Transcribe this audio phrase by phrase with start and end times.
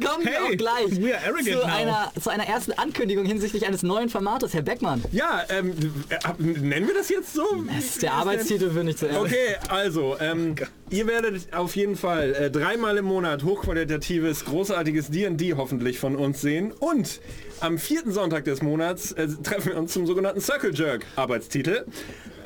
[0.00, 1.64] kommen wir Hey, auch gleich we are arrogant zu now.
[1.64, 4.54] einer, zu einer ersten Ankündigung hinsichtlich eines neuen Formates.
[4.54, 5.72] Herr Beckmann, Ja, ähm,
[6.08, 7.44] äh, nennen wir das jetzt so?
[7.74, 9.18] das ist der Arbeitstitel für nicht zuerst.
[9.18, 10.54] Okay, also, ähm,
[10.90, 16.40] ihr werdet auf jeden Fall äh, dreimal im Monat hochqualitatives, großartiges D&D hoffentlich von uns
[16.40, 16.72] sehen.
[16.72, 17.20] Und
[17.60, 21.84] am vierten Sonntag des Monats äh, treffen wir uns zum sogenannten Circle Jerk Arbeitstitel,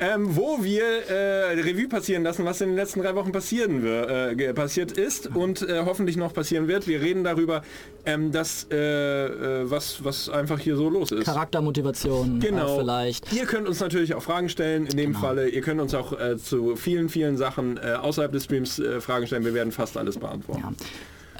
[0.01, 4.35] ähm, wo wir äh, Revue passieren lassen, was in den letzten drei Wochen passieren wir,
[4.35, 6.87] äh, passiert ist und äh, hoffentlich noch passieren wird.
[6.87, 7.61] Wir reden darüber,
[8.05, 11.25] ähm, dass, äh, äh, was, was einfach hier so los ist.
[11.25, 12.65] Charaktermotivation Genau.
[12.65, 13.31] auch vielleicht.
[13.31, 15.47] Ihr könnt uns natürlich auch Fragen stellen, in dem Falle.
[15.49, 19.27] Ihr könnt uns auch äh, zu vielen, vielen Sachen äh, außerhalb des Streams äh, Fragen
[19.27, 19.45] stellen.
[19.45, 20.61] Wir werden fast alles beantworten.
[20.63, 20.85] Ja.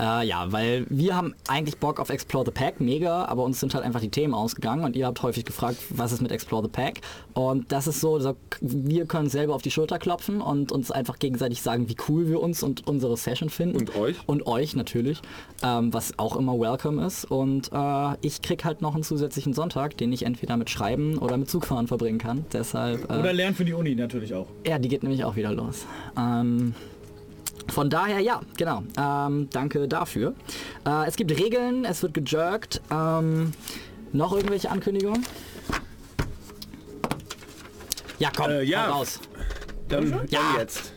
[0.01, 3.75] Äh, ja, weil wir haben eigentlich Bock auf Explore the Pack, mega, aber uns sind
[3.75, 6.69] halt einfach die Themen ausgegangen und ihr habt häufig gefragt, was ist mit Explore the
[6.69, 7.01] Pack?
[7.33, 11.19] Und das ist so, so wir können selber auf die Schulter klopfen und uns einfach
[11.19, 13.77] gegenseitig sagen, wie cool wir uns und unsere Session finden.
[13.77, 14.17] Und euch.
[14.25, 15.21] Und euch natürlich,
[15.61, 17.25] ähm, was auch immer welcome ist.
[17.25, 21.37] Und äh, ich krieg halt noch einen zusätzlichen Sonntag, den ich entweder mit Schreiben oder
[21.37, 22.45] mit Zugfahren verbringen kann.
[22.51, 24.47] Deshalb, äh, Oder lernen für die Uni natürlich auch.
[24.65, 25.85] ja, die geht nämlich auch wieder los.
[26.17, 26.73] Ähm,
[27.69, 28.83] von daher, ja, genau.
[28.97, 30.33] Ähm, danke dafür.
[30.85, 32.81] Äh, es gibt Regeln, es wird gejerkt.
[32.91, 33.51] Ähm,
[34.13, 35.25] noch irgendwelche Ankündigungen?
[38.19, 38.87] Ja, komm, Äh, ja.
[38.89, 39.19] raus.
[39.89, 40.39] Dann, Ja.
[40.39, 40.93] dann jetzt.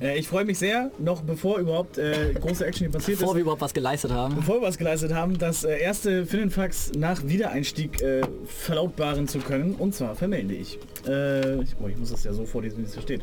[0.00, 3.36] Äh, ich freue mich sehr, noch bevor überhaupt äh, große Action hier passiert Bevor ist,
[3.36, 4.34] wir überhaupt was geleistet haben.
[4.36, 9.74] bevor wir was geleistet haben, das äh, erste Finnenfax nach Wiedereinstieg äh, verlautbaren zu können.
[9.74, 10.78] Und zwar vermelde ich.
[11.06, 13.22] Äh, ich, oh, ich muss das ja so vorlesen, wie es hier steht.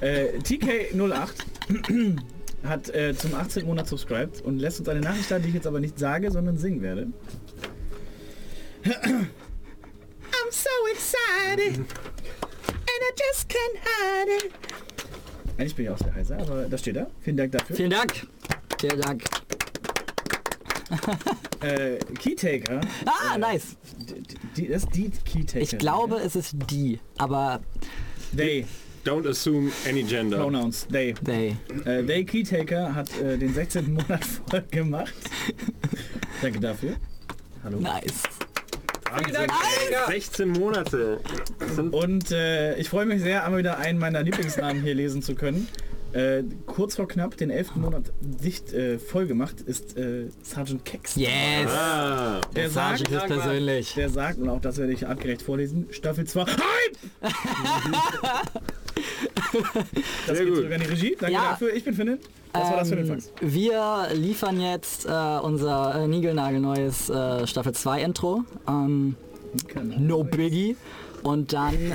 [0.00, 1.30] Äh, TK08
[2.64, 3.66] hat äh, zum 18.
[3.66, 6.58] Monat subscribed und lässt uns eine Nachricht da, die ich jetzt aber nicht sage, sondern
[6.58, 7.08] singen werde.
[8.84, 11.86] I'm so excited and
[13.00, 14.52] I just can't hide it.
[15.58, 17.06] Eigentlich bin ich auch sehr heiser, aber das steht da.
[17.20, 17.76] Vielen Dank dafür.
[17.76, 18.26] Vielen Dank.
[18.80, 19.24] Vielen Dank.
[21.62, 22.80] Äh, Keytaker.
[23.06, 23.76] Ah, nice.
[24.56, 25.60] Die, das ist die Keytaker.
[25.60, 27.60] Ich glaube, es ist die, aber
[28.36, 28.66] They.
[29.04, 30.38] Don't assume any gender.
[30.38, 30.86] Pronouns.
[30.88, 31.14] They.
[31.24, 31.56] they.
[31.84, 33.94] Äh, they Keytaker hat äh, den 16.
[33.94, 35.14] Monat voll gemacht.
[36.40, 36.96] Danke dafür.
[37.64, 37.78] Hallo.
[37.78, 38.22] Nice.
[39.12, 39.50] Wahnsinn.
[40.08, 41.20] 16 Monate.
[41.90, 45.68] Und äh, ich freue mich sehr, einmal wieder einen meiner Lieblingsnamen hier lesen zu können.
[46.12, 47.76] Äh, kurz vor knapp den 11.
[47.76, 51.16] Monat dicht äh, voll gemacht ist äh, Sergeant Kex.
[51.16, 51.30] Yes.
[51.68, 53.94] ah, Der sagt, Sergeant ist persönlich.
[53.94, 56.44] der sagt, und auch das werde ich artgerecht vorlesen, Staffel 2.
[60.26, 60.56] Das Sehr geht gut.
[60.62, 61.16] zurück an die Regie.
[61.18, 61.50] Danke Ja.
[61.50, 61.74] dafür.
[61.74, 62.18] Ich bin Finnen.
[62.52, 63.30] Das war das für den Ähm, Fax.
[63.40, 65.10] wir liefern jetzt äh,
[65.42, 68.44] unser äh, niegelnagelneues äh, Staffel 2 Intro.
[68.68, 69.16] Ähm,
[69.98, 70.76] no Biggie.
[71.22, 71.92] Und dann, äh,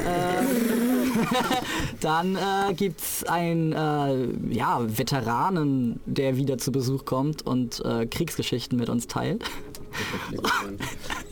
[2.02, 8.06] dann äh, gibt es einen äh, ja, Veteranen, der wieder zu Besuch kommt und äh,
[8.06, 9.44] Kriegsgeschichten mit uns teilt.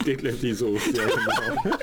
[0.05, 0.75] Detlef die so.
[0.75, 1.77] Ja, genau.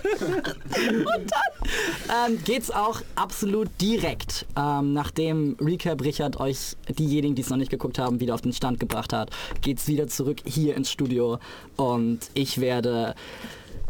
[2.27, 7.71] Ähm, geht's auch absolut direkt, ähm, nachdem Recap Richard euch, diejenigen, die es noch nicht
[7.71, 11.39] geguckt haben, wieder auf den Stand gebracht hat, geht's wieder zurück hier ins Studio
[11.77, 13.15] und ich werde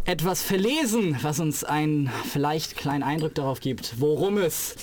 [0.04, 4.74] etwas verlesen, was uns einen vielleicht kleinen Eindruck darauf gibt, worum es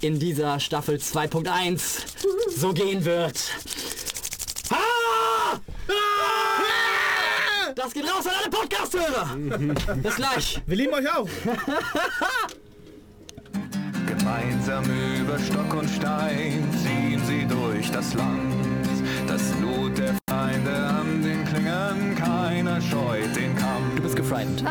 [0.00, 2.02] in dieser Staffel 2.1
[2.56, 3.50] so gehen wird.
[4.70, 5.60] Ah!
[5.88, 6.69] Ah!
[7.74, 9.36] Das geht raus an alle Podcast-Hörer!
[10.02, 10.62] Bis gleich!
[10.66, 11.28] Wir lieben euch auch.
[14.06, 14.84] Gemeinsam
[15.20, 18.54] über Stock und Stein ziehen sie durch das Land.
[19.28, 23.94] Das Blut der Feinde an den Klingen, keiner scheut den Kampf.
[23.96, 24.64] Du bist gefrightened.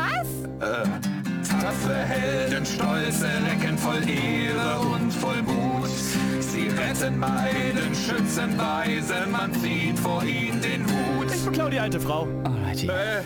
[1.60, 5.88] Taffe Helden, stolze Recken voll Ehre und voll Mut.
[6.60, 11.32] Sie retten Meiden, schützen Weise, man zieht vor ihnen den Hut.
[11.34, 12.28] Ich beklau die alte Frau.
[12.44, 12.86] Alrighty.
[12.86, 13.22] Äh,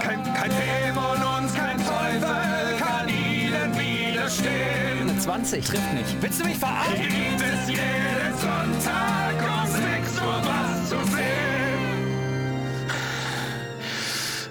[0.00, 5.20] kein, kein Dämon und kein Teufel kann ihnen widerstehen.
[5.20, 6.20] 20 trifft nicht.
[6.20, 6.96] Willst du mich verarschen?
[6.96, 12.08] Gibt es jeden Sonntag um 6 Uhr was zu sehen?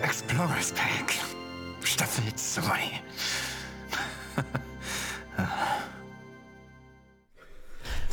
[0.01, 1.13] Explorers Pack,
[1.83, 2.71] Staffel 2.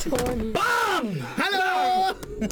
[0.04, 0.52] Tony.
[0.52, 1.14] BAM!
[1.36, 2.14] Hello!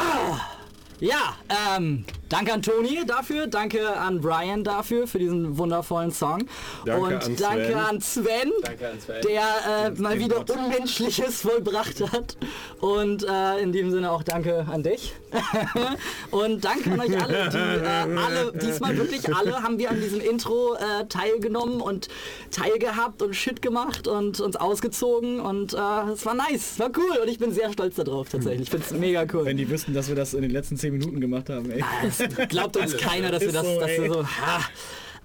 [0.00, 0.60] Ah!
[0.60, 0.66] oh,
[1.00, 6.44] yeah, um, Danke an Toni dafür, danke an Brian dafür, für diesen wundervollen Song.
[6.84, 7.76] Danke und an danke Sven.
[7.78, 9.22] an Sven, Danke an Sven.
[9.22, 12.36] der äh, mal wieder Unmenschliches vollbracht hat.
[12.80, 15.14] Und äh, in diesem Sinne auch danke an dich.
[16.30, 20.20] und danke an euch alle, die äh, alle, diesmal wirklich alle, haben wir an diesem
[20.20, 22.08] Intro äh, teilgenommen und
[22.50, 25.40] teilgehabt und Shit gemacht und uns ausgezogen.
[25.40, 25.76] Und äh,
[26.12, 28.62] es war nice, es war cool und ich bin sehr stolz darauf tatsächlich.
[28.62, 29.46] Ich finde es mega cool.
[29.46, 31.82] Wenn die wüssten, dass wir das in den letzten 10 Minuten gemacht haben, ey.
[32.20, 34.26] Es glaubt uns keiner, dass wir das, so, dass wir so.
[34.26, 34.60] Ha.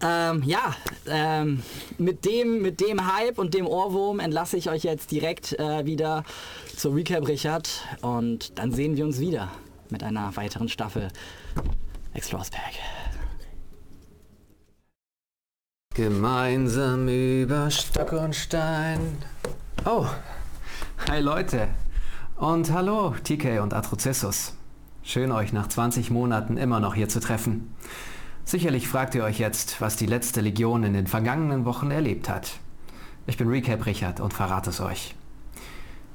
[0.05, 0.75] Ähm, ja,
[1.07, 1.63] ähm,
[1.97, 6.25] mit, dem, mit dem Hype und dem Ohrwurm entlasse ich euch jetzt direkt äh, wieder
[6.75, 7.69] zur Recap Richard
[8.01, 9.49] und dann sehen wir uns wieder
[9.89, 11.07] mit einer weiteren Staffel
[12.13, 12.73] Explorers Pack.
[15.95, 19.17] Gemeinsam über Stock und Stein.
[19.85, 20.07] Oh,
[21.07, 21.69] hi Leute.
[22.35, 24.53] Und hallo TK und Atrocessus.
[25.05, 27.75] Schön euch nach 20 Monaten immer noch hier zu treffen.
[28.45, 32.53] Sicherlich fragt ihr euch jetzt, was die letzte Legion in den vergangenen Wochen erlebt hat.
[33.27, 35.13] Ich bin Recap Richard und verrate es euch.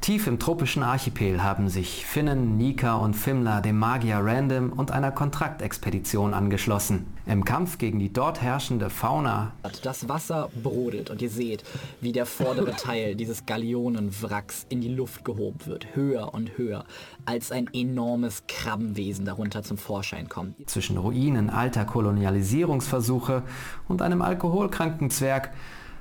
[0.00, 5.11] Tief im tropischen Archipel haben sich Finnen, Nika und Fimla dem Magier Random und einer
[5.11, 7.06] Kontraktexpedition angeschlossen.
[7.27, 9.53] Im Kampf gegen die dort herrschende Fauna
[9.83, 11.65] Das Wasser brodelt und ihr seht,
[12.00, 16.85] wie der vordere Teil dieses Galeonenwracks in die Luft gehoben wird, höher und höher,
[17.27, 20.71] als ein enormes Krabbenwesen darunter zum Vorschein kommt.
[20.71, 23.43] zwischen Ruinen alter Kolonialisierungsversuche
[23.89, 25.50] und einem alkoholkranken Zwerg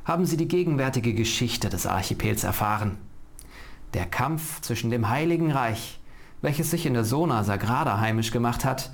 [0.06, 2.98] haben sie die gegenwärtige Geschichte des Archipels erfahren.
[3.98, 6.00] Der Kampf zwischen dem Heiligen Reich,
[6.44, 8.92] welches sich in der Sona Sagrada heimisch gemacht hat,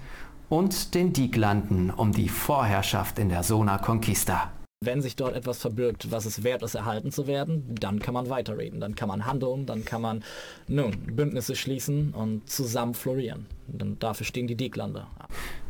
[0.48, 4.54] und den Dieglanden um die Vorherrschaft in der Sona Conquista.
[4.80, 8.30] Wenn sich dort etwas verbirgt, was es wert ist, erhalten zu werden, dann kann man
[8.30, 10.24] weiterreden, dann kann man handeln, dann kann man
[10.70, 13.48] nun Bündnisse schließen und zusammen florieren.
[13.68, 15.06] Denn dafür stehen die Dieglande.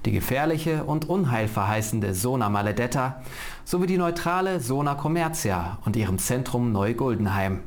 [0.06, 3.24] Die gefährliche und unheilverheißende Sona Maledetta
[3.66, 7.62] sowie die neutrale Sona Commercia und ihrem Zentrum Neuguldenheim.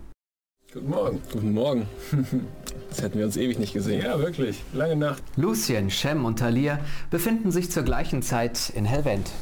[0.73, 1.23] Guten Morgen.
[1.33, 1.89] Guten Morgen.
[2.89, 4.03] Das hätten wir uns ewig nicht gesehen.
[4.03, 4.63] Ja, wirklich.
[4.73, 5.23] Lange Nacht.
[5.37, 6.79] Lucien, Shem und Talir
[7.11, 9.33] befinden sich zur gleichen Zeit in Helvent.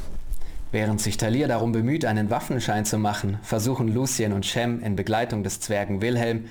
[0.71, 5.43] Während sich Talir darum bemüht, einen Waffenschein zu machen, versuchen Lucien und Shem in Begleitung
[5.43, 6.45] des Zwergen Wilhelm,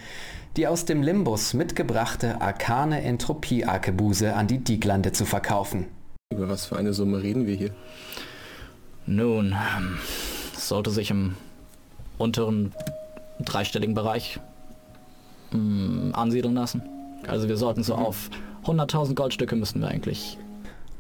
[0.57, 5.87] die aus dem Limbus mitgebrachte arkane Entropie-Arkebuse an die Dieglande zu verkaufen.
[6.33, 7.71] Über was für eine Summe reden wir hier?
[9.05, 9.99] Nun, ähm,
[10.57, 11.35] es sollte sich im
[12.19, 12.73] unteren
[13.41, 14.41] dreistelligen Bereich
[15.55, 16.83] ähm, ansiedeln lassen.
[17.27, 18.29] Also wir sollten so auf
[18.65, 20.39] 100.000 Goldstücke müssten wir eigentlich.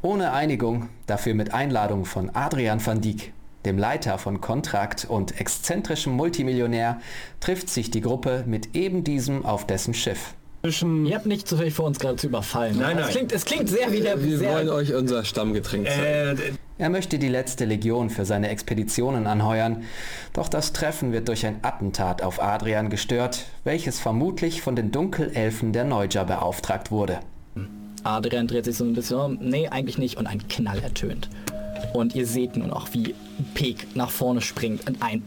[0.02, 3.32] Ohne Einigung, dafür mit Einladung von Adrian van Dijk,
[3.64, 7.00] dem Leiter von Kontrakt und exzentrischem Multimillionär,
[7.40, 10.34] trifft sich die Gruppe mit eben diesem auf dessen Schiff.
[10.64, 12.78] Zwischen Ihr habt nicht zu viel vor uns gerade zu überfallen.
[12.78, 13.10] Nein, Es nein.
[13.12, 14.24] klingt, es klingt sehr wie der...
[14.24, 16.38] Wir sehr, wollen euch unser Stammgetränk zeigen.
[16.38, 19.82] äh, Er möchte die letzte Legion für seine Expeditionen anheuern,
[20.32, 25.74] doch das Treffen wird durch ein Attentat auf Adrian gestört, welches vermutlich von den Dunkelelfen
[25.74, 27.20] der Neuja beauftragt wurde.
[28.02, 29.38] Adrian dreht sich so ein bisschen um.
[29.42, 30.16] Nee, eigentlich nicht.
[30.16, 31.28] Und ein Knall ertönt.
[31.92, 33.14] Und ihr seht nun auch, wie
[33.52, 35.24] Peek nach vorne springt und einen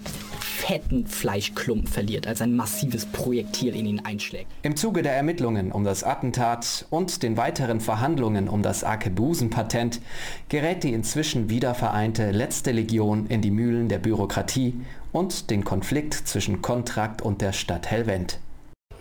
[0.57, 4.51] fetten Fleischklumpen verliert, als ein massives Projektil in ihn einschlägt.
[4.63, 10.01] Im Zuge der Ermittlungen um das Attentat und den weiteren Verhandlungen um das Arkebusen-Patent
[10.49, 14.73] gerät die inzwischen wiedervereinte letzte Legion in die Mühlen der Bürokratie
[15.11, 18.39] und den Konflikt zwischen Kontrakt und der Stadt Helvent.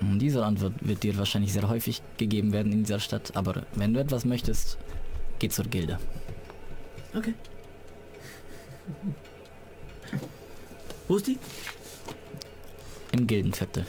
[0.01, 3.95] Hm, Dieser Antwort wird dir wahrscheinlich sehr häufig gegeben werden in dieser Stadt, aber wenn
[3.95, 4.77] du etwas möchtest,
[5.39, 5.99] geh zur Gilde.
[7.15, 7.33] Okay.
[11.09, 11.39] Wo ist die?
[13.13, 13.87] Im Gildenviertel.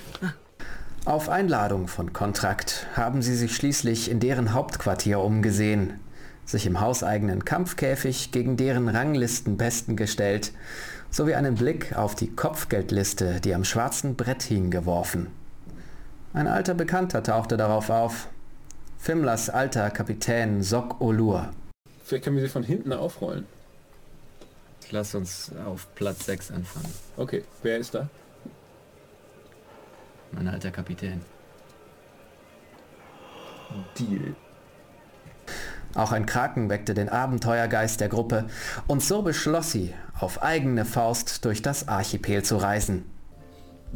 [1.06, 6.00] Auf Einladung von Kontrakt haben sie sich schließlich in deren Hauptquartier umgesehen,
[6.46, 10.52] sich im hauseigenen Kampfkäfig gegen deren Ranglisten besten gestellt,
[11.10, 15.28] sowie einen Blick auf die Kopfgeldliste, die am schwarzen Brett hing, geworfen.
[16.34, 18.28] Ein alter Bekannter tauchte darauf auf.
[19.00, 21.50] Fimlas alter Kapitän Sok Olur.
[22.04, 23.46] vielleicht können wir sie von hinten aufrollen.
[24.92, 26.94] Lass uns auf Platz 6 anfangen.
[27.18, 28.08] Okay, wer ist da?
[30.32, 31.22] Mein alter Kapitän.
[33.98, 34.36] Deal.
[35.94, 38.46] Auch ein Kraken weckte den Abenteuergeist der Gruppe
[38.88, 43.10] und so beschloss sie, auf eigene Faust durch das Archipel zu reisen.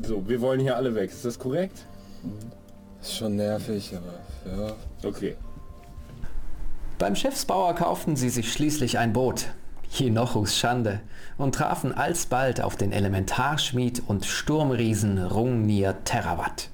[0.02, 1.12] So, wir wollen hier alle weg.
[1.12, 1.86] Ist das korrekt?
[3.02, 4.74] Ist schon nervig, aber ja.
[5.04, 5.36] Okay.
[6.98, 9.48] Beim Schiffsbauer kauften sie sich schließlich ein Boot,
[9.92, 11.02] Jinochus Schande,
[11.38, 16.70] und trafen alsbald auf den Elementarschmied und Sturmriesen Rungnir Terravat.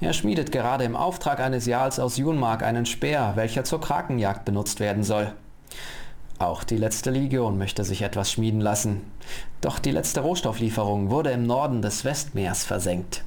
[0.00, 4.80] Er schmiedet gerade im Auftrag eines Jarls aus Junmark einen Speer, welcher zur Krakenjagd benutzt
[4.80, 5.32] werden soll.
[6.40, 9.02] Auch die letzte Legion möchte sich etwas schmieden lassen.
[9.60, 13.22] Doch die letzte Rohstofflieferung wurde im Norden des Westmeers versenkt.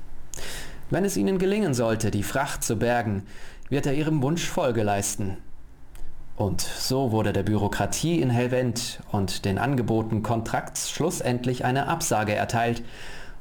[0.89, 3.23] Wenn es ihnen gelingen sollte, die Fracht zu bergen,
[3.69, 5.37] wird er ihrem Wunsch Folge leisten.
[6.37, 12.83] Und so wurde der Bürokratie in Helvent und den Angeboten Kontrakts schlussendlich eine Absage erteilt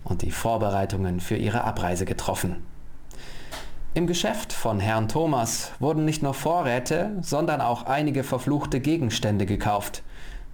[0.04, 2.64] und die Vorbereitungen für ihre Abreise getroffen.
[3.94, 10.02] Im Geschäft von Herrn Thomas wurden nicht nur Vorräte, sondern auch einige verfluchte Gegenstände gekauft,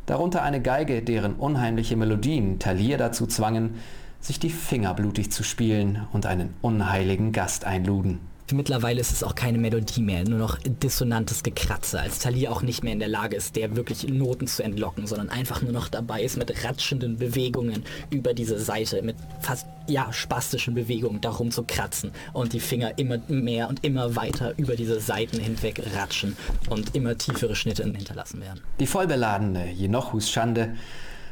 [0.07, 3.81] darunter eine Geige, deren unheimliche Melodien Talier dazu zwangen,
[4.21, 8.30] sich die Finger blutig zu spielen und einen unheiligen Gast einluden.
[8.53, 12.83] Mittlerweile ist es auch keine Melodie mehr, nur noch dissonantes Gekratze, als Thalia auch nicht
[12.83, 16.23] mehr in der Lage ist, der wirklich Noten zu entlocken, sondern einfach nur noch dabei
[16.23, 22.13] ist mit ratschenden Bewegungen über diese Seite, mit fast ja spastischen Bewegungen darum zu kratzen
[22.33, 26.37] und die Finger immer mehr und immer weiter über diese Seiten hinweg ratschen
[26.69, 28.61] und immer tiefere Schnitte hinterlassen werden.
[28.79, 30.75] Die vollbeladene Jenochus Schande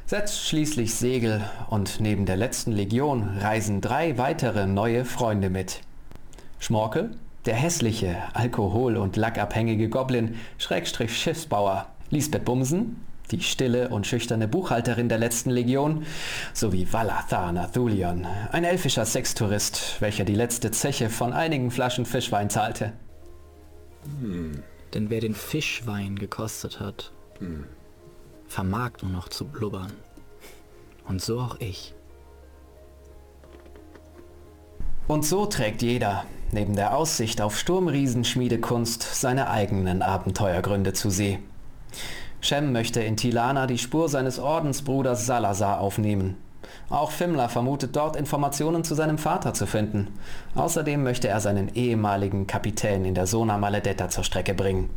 [0.07, 5.81] setzt schließlich Segel und neben der letzten Legion reisen drei weitere neue Freunde mit.
[6.59, 7.11] Schmorkel,
[7.45, 15.09] der hässliche, alkohol- und lackabhängige Goblin, Schrägstrich Schiffsbauer, Lisbeth Bumsen, die stille und schüchterne Buchhalterin
[15.09, 16.05] der letzten Legion,
[16.53, 22.93] sowie Valathar Nathulion, ein elfischer Sextourist, welcher die letzte Zeche von einigen Flaschen Fischwein zahlte.
[24.21, 24.63] Hm.
[24.95, 27.65] Denn wer den Fischwein gekostet hat, hm.
[28.47, 29.93] vermag nur noch zu blubbern.
[31.07, 31.95] Und so auch ich.
[35.07, 41.39] Und so trägt jeder, neben der Aussicht auf Sturmriesenschmiedekunst, seine eigenen Abenteuergründe zu See.
[42.41, 46.37] Shem möchte in Tilana die Spur seines Ordensbruders Salazar aufnehmen.
[46.91, 50.09] Auch Fimler vermutet dort Informationen zu seinem Vater zu finden.
[50.55, 54.91] Außerdem möchte er seinen ehemaligen Kapitän in der Sona Maledetta zur Strecke bringen.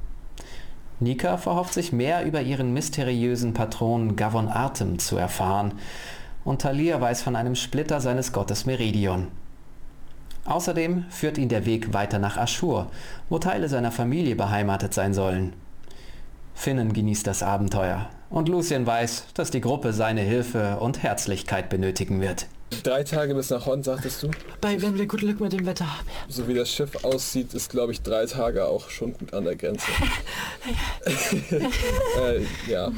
[0.99, 5.73] Nika verhofft sich mehr über ihren mysteriösen Patron Gavon Artem zu erfahren
[6.43, 9.27] und Talir weiß von einem Splitter seines Gottes Meridion.
[10.51, 12.91] Außerdem führt ihn der Weg weiter nach Aschur,
[13.29, 15.53] wo Teile seiner Familie beheimatet sein sollen.
[16.53, 22.19] Finnen genießt das Abenteuer und Lucien weiß, dass die Gruppe seine Hilfe und Herzlichkeit benötigen
[22.19, 22.47] wird.
[22.83, 24.31] Drei Tage bis nach Horn, sagtest du?
[24.59, 26.05] Bei wenn wir gut Glück mit dem Wetter haben.
[26.27, 29.55] So wie das Schiff aussieht, ist glaube ich drei Tage auch schon gut an der
[29.55, 29.85] Grenze.
[31.05, 32.91] äh, ja.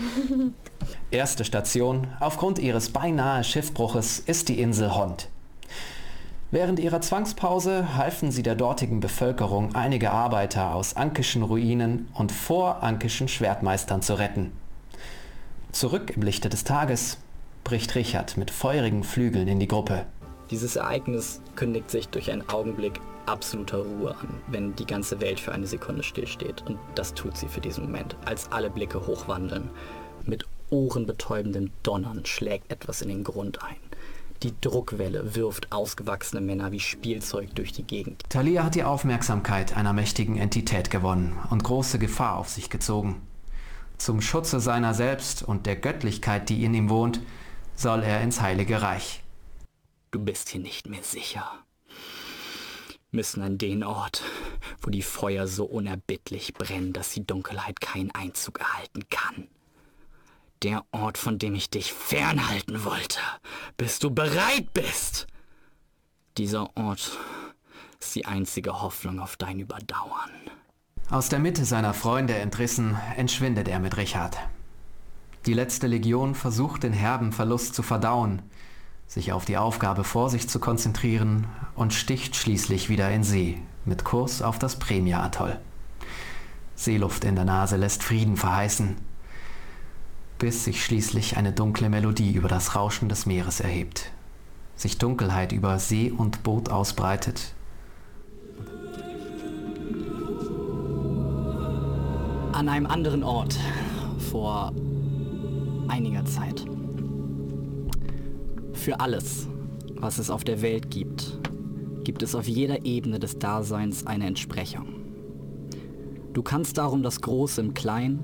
[1.12, 5.27] Erste Station aufgrund ihres beinahe Schiffbruches ist die Insel Hond.
[6.53, 13.27] Während ihrer Zwangspause halfen sie der dortigen Bevölkerung einige Arbeiter aus ankischen Ruinen und vorankischen
[13.27, 14.51] Schwertmeistern zu retten.
[15.72, 17.17] Zurück im Lichte des Tages
[17.63, 20.05] bricht Richard mit feurigen Flügeln in die Gruppe.
[20.51, 25.53] Dieses Ereignis kündigt sich durch einen Augenblick absoluter Ruhe an, wenn die ganze Welt für
[25.53, 26.63] eine Sekunde stillsteht.
[26.67, 29.72] Und das tut sie für diesen Moment, als alle Blicke hochwandeln.
[30.27, 33.77] Mit ohrenbetäubendem Donnern schlägt etwas in den Grund ein.
[34.43, 38.23] Die Druckwelle wirft ausgewachsene Männer wie Spielzeug durch die Gegend.
[38.27, 43.21] Thalia hat die Aufmerksamkeit einer mächtigen Entität gewonnen und große Gefahr auf sich gezogen.
[43.97, 47.21] Zum Schutze seiner selbst und der Göttlichkeit, die in ihm wohnt,
[47.73, 49.23] soll er ins Heilige Reich.
[50.12, 51.50] Du bist hier nicht mehr sicher.
[53.12, 54.23] Müssen an den Ort,
[54.81, 59.47] wo die Feuer so unerbittlich brennen, dass die Dunkelheit keinen Einzug erhalten kann
[60.63, 63.20] der Ort, von dem ich dich fernhalten wollte,
[63.77, 65.27] bis du bereit bist.
[66.38, 67.17] Dieser Ort
[68.00, 70.32] ist die einzige Hoffnung auf dein Überdauern.
[71.10, 74.38] Aus der Mitte seiner Freunde entrissen, entschwindet er mit Richard.
[75.46, 78.41] Die letzte Legion versucht den herben Verlust zu verdauen,
[79.05, 84.05] sich auf die Aufgabe vor sich zu konzentrieren und sticht schließlich wieder in See mit
[84.05, 85.60] Kurs auf das Premia-Atoll.
[86.75, 88.96] Seeluft in der Nase lässt Frieden verheißen
[90.39, 94.11] bis sich schließlich eine dunkle Melodie über das Rauschen des Meeres erhebt,
[94.75, 97.53] sich Dunkelheit über See und Boot ausbreitet.
[102.51, 103.57] An einem anderen Ort,
[104.31, 104.73] vor
[105.87, 106.65] einiger Zeit.
[108.73, 109.47] Für alles,
[109.95, 111.39] was es auf der Welt gibt,
[112.03, 114.87] gibt es auf jeder Ebene des Daseins eine Entsprechung.
[116.33, 118.19] Du kannst darum das Große im Kleinen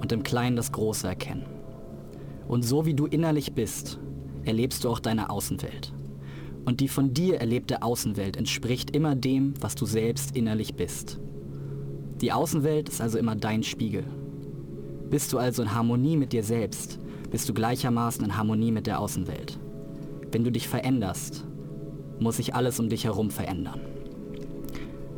[0.00, 1.46] und im Kleinen das Große erkennen.
[2.46, 3.98] Und so wie du innerlich bist,
[4.44, 5.92] erlebst du auch deine Außenwelt.
[6.64, 11.18] Und die von dir erlebte Außenwelt entspricht immer dem, was du selbst innerlich bist.
[12.20, 14.04] Die Außenwelt ist also immer dein Spiegel.
[15.10, 16.98] Bist du also in Harmonie mit dir selbst,
[17.30, 19.58] bist du gleichermaßen in Harmonie mit der Außenwelt.
[20.32, 21.46] Wenn du dich veränderst,
[22.18, 23.80] muss sich alles um dich herum verändern.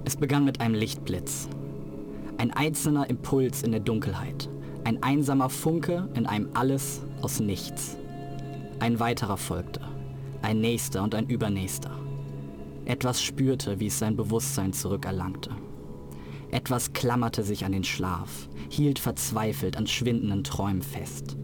[0.05, 1.49] Es begann mit einem Lichtblitz.
[2.39, 4.49] Ein einzelner Impuls in der Dunkelheit
[4.85, 7.97] Ein einsamer Funke in einem Alles aus nichts.
[8.79, 9.81] Ein weiterer folgte.
[10.43, 11.91] Ein nächster und ein übernächster.
[12.87, 15.51] Etwas spürte, wie es sein Bewusstsein zurückerlangte.
[16.51, 21.37] Etwas klammerte sich an den Schlaf, hielt verzweifelt an schwindenden Träumen fest.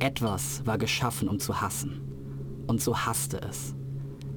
[0.00, 2.00] Etwas war geschaffen, um zu hassen.
[2.66, 3.74] Und so hasste es.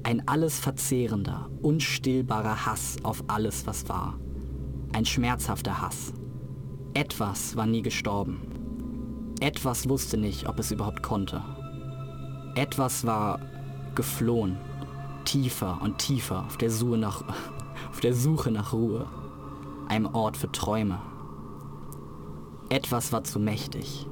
[0.04, 4.18] Ein alles verzehrender, unstillbarer Hass auf alles, was war.
[4.92, 6.12] Ein schmerzhafter Hass.
[6.96, 8.40] Etwas war nie gestorben.
[9.40, 11.42] Etwas wusste nicht, ob es überhaupt konnte.
[12.54, 13.38] Etwas war
[13.94, 14.56] geflohen,
[15.26, 17.22] tiefer und tiefer auf der Suche nach,
[17.90, 19.06] auf der Suche nach Ruhe,
[19.88, 20.98] einem Ort für Träume.
[22.70, 24.06] Etwas war zu mächtig.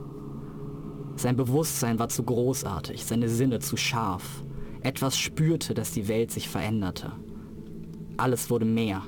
[1.17, 4.45] Sein Bewusstsein war zu großartig, seine Sinne zu scharf.
[4.83, 7.12] Etwas spürte, dass die Welt sich veränderte.
[8.19, 9.00] Alles wurde mehr,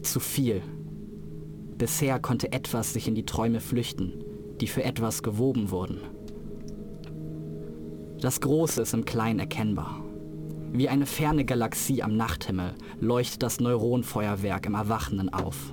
[0.00, 0.62] zu viel.
[1.80, 4.22] Bisher konnte etwas sich in die Träume flüchten,
[4.60, 6.02] die für etwas gewoben wurden.
[8.20, 10.04] Das Große ist im Kleinen erkennbar.
[10.74, 15.72] Wie eine ferne Galaxie am Nachthimmel leuchtet das Neuronenfeuerwerk im Erwachenden auf.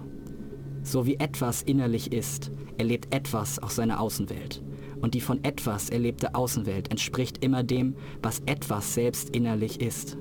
[0.81, 4.63] So wie etwas innerlich ist, erlebt etwas auch seine Außenwelt.
[5.01, 10.17] Und die von etwas erlebte Außenwelt entspricht immer dem, was etwas selbst innerlich ist.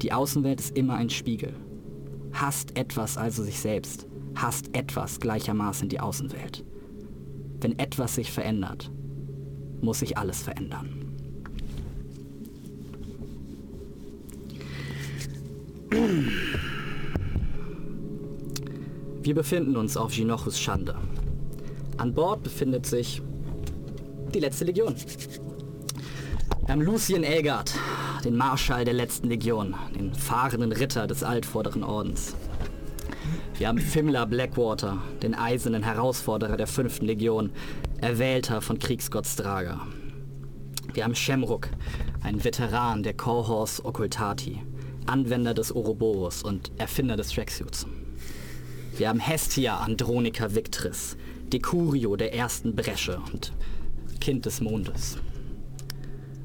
[0.00, 1.52] Die Außenwelt ist immer ein Spiegel.
[2.32, 6.64] Hasst etwas also sich selbst, hasst etwas gleichermaßen die Außenwelt.
[7.60, 8.90] Wenn etwas sich verändert,
[9.80, 11.06] muss sich alles verändern.
[19.22, 20.94] Wir befinden uns auf Ginochus Schande.
[21.96, 23.22] An Bord befindet sich
[24.34, 24.94] die letzte Legion.
[26.66, 27.72] Wir haben Lucien Elgard,
[28.24, 32.34] den Marschall der letzten Legion, den fahrenden Ritter des altvorderen Ordens.
[33.58, 37.52] Wir haben Fimla Blackwater, den eisernen Herausforderer der fünften Legion,
[38.02, 39.80] Erwählter von Kriegsgott Straga.
[40.92, 41.70] Wir haben Shemruk,
[42.22, 44.60] ein Veteran der Cohors Occultati,
[45.06, 47.86] Anwender des Ouroboros und Erfinder des Tracksuits.
[48.98, 51.16] Wir haben Hestia Andronica Victris,
[51.50, 53.54] Decurio der ersten Bresche und
[54.20, 55.16] Kind des Mondes.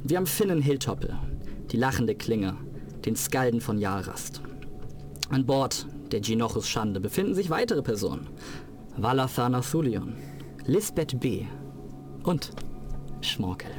[0.05, 1.13] Wir haben Finnen Hilltoppel,
[1.73, 2.55] die lachende Klinge,
[3.03, 4.41] den Skalden von Jalrast.
[5.29, 8.27] An Bord der Ginochus Schande befinden sich weitere Personen.
[8.97, 10.15] Valathana Thulion,
[10.65, 11.45] Lisbeth B.
[12.23, 12.51] und
[13.21, 13.71] Schmorkel.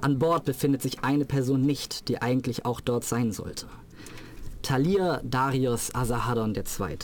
[0.00, 3.66] An Bord befindet sich eine Person nicht, die eigentlich auch dort sein sollte.
[4.62, 6.96] Talir Darius Asahadon II.,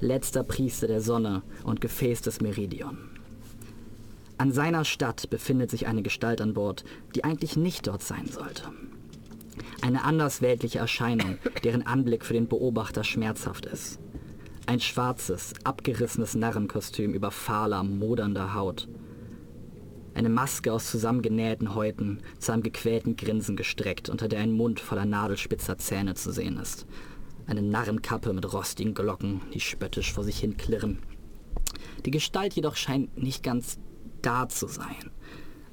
[0.00, 2.98] letzter Priester der Sonne und Gefäß des Meridion.
[4.38, 6.84] An seiner Stadt befindet sich eine Gestalt an Bord,
[7.14, 8.64] die eigentlich nicht dort sein sollte.
[9.80, 13.98] Eine andersweltliche Erscheinung, deren Anblick für den Beobachter schmerzhaft ist.
[14.66, 18.88] Ein schwarzes, abgerissenes Narrenkostüm über fahler, modernder Haut.
[20.14, 25.06] Eine Maske aus zusammengenähten Häuten, zu einem gequälten Grinsen gestreckt, unter der ein Mund voller
[25.06, 26.86] nadelspitzer Zähne zu sehen ist.
[27.46, 30.98] Eine Narrenkappe mit rostigen Glocken, die spöttisch vor sich hin klirren.
[32.04, 33.78] Die Gestalt jedoch scheint nicht ganz
[34.20, 35.10] da zu sein.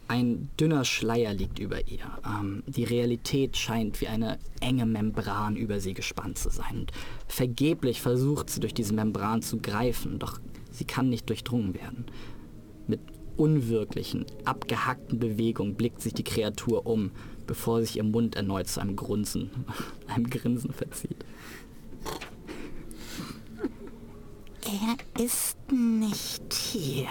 [0.09, 1.99] Ein dünner Schleier liegt über ihr.
[2.25, 6.79] Ähm, die Realität scheint wie eine enge Membran über sie gespannt zu sein.
[6.79, 6.91] Und
[7.27, 10.39] vergeblich versucht sie durch diese Membran zu greifen, doch
[10.71, 12.05] sie kann nicht durchdrungen werden.
[12.87, 13.01] Mit
[13.37, 17.11] unwirklichen, abgehackten Bewegungen blickt sich die Kreatur um,
[17.45, 19.51] bevor sich ihr Mund erneut zu einem Grunzen,
[20.07, 21.23] einem Grinsen verzieht.
[24.65, 27.07] Er ist nicht hier.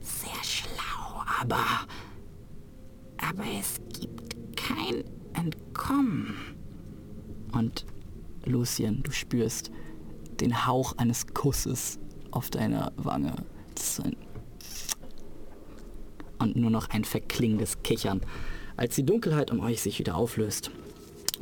[0.00, 0.87] Sehr schlau,
[1.40, 1.64] aber...
[3.20, 5.02] Aber es gibt kein
[5.34, 6.36] Entkommen.
[7.52, 7.84] Und
[8.44, 9.70] Lucien, du spürst
[10.40, 11.98] den Hauch eines Kusses
[12.30, 13.34] auf deiner Wange.
[16.38, 18.20] Und nur noch ein verklingendes Kichern,
[18.76, 20.70] als die Dunkelheit um euch sich wieder auflöst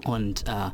[0.04, 0.70] und äh,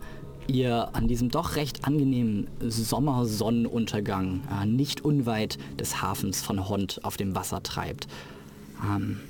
[0.46, 7.16] ihr an diesem doch recht angenehmen Sommersonnenuntergang äh, nicht unweit des Hafens von Hond auf
[7.16, 8.06] dem Wasser treibt.
[8.82, 9.20] Ähm,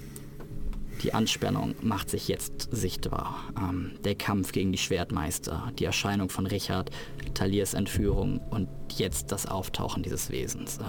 [1.02, 3.36] die Anspannung macht sich jetzt sichtbar.
[3.58, 6.90] Ähm, der Kampf gegen die Schwertmeister, die Erscheinung von Richard,
[7.34, 10.78] Taliers Entführung und jetzt das Auftauchen dieses Wesens.
[10.78, 10.82] Äh,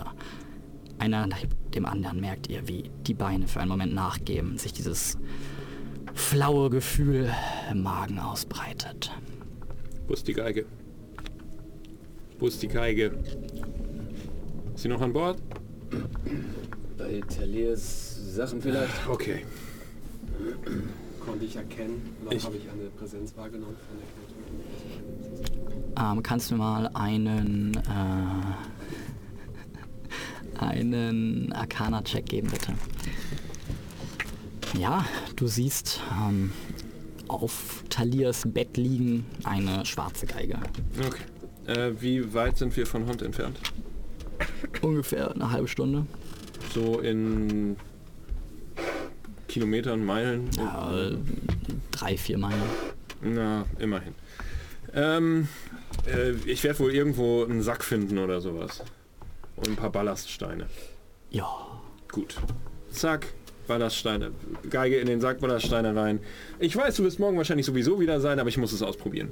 [0.99, 1.39] einer nach
[1.73, 5.17] dem anderen merkt ihr, wie die Beine für einen Moment nachgeben, sich dieses
[6.13, 7.32] flaue Gefühl
[7.71, 9.12] im Magen ausbreitet.
[10.08, 10.65] Wo ist die Geige?
[12.39, 13.17] Wo ist die Geige?
[14.76, 15.41] Ist sie noch an Bord?
[16.97, 19.07] Bei Taliers Sachen vielleicht.
[19.09, 19.45] Okay.
[21.25, 24.07] Konnte ich erkennen, noch Ich- habe ich eine Präsenz wahrgenommen von der
[25.95, 26.11] Kreatur.
[26.17, 27.79] Ähm, kannst du mal einen, äh,
[30.59, 32.73] einen Arcana-Check geben, bitte.
[34.77, 36.51] Ja, du siehst ähm,
[37.27, 40.57] auf Talias Bett liegen eine schwarze Geige.
[41.05, 41.21] Okay.
[41.67, 43.59] Äh, wie weit sind wir von Hund entfernt?
[44.81, 46.07] Ungefähr eine halbe Stunde.
[46.73, 47.77] So in
[49.53, 50.49] Kilometern, Meilen?
[50.57, 51.11] Ja,
[51.91, 52.63] drei, vier Meilen.
[53.21, 54.15] Na, immerhin.
[54.95, 55.47] Ähm,
[56.07, 58.83] äh, ich werde wohl irgendwo einen Sack finden oder sowas.
[59.55, 60.65] Und ein paar Ballaststeine.
[61.29, 61.47] Ja.
[62.11, 62.35] Gut.
[62.89, 63.27] Zack,
[63.67, 64.31] Ballaststeine.
[64.71, 66.19] Geige in den Sack, Ballaststeine rein.
[66.57, 69.29] Ich weiß, du wirst morgen wahrscheinlich sowieso wieder sein, aber ich muss es ausprobieren.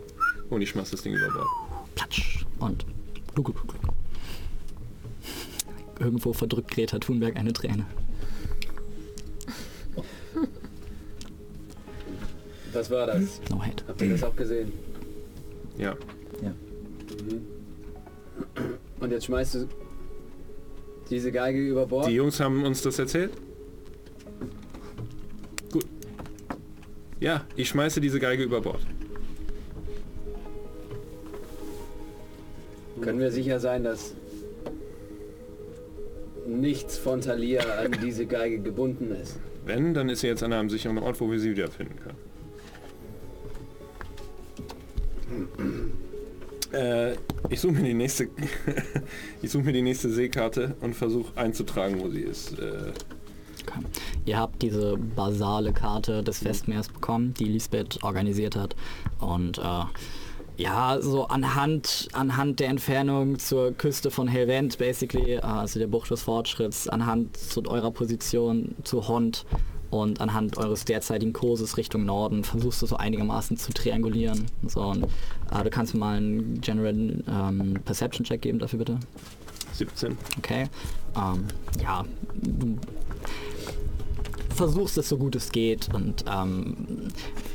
[0.52, 1.48] Und ich schmeiß das Ding über Bord.
[1.96, 2.46] Platsch.
[2.60, 2.86] Und
[3.34, 3.94] gluck, gluck, gluck.
[6.00, 7.88] Irgendwo verdrückt Greta Thunberg eine Träne.
[12.74, 13.42] Was war das?
[13.50, 13.84] No hate.
[13.88, 14.72] Habt ihr das auch gesehen?
[15.78, 15.96] Ja.
[17.26, 17.42] Mhm.
[19.00, 19.68] Und jetzt schmeißt du
[21.10, 22.08] diese Geige über Bord?
[22.08, 23.32] Die Jungs haben uns das erzählt?
[25.72, 25.86] Gut.
[27.20, 28.82] Ja, ich schmeiße diese Geige über Bord.
[33.02, 34.14] Können wir sicher sein, dass
[36.48, 39.40] nichts von Thalia an diese Geige gebunden ist?
[39.66, 42.31] Wenn, dann ist sie jetzt an einem sicheren Ort, wo wir sie wiederfinden können.
[46.74, 47.14] Äh,
[47.50, 48.30] ich suche mir die nächste,
[49.42, 52.58] ich suche mir die nächste Seekarte und versuche einzutragen, wo sie ist.
[52.60, 52.92] Äh,
[53.62, 53.80] Okay.
[54.26, 58.76] Ihr habt diese basale Karte des Westmeers bekommen, die Lisbeth organisiert hat.
[59.20, 59.84] Und äh,
[60.58, 66.12] ja, so anhand, anhand der Entfernung zur Küste von Helvent, basically, äh, also der Bucht
[66.12, 69.46] des Fortschritts, anhand zu eurer Position zu Hond
[69.92, 74.46] und anhand eures derzeitigen Kurses Richtung Norden versuchst du so einigermaßen zu triangulieren.
[74.68, 79.00] So, und, äh, du kannst mir mal einen General ähm, Perception Check geben dafür bitte.
[79.74, 80.18] 17.
[80.38, 80.68] Okay.
[81.16, 81.46] Ähm,
[81.82, 82.06] ja,
[82.42, 82.78] du
[84.56, 87.08] versuchst es so gut es geht und ähm,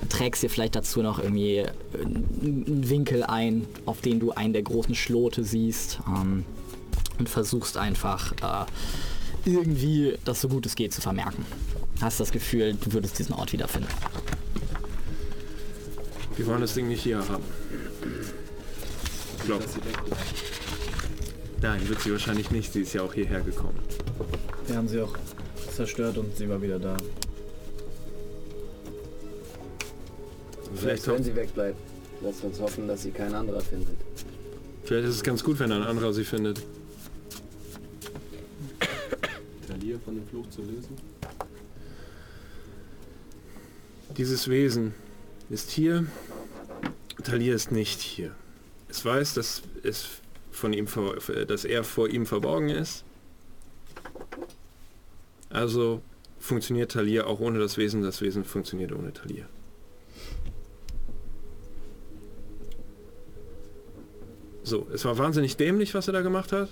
[0.08, 1.66] trägst dir vielleicht dazu noch irgendwie äh,
[2.02, 6.44] einen Winkel ein, auf den du einen der großen Schlote siehst ähm,
[7.18, 8.66] und versuchst einfach äh,
[9.48, 11.46] irgendwie das so gut es geht zu vermerken.
[12.00, 13.88] Hast das Gefühl, du würdest diesen Ort wiederfinden.
[16.36, 17.44] Wir wollen das Ding nicht hier haben.
[19.42, 20.26] Ich wegbleibt.
[21.62, 22.72] Nein, wird sie wahrscheinlich nicht.
[22.72, 23.78] Sie ist ja auch hierher gekommen.
[24.66, 25.16] Wir haben sie auch
[25.74, 26.96] zerstört und sie war wieder da.
[30.74, 31.78] Vielleicht, Selbst wenn sie wegbleibt,
[32.22, 33.96] lasst uns hoffen, dass sie kein anderer findet.
[34.84, 36.60] vielleicht ist es ganz gut, wenn ein anderer sie findet.
[39.66, 41.15] Thalia von dem Fluch zu lösen.
[44.16, 44.94] Dieses Wesen
[45.50, 46.06] ist hier.
[47.22, 48.34] Talia ist nicht hier.
[48.88, 50.06] Es weiß, dass, es
[50.50, 50.86] von ihm
[51.48, 53.04] dass er vor ihm verborgen ist.
[55.50, 56.02] Also
[56.38, 58.02] funktioniert Talia auch ohne das Wesen.
[58.02, 59.46] Das Wesen funktioniert ohne Talia.
[64.62, 66.70] So, es war wahnsinnig dämlich, was er da gemacht hat.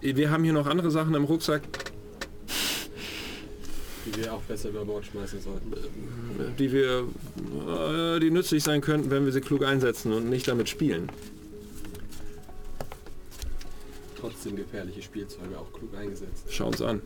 [0.00, 1.62] Wir haben hier noch andere Sachen im Rucksack,
[4.06, 5.72] Die wir auch besser über Bord schmeißen sollten.
[6.58, 7.08] die wir,
[7.68, 11.08] äh, die nützlich sein könnten, wenn wir sie klug einsetzen und nicht damit spielen.
[14.20, 16.46] Trotzdem gefährliche Spielzeuge auch klug eingesetzt.
[16.48, 17.00] Schau uns an.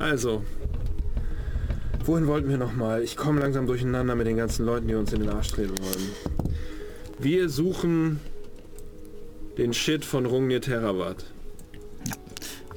[0.00, 0.42] Also,
[2.04, 3.02] wohin wollten wir nochmal?
[3.02, 6.10] Ich komme langsam durcheinander mit den ganzen Leuten, die uns in den Arsch treten wollen.
[7.18, 8.18] Wir suchen
[9.58, 11.24] den Shit von Rungnir Terravat.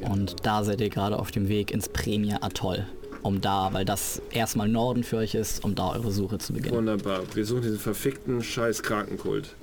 [0.02, 2.86] Und da seid ihr gerade auf dem Weg ins Premier Atoll.
[3.22, 6.76] Um da, weil das erstmal Norden für euch ist, um da eure Suche zu beginnen.
[6.76, 7.22] Wunderbar.
[7.34, 9.56] Wir suchen diesen verfickten scheiß Krakenkult.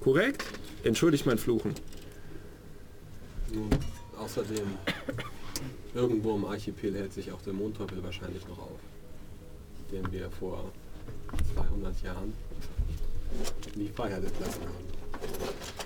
[0.00, 0.44] Korrekt?
[0.84, 1.72] Entschuldigt mein Fluchen.
[3.54, 3.70] Nun,
[4.18, 4.66] außerdem,
[5.94, 8.78] irgendwo im Archipel hält sich auch der Mondteufel wahrscheinlich noch auf.
[9.90, 10.70] Den wir vor
[11.54, 12.34] 200 Jahren
[13.74, 15.85] in die Freiheit entlassen haben.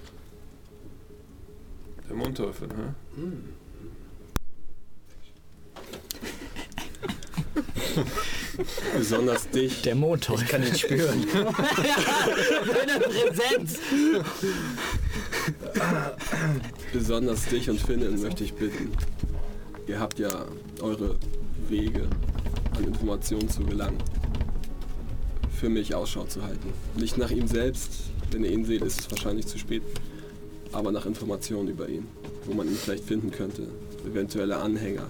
[2.10, 2.92] Der Mondteufel, hä?
[8.98, 9.82] Besonders dich.
[9.82, 10.42] Der Mondteufel.
[10.42, 11.24] Ich kann ihn spüren.
[12.66, 13.78] Seine Präsenz.
[16.92, 18.90] Besonders dich und Finnen möchte ich bitten.
[19.86, 20.46] Ihr habt ja
[20.80, 21.14] eure
[21.68, 22.08] Wege,
[22.76, 23.98] an Informationen zu gelangen.
[25.60, 26.72] Für mich Ausschau zu halten.
[26.96, 27.92] Nicht nach ihm selbst,
[28.32, 29.82] wenn ihr ihn seht, ist es wahrscheinlich zu spät.
[30.72, 32.06] Aber nach Informationen über ihn,
[32.46, 33.66] wo man ihn vielleicht finden könnte.
[34.06, 35.08] Eventuelle Anhänger.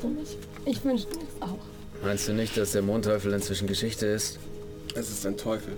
[0.00, 0.36] für mich.
[0.64, 1.58] Ich wünschte mir es auch.
[2.02, 4.38] Meinst du nicht, dass der Mondteufel inzwischen Geschichte ist?
[4.94, 5.74] Es ist ein Teufel.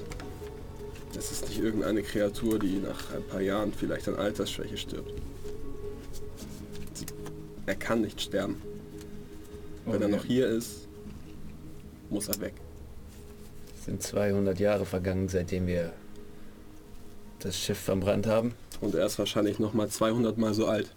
[1.16, 5.12] Es ist nicht irgendeine Kreatur, die nach ein paar Jahren vielleicht an Altersschwäche stirbt.
[6.94, 7.06] Sie-
[7.66, 8.60] Er kann nicht sterben.
[9.84, 10.16] Wenn er Okay.
[10.16, 10.86] noch hier ist,
[12.10, 12.54] muss er weg.
[13.88, 15.94] Es sind 200 Jahre vergangen, seitdem wir
[17.38, 18.52] das Schiff verbrannt haben.
[18.82, 20.92] Und er ist wahrscheinlich noch mal 200 Mal so alt.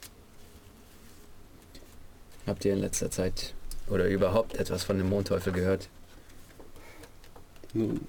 [2.46, 3.54] Habt ihr in letzter Zeit
[3.88, 5.88] oder überhaupt etwas von dem Mondteufel gehört?
[7.74, 8.02] Nun,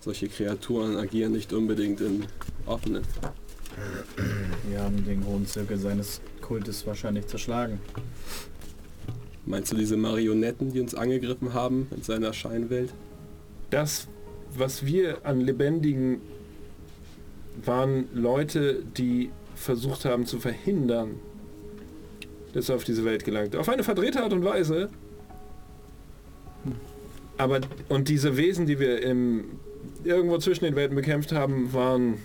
[0.00, 2.24] solche Kreaturen agieren nicht unbedingt in
[2.64, 3.04] offenen.
[4.66, 7.78] Wir haben den hohen Zirkel seines Kultes wahrscheinlich zerschlagen.
[9.44, 12.94] Meinst du diese Marionetten, die uns angegriffen haben in seiner Scheinwelt?
[13.70, 14.08] Das,
[14.56, 16.20] was wir an Lebendigen
[17.64, 21.16] waren Leute, die versucht haben zu verhindern,
[22.52, 23.54] dass er auf diese Welt gelangt.
[23.54, 24.90] Auf eine verdrehte Art und Weise.
[27.38, 29.44] Aber, und diese Wesen, die wir im,
[30.04, 32.18] irgendwo zwischen den Welten bekämpft haben, waren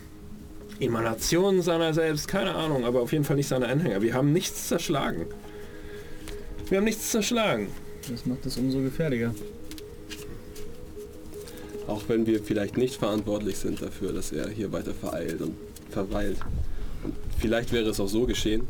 [0.79, 4.01] Emanationen seiner selbst, keine Ahnung, aber auf jeden Fall nicht seine Anhänger.
[4.01, 5.25] Wir haben nichts zerschlagen.
[6.69, 7.67] Wir haben nichts zerschlagen.
[8.09, 9.33] Das macht es umso gefährlicher.
[11.87, 15.55] Auch wenn wir vielleicht nicht verantwortlich sind dafür, dass er hier weiter vereilt und
[15.89, 16.37] verweilt.
[17.03, 18.67] Und vielleicht wäre es auch so geschehen,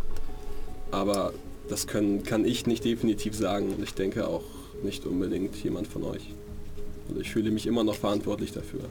[0.92, 1.34] aber
[1.70, 4.44] das können, kann ich nicht definitiv sagen und ich denke auch
[4.84, 6.34] nicht unbedingt jemand von euch.
[7.08, 8.82] Und ich fühle mich immer noch verantwortlich dafür,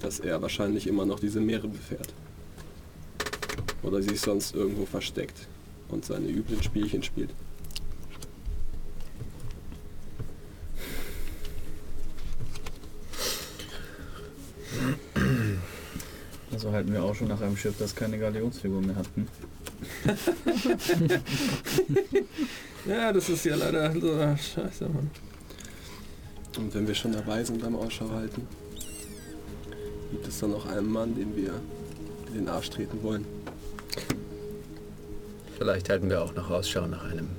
[0.00, 2.12] dass er wahrscheinlich immer noch diese Meere befährt.
[3.82, 5.48] Oder sich sonst irgendwo versteckt
[5.88, 7.30] und seine üblen Spielchen spielt.
[16.52, 19.06] Also halten wir auch schon nach einem Schiff, das keine Galionsfigur mehr hat.
[19.14, 19.26] Hm?
[22.86, 25.10] Ja, das ist ja leider so scheiße, Mann.
[26.58, 28.46] Und wenn wir schon dabei sind beim Ausschau halten,
[30.10, 31.54] gibt es dann noch einen Mann, den wir
[32.28, 33.24] in den Arsch treten wollen.
[35.56, 37.30] Vielleicht halten wir auch noch Ausschau nach einem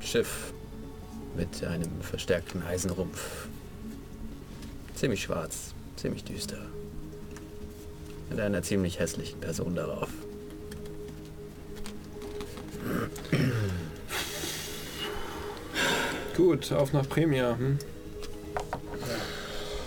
[0.00, 0.52] Schiff
[1.36, 3.46] mit einem verstärkten Eisenrumpf.
[4.96, 5.73] Ziemlich schwarz,
[6.04, 6.58] ziemlich düster.
[8.28, 10.10] Mit einer ziemlich hässlichen Person darauf.
[16.36, 17.56] Gut, auf nach Premia.
[17.56, 17.78] Hm?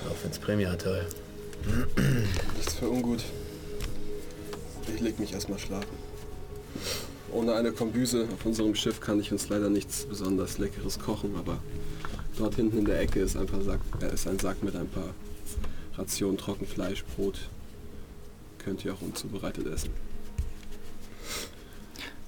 [0.09, 1.05] Auf ins Premiatoll.
[2.55, 3.23] Nichts für ungut.
[4.95, 5.95] Ich leg mich erstmal schlafen.
[7.31, 11.59] Ohne eine Kombüse auf unserem Schiff kann ich uns leider nichts besonders Leckeres kochen, aber
[12.39, 14.87] dort hinten in der Ecke ist, ein, paar Sack, äh, ist ein Sack mit ein
[14.87, 15.13] paar
[15.97, 17.49] Rationen Trockenfleisch, Brot.
[18.59, 19.89] Könnt ihr auch unzubereitet essen.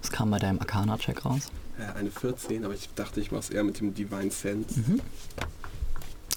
[0.01, 1.51] Was kam bei deinem Arcana-Check raus?
[1.77, 4.81] Ja, eine 14, aber ich dachte, ich mach's eher mit dem Divine Sense.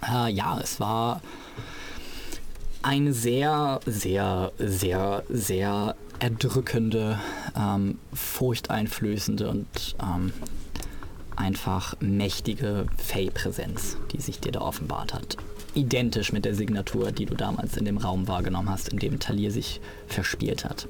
[0.08, 1.20] Äh, ja, es war
[2.82, 7.18] eine sehr, sehr, sehr, sehr erdrückende,
[7.56, 10.32] ähm, furchteinflößende und ähm,
[11.36, 15.36] einfach mächtige Fey-Präsenz, die sich dir da offenbart hat.
[15.74, 19.50] Identisch mit der Signatur, die du damals in dem Raum wahrgenommen hast, in dem Talir
[19.50, 20.86] sich verspielt hat.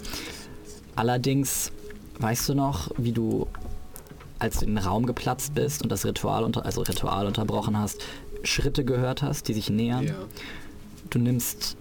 [0.96, 1.72] Allerdings
[2.18, 3.46] weißt du noch, wie du,
[4.38, 8.02] als du in den Raum geplatzt bist und das Ritual, unter, also Ritual unterbrochen hast,
[8.42, 10.06] Schritte gehört hast, die sich nähern.
[10.06, 10.14] Ja.
[11.10, 11.76] Du nimmst.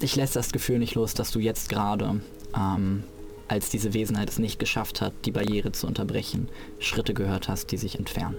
[0.00, 2.20] Dich lässt das Gefühl nicht los, dass du jetzt gerade,
[2.56, 3.02] ähm,
[3.48, 6.48] als diese Wesenheit es nicht geschafft hat, die Barriere zu unterbrechen,
[6.78, 8.36] Schritte gehört hast, die sich entfernen.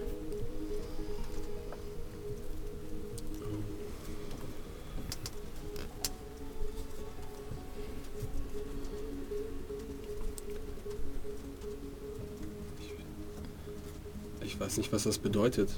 [14.59, 15.69] Ich weiß nicht, was das bedeutet,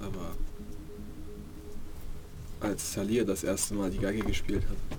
[0.00, 0.32] aber
[2.58, 4.98] als Talir das erste Mal die Geige gespielt hat,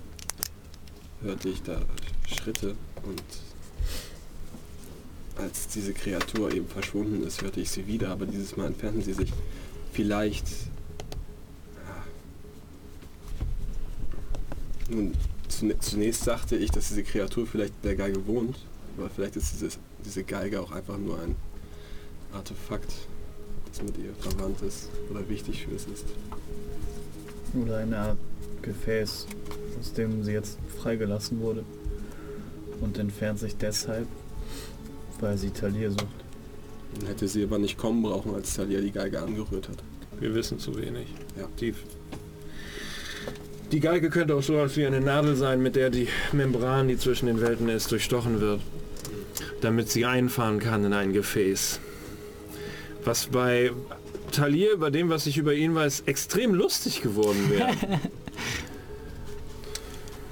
[1.21, 1.81] hörte ich da
[2.25, 3.21] Schritte und
[5.35, 9.13] als diese Kreatur eben verschwunden ist, hörte ich sie wieder, aber dieses Mal entfernten sie
[9.13, 9.33] sich.
[9.91, 10.47] Vielleicht...
[14.87, 14.95] Ja.
[14.95, 15.13] Nun,
[15.81, 18.55] zunächst dachte ich, dass diese Kreatur vielleicht in der Geige wohnt,
[18.97, 21.35] aber vielleicht ist dieses, diese Geige auch einfach nur ein
[22.35, 22.91] Artefakt,
[23.67, 26.05] das mit ihr verwandt ist oder wichtig für es ist.
[27.53, 28.17] Oder eine Art
[28.61, 29.27] Gefäß,
[29.79, 31.63] aus dem sie jetzt freigelassen wurde.
[32.81, 34.07] Und entfernt sich deshalb,
[35.19, 36.07] weil sie Talir sucht.
[36.99, 39.77] Dann hätte sie aber nicht kommen brauchen, als Talia die Geige angerührt hat.
[40.19, 41.07] Wir wissen zu wenig.
[41.37, 41.47] Ja.
[41.59, 41.73] Die,
[43.71, 46.97] die Geige könnte auch so etwas wie eine Nadel sein, mit der die Membran, die
[46.97, 48.61] zwischen den Welten ist, durchstochen wird.
[49.61, 51.79] damit sie einfahren kann in ein Gefäß.
[53.05, 53.71] Was bei
[54.31, 57.71] Talir, bei dem, was ich über ihn weiß, extrem lustig geworden wäre.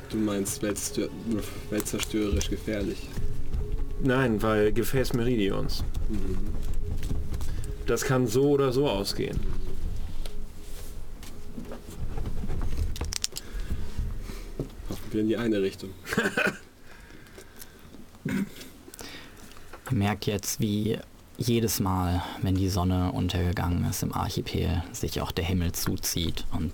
[0.09, 3.09] Du meinst weltzerstörerisch gefährlich.
[3.99, 5.83] Nein, weil Gefäß Meridions.
[7.88, 9.39] Das kann so oder so ausgehen.
[14.88, 15.89] Hoffen wir in die eine Richtung.
[18.25, 20.99] Ihr merkt jetzt, wie
[21.38, 26.74] jedes Mal, wenn die Sonne untergegangen ist im Archipel, sich auch der Himmel zuzieht und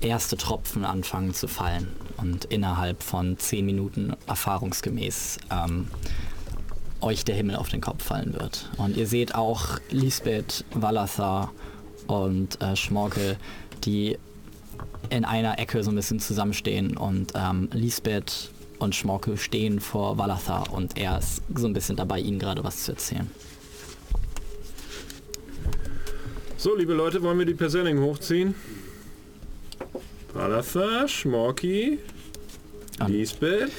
[0.00, 5.88] erste Tropfen anfangen zu fallen und innerhalb von zehn Minuten erfahrungsgemäß ähm,
[7.00, 8.70] euch der Himmel auf den Kopf fallen wird.
[8.76, 11.52] Und ihr seht auch Lisbeth, Valathar
[12.06, 13.36] und äh, Schmorkel,
[13.84, 14.18] die
[15.08, 20.72] in einer Ecke so ein bisschen zusammenstehen und ähm, Lisbeth und Schmorkel stehen vor Valathar
[20.72, 23.30] und er ist so ein bisschen dabei, ihnen gerade was zu erzählen.
[26.60, 28.54] So, liebe Leute, wollen wir die Perselling hochziehen?
[30.34, 31.98] Palatha, Schmorki,
[32.98, 33.70] Und- Lisbeth.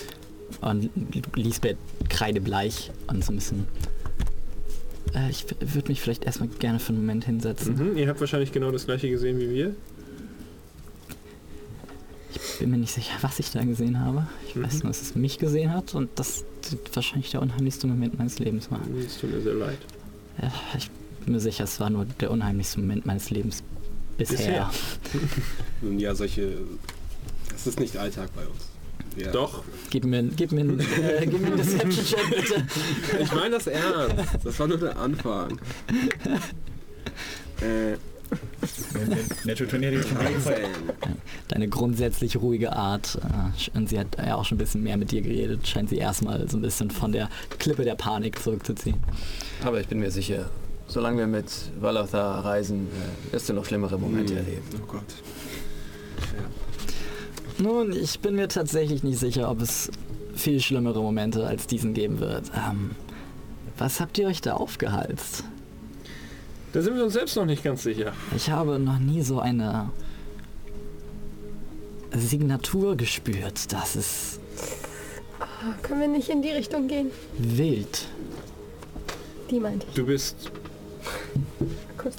[0.62, 0.90] Und
[1.36, 1.78] Lisbeth
[2.10, 3.68] kreidebleich und so ein bisschen.
[5.14, 7.76] Äh, ich würde mich vielleicht erstmal gerne für einen Moment hinsetzen.
[7.92, 9.76] Mhm, ihr habt wahrscheinlich genau das gleiche gesehen wie wir.
[12.58, 14.26] Bin mir nicht sicher, was ich da gesehen habe.
[14.48, 14.64] Ich Mhm.
[14.64, 16.46] weiß nur, dass es mich gesehen hat und das
[16.96, 18.82] wahrscheinlich der unheimlichste Moment meines Lebens war.
[19.06, 19.78] Es tut mir sehr leid.
[20.42, 20.90] Ja, ich
[21.22, 23.64] bin mir sicher, es war nur der unheimlichste Moment meines Lebens
[24.18, 24.38] bisher.
[24.38, 24.72] Bisher.
[25.82, 26.58] Nun ja, solche.
[27.52, 28.68] Das ist nicht Alltag bei uns.
[29.16, 32.66] Wir, Doch, Gib mir, gib mir, äh, gib mir einen Deception-Check, bitte.
[33.22, 34.16] Ich meine das ernst.
[34.44, 35.60] Das war nur der Anfang.
[37.62, 37.98] äh,
[39.44, 40.70] Natural 20 hätte ich schon mal gefallen.
[41.50, 43.20] Deine grundsätzlich ruhige Art.
[43.22, 45.68] Äh, und sie hat ja auch schon ein bisschen mehr mit dir geredet.
[45.68, 47.30] Scheint sie erstmal so ein bisschen von der
[47.60, 48.98] Klippe der Panik zurückzuziehen.
[49.66, 50.50] Aber ich bin mir sicher,
[50.92, 51.46] solange wir mit
[51.80, 52.88] Valathar reisen,
[53.30, 54.64] äh, wirst du noch schlimmere Momente erleben.
[54.82, 55.04] Oh Gott.
[57.58, 59.90] Nun, ich bin mir tatsächlich nicht sicher, ob es
[60.36, 62.52] viel schlimmere Momente als diesen geben wird.
[62.56, 62.92] Ähm,
[63.78, 65.44] was habt ihr euch da aufgehalst?
[66.74, 68.14] da sind wir uns selbst noch nicht ganz sicher.
[68.36, 69.90] Ich habe noch nie so eine
[72.14, 73.72] Signatur gespürt.
[73.74, 74.40] Das ist
[75.84, 77.12] Können wir nicht in die Richtung gehen?
[77.38, 78.08] wild.
[79.50, 79.96] Die meinte ich.
[79.96, 80.50] Du bist,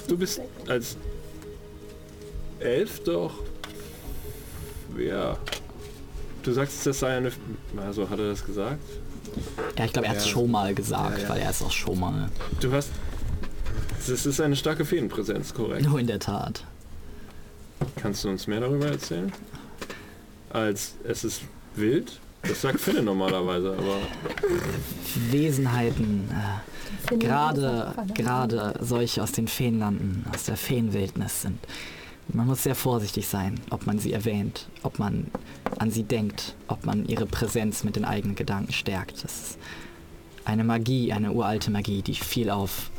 [0.07, 0.97] du bist als
[2.59, 3.33] Elf doch.
[4.97, 5.37] Ja.
[6.43, 7.31] Du sagst, das sei eine.
[7.77, 8.79] Also hat er das gesagt?
[9.77, 10.31] Ja, ich glaube, er hat es Ja.
[10.31, 11.29] schon mal gesagt, Ja, ja.
[11.29, 12.29] weil er ist auch schon mal.
[12.59, 12.89] Du hast.
[14.07, 15.85] Das ist eine starke Feenpräsenz, korrekt.
[15.87, 16.65] Nur in der Tat.
[17.95, 19.31] Kannst du uns mehr darüber erzählen?
[20.49, 21.41] Als es ist
[21.75, 22.19] wild?
[22.43, 23.99] Das sagt Finne normalerweise, aber
[25.31, 26.72] Wesenheiten, äh,
[27.19, 31.59] gerade das auf gerade solche aus den Feenlanden, aus der Feenwildnis sind.
[32.29, 35.27] Man muss sehr vorsichtig sein, ob man sie erwähnt, ob man
[35.77, 39.23] an sie denkt, ob man ihre Präsenz mit den eigenen Gedanken stärkt.
[39.23, 39.59] Das ist
[40.45, 42.91] eine Magie, eine uralte Magie, die viel auf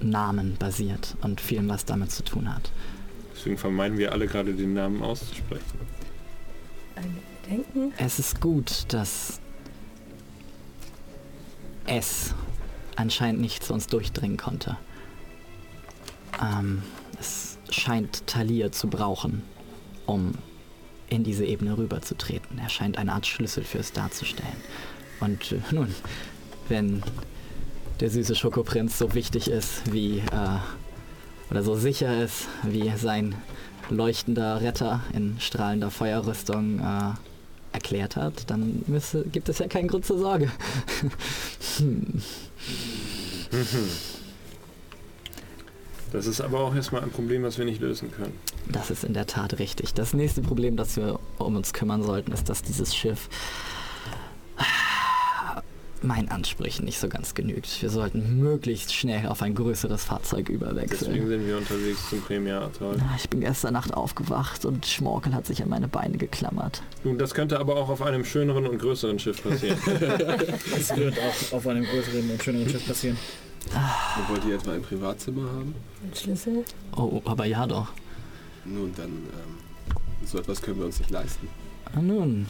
[0.00, 2.70] Namen basiert und vielem, was damit zu tun hat.
[3.34, 5.80] deswegen vermeiden wir alle gerade den Namen auszusprechen.
[6.94, 7.16] Ein
[7.48, 7.92] Denken.
[7.96, 9.40] Es ist gut, dass
[11.86, 12.34] es
[12.98, 14.76] anscheinend nicht zu uns durchdringen konnte.
[16.42, 16.82] Ähm,
[17.18, 19.42] es scheint Talir zu brauchen,
[20.06, 20.32] um
[21.08, 22.58] in diese Ebene rüberzutreten.
[22.58, 24.56] Er scheint eine Art Schlüssel für es darzustellen.
[25.20, 25.94] Und äh, nun,
[26.68, 27.02] wenn
[28.00, 33.34] der süße Schokoprinz so wichtig ist wie, äh, oder so sicher ist wie sein
[33.90, 37.14] leuchtender Retter in strahlender Feuerrüstung äh,
[37.78, 40.50] erklärt hat, dann müsse, gibt es ja keinen Grund zur Sorge.
[41.78, 42.22] hm.
[46.10, 48.32] Das ist aber auch erstmal ein Problem, was wir nicht lösen können.
[48.70, 49.94] Das ist in der Tat richtig.
[49.94, 53.28] Das nächste Problem, das wir um uns kümmern sollten, ist, dass dieses Schiff
[56.04, 57.82] meinen Ansprüchen nicht so ganz genügt.
[57.82, 61.28] Wir sollten möglichst schnell auf ein größeres Fahrzeug Deswegen überwechseln.
[61.28, 62.96] sind wir unterwegs zum Premieratoll.
[63.16, 66.82] Ich bin gestern Nacht aufgewacht und Schmorkel hat sich an meine Beine geklammert.
[67.04, 69.78] Nun, das könnte aber auch auf einem schöneren und größeren Schiff passieren.
[70.70, 73.16] Das wird auch auf einem größeren und schöneren Schiff passieren.
[74.28, 75.74] Wollt ihr etwa ein Privatzimmer haben?
[76.02, 76.64] Ein Schlüssel.
[76.96, 77.88] Oh, aber ja doch.
[78.64, 81.48] Nun, dann, ähm, so etwas können wir uns nicht leisten.
[81.94, 82.46] Ah, Nun,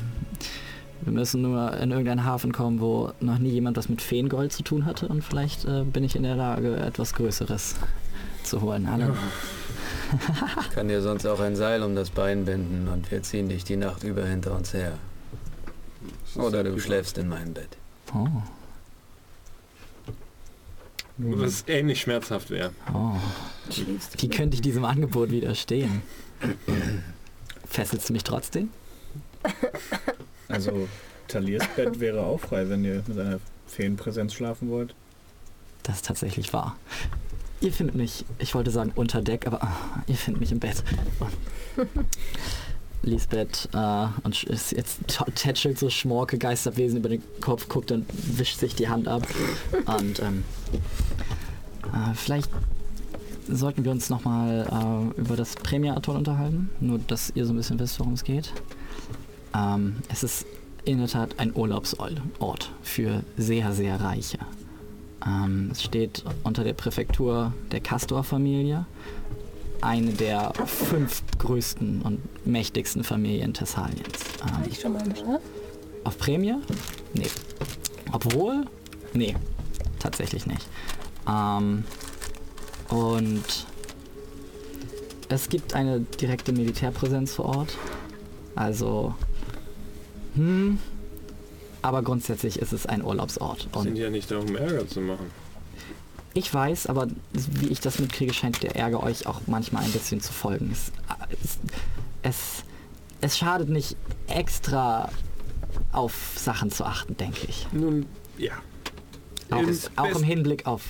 [1.03, 4.63] wir müssen nur in irgendeinen Hafen kommen, wo noch nie jemand was mit Feengold zu
[4.63, 7.77] tun hatte und vielleicht äh, bin ich in der Lage, etwas Größeres
[8.43, 8.87] zu holen.
[8.87, 9.15] Alle.
[10.61, 13.65] Ich kann dir sonst auch ein Seil um das Bein binden und wir ziehen dich
[13.65, 14.95] die Nacht über hinter uns her.
[16.35, 17.77] Oder du schläfst in meinem Bett.
[18.15, 18.27] Oh.
[21.19, 22.71] Was ähnlich schmerzhaft wäre.
[22.95, 23.17] Oh.
[24.19, 26.03] Wie könnte ich diesem Angebot widerstehen?
[27.67, 28.71] Fesselst du mich trotzdem?
[30.49, 30.89] Also
[31.29, 34.95] Taliers Bett wäre auch frei, wenn ihr mit einer Feenpräsenz schlafen wollt.
[35.83, 36.77] Das ist tatsächlich wahr.
[37.61, 40.83] Ihr findet mich, ich wollte sagen unter Deck, aber ah, ihr findet mich im Bett.
[43.03, 45.01] Lisbeth äh, und ist jetzt
[45.35, 49.27] tätschelt so Schmorke Geisterwesen über den Kopf, guckt und wischt sich die Hand ab.
[49.87, 50.45] Und ähm,
[51.85, 52.51] äh, vielleicht
[53.49, 56.71] sollten wir uns nochmal äh, über das Premier-Atoll unterhalten.
[56.81, 58.53] Nur, dass ihr so ein bisschen wisst, worum es geht.
[59.55, 60.47] Ähm, es ist
[60.85, 64.39] in der Tat ein Urlaubsort für sehr, sehr Reiche.
[65.27, 68.87] Ähm, es steht unter der Präfektur der Castor-Familie,
[69.81, 74.19] eine der fünf größten und mächtigsten Familien Thessaliens.
[74.41, 75.39] War Ähm, ich schon mal da?
[76.05, 76.55] auf Prämie?
[77.15, 77.31] Nee.
[78.13, 78.65] Obwohl?
[79.13, 79.35] Nee,
[79.99, 80.67] tatsächlich nicht.
[81.29, 81.85] Ähm,
[82.89, 83.67] und
[85.29, 87.77] es gibt eine direkte Militärpräsenz vor Ort.
[88.55, 89.15] Also,
[90.39, 90.79] hm,
[91.83, 93.63] aber grundsätzlich ist es ein Urlaubsort.
[93.63, 95.27] Sind Und ja nicht da, um Ärger zu machen.
[96.35, 100.21] ich weiß, aber wie ich das mitkriege, scheint der Ärger euch auch manchmal ein bisschen
[100.21, 100.71] zu folgen.
[100.73, 100.93] Es,
[101.43, 101.59] es,
[102.23, 102.65] es,
[103.21, 103.97] es schadet nicht
[104.29, 105.11] extra
[105.93, 107.67] auf Sachen zu achten, denke ich.
[107.73, 108.07] Nun,
[108.39, 108.53] ja.
[109.51, 110.83] Auch, Im auch im Hinblick auf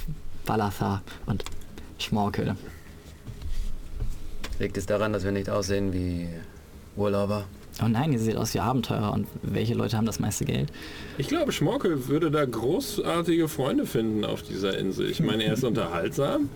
[0.44, 1.44] Balatha und
[1.98, 2.56] Schmorkel.
[4.58, 6.28] Liegt es daran, dass wir nicht aussehen wie
[6.96, 7.44] Urlauber?
[7.82, 10.72] Oh nein, ihr seht aus wie Abenteurer und welche Leute haben das meiste Geld?
[11.16, 15.08] Ich glaube, Schmorkel würde da großartige Freunde finden auf dieser Insel.
[15.08, 16.48] Ich meine, er ist unterhaltsam,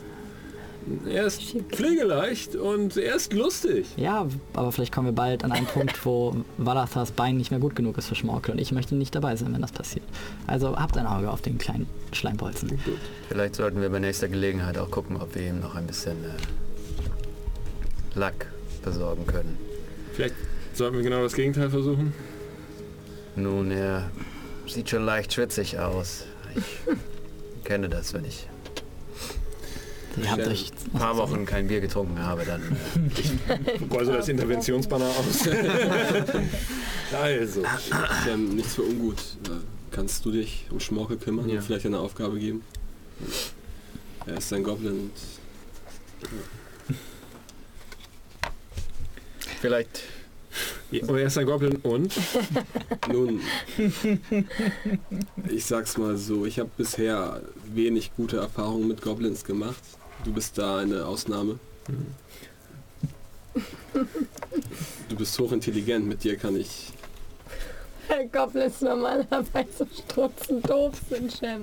[1.09, 3.87] er ist pflegeleicht und er ist lustig.
[3.97, 7.77] Ja, aber vielleicht kommen wir bald an einen Punkt, wo Valathas Bein nicht mehr gut
[7.77, 10.05] genug ist für Schmorkel und ich möchte nicht dabei sein, wenn das passiert.
[10.49, 12.81] Also habt ein Auge auf den kleinen Schleimbolzen.
[13.29, 18.18] Vielleicht sollten wir bei nächster Gelegenheit auch gucken, ob wir ihm noch ein bisschen äh,
[18.18, 18.49] Lack
[18.83, 19.57] besorgen können.
[20.14, 20.35] Vielleicht
[20.79, 22.12] sollten wir genau das Gegenteil versuchen.
[23.37, 24.11] Nun, er
[24.66, 26.25] sieht schon leicht schwitzig aus.
[26.55, 28.49] Ich kenne das, wenn ich
[30.23, 32.61] Ihr habt euch ein paar Wochen kein Bier getrunken habe, dann
[33.49, 35.49] äh, Also das Interventionsbanner aus.
[37.18, 37.62] also.
[37.62, 39.18] Ist ja nichts für ungut.
[39.47, 39.51] Äh,
[39.91, 41.57] Kannst du dich um Schmorkel kümmern Ja.
[41.57, 42.62] und vielleicht eine Aufgabe geben?
[44.27, 45.11] Er ist ein Goblin und
[49.61, 50.03] vielleicht
[51.09, 52.13] Oh, er ist ein Goblin und?
[53.11, 53.41] Nun,
[55.49, 57.43] ich sag's mal so, ich habe bisher
[57.73, 59.83] wenig gute Erfahrungen mit Goblins gemacht.
[60.25, 61.59] Du bist da eine Ausnahme.
[65.09, 66.93] Du bist hochintelligent, mit dir kann ich...
[68.31, 71.61] Goblins normalerweise strutzen doof sind, Chef.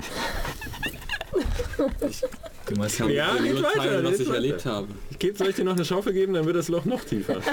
[2.69, 4.36] Die meisten kann Ja, geht nur weiter, teilen, was ich weiter.
[4.36, 4.88] erlebt habe.
[5.11, 7.38] Ich geb, soll ich dir noch eine Schaufel geben, dann wird das Loch noch tiefer.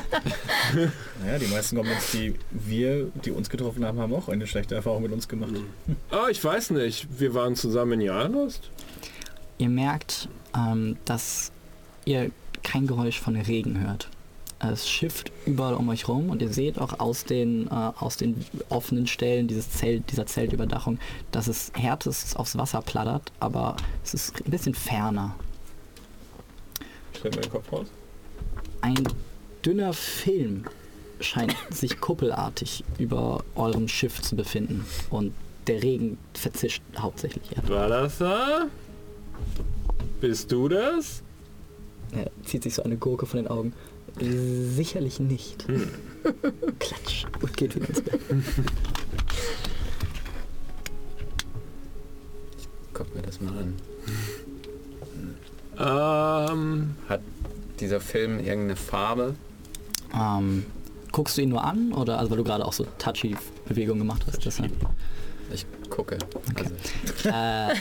[1.24, 5.02] Naja, die meisten Goblins, die wir, die uns getroffen haben, haben auch eine schlechte Erfahrung
[5.02, 5.52] mit uns gemacht.
[6.10, 7.06] Oh, ich weiß nicht.
[7.18, 8.70] Wir waren zusammen in Jahrost.
[9.58, 11.52] Ihr merkt, ähm, dass
[12.04, 12.30] ihr
[12.62, 14.08] kein Geräusch von Regen hört.
[14.59, 18.42] Es schifft überall um euch rum und ihr seht auch aus den, äh, aus den
[18.70, 20.98] offenen Stellen dieses Zelt, dieser Zeltüberdachung,
[21.30, 25.34] dass es härtest aufs Wasser plattert, aber es ist ein bisschen ferner.
[27.14, 27.88] Stellt meinen Kopf raus.
[28.80, 29.07] Ein
[29.64, 30.64] dünner Film
[31.20, 35.34] scheint sich kuppelartig über eurem Schiff zu befinden und
[35.66, 37.44] der Regen verzischt hauptsächlich.
[37.50, 37.68] Ja.
[37.68, 38.66] War das da?
[40.20, 41.22] Bist du das?
[42.12, 43.72] Er zieht sich so eine Gurke von den Augen.
[44.18, 45.66] Sicherlich nicht.
[46.78, 48.20] Klatsch und geht wieder ins Bett.
[52.92, 53.74] guck mir das mal an.
[55.78, 57.20] Ähm, Hat
[57.80, 59.34] dieser Film irgendeine Farbe?
[60.14, 60.64] Ähm,
[61.12, 63.36] guckst du ihn nur an oder also weil du gerade auch so touchy
[63.68, 64.42] Bewegungen gemacht hast?
[64.42, 64.72] Deshalb.
[65.52, 66.16] Ich gucke.
[66.54, 66.74] Also,
[67.28, 67.74] Äh,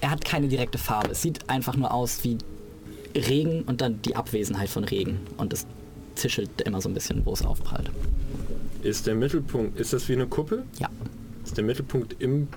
[0.00, 1.10] er hat keine direkte Farbe.
[1.10, 2.38] Es sieht einfach nur aus wie
[3.14, 5.66] Regen und dann die Abwesenheit von Regen und es
[6.14, 7.90] zischelt immer so ein bisschen, wo es aufprallt.
[8.82, 10.64] ist der Mittelpunkt, ist das wie eine Kuppel?
[10.78, 10.88] Ja.
[11.44, 12.48] Ist der Mittelpunkt im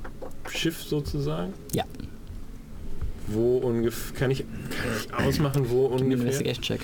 [0.49, 1.53] Schiff sozusagen?
[1.73, 1.83] Ja.
[3.27, 6.27] Wo ungefähr, kann ich, kann ich ausmachen, wo ungefähr?
[6.27, 6.81] Investigation Check.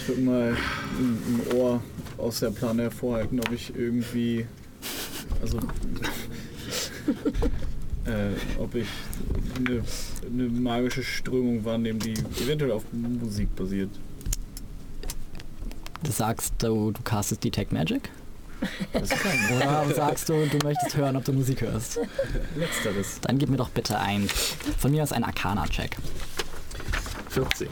[0.00, 0.56] Ich würde mal
[0.98, 1.82] ein, ein Ohr
[2.18, 4.46] aus der Plane hervorhalten, ob ich irgendwie.
[5.42, 5.58] Also.
[8.06, 8.86] Äh, ob ich
[9.56, 9.82] eine,
[10.26, 13.90] eine magische Strömung wahrnehme, die eventuell auf Musik basiert.
[16.02, 18.10] Du sagst, du, du castest Detect Magic.
[18.92, 21.98] Oder sagst du, du möchtest hören, ob du Musik hörst?
[22.56, 23.20] Letzteres.
[23.20, 24.28] Dann gib mir doch bitte ein,
[24.78, 25.96] von mir aus ein Arcana-Check.
[27.30, 27.68] 14.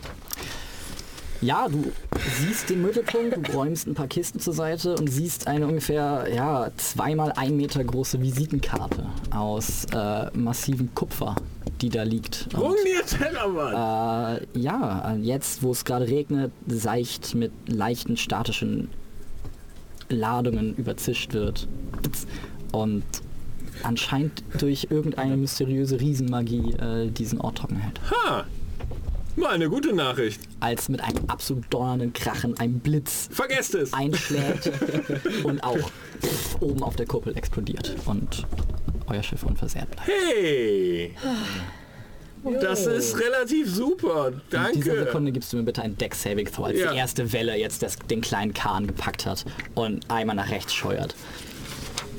[1.45, 1.93] Ja, du
[2.39, 6.71] siehst den Mittelpunkt, du räumst ein paar Kisten zur Seite und siehst eine ungefähr ja,
[6.79, 11.37] zweimal ein Meter große Visitenkarte aus äh, massivem Kupfer,
[11.83, 12.49] die da liegt.
[12.55, 12.75] Und,
[13.75, 18.89] äh, ja, jetzt, wo es gerade regnet, seicht mit leichten statischen
[20.09, 21.69] Ladungen überzischt wird.
[22.73, 23.05] Und
[23.83, 28.01] anscheinend durch irgendeine mysteriöse Riesenmagie äh, diesen Ort trocken hält.
[28.11, 28.47] Ha!
[29.37, 30.41] Mal eine gute Nachricht.
[30.61, 33.93] Als mit einem absolut donnernden Krachen ein Blitz Vergesst es!
[33.93, 34.71] einschlägt
[35.45, 35.91] und auch
[36.61, 38.47] oben auf der Kuppel explodiert und
[39.09, 40.07] euer Schiff unversehrt bleibt.
[40.09, 41.15] Hey!
[42.61, 44.29] Das ist relativ super.
[44.29, 45.05] In dieser Danke.
[45.07, 46.93] Sekunde gibst du mir bitte ein Deck Saving Throw, als Ja.
[46.93, 51.15] die erste Welle jetzt das, den kleinen Kahn gepackt hat und einmal nach rechts scheuert.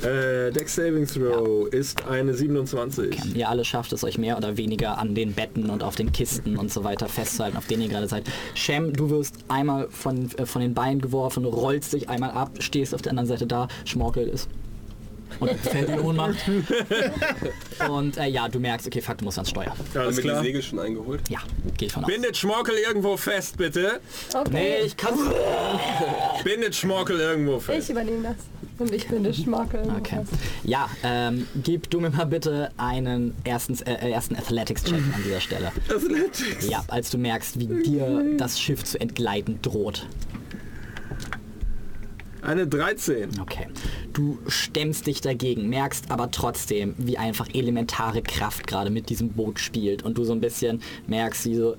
[0.03, 3.35] Äh, Dex Saving Throw ist eine 27.
[3.35, 6.57] Ihr alle schafft es euch mehr oder weniger an den Betten und auf den Kisten
[6.57, 8.23] und so weiter festzuhalten, auf denen ihr gerade seid.
[8.53, 12.93] Shem, du wirst einmal von, äh, von den Beinen geworfen, rollst dich einmal ab, stehst
[12.93, 14.49] auf der anderen Seite da, Schmorkel ist
[15.39, 16.35] und fällt in Ohnmacht.
[17.89, 19.73] und äh, ja, du merkst, okay, fuck, du musst ans Steuer.
[19.93, 20.43] Alles Haben wir die klar.
[20.43, 21.21] Segel schon eingeholt?
[21.29, 21.39] Ja,
[21.79, 22.11] ich von aus.
[22.11, 23.99] Bindet Schmorkel irgendwo fest, bitte.
[24.33, 25.19] Okay, Nee, ich kann's.
[26.43, 27.89] Bindet Schmorkel irgendwo ich fest.
[27.89, 28.35] übernehme das.
[28.77, 29.83] Und ich bin der Schmorkel.
[29.97, 30.21] Okay.
[30.63, 35.71] Ja, ähm, gib du mir mal bitte einen ersten, äh, ersten Athletics-Check an dieser Stelle.
[35.89, 36.67] Athletics.
[36.69, 40.05] Ja, als du merkst, wie dir das Schiff zu entgleiten droht.
[42.41, 43.39] Eine 13.
[43.41, 43.67] Okay.
[44.13, 49.59] Du stemmst dich dagegen, merkst aber trotzdem, wie einfach elementare Kraft gerade mit diesem Boot
[49.59, 51.75] spielt und du so ein bisschen merkst, wie so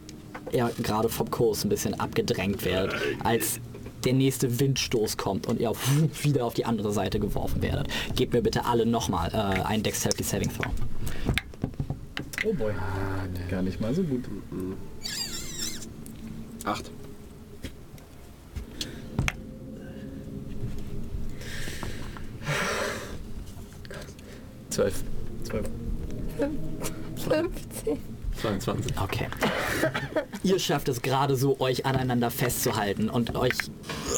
[0.52, 3.60] er gerade vom Kurs ein bisschen abgedrängt wird, als
[4.06, 5.78] der nächste Windstoß kommt und ihr auf,
[6.22, 7.88] wieder auf die andere Seite geworfen werdet.
[8.14, 10.72] Gebt mir bitte alle nochmal äh, einen Dexterity Saving Throw.
[12.44, 12.72] Oh boy.
[13.50, 14.24] Gar nicht mal so gut.
[16.64, 16.90] Acht.
[24.70, 25.02] Zwölf.
[25.44, 25.66] Zwölf.
[27.16, 28.15] 15.
[28.36, 28.92] 22.
[29.02, 29.26] Okay.
[30.42, 33.54] Ihr schafft es gerade so, euch aneinander festzuhalten und euch,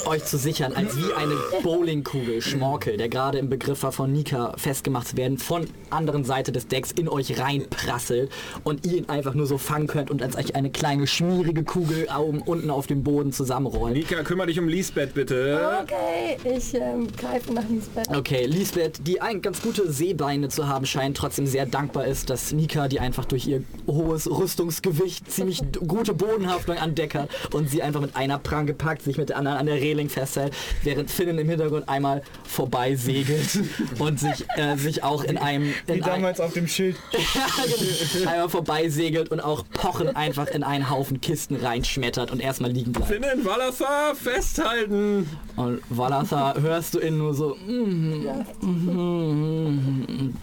[0.07, 4.55] euch zu sichern, als wie eine Bowlingkugel, Schmorkel, der gerade im Begriff war, von Nika
[4.57, 8.31] festgemacht zu werden, von anderen Seite des Decks in euch reinprasselt
[8.65, 12.09] und ihr ihn einfach nur so fangen könnt und als euch eine kleine schmierige Kugel
[12.19, 13.95] oben unten auf dem Boden zusammenrollt.
[13.95, 15.79] Nika, kümmere dich um Lisbeth, bitte.
[15.83, 18.09] Okay, ich ähm, greife nach Lisbeth.
[18.15, 22.53] Okay, Lisbeth, die ein ganz gute Seebeine zu haben scheint, trotzdem sehr dankbar ist, dass
[22.53, 27.83] Nika, die einfach durch ihr hohes Rüstungsgewicht ziemlich gute Bodenhaftung an Deck hat und sie
[27.83, 30.53] einfach mit einer Pranke packt, sich mit der anderen an der Reling festhält,
[30.83, 33.61] während Finn im Hintergrund einmal vorbei segelt
[33.99, 35.75] und sich, äh, sich auch in einem...
[35.87, 36.97] Wie In ein, damals auf dem Schild.
[38.27, 42.93] einmal vorbei segelt und auch pochend einfach in einen Haufen Kisten reinschmettert und erstmal liegen
[42.93, 43.09] bleibt.
[43.09, 45.29] Finnen, Valathar, festhalten.
[45.57, 47.57] Und Valathar hörst du innen nur so...
[47.67, 48.27] "Mm,
[48.63, 50.35] mm,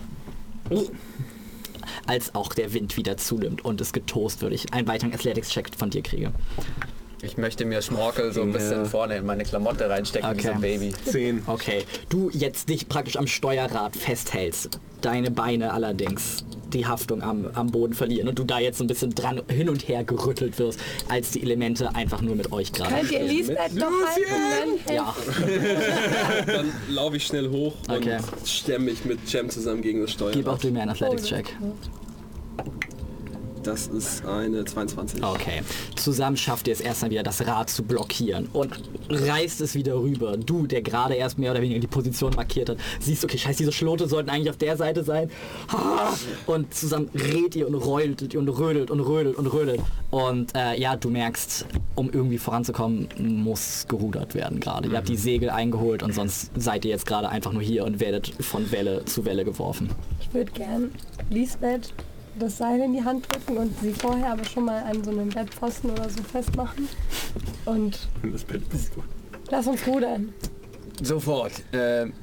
[2.07, 4.53] als auch der Wind wieder zunimmt und es getoast wird.
[4.53, 6.31] Ich einen weiteren Athletics-Check von dir kriege.
[7.21, 10.57] Ich möchte mir Schmorkel so ein bisschen vorne in meine Klamotte reinstecken wie so ein
[10.57, 10.77] Okay.
[10.77, 10.93] Baby.
[11.05, 11.43] 10.
[11.47, 17.71] Okay, du jetzt dich praktisch am Steuerrad festhältst, deine Beine allerdings die Haftung am, am
[17.71, 20.79] Boden verlieren und du da jetzt so ein bisschen dran hin und her gerüttelt wirst,
[21.09, 23.37] als die Elemente einfach nur mit euch gerade Könnt ihr spielen.
[23.37, 24.79] Lisbeth doch halten?
[24.87, 25.15] Dann Ja,
[26.47, 28.17] Dann laufe ich schnell hoch Okay.
[28.17, 30.31] und stemme mich mit Jam zusammen gegen das Steuer.
[30.31, 31.55] gib auch du mir einen Athletics-Check.
[33.65, 35.23] Das ist eine 22.
[35.23, 35.63] Okay.
[35.95, 38.69] Zusammen schafft ihr es erstmal wieder, das Rad zu blockieren und
[39.09, 40.37] reißt es wieder rüber.
[40.37, 43.71] Du, der gerade erst mehr oder weniger die Position markiert hat, siehst, okay, scheiße, diese
[43.71, 45.31] Schlote sollten eigentlich auf der Seite sein.
[46.45, 49.81] Und zusammen redet ihr und reult und rödelt und rödelt und rödelt.
[50.11, 54.89] Und äh, ja, du merkst, um irgendwie voranzukommen, muss gerudert werden gerade.
[54.89, 57.99] Ihr habt die Segel eingeholt und sonst seid ihr jetzt gerade einfach nur hier und
[57.99, 59.89] werdet von Welle zu Welle geworfen.
[60.21, 60.91] Ich würde gern
[61.31, 61.91] Lisbeth
[62.39, 65.29] das Seil in die Hand drücken und sie vorher aber schon mal an so einem
[65.29, 66.87] Bettpfosten oder so festmachen.
[67.65, 69.03] Und Das Bett bist du.
[69.49, 70.33] lass uns rudern.
[71.01, 71.51] Sofort.
[71.73, 72.13] Ähm,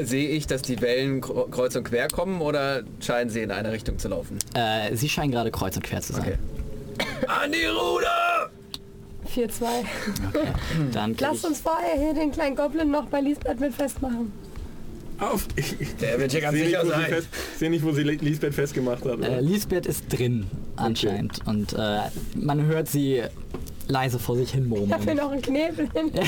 [0.00, 3.72] sehe ich, dass die Wellen kre- kreuz und quer kommen oder scheinen sie in eine
[3.72, 4.38] Richtung zu laufen?
[4.54, 6.22] Äh, sie scheinen gerade kreuz und quer zu sein.
[6.22, 6.38] Okay.
[7.26, 8.50] An die Ruder!
[9.34, 9.64] 4-2.
[10.92, 14.32] Dann krieg Lass uns vorher hier den kleinen Goblin noch bei Lisbeth mit festmachen.
[15.20, 15.46] Auf!
[15.56, 17.04] Ich Der wird hier ganz sehe nicht, sicher wo sie sein.
[17.10, 19.20] fest, seh nicht, wo sie Lisbeth festgemacht hat.
[19.22, 19.40] Äh?
[19.40, 20.46] Lisbeth ist drin
[20.76, 22.00] anscheinend und äh,
[22.36, 23.22] man hört sie
[23.88, 25.02] leise vor sich hin Ich habe murmeln.
[25.02, 26.12] hier noch einen Knebel hin.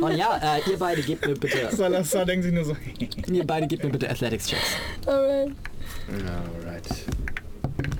[0.00, 2.76] Und ja, äh, ihr beide gebt mir bitte, Salazar denkt sich nur so.
[3.32, 4.76] ihr beide gebt mir bitte Athletics Checks.
[5.06, 5.52] Alright.
[6.10, 6.86] Alright.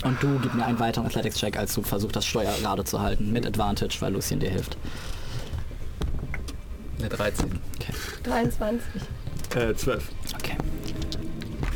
[0.04, 3.00] Und du gib mir einen weiteren Athletics Check, als du versuchst, das Steuer gerade zu
[3.00, 3.32] halten.
[3.32, 4.76] Mit Advantage, weil Lucien dir hilft.
[6.98, 7.60] Eine 13.
[8.22, 9.02] 23.
[9.54, 10.08] Äh, 12.
[10.34, 10.56] Okay.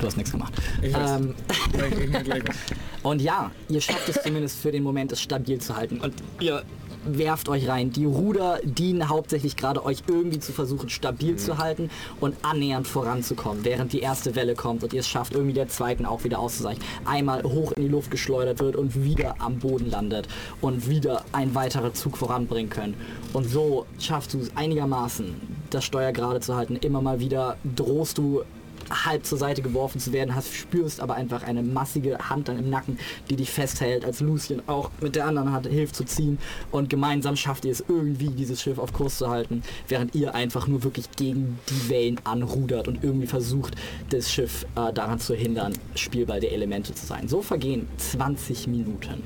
[0.00, 0.52] Du hast nichts gemacht.
[0.80, 1.20] Ich weiß.
[1.20, 1.34] Ähm.
[3.02, 6.00] Und ja, ihr schafft es zumindest für den Moment, es stabil zu halten.
[6.00, 6.62] Und ihr
[7.16, 7.90] werft euch rein.
[7.90, 11.90] Die Ruder dienen hauptsächlich gerade euch irgendwie zu versuchen, stabil zu halten
[12.20, 16.04] und annähernd voranzukommen, während die erste Welle kommt und ihr es schafft, irgendwie der zweiten
[16.04, 16.82] auch wieder auszuweichen.
[17.04, 20.28] Einmal hoch in die Luft geschleudert wird und wieder am Boden landet
[20.60, 22.96] und wieder ein weiterer Zug voranbringen könnt.
[23.32, 25.34] Und so schaffst du es einigermaßen,
[25.70, 26.76] das Steuer gerade zu halten.
[26.76, 28.42] Immer mal wieder drohst du
[28.90, 32.70] halb zur Seite geworfen zu werden, hast, spürst aber einfach eine massige Hand dann im
[32.70, 32.98] Nacken,
[33.30, 36.38] die dich festhält, als Lucien auch mit der anderen Hand hilft zu ziehen
[36.70, 40.66] und gemeinsam schafft ihr es irgendwie, dieses Schiff auf Kurs zu halten, während ihr einfach
[40.66, 43.74] nur wirklich gegen die Wellen anrudert und irgendwie versucht,
[44.10, 47.28] das Schiff äh, daran zu hindern, Spielball der Elemente zu sein.
[47.28, 49.22] So vergehen 20 Minuten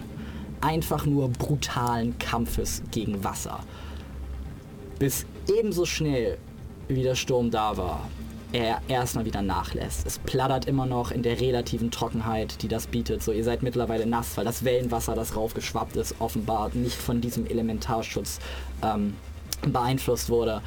[0.63, 3.61] einfach nur brutalen Kampfes gegen Wasser.
[4.99, 6.39] Bis ebenso schnell
[6.89, 8.09] wie der Sturm da war,
[8.53, 10.07] er erstmal wieder nachlässt.
[10.07, 13.23] Es plattert immer noch in der relativen Trockenheit, die das bietet.
[13.23, 17.47] So, ihr seid mittlerweile nass, weil das Wellenwasser, das raufgeschwappt ist, offenbar nicht von diesem
[17.47, 18.41] Elementarschutz
[18.83, 19.15] ähm,
[19.67, 20.63] beeinflusst wurde.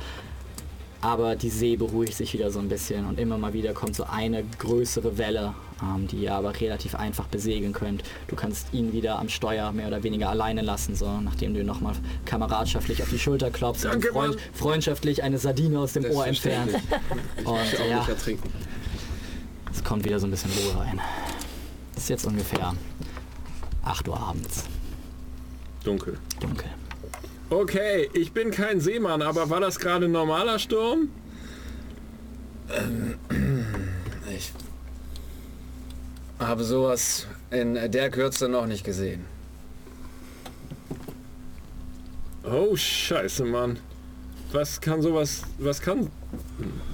[1.06, 4.06] Aber die See beruhigt sich wieder so ein bisschen und immer mal wieder kommt so
[4.06, 8.02] eine größere Welle, ähm, die ihr aber relativ einfach besegeln könnt.
[8.28, 11.68] Du kannst ihn wieder am Steuer mehr oder weniger alleine lassen, so nachdem du ihn
[11.68, 11.94] nochmal
[12.26, 14.44] kameradschaftlich auf die Schulter klopfst und Danke, freund, Mann.
[14.56, 16.72] freundschaftlich eine Sardine aus dem Ohr entfernt.
[17.44, 18.50] Und Ich auch ja, nicht ertrinken.
[19.72, 21.00] es kommt wieder so ein bisschen Ruhe rein.
[21.96, 22.74] Es ist jetzt ungefähr
[23.84, 24.64] 8 Uhr abends.
[25.84, 26.18] Dunkel.
[26.40, 26.72] Dunkel.
[27.56, 31.08] Okay, ich bin kein Seemann, aber war das gerade ein normaler Sturm?
[34.36, 34.52] Ich
[36.38, 39.24] habe sowas in der Kürze noch nicht gesehen.
[42.44, 43.80] Oh, scheiße, Mann.
[44.52, 45.44] Was kann sowas...
[45.58, 46.00] Was kann...
[46.00, 46.12] Hm,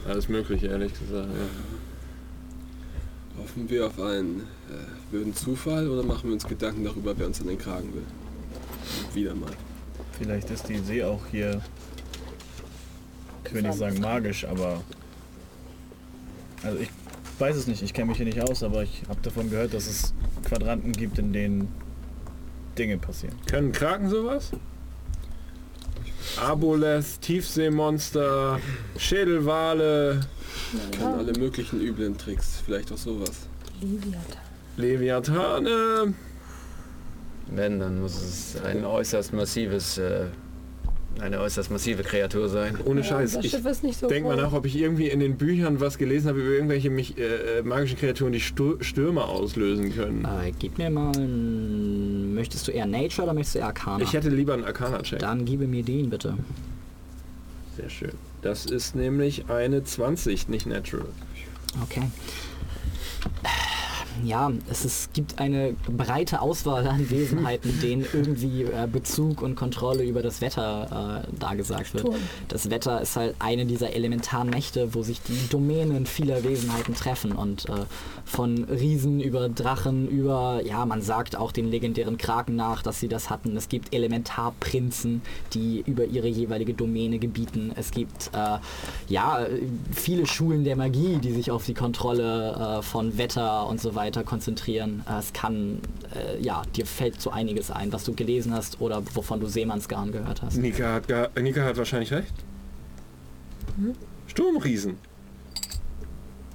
[0.07, 1.47] Alles mögliche, ehrlich gesagt, ja.
[3.41, 4.74] Hoffen wir auf einen äh,
[5.09, 8.05] blöden Zufall oder machen wir uns Gedanken darüber, wer uns an den Kragen will?
[9.16, 9.49] Wieder mal.
[10.22, 11.61] Vielleicht ist die See auch hier,
[13.43, 14.84] ich will nicht sagen magisch, aber...
[16.61, 16.89] Also ich
[17.39, 19.88] weiß es nicht, ich kenne mich hier nicht aus, aber ich habe davon gehört, dass
[19.88, 20.13] es
[20.43, 21.69] Quadranten gibt, in denen
[22.78, 23.36] Dinge passieren.
[23.47, 24.51] Können Kraken sowas?
[26.39, 28.59] Aboleth, Tiefseemonster,
[28.97, 30.22] Schädelwale,
[30.99, 33.47] Können alle möglichen üblen Tricks, vielleicht auch sowas.
[33.82, 34.38] Leviathan.
[34.78, 36.13] Leviathane.
[37.54, 40.26] Wenn, dann muss es ein äußerst massives, äh,
[41.20, 42.78] eine äußerst massive Kreatur sein.
[42.86, 43.34] Ohne Scheiß.
[43.34, 44.43] das Ich Schiff ist nicht so denk mal groß.
[44.43, 47.62] nach, ob ich irgendwie in den Büchern was gelesen habe über irgendwelche mich, äh, äh,
[47.64, 50.26] magischen Kreaturen, die Stu Stürme auslösen können.
[50.26, 54.02] Äh, gib mir mal ein, Möchtest du eher Nature oder möchtest du eher Arcana?
[54.04, 55.20] Ich hätte lieber einen Arcana-Check.
[55.20, 56.38] Dann gebe mir den bitte.
[57.76, 58.14] Sehr schön.
[58.41, 61.06] Das ist nämlich eine 20, nicht natural.
[61.84, 62.04] Okay.
[64.24, 70.03] Ja, es ist, gibt eine breite Auswahl an Wesenheiten, denen irgendwie äh, Bezug und Kontrolle
[70.03, 72.07] über das Wetter äh, dargesagt wird.
[72.47, 77.68] Das Wetter ist halt eine dieser Elementarmächte, wo sich die Domänen vieler Wesenheiten treffen und
[77.70, 77.86] äh,
[78.26, 83.07] von Riesen über Drachen über, ja, man sagt auch den legendären Kraken nach, dass sie
[83.07, 83.57] das hatten.
[83.57, 85.22] Es gibt Elementarprinzen,
[85.53, 87.72] die über ihre jeweilige Domäne gebieten.
[87.76, 88.57] Es gibt, äh,
[89.07, 89.47] ja,
[89.91, 94.01] viele Schulen der Magie, die sich auf die Kontrolle äh, von Wetter und so weiter
[94.24, 95.04] konzentrieren.
[95.08, 95.80] Äh, es kann,
[96.16, 100.12] äh, ja, dir fällt so einiges ein, was du gelesen hast oder wovon du Seemannsgarn
[100.12, 100.58] gehört hast.
[100.58, 102.34] Nika hat, gar- Nika hat wahrscheinlich recht.
[104.28, 104.97] Sturmriesen.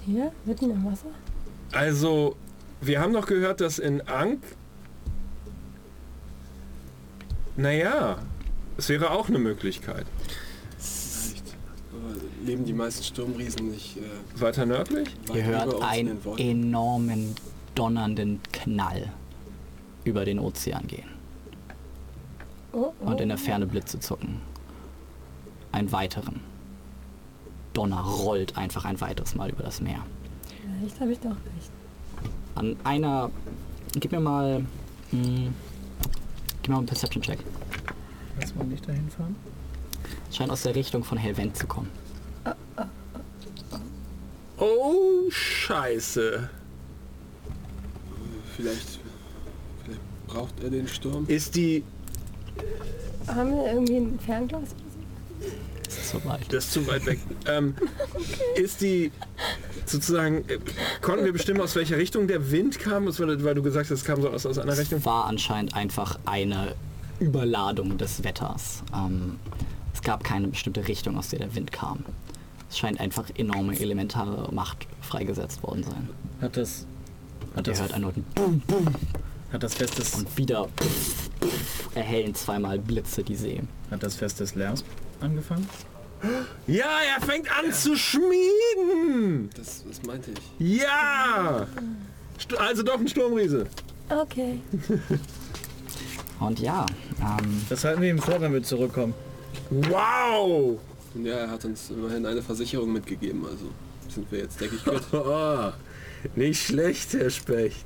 [0.04, 1.06] Hier, mitten im Wasser.
[1.72, 2.36] Also,
[2.80, 4.46] wir haben noch gehört, dass in Ankh...
[7.56, 8.18] Naja,
[8.76, 10.06] es wäre auch eine Möglichkeit.
[12.44, 15.08] Leben die meisten Sturmriesen nicht äh, Weiter nördlich?
[15.26, 17.34] weit Ihr über hört einen enormen,
[17.74, 19.12] donnernden Knall
[20.04, 21.08] über den Ozean gehen
[22.72, 23.06] Oh, oh.
[23.10, 24.40] und in der Ferne Blitze zucken.
[25.72, 26.40] Einen weiteren.
[27.72, 30.04] Donner rollt einfach ein weiteres Mal über das Meer.
[30.80, 31.70] Vielleicht habe ich doch recht.
[32.54, 33.30] An einer...
[33.98, 34.60] Gib mir mal...
[35.10, 35.50] Mh,
[36.62, 37.38] gib mir mal einen Perception-Check.
[38.40, 39.36] Lass mal nicht dahin fahren.
[40.36, 41.90] Scheint aus der Richtung von Helvent zu kommen.
[44.58, 46.50] Oh, scheiße.
[48.54, 49.00] Vielleicht,
[49.82, 51.24] vielleicht Braucht er den Sturm?
[51.26, 51.84] Ist die...
[53.26, 54.74] Haben wir irgendwie ein Fernglas?
[55.84, 56.52] Das ist so weit.
[56.52, 57.18] Das ist zu weit weg.
[57.46, 57.74] Ähm,
[58.56, 59.12] Ist die...
[59.86, 60.46] Sozusagen...
[60.48, 60.58] äh,
[61.00, 63.06] Konnten wir bestimmen, aus welcher Richtung der Wind kam?
[63.06, 64.98] Weil du gesagt hast, es kam so aus, aus einer Richtung.
[64.98, 66.74] Es war anscheinend einfach eine
[67.20, 68.82] Überladung des Wetters.
[68.94, 69.38] Ähm,
[70.06, 72.04] gab keine bestimmte Richtung, aus der der Wind kam.
[72.70, 76.08] Es scheint einfach enorme elementare Macht freigesetzt worden sein.
[76.40, 76.86] Hat das,
[77.50, 78.86] hat Und ihr das, hört erneut ein Boom, Boom
[79.52, 80.68] hat das Fest des, und wieder
[81.96, 83.62] erhellen zweimal Blitze die See.
[83.90, 84.84] hat das Fest des Lärms
[85.20, 85.68] angefangen?
[86.68, 89.50] Ja, er fängt an zu schmieden!
[89.56, 90.78] Das, das meinte ich.
[90.78, 91.66] Ja!
[92.58, 93.66] Also doch ein Sturmriese.
[94.08, 94.60] Okay.
[96.38, 96.86] Und ja,
[97.20, 99.14] ähm, Das halten wir ihm vor, wenn wir zurückkommen.
[99.70, 100.78] Wow!
[101.22, 103.66] Ja, er hat uns immerhin eine Versicherung mitgegeben, also
[104.08, 105.02] sind wir jetzt, denke ich, gut.
[106.36, 107.84] Nicht schlecht, Herr Specht.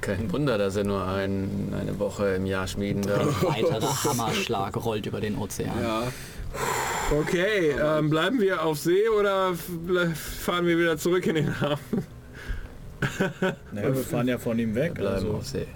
[0.00, 3.44] Kein Wunder, dass er nur ein, eine Woche im Jahr schmieden darf.
[3.44, 5.70] ein weiterer Hammerschlag rollt über den Ozean.
[5.82, 6.02] Ja,
[7.20, 12.04] Okay, ähm, bleiben wir auf See oder fahren wir wieder zurück in den Hafen?
[13.72, 14.94] Naja, wir fahren ja von ihm Wir weg.
[14.94, 15.66] bleiben Also, auf See.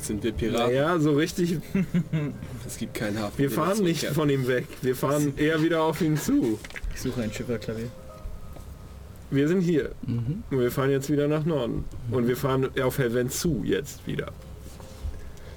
[0.00, 0.74] Jetzt sind wir Piraten.
[0.74, 1.58] Ja, so richtig.
[2.66, 3.38] Es gibt keinen Hafen.
[3.38, 4.66] Wir fahren nicht von ihm weg.
[4.80, 6.58] Wir fahren eher wieder auf ihn zu.
[6.94, 7.90] ich suche ein Schifferklavier.
[9.30, 9.90] Wir sind hier.
[10.06, 10.42] Mhm.
[10.50, 11.84] Und wir fahren jetzt wieder nach Norden.
[12.10, 14.32] Und wir fahren auf Helvent zu jetzt wieder.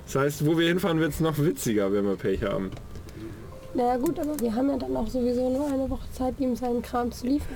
[0.05, 2.69] Das heißt, wo wir hinfahren, wird es noch witziger, wenn wir Pech haben.
[3.73, 6.81] Naja gut, aber wir haben ja dann auch sowieso nur eine Woche Zeit, ihm seinen
[6.83, 7.55] Kram zu liefern.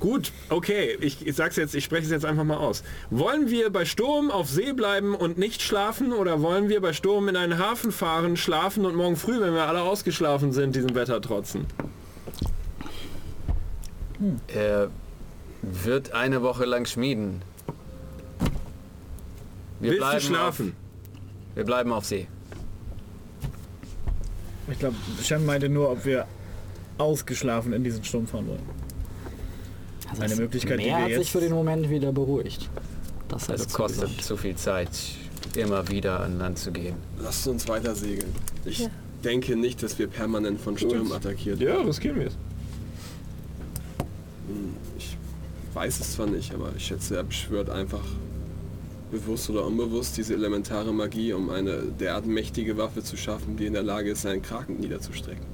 [0.00, 2.82] Gut, okay, ich, ich sag's jetzt, ich spreche es jetzt einfach mal aus.
[3.10, 7.28] Wollen wir bei Sturm auf See bleiben und nicht schlafen oder wollen wir bei Sturm
[7.28, 11.20] in einen Hafen fahren, schlafen und morgen früh, wenn wir alle ausgeschlafen sind, diesem Wetter
[11.20, 11.66] trotzen?
[14.48, 14.90] Er
[15.60, 17.42] wird eine Woche lang schmieden.
[19.80, 20.68] Wir Willst du bleiben schlafen?
[20.68, 22.26] Auf, wir bleiben auf See.
[24.70, 26.26] Ich glaube, Shem meinte nur, ob wir
[26.96, 28.79] ausgeschlafen in diesen Sturm fahren wollen.
[30.10, 32.68] Also Eine das Möglichkeit, die Meer wir hat sich jetzt- für den Moment wieder beruhigt.
[33.28, 34.24] Das Es dazu kostet gesagt.
[34.24, 34.90] zu viel Zeit,
[35.56, 36.96] immer wieder an Land zu gehen.
[37.22, 38.32] Lasst uns weiter segeln.
[38.64, 38.88] Ich Ja.
[39.24, 41.86] denke nicht, dass wir permanent von Stürmen attackiert Ja, werden.
[41.86, 42.32] riskieren wir es.
[44.48, 45.16] Hm, Ich
[45.74, 48.02] weiß es zwar nicht, aber ich schätze, er beschwört einfach
[49.12, 53.72] bewusst oder unbewusst diese elementare Magie, um eine derart mächtige Waffe zu schaffen, die in
[53.74, 55.44] der Lage ist, einen Kraken niederzustrecken.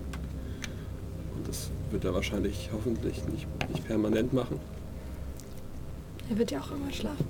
[1.91, 4.59] Wird er wahrscheinlich hoffentlich nicht, nicht permanent machen.
[6.28, 7.26] Er wird ja auch immer schlafen.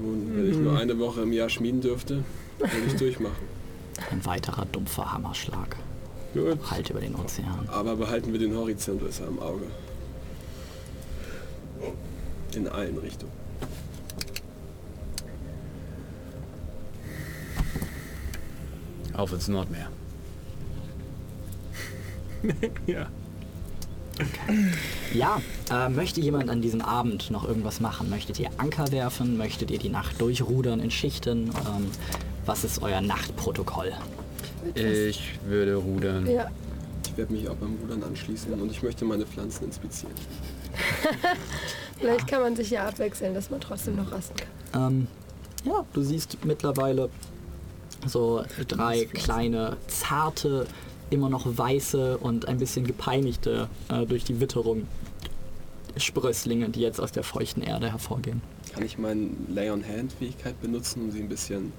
[0.00, 2.24] Nun, wenn ich nur eine Woche im Jahr schmieden dürfte,
[2.58, 3.56] würde ich durchmachen.
[4.10, 5.76] Ein weiterer dumpfer Hammerschlag.
[6.34, 6.58] Gut.
[6.70, 7.66] Halt über den Ozean.
[7.68, 9.64] Aber behalten wir den Horizont besser im Auge.
[12.54, 13.32] In allen Richtungen.
[19.14, 19.88] Auf ins Nordmeer.
[22.86, 23.06] Ja.
[25.12, 28.08] Ja, äh, möchte jemand an diesem Abend noch irgendwas machen?
[28.08, 29.36] Möchtet ihr Anker werfen?
[29.36, 31.48] Möchtet ihr die Nacht durchrudern in Schichten?
[31.48, 31.90] Ähm,
[32.46, 33.92] was ist euer Nachtprotokoll?
[34.74, 36.26] Ich würde rudern.
[36.26, 36.50] Ja.
[37.04, 40.14] Ich werde mich auch beim Rudern anschließen und ich möchte meine Pflanzen inspizieren.
[41.98, 44.92] Vielleicht kann man sich ja abwechseln, dass man trotzdem noch rasten kann.
[44.92, 45.06] Ähm,
[45.64, 47.10] ja, du siehst mittlerweile
[48.06, 50.66] so drei kleine, zarte,
[51.10, 54.86] immer noch weiße und ein bisschen gepeinigte äh, durch die Witterung
[55.96, 58.42] Sprösslinge, die jetzt aus der feuchten Erde hervorgehen.
[58.72, 61.72] Kann ich meine Lay-on-Hand-Fähigkeit benutzen, um sie ein bisschen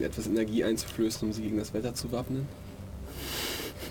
[0.00, 2.46] äh, etwas Energie einzuflößen, um sie gegen das Wetter zu wappnen?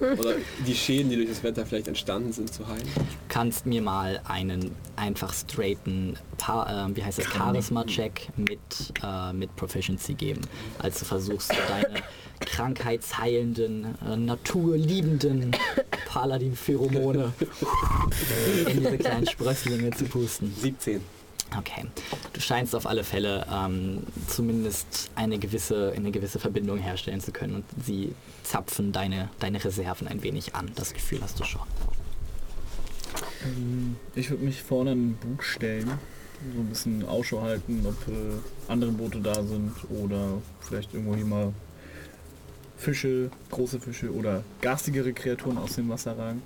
[0.01, 0.35] Oder
[0.65, 2.87] die Schäden, die durch das Wetter vielleicht entstanden sind, zu heilen?
[3.27, 8.59] kannst mir mal einen einfach straighten, äh, wie heißt das, Charisma-Check mit,
[9.03, 10.41] äh, mit Proficiency geben.
[10.79, 12.01] Als du versuchst, deine
[12.39, 15.51] krankheitsheilenden, äh, naturliebenden
[16.07, 17.33] Paladin-Pheromone
[18.67, 20.53] in diese kleinen Sprösslinge zu pusten.
[20.59, 21.01] 17.
[21.57, 21.85] Okay.
[22.33, 27.55] Du scheinst auf alle Fälle ähm, zumindest eine gewisse, eine gewisse Verbindung herstellen zu können
[27.55, 30.71] und sie zapfen deine, deine Reserven ein wenig an.
[30.75, 31.61] Das Gefühl hast du schon.
[33.45, 35.89] Ähm, Ich würde mich vorne an den Bug stellen,
[36.53, 41.25] so ein bisschen Ausschau halten, ob äh, andere Boote da sind oder vielleicht irgendwo hier
[41.25, 41.53] mal
[42.77, 46.43] Fische, große Fische oder garstigere Kreaturen aus dem Wasser ragen.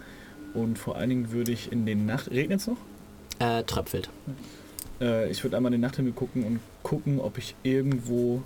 [0.54, 2.32] Und vor allen Dingen würde ich in den Nacht...
[2.32, 2.78] Regnet es noch?
[3.39, 4.10] Äh, tröpfelt.
[5.04, 8.41] Äh, ich würde einmal in den Nachthimmel gucken und gucken, ob ich irgendwo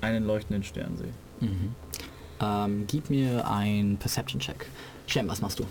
[0.00, 1.12] einen leuchtenden Stern sehe.
[1.48, 1.74] Mhm.
[2.40, 4.66] Ähm, gib mir ein Perception-Check.
[5.06, 5.64] Shem, was machst du?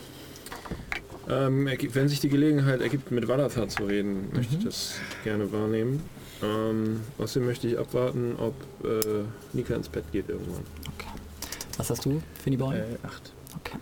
[1.30, 6.02] Ähm, wenn sich die Gelegenheit ergibt, mit Valathar zu reden, möchte ich das gerne wahrnehmen.
[6.42, 8.54] Ähm, außerdem möchte ich abwarten, ob
[8.86, 10.64] äh, Nika ins Bett geht irgendwann.
[11.78, 12.78] Was hast du, Finny Boy?
[12.78, 13.34] Äh, acht.
[13.60, 13.78] Okay.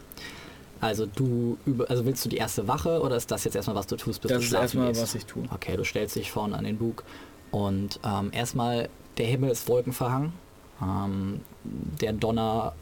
[0.81, 3.87] Also du über, also willst du die erste Wache oder ist das jetzt erstmal, was
[3.87, 5.01] du tust, bis Das du ist schlafen erstmal, gehst?
[5.01, 5.43] was ich tue.
[5.53, 7.03] Okay, du stellst dich vorne an den Bug
[7.51, 10.33] und ähm, erstmal der Himmel ist wolkenverhangen.
[10.81, 12.73] Ähm, der Donner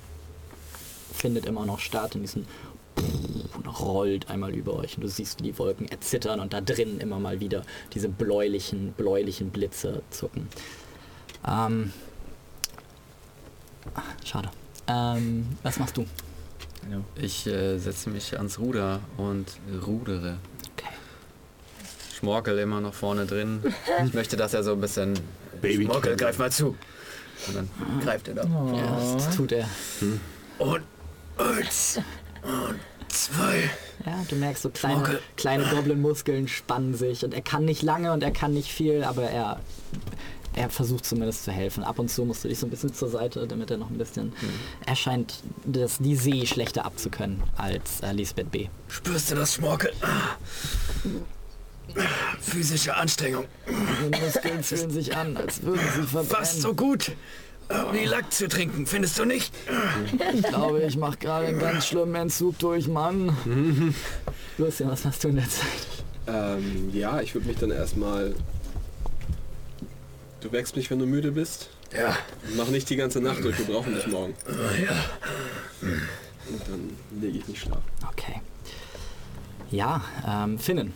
[1.13, 2.47] findet immer noch statt in diesen
[3.55, 6.99] und rollt einmal über euch und du siehst, wie die Wolken erzittern und da drinnen
[6.99, 7.63] immer mal wieder
[7.93, 10.47] diese bläulichen, bläulichen Blitze zucken.
[11.47, 11.91] Ähm,
[14.23, 14.49] schade.
[14.87, 16.05] Ähm, was machst du?
[17.15, 19.47] Ich äh, setze mich ans Ruder und
[19.85, 20.37] rudere.
[22.17, 23.61] Schmorkel immer noch vorne drin.
[24.05, 25.13] Ich möchte, dass er so ein bisschen...
[25.61, 26.75] Baby Schmorkel, greif mal zu.
[27.47, 27.69] Und dann
[28.01, 28.43] greift er da.
[28.43, 29.67] Ja, das tut er.
[30.57, 30.83] Und
[31.37, 31.99] eins
[32.43, 32.79] und
[33.11, 33.69] zwei.
[34.05, 35.19] Ja, du merkst so kleine, Schmorkel.
[35.37, 39.23] kleine Goblin-Muskeln spannen sich und er kann nicht lange und er kann nicht viel, aber
[39.23, 39.59] er,
[40.55, 41.83] er versucht zumindest zu helfen.
[41.83, 43.97] Ab und zu musst du dich so ein bisschen zur Seite, damit er noch ein
[43.97, 44.33] bisschen.
[44.85, 48.67] Er scheint das, die See schlechter abzukönnen als äh, Lisbeth B.
[48.87, 49.91] Spürst du das, Schmorkel?
[52.39, 53.45] Physische Anstrengung.
[53.67, 56.29] Die Muskeln fühlen sich an, als würden sie verbrennen.
[56.29, 57.11] Fast so gut,
[57.69, 59.53] um die Lack zu trinken, findest du nicht?
[60.33, 63.35] Ich glaube, ich mache gerade einen ganz schlimmen Entzug durch, Mann.
[64.57, 65.87] Lucian, was machst du in der Zeit?
[66.25, 68.33] Ähm, ja, ich würde mich dann erstmal...
[70.43, 71.69] Du wächst mich, wenn du müde bist.
[71.97, 72.17] Ja.
[72.57, 74.35] Mach nicht die ganze Nacht durch, wir brauchen dich morgen.
[74.85, 75.05] Ja.
[75.81, 77.83] Und dann lege ich mich schlafen.
[78.11, 78.41] Okay.
[79.71, 80.93] Ja, ähm, Finnen.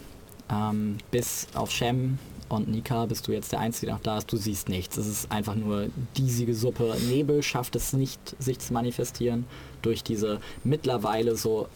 [0.51, 2.19] Ähm, bis auf Shem
[2.49, 4.29] und Nika bist du jetzt der Einzige, der noch da ist.
[4.29, 4.97] Du siehst nichts.
[4.97, 5.87] Es ist einfach nur
[6.17, 6.97] diesige Suppe.
[7.07, 9.45] Nebel schafft es nicht, sich zu manifestieren
[9.81, 11.69] durch diese mittlerweile so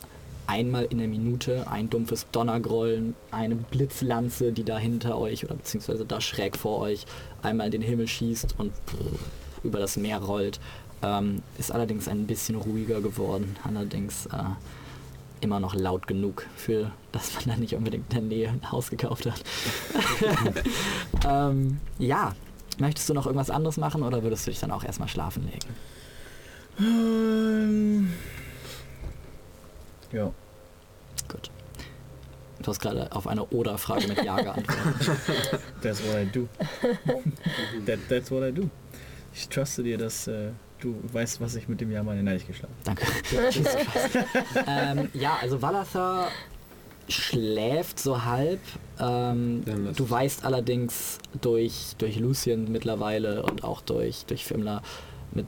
[0.51, 6.05] einmal in der Minute ein dumpfes Donnergrollen, eine Blitzlanze, die da hinter euch oder beziehungsweise
[6.05, 7.05] da schräg vor euch
[7.41, 8.73] einmal in den Himmel schießt und
[9.63, 10.59] über das Meer rollt.
[11.03, 13.55] Ähm, ist allerdings ein bisschen ruhiger geworden.
[13.63, 14.43] Allerdings äh,
[15.39, 18.89] immer noch laut genug für, dass man da nicht unbedingt in der Nähe ein Haus
[18.89, 19.41] gekauft hat.
[21.27, 22.35] ähm, ja,
[22.77, 25.69] möchtest du noch irgendwas anderes machen oder würdest du dich dann auch erstmal schlafen legen?
[26.77, 28.13] Ähm,
[30.11, 30.31] ja.
[31.27, 31.51] Gut.
[32.61, 35.59] Du hast gerade auf eine Oder-Frage mit Ja geantwortet.
[35.81, 36.47] That's what I do.
[37.85, 38.69] That, that's what I do.
[39.33, 42.47] Ich truste dir, dass äh, du weißt, was ich mit dem Jahr meine Nein nicht
[42.47, 43.05] geschlafen Danke.
[44.67, 46.27] Ähm, ja, also Valathar
[47.07, 48.59] schläft so halb.
[48.99, 49.63] Ähm,
[49.95, 54.81] du weißt allerdings durch, durch Lucien mittlerweile und auch durch, durch Fimler,
[55.33, 55.45] mit,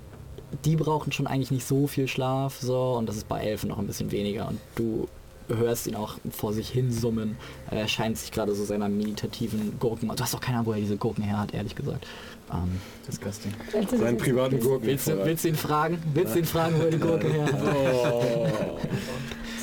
[0.66, 3.78] die brauchen schon eigentlich nicht so viel Schlaf so und das ist bei Elfen noch
[3.78, 5.08] ein bisschen weniger und du
[5.48, 7.38] hörst ihn auch vor sich hin summen.
[7.70, 10.10] Er scheint sich gerade so seiner meditativen Gurken.
[10.10, 12.06] Du hast auch keine Ahnung, wo er diese Gurken her hat, ehrlich gesagt.
[12.52, 13.54] Ähm, Disgusting.
[13.98, 14.88] Seinen privaten Gurken.
[14.88, 15.98] willst, du, willst du ihn fragen?
[16.14, 17.62] Willst du ihn fragen, wo er die Gurke her hat?
[17.64, 18.78] Oh.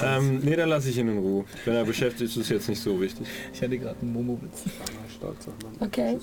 [0.02, 1.44] ähm, nee, dann lasse ich ihn in Ruhe.
[1.64, 3.26] Wenn er beschäftigt ist, ist jetzt nicht so wichtig.
[3.52, 4.64] Ich hatte gerade einen Momo-Witz.
[5.80, 6.18] Okay.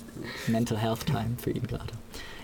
[0.48, 1.94] Mental Health Time für ihn gerade.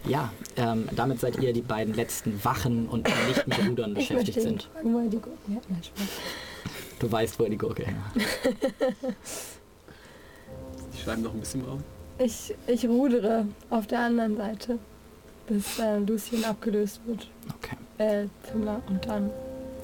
[0.05, 4.69] Ja, ähm, damit seid ihr die beiden letzten Wachen und nicht mit Rudern beschäftigt sind.
[4.73, 5.63] fragen, wo er die Gurken hat.
[7.11, 8.23] Weißt, wo er die Gurke her hat.
[10.93, 11.83] Ich schreibe noch ein bisschen Raum.
[12.17, 14.79] Ich, ich rudere auf der anderen Seite,
[15.47, 17.29] bis äh, Lucien abgelöst wird.
[17.57, 17.75] Okay.
[17.97, 19.29] Äh, Zimmer und dann.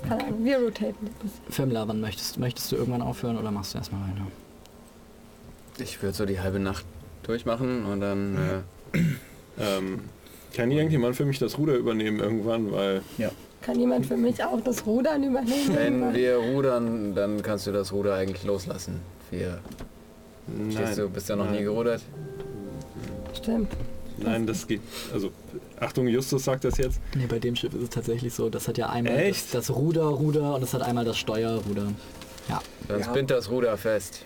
[0.08, 1.42] Keine Ahnung, wir rotaten ein bisschen.
[1.50, 4.26] Fimla, wann möchtest, möchtest du irgendwann aufhören oder machst du erstmal weiter?
[5.80, 6.86] Ich würde so die halbe Nacht
[7.24, 8.64] durchmachen und dann...
[8.94, 9.00] Äh,
[9.62, 10.00] Ähm,
[10.56, 13.02] kann irgendjemand für mich das Ruder übernehmen irgendwann, weil
[13.62, 15.76] Kann jemand für mich auch das Rudern übernehmen?
[15.76, 19.02] wenn wir rudern, dann kannst du das Ruder eigentlich loslassen.
[19.32, 19.60] Wir...
[20.72, 21.64] Stehst du, bist ja noch nie Nein.
[21.66, 22.02] gerudert?
[23.36, 23.72] Stimmt.
[24.18, 24.82] Nein, das geht.
[25.14, 25.30] Also,
[25.80, 27.00] Achtung, Justus sagt das jetzt.
[27.16, 29.54] Nee, bei dem Schiff ist es tatsächlich so, das hat ja einmal das, Echt?
[29.54, 31.92] das Ruder, Ruder und es hat einmal das Steuerruder.
[32.50, 32.62] Ja.
[32.88, 33.06] Dann Ja.
[33.06, 34.26] spinnt das Ruder fest.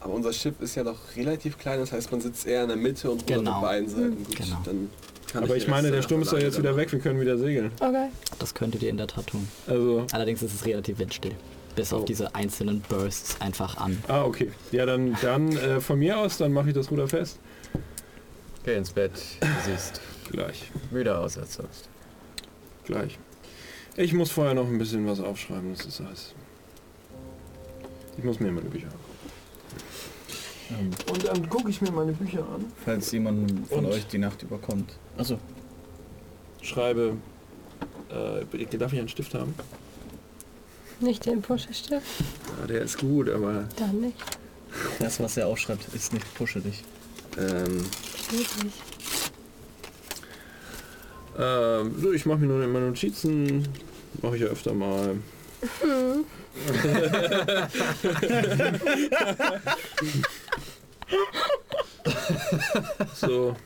[0.00, 2.76] Aber unser Schiff ist ja doch relativ klein, das heißt, man sitzt eher in der
[2.76, 3.52] Mitte und rudert Genau.
[3.52, 4.24] auf beiden Seiten.
[4.24, 4.56] Gut, Genau.
[4.64, 4.90] dann
[5.32, 7.36] kann Aber die ich meine, der Sturm ist doch jetzt wieder weg, wir können wieder
[7.38, 7.70] segeln.
[7.80, 8.08] Okay.
[8.38, 9.46] Das könntet ihr in der Tat tun.
[9.66, 11.32] Also, Allerdings ist es relativ windstill.
[11.76, 12.04] Bis auf Oh.
[12.04, 14.02] diese einzelnen Bursts einfach an.
[14.08, 14.50] ah, okay.
[14.72, 17.38] Ja, dann, dann äh, von mir aus, dann mache ich das Ruder fest.
[18.64, 19.12] Geh ins Bett.
[19.40, 20.00] Du siehst
[20.30, 21.88] Gleich, müder aus als sonst.
[22.84, 23.18] gleich.
[23.96, 26.34] Ich muss vorher noch ein bisschen was aufschreiben, das ist alles.
[28.18, 29.04] Ich muss mir meine Bücher angucken.
[30.70, 32.64] Ähm, Und dann gucke ich mir meine Bücher an.
[32.84, 33.92] falls jemand von Und?
[33.92, 34.92] euch die Nacht überkommt.
[35.18, 35.38] Achso,
[36.62, 37.16] Schreibe.
[38.10, 39.54] Äh, darf ich einen Stift haben?
[41.00, 42.06] Nicht den Pusherstift,
[42.60, 44.16] Ja, der ist gut, aber dann nicht.
[44.98, 46.82] Das, was er aufschreibt, ist nicht pushe dich.
[47.36, 47.84] ähm,
[48.16, 48.76] Steht nicht.
[51.38, 53.68] ähm, so, ich mache mir nur meine Notizen.
[54.22, 55.16] Mache ich ja öfter mal.
[63.14, 63.56] so,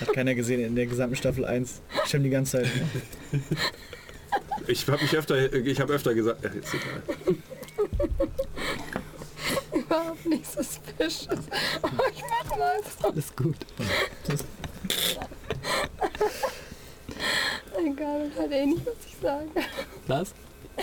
[0.00, 1.80] Hat keiner gesehen in der gesamten Staffel 1.
[2.06, 2.70] Stimmt die ganze Zeit.
[4.66, 7.02] ich habe mich öfter, ich habe öfter gesagt, ach, ist egal.
[9.72, 11.40] Überhaupt nicht suspicious.
[11.82, 13.08] Oh, ich mach mal so.
[13.08, 13.56] Alles gut.
[17.78, 19.48] Egal, und halt eh nicht, was ich sage.
[20.06, 20.34] Was?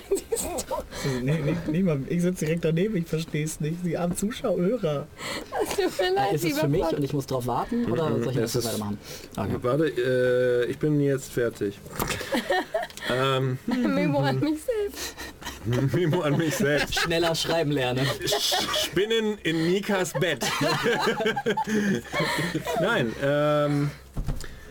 [0.10, 0.76] Siehst du?
[1.22, 3.78] Nee, nee, nee, mal, ich sitze direkt daneben, ich verstehe es nicht.
[3.84, 5.08] Die armen Zuschauer.
[5.84, 6.94] Tut mir leid, Ist es für mich Gott.
[6.94, 8.98] und ich muss drauf warten oder Mhm, soll ich das weitermachen?
[9.36, 9.58] Okay.
[9.62, 11.80] Warte, äh, ich bin jetzt fertig.
[13.12, 15.16] ähm, Memo an mich selbst.
[15.94, 17.00] Memo an mich selbst.
[17.00, 18.06] Schneller schreiben lernen.
[18.84, 20.46] Spinnen in Nikas Bett.
[22.82, 23.92] Nein, ähm,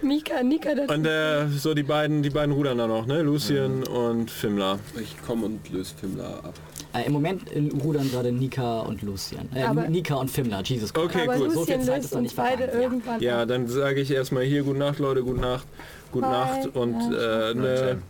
[0.02, 3.22] Mika, Nika, der und äh, so die beiden, die beiden rudern da noch, ne?
[3.22, 4.78] Lucien und Fimla.
[5.00, 6.54] Ich komme und löse Fimla ab.
[6.94, 9.48] Äh, Im Moment äh, rudern gerade Nika und Lucian.
[9.54, 11.06] Äh, Aber- Nika und Fimla, Jesus Christ.
[11.06, 11.52] Okay, aber gut.
[11.52, 12.80] So viel Lucien Zeit ist noch uns nicht beide ja.
[12.80, 15.66] irgendwann Ja, dann sage ich erstmal hier, gute Nacht, Leute, gute Nacht,
[16.10, 16.32] gute Bye.
[16.32, 18.02] Nacht und äh, ne,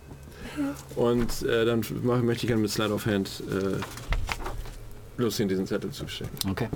[0.97, 5.91] und äh, dann mach, möchte ich gerne mit Slide of Hand äh, Lucien diesen Zettel
[5.91, 6.51] zuschicken.
[6.51, 6.69] Okay.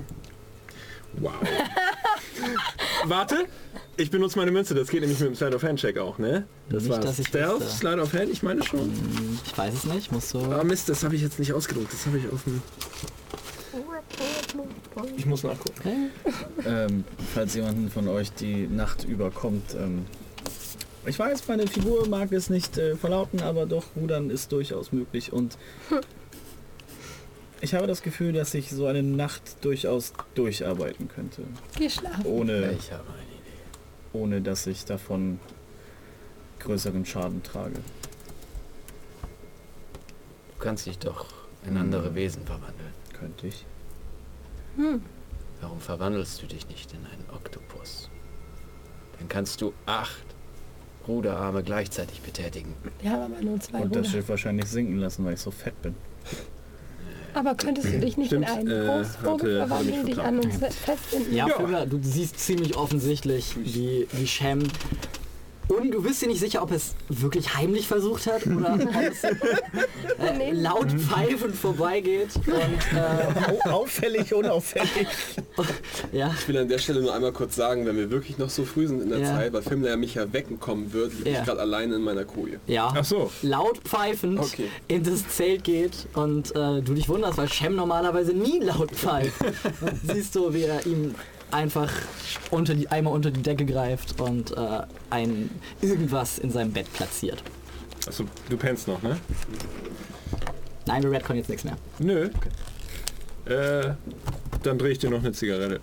[1.19, 1.33] Wow.
[3.05, 3.45] Warte,
[3.97, 6.45] ich benutze meine Münze, das geht nämlich mit dem Slide of Hand Check auch, ne?
[6.69, 7.77] Das Nicht, war dass ich Stealth, wüsste.
[7.77, 8.79] Slide of Hand, ich meine schon.
[8.81, 10.39] Hm, Ich weiß es nicht, musst du...
[10.51, 12.61] Ah Mist, das habe ich jetzt nicht ausgedruckt, das habe ich auf dem...
[15.15, 15.75] Ich muss nachgucken.
[15.79, 16.65] Okay.
[16.65, 19.75] Ähm, falls jemanden von euch die Nacht überkommt.
[19.79, 20.05] Ähm,
[21.05, 25.31] ich weiß, meine Figur mag es nicht äh, verlauten, aber doch, Rudern ist durchaus möglich.
[25.33, 25.57] Und
[27.61, 31.43] ich habe das Gefühl, dass ich so eine Nacht durchaus durcharbeiten könnte.
[31.77, 32.25] Geh schlafen.
[32.25, 33.03] Ohne, Ich habe.
[34.17, 35.39] Ohne dass ich davon
[36.59, 37.75] größeren Schaden trage.
[40.57, 41.27] Du kannst dich doch
[41.65, 42.93] in andere Wesen verwandeln.
[43.13, 43.65] Könnte ich.
[44.75, 45.01] Hm.
[45.61, 48.09] Warum verwandelst du dich nicht in einen Oktopus?
[49.17, 50.25] Dann kannst du acht
[51.07, 52.73] Ruderarme gleichzeitig betätigen.
[53.03, 54.09] Haben aber nur zwei Und das Ruder.
[54.09, 55.95] Schiff wahrscheinlich sinken lassen, weil ich so fett bin.
[57.37, 60.19] Aber könntest du dich nicht Stimmt, in einen äh, Großvogel hatte- hatte mich verwandeln, dich
[60.19, 61.35] an uns festbinden?
[61.35, 61.55] Ja, Ja.
[61.55, 64.63] Fimla, du siehst ziemlich offensichtlich, wie, wie Shem...
[65.67, 69.23] Und du bist dir nicht sicher, ob es wirklich heimlich versucht hat oder ob es
[69.23, 69.35] äh,
[70.37, 70.51] Nee.
[70.51, 72.29] laut pfeifend vorbeigeht.
[72.35, 75.07] Und äh, Au- auffällig, unauffällig.
[76.11, 78.63] ja, Ich will an der Stelle nur einmal kurz sagen, wenn wir wirklich noch so
[78.65, 79.25] früh sind in der Ja.
[79.35, 81.39] Zeit, weil Fimla ja mich ja wecken kommen wird, liege Ja.
[81.39, 82.59] ich gerade alleine in meiner Koje.
[82.67, 82.93] ja.
[82.97, 83.29] Ach so.
[83.41, 84.69] laut pfeifend Okay.
[84.87, 89.33] in das Zelt geht und äh, du dich wunderst, weil Shem normalerweise nie laut pfeift.
[90.03, 91.13] Siehst du, wie er ihm
[91.51, 91.91] einfach
[92.51, 95.49] unter die, einmal unter die Decke greift und äh, ein
[95.81, 97.41] irgendwas in seinem Bett platziert.
[98.07, 99.17] Achso, du pennst noch, ne?
[100.85, 101.77] Nein, wir Redcon jetzt nichts mehr.
[101.99, 102.29] Nö.
[103.45, 103.93] Äh,
[104.63, 105.81] dann drehe ich dir noch eine Zigarette.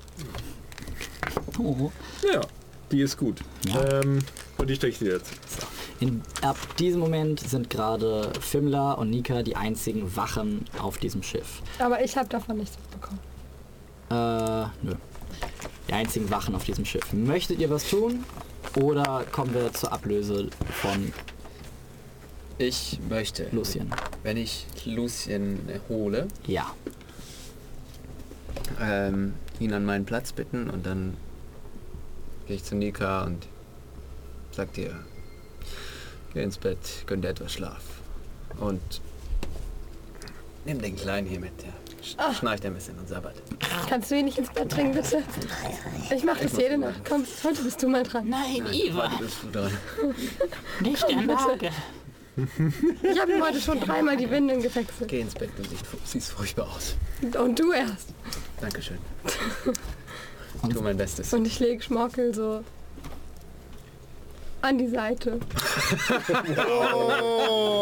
[1.58, 1.90] Oh.
[2.32, 2.40] Ja,
[2.90, 3.40] die ist gut.
[3.66, 4.00] Ja.
[4.00, 4.20] Ähm,
[4.58, 5.32] und die stecke ich dir jetzt.
[6.00, 11.62] In, ab diesem Moment sind gerade Fimla und Nika die einzigen Wachen auf diesem Schiff.
[11.78, 13.20] Aber ich habe davon nichts mitbekommen.
[14.10, 14.94] Äh, nö.
[15.88, 17.12] Die einzigen Wachen auf diesem Schiff.
[17.12, 18.24] Möchtet ihr was tun?
[18.80, 20.48] Oder kommen wir zur Ablöse
[20.80, 21.12] von
[22.58, 23.90] Ich möchte, Lucien?
[24.22, 25.58] wenn ich Lucien
[25.88, 26.74] hole, Ja.
[28.80, 31.16] ähm, ihn an meinen Platz bitten und dann
[32.46, 33.46] gehe ich zu Nika und
[34.52, 34.98] sag dir,
[36.32, 37.82] geh ins Bett, gönn dir etwas Schlaf.
[38.58, 38.80] Und
[40.64, 41.72] nimm den Kleinen hier mit, der
[42.04, 43.34] sch schnarcht ein bisschen und sabbert.
[43.88, 45.22] Kannst du ihn nicht ins Bett bringen, bitte?
[46.14, 47.00] Ich mache das jede Nacht.
[47.08, 48.28] Komm, heute bist du mal dran.
[48.28, 49.72] Nein, Iva, Heute bist du dran.
[50.80, 51.70] nicht der Nagel.
[53.02, 55.08] Ich habe ihm heute schon dreimal die Windeln gewechselt.
[55.08, 56.96] Geh ins Bett, du siehst, siehst furchtbar aus.
[57.38, 58.08] Und du erst.
[58.60, 58.98] Dankeschön.
[60.66, 61.32] Ich tue mein Bestes.
[61.32, 62.64] Und ich lege Schmorkel so
[64.64, 65.38] an die Seite.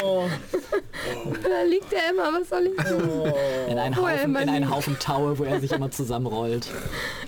[0.04, 0.24] Oh,
[1.42, 3.32] Da liegt er immer, was soll ich tun?
[3.68, 4.70] In einen, Haufen, in einen.
[4.70, 6.68] Haufen Taue, wo er sich immer zusammenrollt.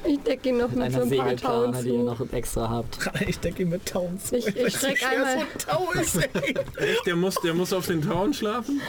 [0.04, 2.04] Ich decke ihn noch Mit mit so ein paar Tauen Segelplane, die ihr zu.
[2.04, 2.98] noch extra habt.
[3.28, 4.36] ich decke ihn mit Tauen zu.
[4.36, 5.38] Ich, ich streck einmal.
[5.66, 6.54] Tau ist, ey.
[6.78, 7.06] Echt?
[7.06, 8.80] Der muss, der muss auf den Tauen schlafen?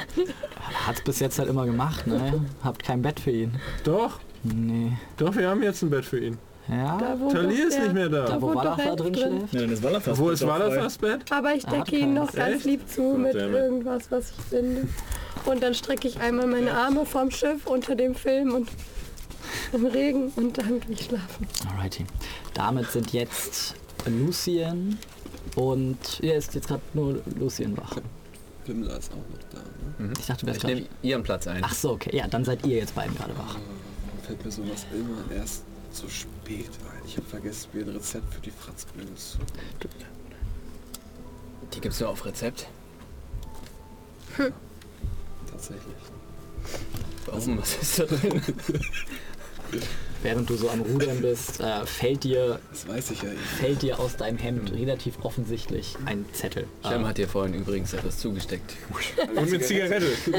[0.85, 2.45] Hat's bis jetzt halt immer gemacht, ne?
[2.63, 3.59] Habt kein Bett für ihn.
[3.83, 4.91] Doch, Nee.
[5.17, 6.37] doch, wir haben jetzt ein Bett für ihn.
[6.67, 8.25] Ja, Da doch ist der- nicht mehr da.
[8.25, 9.15] Da wo wohnt doch Wallach drin drin.
[9.37, 9.53] schläft?
[9.53, 10.19] Ja, dann ist Wallerfast.
[10.19, 11.31] Wo ist das Bett?
[11.31, 12.65] Aber ich decke ihn noch ganz Echt?
[12.65, 14.87] lieb zu mit irgendwas, was ich finde.
[15.45, 18.69] Und dann strecke ich einmal meine Arme vom Schiff unter dem Film und
[19.73, 21.47] im Regen und dann gehe ich schlafen.
[21.71, 22.05] Alrighty.
[22.55, 23.75] Damit sind jetzt
[24.07, 24.97] Lucien
[25.55, 25.97] und...
[26.21, 27.97] Ja, ist jetzt gerade nur Lucien wach.
[28.65, 30.03] Pimmler ist auch noch da.
[30.03, 30.13] Ne?
[30.19, 31.61] Ich dachte, du wärst Ich nehme ihren Platz ein.
[31.63, 32.15] Ach so, okay.
[32.15, 33.53] Ja, dann seid ihr jetzt beiden gerade wach.
[33.55, 35.63] Warum fällt mir sowas immer erst
[35.95, 37.01] so spät ein?
[37.05, 39.37] Ich habe vergessen, mir ein Rezept für die Fratzbühne zu.
[41.73, 42.67] Die gibt's nur auf Rezept.
[45.49, 45.95] Tatsächlich.
[47.25, 47.57] Warum?
[47.59, 48.41] Was ist da drin?
[50.21, 53.37] Während du so am Rudern bist, äh, fällt dir Das weiß ich ja eben.
[53.37, 56.65] fällt dir aus deinem Hemd relativ offensichtlich ein Zettel.
[56.87, 58.73] Shem Äh, hat dir vorhin übrigens etwas zugesteckt.
[59.35, 60.07] Und eine Zigarette.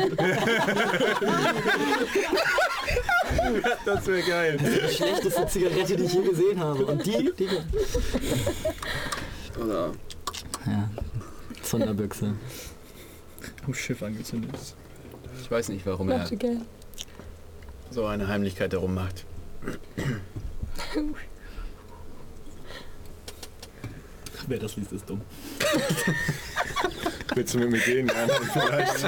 [3.84, 4.58] das wäre geil.
[4.60, 6.84] die schlechteste Zigarette, die ich je gesehen habe.
[6.86, 7.48] Und die, die
[9.60, 9.92] Oder
[10.66, 10.90] ja,
[11.62, 12.34] Zunderbüchse.
[13.66, 14.50] Am Schiff angezündet.
[15.42, 16.28] Ich weiß nicht, warum er
[17.90, 19.24] so eine Heimlichkeit darum macht.
[24.48, 25.20] Wer das liest, ist dumm.
[27.34, 28.06] Willst du mit mir gehen?
[28.06, 29.04] Ja, vielleicht.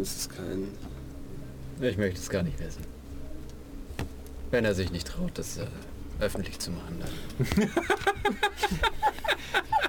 [0.00, 0.68] es ist kein.
[1.80, 2.84] Ich möchte es gar nicht wissen.
[4.50, 5.66] Wenn er sich nicht traut, das äh,
[6.20, 7.02] öffentlich zu machen.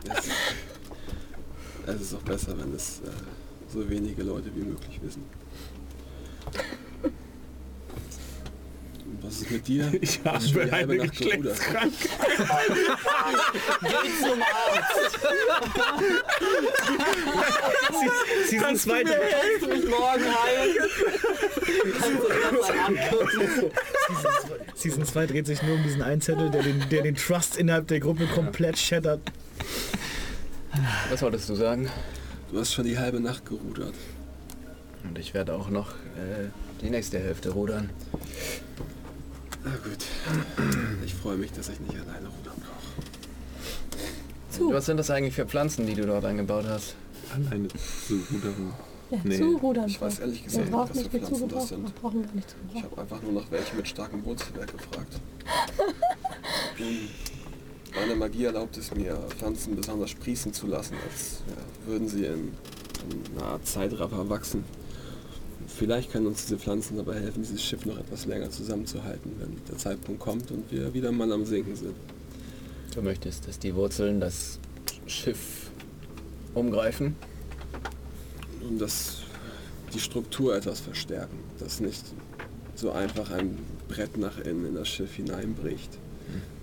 [0.04, 0.30] Es,
[1.86, 3.12] es ist auch besser, wenn es äh,
[3.72, 5.24] so wenige Leute wie möglich wissen.
[9.22, 9.92] Was ist mit dir?
[10.02, 11.58] Ich habe die halbe eine Nacht gerudert?
[11.58, 11.92] Geschlechtskrankheit.
[13.82, 15.20] Geh zum Arzt!
[18.48, 20.78] Season 2 Kannst du mich morgen heilen?
[24.76, 27.88] Season 2 dreht sich nur um diesen einen Zettel, der den, der den Trust innerhalb
[27.88, 29.22] der Gruppe komplett shattert.
[31.10, 31.90] Was wolltest du sagen?
[32.52, 33.94] Du hast schon die halbe Nacht gerudert.
[35.04, 36.50] Und ich werde auch noch äh,
[36.82, 37.90] die nächste Hälfte rudern.
[39.64, 40.06] Na gut.
[41.06, 43.06] Ich freue mich, dass ich nicht alleine rudern brauche.
[44.50, 44.74] Zu.
[44.74, 46.96] Was sind das eigentlich für Pflanzen, die du dort eingebaut hast?
[47.34, 48.74] Alleine zu rudern.
[49.12, 49.38] Ja, Nee.
[49.38, 49.88] zu rudern.
[49.88, 51.70] Ich weiß ehrlich gesagt nicht, brauchen was für Pflanzen das zugebraucht.
[51.72, 51.96] Wir sind.
[52.02, 55.20] brauchen gar nicht Ich habe einfach nur nach welchen mit starkem Wurzelwerk gefragt.
[57.96, 62.54] Meine Magie erlaubt es mir, Pflanzen besonders sprießen zu lassen, als ja, würden sie in,
[63.10, 64.64] in einer Art Zeitraffer wachsen.
[65.82, 69.80] Vielleicht können uns diese Pflanzen dabei helfen, dieses Schiff noch etwas länger zusammenzuhalten, wenn der
[69.80, 71.96] Zeitpunkt kommt und wir wieder mal am Sinken sind.
[72.94, 74.60] Du möchtest, dass die Wurzeln das
[75.08, 75.72] Schiff
[76.54, 77.16] umgreifen?
[78.70, 79.24] Und das
[79.92, 82.06] die Struktur etwas verstärken, dass nicht
[82.76, 83.58] so einfach ein
[83.88, 85.98] Brett nach innen in das Schiff hineinbricht,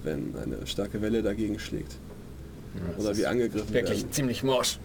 [0.05, 1.97] wenn eine starke Welle dagegen schlägt.
[2.77, 4.79] Ja, Oder wie angegriffen Wirklich werden ziemlich morsch.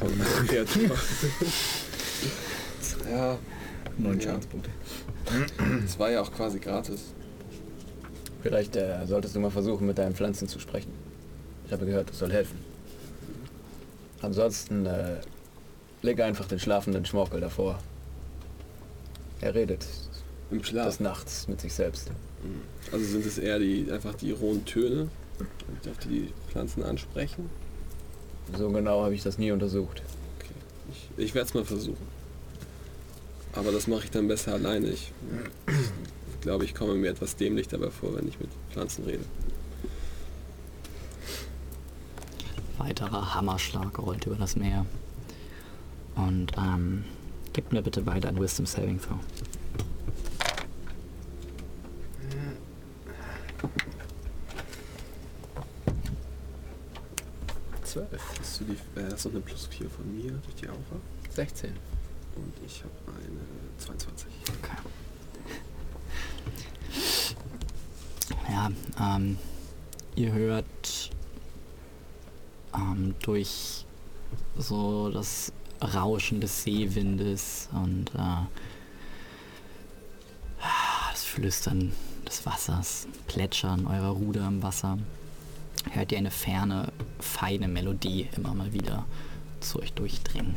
[3.10, 3.38] ja,
[3.98, 4.26] Neun Ja.
[4.28, 4.70] Schadenspunkte.
[5.84, 7.12] es war ja auch quasi gratis.
[8.42, 10.90] Vielleicht äh, solltest du mal versuchen, mit deinen Pflanzen zu sprechen.
[11.66, 12.58] Ich habe gehört, das soll helfen.
[14.20, 15.16] Ansonsten äh,
[16.02, 17.78] leg einfach den schlafenden Schmorkel davor.
[19.40, 19.86] Er redet
[20.50, 20.86] Im Schlaf.
[20.86, 22.10] des Nachts mit sich selbst.
[22.90, 25.08] Also sind es eher die einfach die rohen Töne,
[25.88, 27.48] auf die die Pflanzen ansprechen.
[28.58, 30.02] So genau habe ich das nie untersucht.
[30.38, 30.54] Okay.
[30.90, 32.21] Ich, ich werde es mal versuchen.
[33.54, 34.88] Aber das mache ich dann besser alleine.
[34.88, 35.12] Ich,
[35.66, 39.24] ich glaube, ich komme mir etwas dämlich dabei vor, wenn ich mit Pflanzen rede.
[42.78, 44.86] Weiterer Hammerschlag rollt über das Meer.
[46.14, 47.04] Und ähm,
[47.52, 49.18] gebt mir bitte beide ein Wisdom Saving Throw.
[57.84, 58.08] Zwölf.
[58.40, 60.78] Hast du die, äh, hast du eine plus 4 von mir durch die Aura?
[61.34, 61.91] 16.
[62.36, 63.40] Und ich habe eine
[63.78, 64.32] 22.
[68.48, 69.38] Ja, ähm,
[70.14, 71.10] ihr hört
[72.74, 73.86] ähm, durch
[74.56, 75.52] so das
[75.82, 78.46] Rauschen des Seewindes und äh,
[81.10, 81.92] das Flüstern
[82.26, 84.98] des Wassers, Plätschern eurer Ruder im Wasser,
[85.90, 89.04] hört ihr eine ferne, feine Melodie immer mal wieder
[89.60, 90.54] zu euch durchdringen.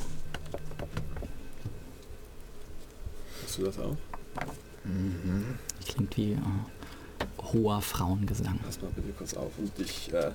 [3.57, 3.95] Du das auch?
[5.87, 6.37] Klingt wie äh,
[7.41, 8.59] hoher Frauengesang.
[8.63, 10.31] Pass mal bitte kurz auf und ich äh,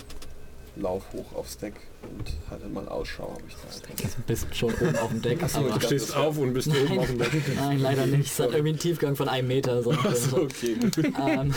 [0.77, 4.17] lauf hoch aufs Deck und halte mal Ausschau, ob ich da etwas...
[4.17, 5.43] Du bist schon oben auf dem Deck.
[5.43, 7.33] Achso, Du stehst auf und bist oben auf dem Deck.
[7.57, 8.33] Nein, leider nicht.
[8.33, 9.83] Es hat irgendwie einen Tiefgang von einem Meter.
[9.83, 10.77] So Achso, okay.
[11.19, 11.55] ähm,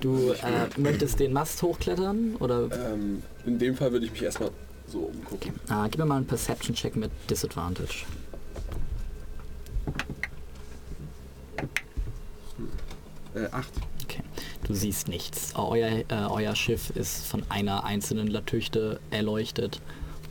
[0.00, 2.36] du äh, möchtest den Mast hochklettern?
[2.40, 4.50] Oder ähm, in dem Fall würde ich mich erstmal
[4.88, 5.52] so umgucken.
[5.68, 8.04] äh, gib mir mal einen Perception-Check mit Disadvantage.
[13.36, 13.72] Äh, acht.
[14.04, 14.22] Okay.
[14.64, 15.52] Du siehst nichts.
[15.54, 19.80] Euer, äh, euer Schiff ist von einer einzelnen Latüchte erleuchtet.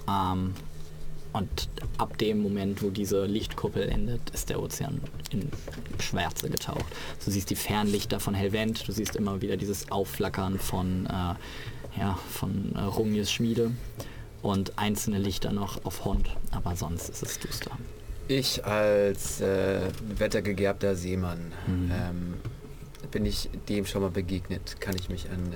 [0.10, 0.54] Ähm,
[1.34, 5.02] und ab dem Moment, wo diese Lichtkuppel endet, ist der Ozean
[5.32, 5.50] in
[6.02, 6.86] Schwärze getaucht.
[7.24, 12.18] Du siehst die Fernlichter von Helvent, du siehst immer wieder dieses Aufflackern von, äh, ja,
[12.32, 13.72] von äh, Rungies Schmiede
[14.42, 17.72] und einzelne Lichter noch auf Hond, aber sonst ist es duster.
[18.30, 19.82] Ich als äh,
[20.18, 21.92] wettergegerbter Seemann, Mhm.
[21.92, 22.34] ähm,
[23.16, 24.82] bin ich dem schon mal begegnet?
[24.82, 25.54] Kann ich mich an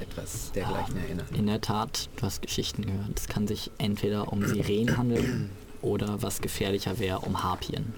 [0.00, 1.26] etwas dergleichen erinnern?
[1.34, 3.16] In der Tat, du hast Geschichten gehört.
[3.16, 5.50] Es kann sich entweder um Sirenen handeln
[5.82, 7.94] oder was gefährlicher wäre, um Harpien.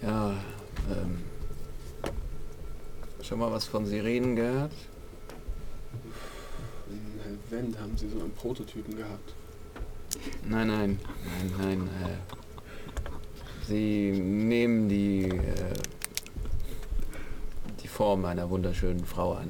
[0.00, 0.36] Ja,
[0.88, 1.18] ähm,
[3.20, 4.72] schon mal was von Sirenen gehört?
[6.88, 9.34] In Helvent haben sie so einen Prototypen gehabt.
[10.48, 11.88] Nein, nein, nein, nein.
[12.04, 12.41] Äh,
[13.66, 15.74] sie nehmen die, äh,
[17.82, 19.48] die Form einer wunderschönen Frau an.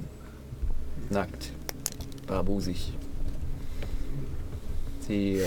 [1.10, 1.52] Nackt,
[2.26, 2.92] barbusig.
[5.06, 5.46] Sie äh,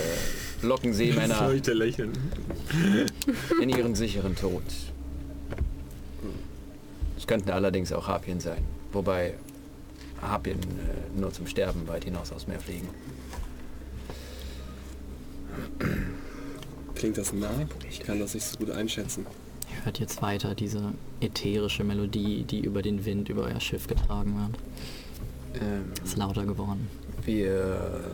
[0.62, 1.50] locken Seemänner
[3.60, 4.62] in ihren sicheren Tod.
[7.16, 8.62] Es könnten allerdings auch Harpien sein,
[8.92, 9.34] wobei
[10.22, 12.88] Harpien äh, nur zum Sterben weit hinaus aufs Meer fliegen.
[16.96, 17.50] Klingt das nah?
[17.88, 19.26] Ich kann das nicht so gut einschätzen.
[19.70, 24.34] Ihr hört jetzt weiter diese ätherische Melodie, die über den Wind über euer Schiff getragen
[24.38, 25.62] wird.
[25.62, 26.88] Ähm, Ist lauter geworden.
[27.24, 28.04] wir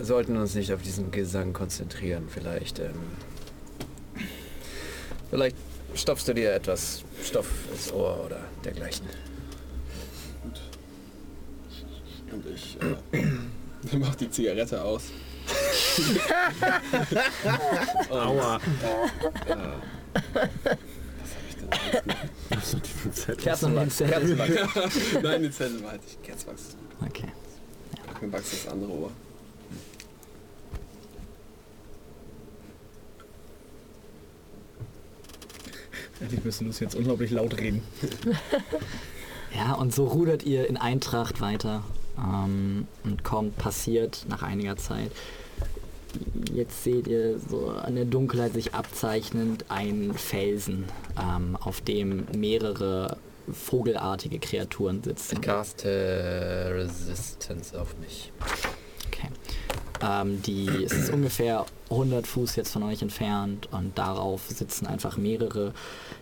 [0.00, 2.24] sollten uns nicht auf diesen Gesang konzentrieren.
[2.28, 2.94] Vielleicht, ähm,
[5.30, 5.56] vielleicht
[5.94, 9.06] stopfst du dir etwas Stoff ins Ohr oder dergleichen.
[10.42, 10.60] Gut.
[12.32, 12.76] Und ich
[13.12, 15.04] äh, mach die Zigarette aus.
[18.10, 18.60] Aua.
[22.50, 23.36] Was hab ich denn Zettel?
[23.36, 24.02] Kerzenwachs.
[25.22, 26.22] Nein, den Zettel behalte ich.
[26.22, 26.76] Kerzwachs.
[27.06, 27.28] Okay.
[28.20, 29.10] Mir wachst das andere Ohr.
[36.20, 37.82] Eigentlich müssen wir jetzt unglaublich laut reden.
[39.54, 41.84] Ja, und so rudert ihr in Eintracht weiter
[42.18, 45.10] ähm, und kommt passiert nach einiger Zeit.
[46.52, 50.84] Jetzt seht ihr so an der Dunkelheit sich abzeichnend einen Felsen,
[51.20, 53.16] ähm, auf dem mehrere
[53.50, 55.36] vogelartige Kreaturen sitzen.
[55.36, 58.32] Ich caste Resistance auf mich.
[59.08, 59.28] Okay.
[60.02, 65.16] Ähm, die, es ist ungefähr 100 Fuß jetzt von euch entfernt und darauf sitzen einfach
[65.16, 65.72] mehrere,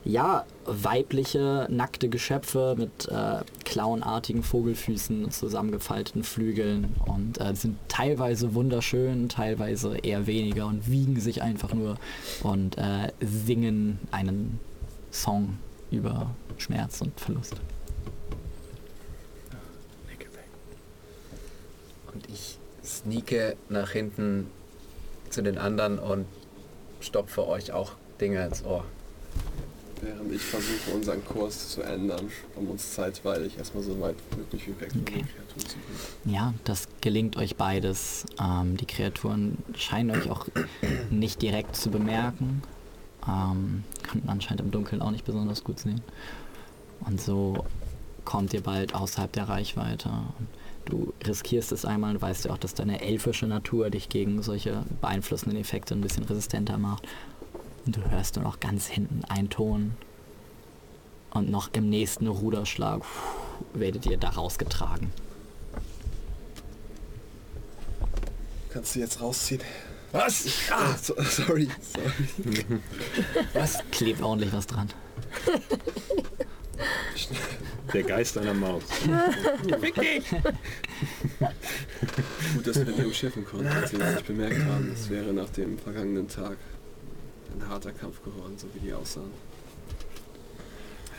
[0.04, 9.28] ja, weibliche, nackte Geschöpfe mit äh, klauenartigen Vogelfüßen zusammengefalteten Flügeln und äh, sind teilweise wunderschön,
[9.28, 11.98] teilweise eher weniger und wiegen sich einfach nur
[12.42, 14.58] und äh, singen einen
[15.12, 15.58] Song
[15.90, 17.56] über Schmerz und Verlust.
[22.12, 24.48] Und ich sneake nach hinten
[25.30, 26.26] zu den anderen und
[27.00, 28.84] stopfe euch auch Dinge ins Ohr.
[30.04, 34.80] Während ich versuche, unseren Kurs zu ändern, um uns zeitweilig erstmal so weit möglich wie
[34.80, 35.14] weg von Okay.
[35.18, 36.34] den Kreaturen zu bringen.
[36.34, 38.26] Ja, das gelingt euch beides.
[38.40, 40.48] Ähm, die Kreaturen scheinen euch auch
[41.10, 42.62] nicht direkt zu bemerken.
[43.28, 46.00] Ähm, konnten anscheinend im Dunkeln auch nicht besonders gut sehen.
[47.06, 47.64] Und so
[48.24, 50.08] kommt ihr bald außerhalb der Reichweite.
[50.08, 50.48] Und
[50.84, 54.84] du riskierst es einmal, du weißt ja auch, dass deine elfische Natur dich gegen solche
[55.00, 57.06] beeinflussenden Effekte ein bisschen resistenter macht.
[57.84, 59.92] Und du hörst nur noch ganz hinten einen Ton.
[61.30, 63.02] Und noch im nächsten Ruderschlag
[63.74, 65.12] werdet ihr da rausgetragen.
[68.70, 69.62] Kannst du jetzt rausziehen?
[70.12, 70.46] Was?
[70.70, 72.64] Ah, so, sorry, sorry.
[73.54, 73.78] Was?
[73.90, 74.90] Klebt ordentlich was dran.
[77.92, 78.82] Der Geist einer Maus.
[82.54, 84.90] Gut, dass wir die umschiffen konnten, als wir nicht bemerkt haben.
[84.90, 86.58] Das wäre nach dem vergangenen Tag
[87.54, 89.30] ein harter Kampf geworden, so wie die aussahen.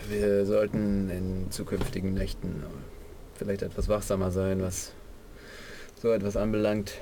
[0.10, 2.64] Wir sollten in zukünftigen Nächten
[3.36, 4.92] vielleicht etwas wachsamer sein, was
[6.02, 6.94] so etwas anbelangt.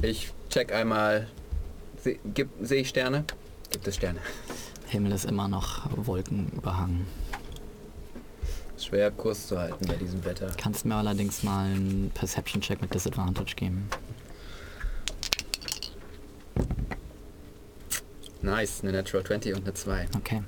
[0.00, 1.28] Ich check einmal.
[1.96, 3.24] Sehe ich Sterne?
[3.70, 4.20] Gibt es Sterne?
[4.86, 7.06] Himmel ist immer noch wolkenüberhangen.
[8.76, 10.50] Es schwer Kurs zu halten bei diesem Wetter.
[10.56, 13.90] Kannst mir allerdings mal einen Perception-Check mit Disadvantage geben.
[18.42, 20.06] Nice, eine Natural 20 und eine 2.
[20.16, 20.42] Okay.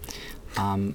[0.58, 0.94] Ähm,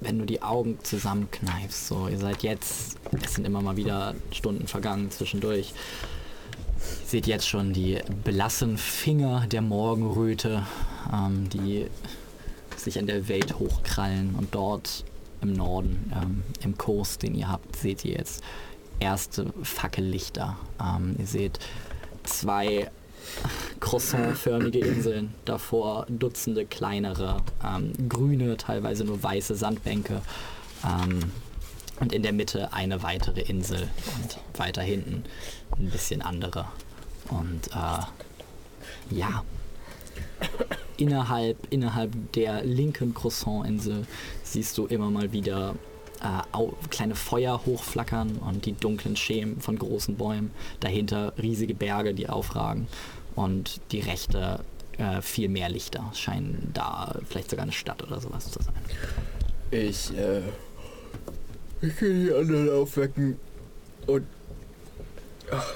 [0.00, 4.66] wenn du die Augen zusammenkneifst, so, ihr seid jetzt, es sind immer mal wieder Stunden
[4.66, 5.72] vergangen zwischendurch.
[7.06, 10.66] Seht jetzt schon die blassen Finger der Morgenröte,
[11.12, 11.86] ähm, die
[12.76, 15.04] sich an der Welt hochkrallen und dort
[15.40, 18.42] im Norden, ähm, im Kurs, den ihr habt, seht ihr jetzt
[19.00, 20.56] erste Fackellichter.
[20.80, 21.58] Ähm, ihr seht
[22.24, 22.90] zwei
[23.80, 30.22] croissantförmige Inseln, davor Dutzende kleinere, ähm, grüne, teilweise nur weiße Sandbänke
[30.84, 31.20] ähm,
[32.00, 35.24] und in der Mitte eine weitere Insel und weiter hinten
[35.78, 36.66] ein bisschen andere.
[37.30, 39.42] Und äh, ja,
[40.96, 44.06] innerhalb, innerhalb der linken Croissant-Insel
[44.42, 45.74] siehst du immer mal wieder
[46.22, 50.50] äh, kleine Feuer hochflackern und die dunklen Schemen von großen Bäumen.
[50.80, 52.88] Dahinter riesige Berge, die aufragen.
[53.36, 54.64] Und die rechte
[54.98, 56.10] äh, viel mehr Lichter.
[56.14, 58.74] Scheinen da vielleicht sogar eine Stadt oder sowas zu sein.
[59.70, 60.40] Ich, äh,
[61.82, 63.38] ich will die anderen aufwecken
[64.06, 64.26] und
[65.50, 65.74] ach,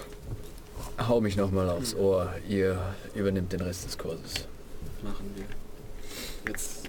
[1.08, 2.34] hau mich nochmal aufs Ohr.
[2.48, 2.78] Ihr
[3.14, 4.46] übernimmt den Rest des Kurses.
[5.02, 5.44] Machen wir.
[6.48, 6.88] Jetzt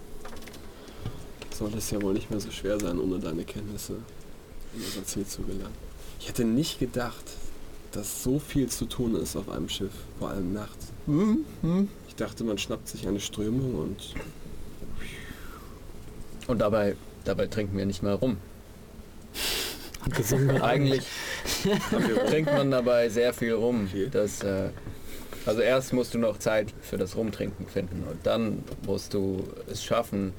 [1.53, 3.97] soll es ja wohl nicht mehr so schwer sein, ohne deine Kenntnisse
[4.73, 5.75] in unser Ziel zu gelangen.
[6.19, 7.25] Ich hätte nicht gedacht,
[7.91, 10.91] dass so viel zu tun ist auf einem Schiff, vor allem nachts.
[12.07, 14.13] Ich dachte, man schnappt sich eine Strömung und
[16.47, 18.37] Und dabei, dabei trinken wir nicht mal rum.
[20.61, 21.05] Eigentlich
[22.27, 23.89] trinkt man dabei sehr viel rum.
[24.11, 24.69] Das, äh,
[25.45, 29.83] also erst musst du noch Zeit für das Rumtrinken finden und dann musst du es
[29.83, 30.33] schaffen,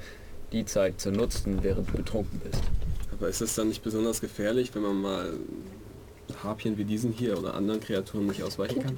[0.51, 2.63] die Zeit zu nutzen, während du betrunken bist.
[3.11, 5.33] Aber ist es dann nicht besonders gefährlich, wenn man mal
[6.43, 8.97] Harpien wie diesen hier oder anderen Kreaturen nicht ausweichen kann?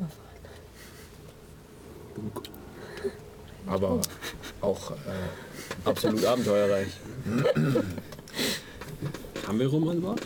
[3.68, 4.00] Aber
[4.62, 4.96] auch äh,
[5.84, 6.88] absolut abenteuerreich.
[9.48, 10.22] Haben wir rum an Bord?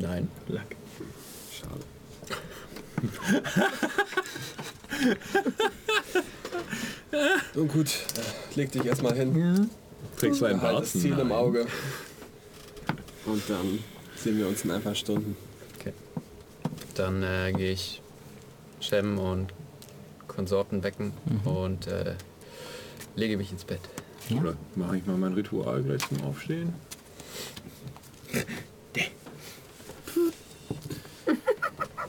[0.00, 0.28] Nein.
[0.48, 0.76] Lack.
[1.52, 1.80] Schade.
[7.54, 9.68] Nun gut, äh, leg dich erstmal hin.
[10.18, 10.84] Trägst du einen Halt Bart?
[10.84, 11.32] das Ziel im.
[11.32, 11.66] Auge.
[13.26, 13.78] Und dann
[14.22, 15.36] sehen wir uns in ein paar Stunden.
[16.94, 18.02] Dann äh, gehe ich
[18.80, 19.52] Shem und
[20.28, 21.12] Konsorten wecken
[21.44, 22.14] und äh,
[23.16, 23.80] lege mich ins Bett.
[24.30, 26.74] Oder mache ich mal mein Ritual gleich zum Aufstehen?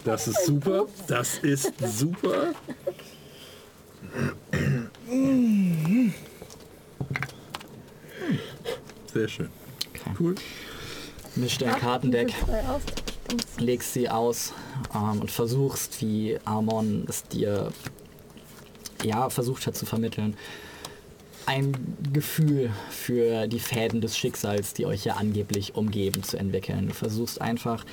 [0.03, 0.87] Das ist super.
[1.07, 2.53] Das ist super.
[9.13, 9.49] Sehr schön.
[10.19, 10.35] Cool.
[11.35, 12.33] Mischt dein Kartendeck,
[13.57, 14.53] legst sie aus
[14.93, 17.71] ähm, und versuchst, wie Amon es dir
[19.03, 20.35] ja versucht hat zu vermitteln,
[21.45, 21.73] ein
[22.13, 26.87] Gefühl für die Fäden des Schicksals, die euch ja angeblich umgeben, zu entwickeln.
[26.87, 27.85] Du versuchst einfach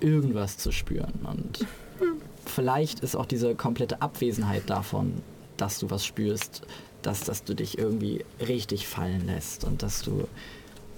[0.00, 1.12] irgendwas zu spüren.
[1.24, 1.66] Und
[2.46, 5.22] vielleicht ist auch diese komplette Abwesenheit davon,
[5.56, 6.62] dass du was spürst,
[7.02, 10.26] dass, dass du dich irgendwie richtig fallen lässt und dass du,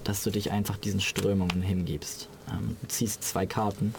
[0.04, 2.28] dass du dich einfach diesen Strömungen hingibst.
[2.50, 3.94] Ähm, du ziehst zwei Karten,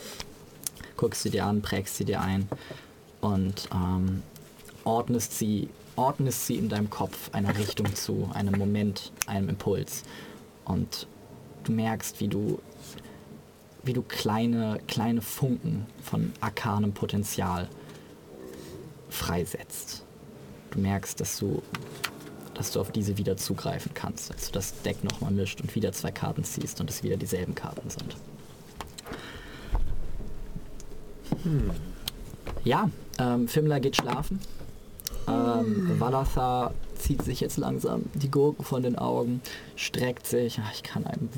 [0.97, 2.47] guckst sie dir an, prägst sie dir ein
[3.21, 4.23] und ähm,
[4.83, 10.03] ordnest sie, ordnest sie in deinem Kopf einer Richtung zu, einem Moment, einem Impuls.
[10.65, 11.07] Und
[11.63, 12.59] du merkst, wie du
[13.83, 17.67] wie du kleine, kleine Funken von arkanem Potenzial
[19.09, 20.03] freisetzt.
[20.71, 21.61] Du merkst, dass du,
[22.53, 25.91] dass du auf diese wieder zugreifen kannst, als du das Deck nochmal mischt und wieder
[25.91, 28.15] zwei Karten ziehst und es wieder dieselben Karten sind.
[32.63, 34.39] Ja, ähm, Fimler geht schlafen.
[35.27, 39.41] Ähm, Valathar zieht sich jetzt langsam die Gurken von den Augen,
[39.75, 40.59] streckt sich.
[40.63, 41.29] Ach, Ich kann einem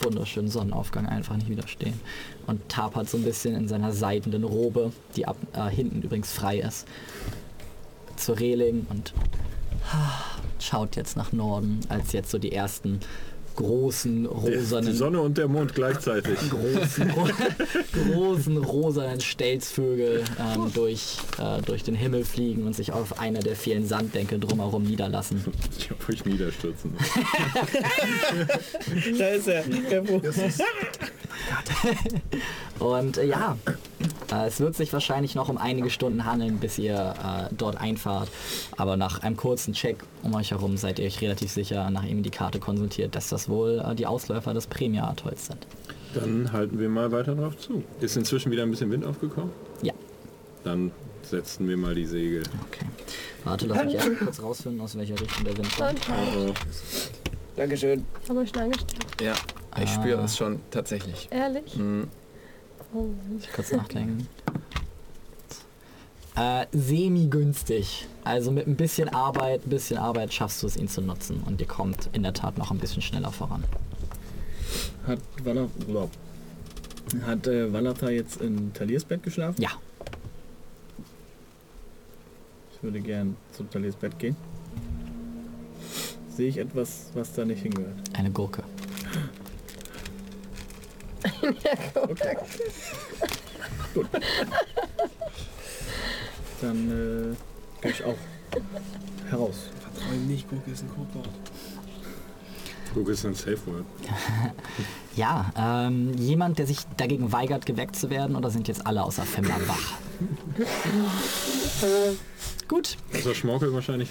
[0.00, 1.98] wunderschönen Sonnenaufgang einfach nicht widerstehen.
[2.46, 6.58] Und tapert so ein bisschen in seiner seidenen Robe, die ab, äh, hinten übrigens frei
[6.60, 6.86] ist,
[8.16, 9.12] zur Reling und
[10.62, 13.00] schaut jetzt nach Norden, als jetzt so die ersten
[13.58, 16.38] großen Die rosanen Sonne und der Mond gleichzeitig.
[16.50, 17.12] großen,
[18.12, 23.56] großen rosanen Stelzvögel ähm, durch, äh, durch den Himmel fliegen und sich auf einer der
[23.56, 25.44] vielen Sandbänke drumherum niederlassen.
[25.76, 26.94] Ich hab euch niederstürzen.
[29.18, 29.64] Da ist er.
[32.78, 33.56] Und äh, ja,
[34.46, 36.94] es wird sich wahrscheinlich noch um einige Stunden handeln, bis ihr
[37.50, 38.28] äh, dort einfahrt.
[38.76, 42.22] Aber nach einem kurzen Check um euch herum seid ihr euch relativ sicher, nachdem ihr
[42.22, 45.66] die Karte konsultiert, dass das wohl äh, die Ausläufer des Premia-Atolls sind.
[46.14, 47.82] Dann halten wir mal weiter drauf zu.
[48.00, 49.50] Ist inzwischen wieder ein bisschen Wind aufgekommen?
[49.82, 49.92] Ja.
[50.64, 50.90] Dann
[51.22, 52.42] setzen wir mal die Segel.
[52.68, 52.86] Okay.
[53.44, 56.00] Warte, lass mich erst kurz rausfinden, aus welcher Richtung der Wind kommt.
[56.10, 56.52] Oh.
[57.56, 58.04] Dankeschön.
[58.28, 59.06] Haben wir schon angestellt.
[59.20, 59.34] Ja,
[59.82, 60.24] ich spüre Ah.
[60.24, 61.28] es schon tatsächlich.
[61.30, 61.76] Ehrlich?
[61.76, 62.08] Mhm.
[62.94, 63.06] Oh.
[63.54, 64.26] Kurz nachdenken.
[66.36, 68.06] Äh, semi-günstig.
[68.22, 71.42] Also mit ein bisschen Arbeit, ein bisschen Arbeit schaffst du es, ihn zu nutzen.
[71.44, 73.64] Und ihr kommt in der Tat noch ein bisschen schneller voran.
[75.06, 75.68] Hat Wallach,
[77.26, 79.60] hat äh, jetzt in Taliers Bett geschlafen?
[79.60, 79.70] Ja.
[82.74, 84.36] Ich würde gern zu Taliers Bett gehen.
[86.28, 87.96] Sehe ich etwas, was da nicht hingehört?
[88.12, 88.62] Eine Gurke.
[91.42, 92.36] Okay.
[93.94, 94.06] Gut.
[96.60, 98.16] Dann äh, gehe ich auch
[99.30, 99.56] heraus.
[99.80, 101.28] Vertrau ihm nicht, Gurke ist ein Codewort.
[102.94, 103.84] Guck, ist ein Safe Word.
[105.16, 109.24] Ja, ähm, jemand, der sich dagegen weigert, geweckt zu werden, oder sind jetzt alle außer
[109.24, 109.94] Femmer wach?
[112.68, 114.10] Gut, Also Schmorkel wahrscheinlich.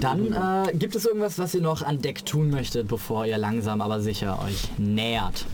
[0.00, 3.80] dann äh, gibt es irgendwas, was ihr noch an Deck tun möchtet, bevor ihr langsam
[3.80, 5.46] aber sicher euch nähert.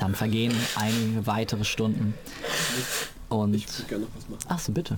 [0.00, 2.14] Dann vergehen einige weitere Stunden.
[3.28, 3.52] Und.
[3.54, 4.44] Ich würde gerne noch was machen.
[4.48, 4.96] Ach so, bitte.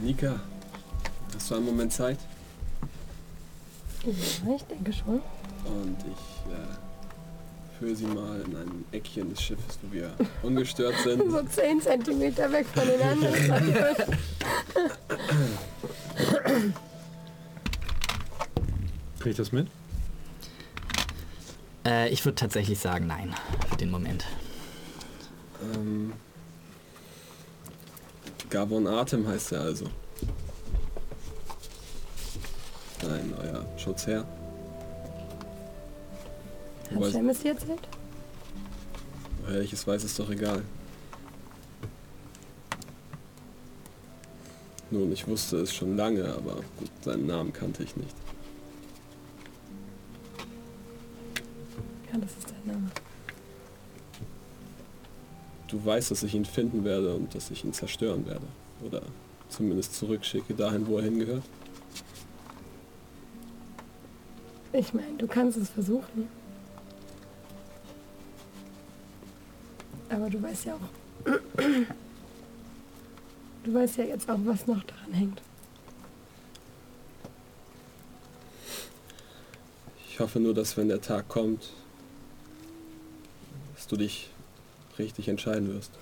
[0.00, 0.38] Nika,
[1.34, 2.20] hast du einen Moment Zeit?
[4.04, 4.12] Ja,
[4.54, 5.20] ich denke schon.
[5.64, 6.76] Und ich äh,
[7.76, 10.14] führe sie mal in ein Eckchen des Schiffes, wo wir
[10.44, 11.20] ungestört sind.
[11.30, 12.20] So 10 cm
[12.52, 13.34] weg von den anderen.
[19.18, 19.66] Krieg ich das mit?
[21.86, 23.32] Äh, ich würde tatsächlich sagen, nein,
[23.70, 24.24] für den Moment.
[25.72, 26.12] Ähm,
[28.50, 29.86] Gabon Atem heißt er also.
[33.02, 34.26] Nein, euer Schutzherr.
[36.92, 37.88] Hat Sam es dir erzählt?
[39.44, 40.62] Woher ich es weiß, ist doch egal.
[44.90, 48.14] Nun, ich wusste es schon lange, aber gut, seinen Namen kannte ich nicht.
[52.12, 52.90] Ja, das ist dein Name.
[55.68, 58.46] Du weißt, dass ich ihn finden werde und dass ich ihn zerstören werde.
[58.84, 59.02] Oder
[59.48, 61.42] zumindest zurückschicke dahin, wo er hingehört.
[64.72, 66.28] Ich meine, du kannst es versuchen.
[70.08, 71.30] Aber du weißt ja auch.
[73.64, 75.42] Du weißt ja jetzt auch, was noch daran hängt.
[80.08, 81.72] Ich hoffe nur, dass wenn der Tag kommt,
[83.86, 84.30] dass du dich
[84.98, 85.92] richtig entscheiden wirst.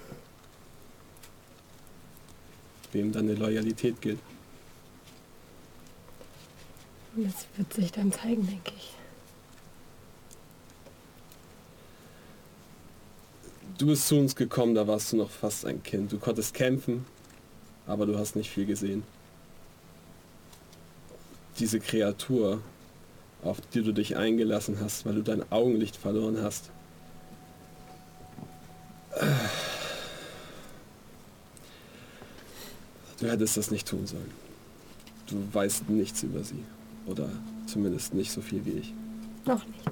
[2.93, 4.19] Wem deine Loyalität gilt.
[7.15, 8.95] Und das wird sich dann zeigen, denke ich.
[13.77, 16.11] Du bist zu uns gekommen, da warst du noch fast ein Kind.
[16.11, 17.05] Du konntest kämpfen,
[17.87, 19.03] aber du hast nicht viel gesehen.
[21.59, 22.63] Diese Kreatur,
[23.43, 26.71] auf die du dich eingelassen hast, weil du dein Augenlicht verloren hast.
[33.21, 34.31] Du hättest das nicht tun sollen.
[35.27, 36.65] Du weißt nichts über sie.
[37.07, 37.29] Oder
[37.67, 38.93] zumindest nicht so viel wie ich.
[39.47, 39.85] Noch nicht.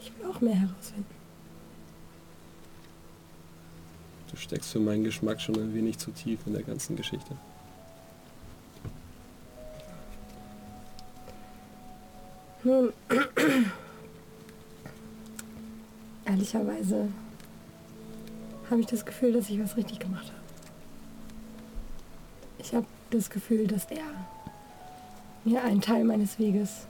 [0.00, 1.06] Ich will auch mehr herausfinden.
[4.30, 7.36] Du steckst für meinen Geschmack schon ein wenig zu tief in der ganzen Geschichte.
[12.64, 12.92] Nun,
[16.26, 17.08] ehrlicherweise
[18.70, 20.38] habe ich das Gefühl, dass ich was richtig gemacht habe.
[22.58, 24.04] Ich habe das Gefühl, dass er
[25.44, 26.86] mir einen Teil meines Weges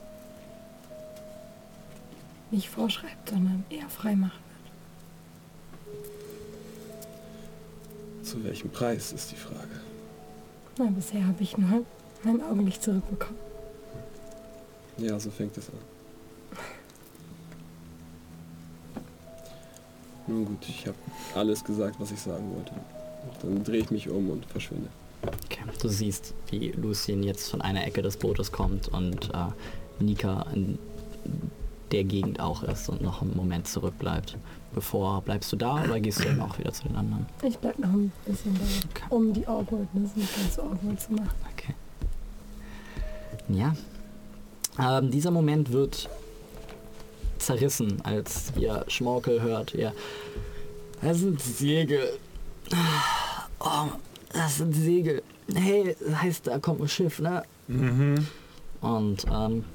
[2.51, 4.39] nicht vorschreibt, sondern eher frei machen
[8.15, 8.25] wird.
[8.25, 9.81] Zu welchem Preis ist die Frage.
[10.77, 11.85] Na, bisher habe ich nur
[12.23, 13.39] mein Augenlicht zurückbekommen.
[14.97, 15.88] Ja, so fängt es an.
[20.29, 20.97] Nun gut, ich habe
[21.35, 22.71] alles gesagt, was ich sagen wollte.
[23.41, 24.87] Dann drehe ich mich um und verschwinde.
[25.23, 25.61] Okay.
[25.81, 30.77] Du siehst, wie Lucien jetzt von einer Ecke des Bootes kommt und äh, Nika in
[31.91, 34.37] der Gegend auch ist und noch einen Moment zurückbleibt.
[34.73, 37.25] Bevor bleibst du da oder gehst du dann auch wieder zu den anderen?
[37.43, 38.61] Ich bleib noch ein bisschen da,
[38.91, 39.05] Okay.
[39.09, 41.29] um die Awkwardness nicht ganz so awkward zu machen.
[41.57, 41.73] Okay.
[43.49, 43.75] Ja.
[44.79, 46.07] Ähm, dieser Moment wird
[47.39, 49.73] zerrissen, als ihr Schmorkel hört.
[49.73, 49.93] Ihr,
[51.01, 52.17] das sind Segel.
[53.59, 53.87] Oh,
[54.31, 55.23] das sind Segel.
[55.53, 57.43] Hey, das heißt, da kommt ein Schiff, ne?
[57.67, 58.27] Mhm.
[58.81, 59.65] Und ähm,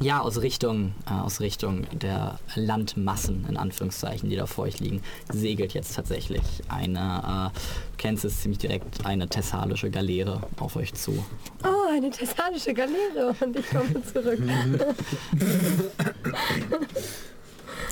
[0.00, 5.02] ja, aus Richtung, äh, aus Richtung der Landmassen, in Anführungszeichen, die da vor euch liegen,
[5.32, 10.94] segelt jetzt tatsächlich eine, äh, du kennst es ziemlich direkt, eine thessalische Galeere auf euch
[10.94, 11.24] zu.
[11.64, 14.40] Oh, eine thessalische Galeere und ich komme zurück.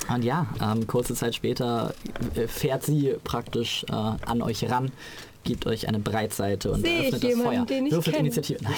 [0.09, 1.93] Und ja, ähm, kurze Zeit später
[2.35, 4.91] äh, fährt sie praktisch äh, an euch ran,
[5.47, 7.65] gibt euch eine Breitseite und ich eröffnet das jemanden, Feuer.
[7.65, 8.27] den ich Würfelt kenne?
[8.27, 8.59] Initiative.
[8.61, 8.73] Nein.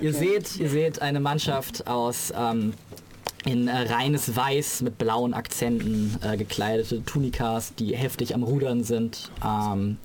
[0.00, 2.72] ihr, seht, ihr seht eine Mannschaft aus ähm,
[3.44, 9.30] in äh, reines Weiß mit blauen Akzenten äh, gekleidete Tunikas, die heftig am Rudern sind.
[9.44, 9.98] Ähm,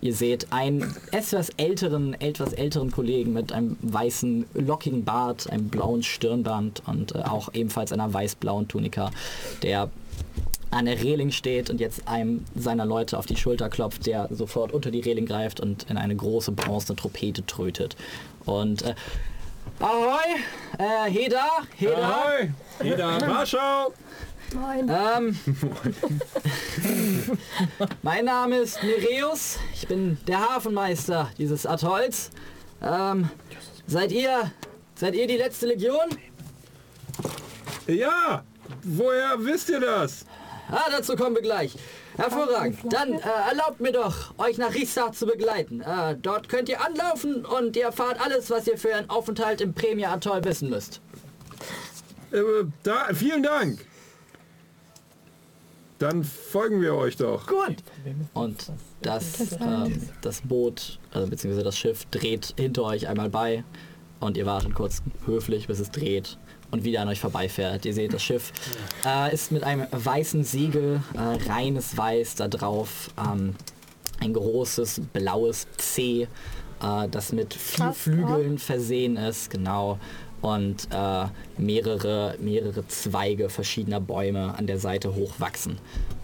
[0.00, 6.02] ihr seht einen etwas älteren, etwas älteren Kollegen mit einem weißen, lockigen Bart, einem blauen
[6.02, 9.10] Stirnband und äh, auch ebenfalls einer weiß-blauen Tunika,
[9.62, 9.90] der
[10.70, 14.72] an der Reling steht und jetzt einem seiner Leute auf die Schulter klopft, der sofort
[14.72, 17.96] unter die Reling greift und in eine große bronzene Trompete trötet.
[18.44, 18.94] Und äh,
[19.80, 20.18] Ahoi!
[20.78, 21.46] Äh, Heda!
[21.76, 21.96] Heda!
[21.96, 22.50] Ahoi!
[22.80, 23.92] Heda, Warschau!
[24.54, 24.88] Moin.
[24.88, 25.38] Ähm,
[28.02, 29.58] mein Name ist Nereus.
[29.74, 32.30] Ich bin der Hafenmeister dieses Atolls.
[32.82, 33.28] Ähm,
[33.86, 34.50] seid ihr,
[34.94, 36.08] seid ihr die letzte Legion?
[37.86, 38.44] Ja!
[38.82, 40.24] Woher wisst ihr das?
[40.70, 41.76] Ah, dazu kommen wir gleich.
[42.16, 42.78] Hervorragend.
[42.92, 45.80] Dann äh, erlaubt mir doch, euch nach Risa zu begleiten.
[45.80, 49.74] Äh, dort könnt ihr anlaufen und ihr erfahrt alles, was ihr für einen Aufenthalt im
[49.74, 51.00] Premia Atoll wissen müsst.
[52.32, 52.40] Äh,
[52.82, 53.86] da, vielen Dank!
[55.98, 57.46] Dann folgen wir euch doch.
[57.46, 57.76] Gut.
[58.34, 58.70] Und
[59.00, 63.64] das, ähm, das Boot, also beziehungsweise das Schiff, dreht hinter euch einmal bei
[64.20, 66.38] und ihr wartet kurz höflich, bis es dreht
[66.70, 67.84] und wieder an euch vorbeifährt.
[67.84, 68.52] Ihr seht, das Schiff
[69.04, 73.54] äh, ist mit einem weißen Segel, äh, reines Weiß, da drauf ähm,
[74.20, 76.22] ein großes blaues C,
[76.82, 79.98] äh, das mit vier Flügeln versehen ist, genau.
[80.42, 81.24] Und äh,
[81.56, 85.78] mehrere, mehrere Zweige verschiedener Bäume an der Seite hochwachsen.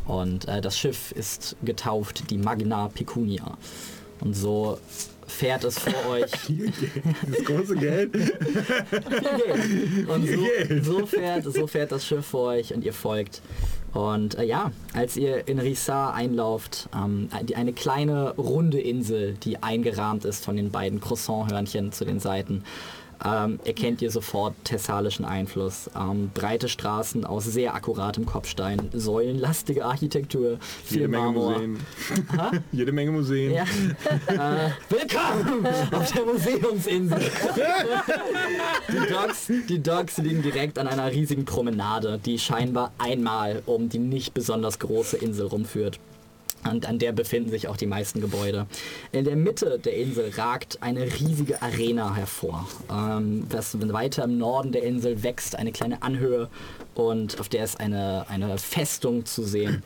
[0.07, 3.57] Und äh, das Schiff ist getauft die Magna Pecunia.
[4.23, 4.79] Und so
[5.27, 6.31] fährt es vor euch.
[7.29, 8.15] Das große Geld.
[10.09, 10.47] Und so,
[10.83, 13.41] so, fährt, so fährt das Schiff vor euch und ihr folgt.
[13.93, 19.63] Und äh, ja, als ihr in Rissar einlauft, ähm, die, eine kleine runde Insel, die
[19.63, 22.65] eingerahmt ist von den beiden Croissant-Hörnchen zu den Seiten,
[23.25, 25.91] ähm, erkennt ihr sofort thessalischen Einfluss.
[25.97, 31.53] Ähm, breite Straßen aus sehr akkuratem Kopfstein, säulenlastige Architektur, viel Jede Menge Marmor.
[31.53, 31.79] Museen.
[32.73, 33.53] Jede Menge Museen.
[33.53, 33.63] Ja.
[34.27, 37.21] äh, willkommen auf der Museumsinsel.
[38.89, 43.99] die, Docks, die Docks liegen direkt an einer riesigen Promenade, die scheinbar einmal um die
[43.99, 45.99] nicht besonders große Insel rumführt.
[46.69, 48.67] Und an der befinden sich auch die meisten Gebäude.
[49.11, 52.69] In der Mitte der Insel ragt eine riesige Arena hervor.
[52.91, 56.49] Ähm, das weiter im Norden der Insel wächst eine kleine Anhöhe
[56.95, 59.83] und auf der ist eine, eine Festung zu sehen.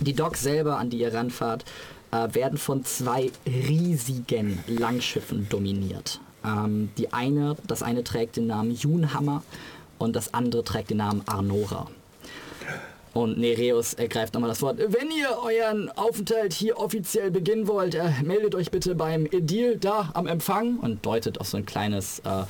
[0.00, 1.64] Die Docks selber, an die ihr ranfahrt,
[2.10, 6.20] äh, werden von zwei riesigen Langschiffen dominiert.
[6.44, 9.42] Ähm, die eine, das eine trägt den Namen Junhammer
[9.98, 11.88] und das andere trägt den Namen Arnora.
[13.14, 14.78] Und Nereus ergreift nochmal das Wort.
[14.78, 20.10] Wenn ihr euren Aufenthalt hier offiziell beginnen wollt, äh, meldet euch bitte beim Edil da
[20.14, 22.42] am Empfang und deutet auf so ein kleines, äh,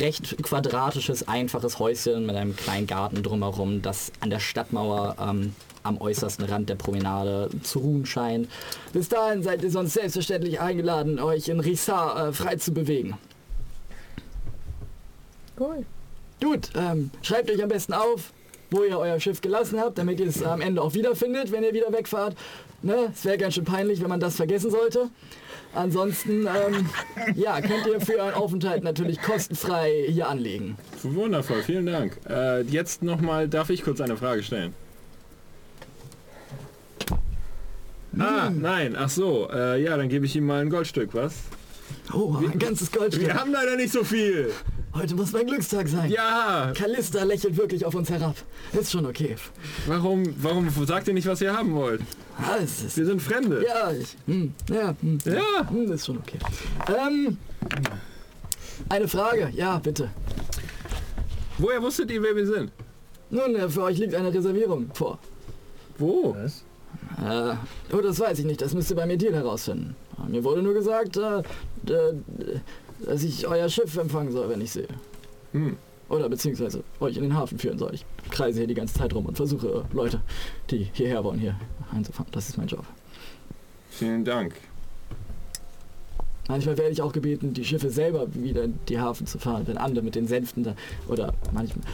[0.00, 6.00] recht quadratisches, einfaches Häuschen mit einem kleinen Garten drumherum, das an der Stadtmauer ähm, am
[6.00, 8.48] äußersten Rand der Promenade zu ruhen scheint.
[8.92, 13.18] Bis dahin seid ihr sonst selbstverständlich eingeladen, euch in Rissar äh, frei zu bewegen.
[15.58, 15.84] Cool.
[16.40, 18.32] Gut, ähm, schreibt euch am besten auf,
[18.72, 21.74] wo ihr euer Schiff gelassen habt, damit ihr es am Ende auch wiederfindet, wenn ihr
[21.74, 22.36] wieder wegfahrt.
[22.82, 23.10] Ne?
[23.12, 25.10] Es wäre ganz schön peinlich, wenn man das vergessen sollte.
[25.74, 26.88] Ansonsten, ähm,
[27.34, 30.76] ja, könnt ihr für euren Aufenthalt natürlich kostenfrei hier anlegen.
[31.02, 32.18] Wundervoll, vielen Dank.
[32.28, 34.74] Äh, jetzt nochmal, darf ich kurz eine Frage stellen?
[38.18, 39.48] Ah, nein, ach so.
[39.50, 41.34] Äh, ja, dann gebe ich ihm mal ein Goldstück, was?
[42.12, 43.26] Oh, ein ganzes Goldstück.
[43.26, 44.50] Wir haben leider nicht so viel.
[44.94, 46.10] Heute muss mein Glückstag sein.
[46.10, 48.36] Ja, Callista lächelt wirklich auf uns herab.
[48.72, 49.36] Ist schon okay.
[49.86, 52.02] warum, warum sagt ihr nicht, was ihr haben wollt?
[52.36, 53.64] Ah, es ist, Wir sind Fremde.
[53.66, 55.68] ja, ich, hm, ja, hm, Ja.
[55.70, 56.38] hm, ist schon okay.
[56.88, 57.38] Ähm,
[58.90, 60.10] eine Frage, ja, bitte.
[61.56, 62.70] Woher wusstet ihr, wer wir sind?
[63.30, 65.18] Nun, äh, für euch liegt eine Reservierung vor.
[65.96, 66.36] Wo?
[66.36, 66.64] Was?
[67.24, 67.54] Äh,
[67.94, 69.96] oh, das weiß ich nicht, das müsst ihr bei mir Deal herausfinden.
[70.28, 71.42] Mir wurde nur gesagt, äh,
[73.04, 74.88] dass ich euer Schiff empfangen soll, wenn ich sehe.
[75.52, 75.76] Hm.
[76.08, 77.94] Oder beziehungsweise euch in den Hafen führen soll.
[77.94, 80.20] Ich kreise hier die ganze Zeit rum und versuche Leute,
[80.70, 81.56] die hierher wollen, hier
[81.90, 82.30] einzufahren.
[82.32, 82.84] Das ist mein Job.
[83.90, 84.54] Vielen Dank.
[86.48, 89.78] Manchmal werde ich auch gebeten, die Schiffe selber wieder in die Hafen zu fahren, wenn
[89.78, 90.74] andere mit den Sänften da.
[91.08, 91.84] Oder manchmal.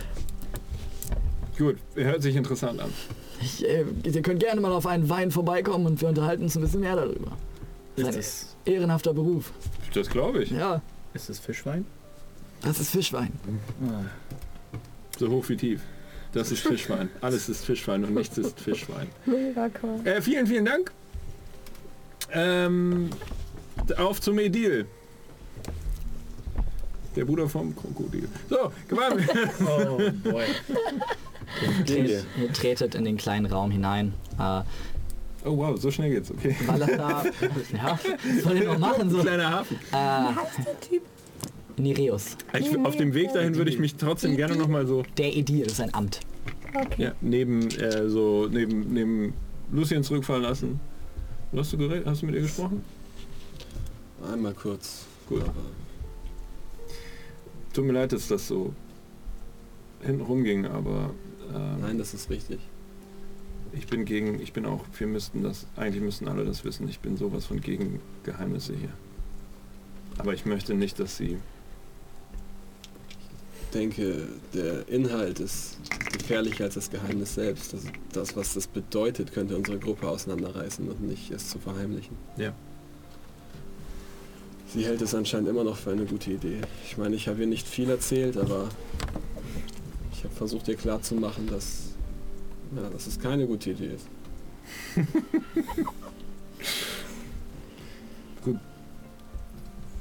[1.56, 2.90] Gut, hört sich interessant an.
[3.40, 6.62] Ich, äh, ihr könnt gerne mal auf einen Wein vorbeikommen und wir unterhalten uns ein
[6.62, 7.36] bisschen mehr darüber.
[8.06, 9.52] Das ist ein ehrenhafter Beruf.
[9.94, 10.50] Das glaube ich.
[10.50, 10.80] Ja,
[11.14, 11.84] Ist das Fischwein?
[12.62, 13.32] das ist Fischwein.
[15.18, 15.80] So hoch wie tief.
[16.32, 17.08] Das ist Fischwein.
[17.20, 19.08] Alles ist Fischwein und nichts ist Fischwein.
[19.26, 20.00] Mega cool.
[20.06, 20.92] Äh, vielen, vielen Dank.
[22.32, 23.08] Ähm,
[23.96, 24.86] auf zum Edil.
[27.16, 28.28] Der Bruder vom Krokodil.
[28.50, 29.18] So, gewann.
[29.66, 29.98] Oh
[30.30, 30.44] boy.
[31.86, 34.12] Tret, ihr tretet in den kleinen Raum hinein.
[34.38, 34.60] Äh,
[35.48, 36.54] Oh wow, so schnell geht's, okay.
[36.66, 37.24] Valathar,
[37.72, 39.08] ja, was soll ich noch machen?
[39.08, 39.18] So?
[39.18, 39.76] Kleiner Hafen.
[39.92, 40.34] Äh,
[40.90, 41.00] der?
[41.78, 42.36] Nereus.
[42.58, 45.66] Ich, auf dem Weg dahin würde ich mich trotzdem gerne noch mal so Der Edil
[45.66, 46.20] ist ein Amt.
[46.74, 47.02] Okay.
[47.02, 49.32] ja, neben äh, so neben neben
[49.72, 50.80] Lucien zurückfallen lassen.
[51.56, 52.06] Hast du geredet?
[52.06, 52.84] Hast du mit ihr gesprochen?
[54.30, 55.06] Einmal kurz.
[55.28, 55.42] Gut.
[55.42, 55.54] Aber
[57.72, 58.74] Tut mir leid, dass das so
[60.02, 61.14] hinten rumging, aber
[61.54, 62.58] ähm, nein, das ist richtig.
[63.72, 67.00] Ich bin gegen, ich bin auch, wir müssten das, eigentlich müssten alle das wissen, ich
[67.00, 68.92] bin sowas von gegen Geheimnisse hier.
[70.18, 71.38] Aber ich möchte nicht, dass sie,
[73.68, 75.76] Ich denke, der Inhalt ist
[76.16, 77.74] gefährlicher als das Geheimnis selbst.
[77.74, 77.82] Das,
[78.12, 82.16] das, was das bedeutet, könnte unsere Gruppe auseinanderreißen und nicht es zu verheimlichen.
[82.38, 82.54] Ja.
[84.72, 86.62] Sie hält es anscheinend immer noch für eine gute Idee.
[86.86, 88.68] Ich meine, ich habe ihr nicht viel erzählt, aber
[90.12, 91.94] ich habe versucht ihr klarzumachen, dass,
[92.76, 94.08] ja, dass es keine gute Idee ist.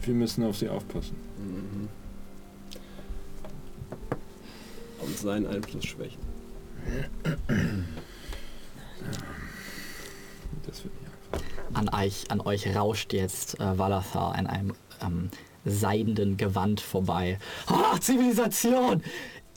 [0.07, 1.15] wir müssen auf sie aufpassen.
[1.37, 1.89] Mhm.
[4.99, 6.21] Und seinen Einfluss schwächen.
[10.65, 11.41] Das wird nicht einfach.
[11.73, 15.29] An euch, an euch rauscht jetzt äh, Valathar in einem ähm,
[15.65, 17.37] seidenen Gewand vorbei.
[17.67, 19.03] Ah, Zivilisation!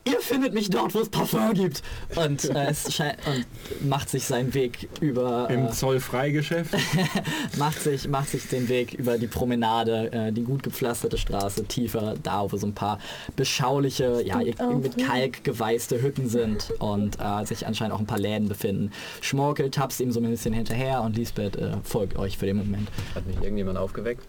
[0.05, 1.83] Ihr findet mich dort, wo es Parfum gibt!
[2.17, 2.73] Und, äh,
[3.27, 5.49] und macht sich seinen Weg über...
[5.51, 6.75] Im Äh, Zollfreigeschäft?
[7.59, 12.15] macht, sich, macht sich den Weg über die Promenade, äh, die gut gepflasterte Straße, tiefer,
[12.23, 12.99] da wo so ein paar
[13.37, 14.97] beschauliche, ja, mit.
[15.07, 18.93] Kalk geweißte Hütten sind und äh, sich anscheinend auch ein paar Läden befinden.
[19.21, 22.89] Schmorkel tapst ihm so ein bisschen hinterher und Lisbeth äh, folgt euch für den Moment.
[23.15, 24.27] Hat mich irgendjemand aufgeweckt?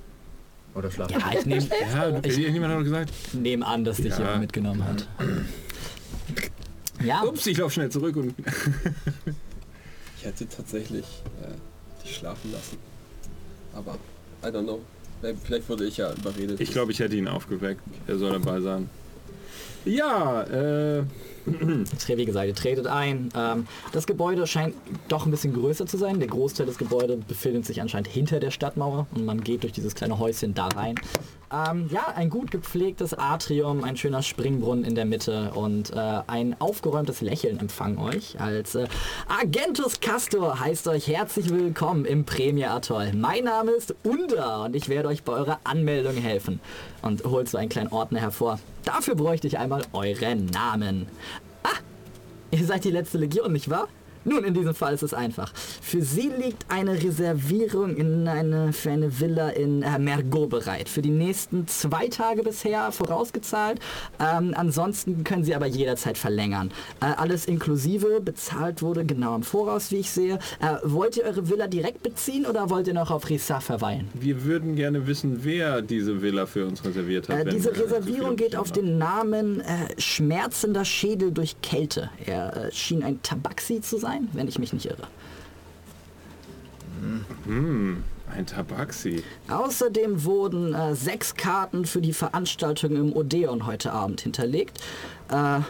[0.73, 1.19] Oder schlafen?
[1.19, 4.19] Ja, ich nehme Ja, Ich- irgendjemand hat gesagt, nehm an, dass dich Ja.
[4.19, 5.07] jemand mitgenommen hat.
[7.03, 8.33] Ja, ups, ich laufe schnell zurück und
[10.17, 11.05] Ich hätte tatsächlich
[11.41, 12.77] äh, dich schlafen lassen.
[13.73, 13.97] Aber,
[14.43, 14.81] I don't know.
[15.43, 16.59] Vielleicht wurde ich ja überredet.
[16.59, 17.81] ich glaube, ich hätte ihn aufgeweckt.
[18.07, 18.89] Er soll dabei sein.
[19.85, 21.03] Ja, äh,
[22.07, 23.29] wie gesagt, ihr tretet ein.
[23.35, 24.75] Ähm, das Gebäude scheint
[25.07, 26.19] doch ein bisschen größer zu sein.
[26.19, 29.95] Der Großteil des Gebäudes befindet sich anscheinend hinter der Stadtmauer und man geht durch dieses
[29.95, 30.95] kleine Häuschen da rein.
[31.53, 36.55] Ähm, ja, ein gut gepflegtes Atrium, ein schöner Springbrunnen in der Mitte und äh, ein
[36.59, 38.39] aufgeräumtes Lächeln empfangen euch.
[38.39, 38.87] Als äh,
[39.27, 43.11] Agentus Castor heißt euch herzlich willkommen im Premier Atoll.
[43.13, 46.61] Mein Name ist Unda und ich werde euch bei eurer Anmeldung helfen.
[47.01, 48.59] Und holt so einen kleinen Ordner hervor.
[48.85, 51.07] Dafür bräuchte ich einmal euren Namen.
[51.63, 51.79] Ah,
[52.51, 53.87] ihr seid die letzte Legion, nicht wahr?
[54.23, 55.51] Nun, in diesem Fall ist es einfach.
[55.55, 60.89] Für Sie liegt eine Reservierung in eine, für eine Villa in äh, Mergot bereit.
[60.89, 63.79] Für die nächsten zwei Tage bisher vorausgezahlt.
[64.19, 66.71] Ähm, ansonsten können Sie aber jederzeit verlängern.
[67.01, 70.39] Äh, alles inklusive, bezahlt wurde genau im Voraus, wie ich sehe.
[70.59, 74.07] Äh, wollt ihr eure Villa direkt beziehen oder wollt ihr noch auf Rissa verweilen?
[74.21, 77.39] wir würden gerne wissen, wer diese Villa für uns reserviert hat.
[77.39, 79.65] Äh, diese Reservierung geht auf den Namen äh,
[79.97, 82.09] Schmerzender Schädel durch Kälte.
[82.25, 85.07] Er äh, schien ein Tabaxi zu sein, wenn ich mich nicht irre.
[87.45, 89.23] Hm, ein Tabaxi.
[89.49, 94.79] Außerdem wurden äh, sechs Karten für die Veranstaltung im Odeon heute Abend hinterlegt.
[95.29, 95.61] Äh,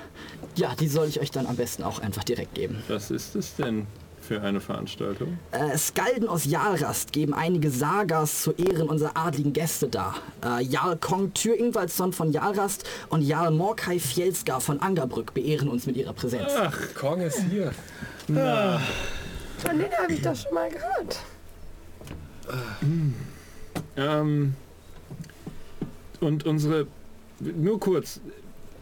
[0.56, 2.84] ja, die soll ich euch dann am besten auch einfach direkt geben.
[2.88, 3.88] Was ist es denn
[4.32, 5.38] für eine Veranstaltung?
[5.52, 10.16] Äh, Skalden aus Jalrast geben einige Sagas zu Ehren unserer adligen Gäste dar.
[10.42, 15.86] Äh, Jarl Kong Tür Ingwaldsson von Jalrast und Jarl Morkai Fjelsgar von Angerbrück beehren uns
[15.86, 16.54] mit ihrer Präsenz.
[16.56, 17.74] Ach, Kong ist hier.
[18.28, 18.38] Von
[19.78, 21.20] denen habe ich doch schon mal gehört.
[23.98, 24.56] Ähm,
[26.22, 26.88] und unsere,
[27.42, 28.22] nur kurz,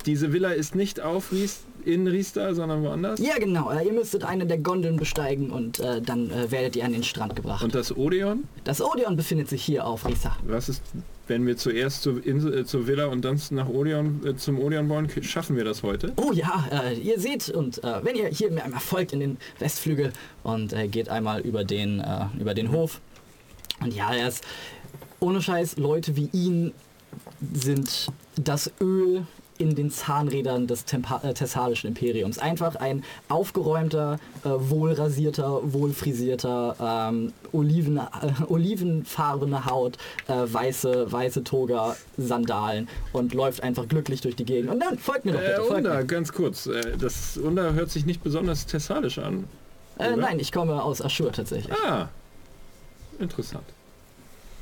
[0.06, 3.20] diese Villa ist nicht auf Ries, in Riesta, sondern woanders?
[3.20, 3.72] Ja, genau.
[3.72, 7.04] Äh, ihr müsstet eine der Gondeln besteigen und äh, dann äh, werdet ihr an den
[7.04, 7.64] Strand gebracht.
[7.64, 8.44] Und das Odeon?
[8.64, 10.36] das Odeon befindet sich hier auf Risa.
[10.46, 10.82] Was ist,
[11.28, 14.90] wenn wir zuerst zur, Insel, äh, zur Villa und dann nach Odeon, äh, zum Odeon
[14.90, 15.10] wollen?
[15.22, 16.14] Schaffen wir das heute?
[16.18, 20.12] Oh ja, äh, ihr seht und wenn ihr hier mir einmal folgt in den Westflügel
[20.44, 22.04] und geht einmal über den,
[22.40, 23.02] über den Hof.
[23.82, 24.44] Und ja, er ist
[25.20, 26.74] ohne Scheiß, Leute wie ihn
[27.54, 29.26] sind das Öl
[29.60, 32.40] in den Zahnrädern des Tempa äh, thessalischen Imperiums.
[32.40, 36.76] Einfach ein aufgeräumter, äh, wohlrasierter, wohlfrisierter,
[37.11, 38.02] ähm, Oliven, äh,
[38.48, 44.72] olivenfarbene Haut, äh, weiße, weiße Toga, Sandalen und läuft einfach glücklich durch die Gegend.
[44.72, 45.77] Und dann folgt mir doch bitte, Äh, folgt mir.
[45.90, 46.65] Unda, ganz kurz.
[46.65, 49.44] Äh, das Unda hört sich nicht besonders thessalisch an.
[49.98, 51.76] Äh, nein, ich komme aus Aschur tatsächlich.
[51.86, 52.07] Ah,
[53.19, 53.65] interessant.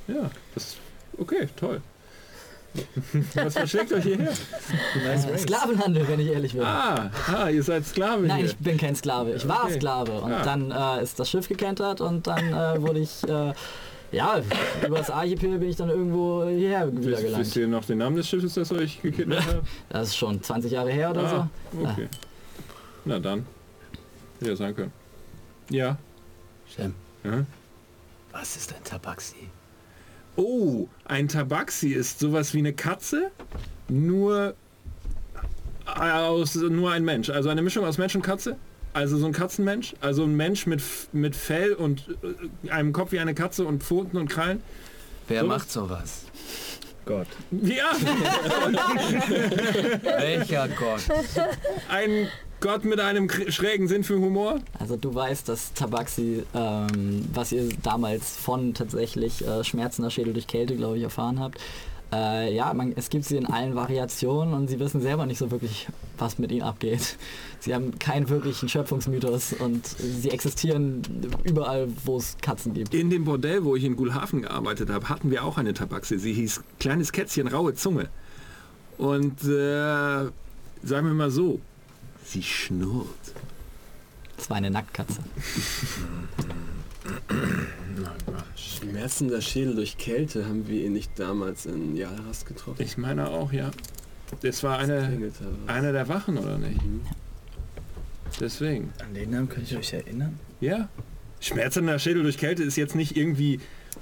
[0.08, 0.78] Ja, das
[1.20, 1.82] okay, toll.
[3.36, 4.32] Was verschlägt euch hierher?
[5.06, 6.64] Äh, Sklavenhandel, wenn ich ehrlich bin.
[6.64, 8.46] Ah, ah, ihr seid Sklave Nein, hier.
[8.48, 9.34] ich bin kein Sklave.
[9.34, 9.76] Ich war Okay.
[9.76, 10.12] Sklave.
[10.22, 10.44] Und Ah.
[10.44, 13.54] dann äh, ist das Schiff gekentert und dann äh, wurde ich, äh,
[14.12, 14.42] ja,
[14.86, 17.40] über das Archipel bin ich dann irgendwo hierher wieder Wisst, gelangt.
[17.42, 19.62] wisst ihr noch den Namen des Schiffes, das euch gekidnappt hat?
[19.90, 21.82] Das ist schon 20 Jahre her oder Ah, so.
[21.88, 22.08] okay.
[23.06, 23.46] Na dann.
[24.40, 24.94] Hätte ja sein können.
[25.70, 25.98] Ja.
[26.74, 26.94] Shem,
[27.24, 27.46] ja.
[28.32, 29.50] was ist ein Tabaxi?
[30.38, 33.32] Oh, ein Tabaxi ist sowas wie eine Katze,
[33.90, 34.54] nur
[35.86, 37.30] aus nur ein Mensch.
[37.30, 38.56] Also eine Mischung aus Mensch und Katze.
[38.94, 39.94] Also so ein Katzenmensch.
[40.02, 40.82] Also ein Mensch mit,
[41.12, 42.04] mit Fell und
[42.66, 44.62] äh, einem Kopf wie eine Katze und Pfoten und Krallen.
[45.28, 45.48] Wer So?
[45.48, 46.24] macht sowas?
[47.06, 47.28] Gott.
[47.52, 47.92] Ja,
[50.18, 51.02] Welcher Gott?
[51.90, 52.28] ein
[52.60, 54.60] Gott mit einem schrägen Sinn für Humor.
[54.80, 60.48] Also du weißt, dass Tabaxi, ähm, was ihr damals von tatsächlich äh, schmerzender Schädel durch
[60.48, 61.60] Kälte, glaube ich, erfahren habt,
[62.12, 65.52] äh, ja, man, es gibt sie in allen Variationen und sie wissen selber nicht so
[65.52, 67.18] wirklich, was mit ihnen abgeht.
[67.60, 71.02] Sie haben keinen wirklichen Schöpfungsmythos und sie existieren
[71.44, 72.94] überall, wo es Katzen gibt.
[72.94, 76.18] In dem Bordell, wo ich in Gulhafen gearbeitet habe, hatten wir auch eine Tabaxi.
[76.18, 78.10] Sie hieß Kleines Kätzchen, raue Zunge.
[78.98, 80.26] Und äh,
[80.84, 81.60] sagen wir mal so,
[82.28, 83.08] sie schnurrt.
[84.36, 85.20] Das war eine Nacktkatze.
[88.56, 92.82] Schmerzender Schädel durch Kälte haben wir ihn nicht damals in Jalras getroffen.
[92.82, 93.72] Ich meine auch, ja.
[94.42, 95.76] Das war eine, Klingelte was.
[95.76, 96.80] eine der Wachen, oder nicht?
[98.40, 98.94] Deswegen.
[99.00, 100.38] An den Namen könnt ihr euch erinnern?
[100.60, 100.90] Ja.
[101.40, 103.60] Schmerzender Schädel durch Kälte ist jetzt nicht irgendwie,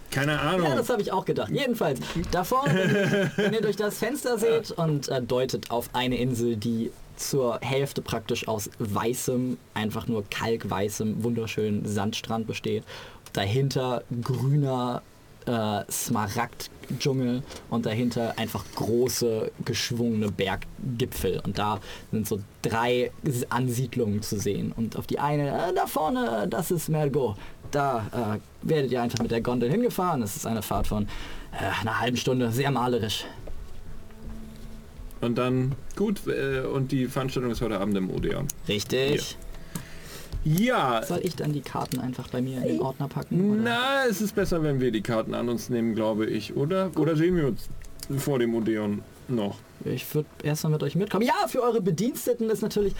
[0.09, 0.67] keine Ahnung.
[0.69, 1.51] Ja, das habe ich auch gedacht.
[1.51, 1.99] Jedenfalls,
[2.31, 6.57] da vorne, wenn, wenn ihr durch das Fenster seht und äh, deutet auf eine Insel,
[6.57, 12.83] die zur Hälfte praktisch aus weißem, einfach nur kalkweißem, wunderschönen Sandstrand besteht.
[13.33, 15.01] Dahinter grüner
[15.45, 21.41] äh, Smaragd-Dschungel und dahinter einfach große, geschwungene Berggipfel.
[21.43, 21.79] Und da
[22.11, 23.11] sind so drei
[23.49, 24.73] Ansiedlungen zu sehen.
[24.75, 27.35] Und auf die eine, äh, da vorne, das ist Mergo.
[27.71, 30.21] Da äh, werdet ihr einfach mit der Gondel hingefahren.
[30.21, 31.07] Es ist eine Fahrt von
[31.51, 33.25] äh, einer halben Stunde, sehr malerisch.
[35.25, 38.47] Und dann, gut, äh, und die Veranstaltung ist heute Abend im Odeon.
[38.67, 39.37] Richtig.
[40.43, 43.53] Ja, Soll ich dann die Karten einfach bei mir in den Ordner packen?
[43.53, 43.61] Oder?
[43.63, 46.91] na, es ist besser, wenn wir die Karten an uns nehmen, glaube ich, oder?
[46.97, 47.67] Oder sehen wir uns
[48.17, 49.57] vor dem Odeon noch?
[49.83, 51.25] Ich würde erstmal mit euch mitkommen.
[51.25, 52.93] Ja, für eure Bediensteten ist natürlich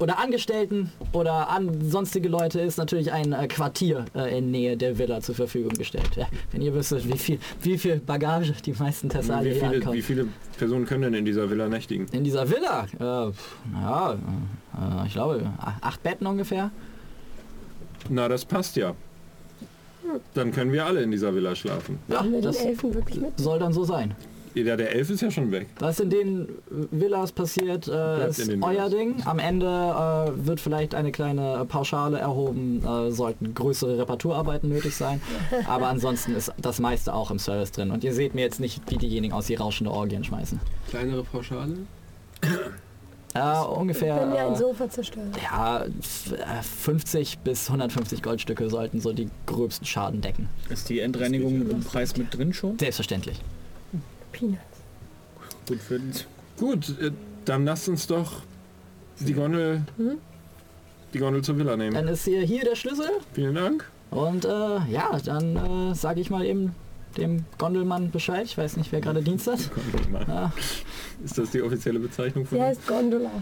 [0.00, 4.98] oder Angestellten oder an sonstige Leute ist natürlich ein äh, Quartier äh, in Nähe der
[4.98, 6.10] Villa zur Verfügung gestellt.
[6.16, 9.74] Ja, wenn ihr wüsstet, wie viel, wie viel Bagage die meisten Wie Thessalier viele, wie
[9.76, 10.02] ankommen.
[10.02, 10.28] viele
[10.58, 12.06] Personen können denn in dieser Villa nächtigen?
[12.12, 13.32] In dieser Villa, äh,
[13.74, 15.42] ja, äh, ich glaube,
[15.80, 16.70] acht Betten ungefähr.
[18.08, 18.94] Na, das passt ja.
[20.34, 21.98] Dann können wir alle in dieser Villa schlafen.
[22.08, 23.38] Ja, Haben wir den das Elfen wirklich mit?
[23.38, 24.14] soll dann so sein.
[24.54, 25.68] Ja, der Elf ist ja schon weg.
[25.78, 26.48] Was in den
[26.90, 28.90] Villas passiert, äh, ist euer Villas.
[28.90, 29.16] Ding.
[29.24, 35.20] Am Ende äh, wird vielleicht eine kleine Pauschale erhoben, äh, sollten größere Reparaturarbeiten nötig sein.
[35.68, 37.90] Aber ansonsten ist das meiste auch im Service drin.
[37.92, 40.58] Und ihr seht mir jetzt nicht, wie diejenigen aus die rauschende Orgien schmeißen.
[40.88, 41.74] Kleinere Pauschale?
[42.42, 42.46] Äh,
[43.34, 45.26] Wenn ihr ungefähr ein äh, Sofa zerstört.
[45.40, 50.48] ja, f- äh, 50 bis 150 Goldstücke sollten so die gröbsten Schaden decken.
[50.68, 52.76] Ist die Endreinigung im Preis mit drin schon?
[52.78, 53.40] Selbstverständlich.
[54.32, 54.60] Peanuts.
[55.66, 56.00] Gut für
[56.58, 57.12] Gut, äh,
[57.44, 58.42] dann lasst uns doch
[59.18, 59.82] die Gondel,
[61.12, 61.94] die Gondel zur Villa nehmen.
[61.94, 63.10] Dann ist hier, hier der Schlüssel.
[63.32, 63.88] Vielen Dank.
[64.10, 64.48] Und äh,
[64.90, 66.74] ja, dann äh, sage ich mal eben
[67.16, 68.44] dem Gondelmann Bescheid.
[68.44, 69.58] Ich weiß nicht, wer gerade Dienst hat.
[69.74, 70.28] Gondelmann.
[70.28, 70.52] Ja.
[71.24, 73.30] Ist das die offizielle Bezeichnung von Sie heißt Gondola.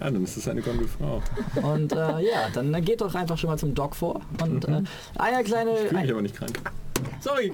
[0.00, 1.22] Ah, dann ist es eine Gondelfrau.
[1.62, 4.20] Und äh, ja, dann geht doch einfach schon mal zum Dock vor.
[4.42, 4.82] Und äh,
[5.16, 6.60] eine kleine, Ich fühle mich aber nicht krank.
[7.20, 7.52] Sorry.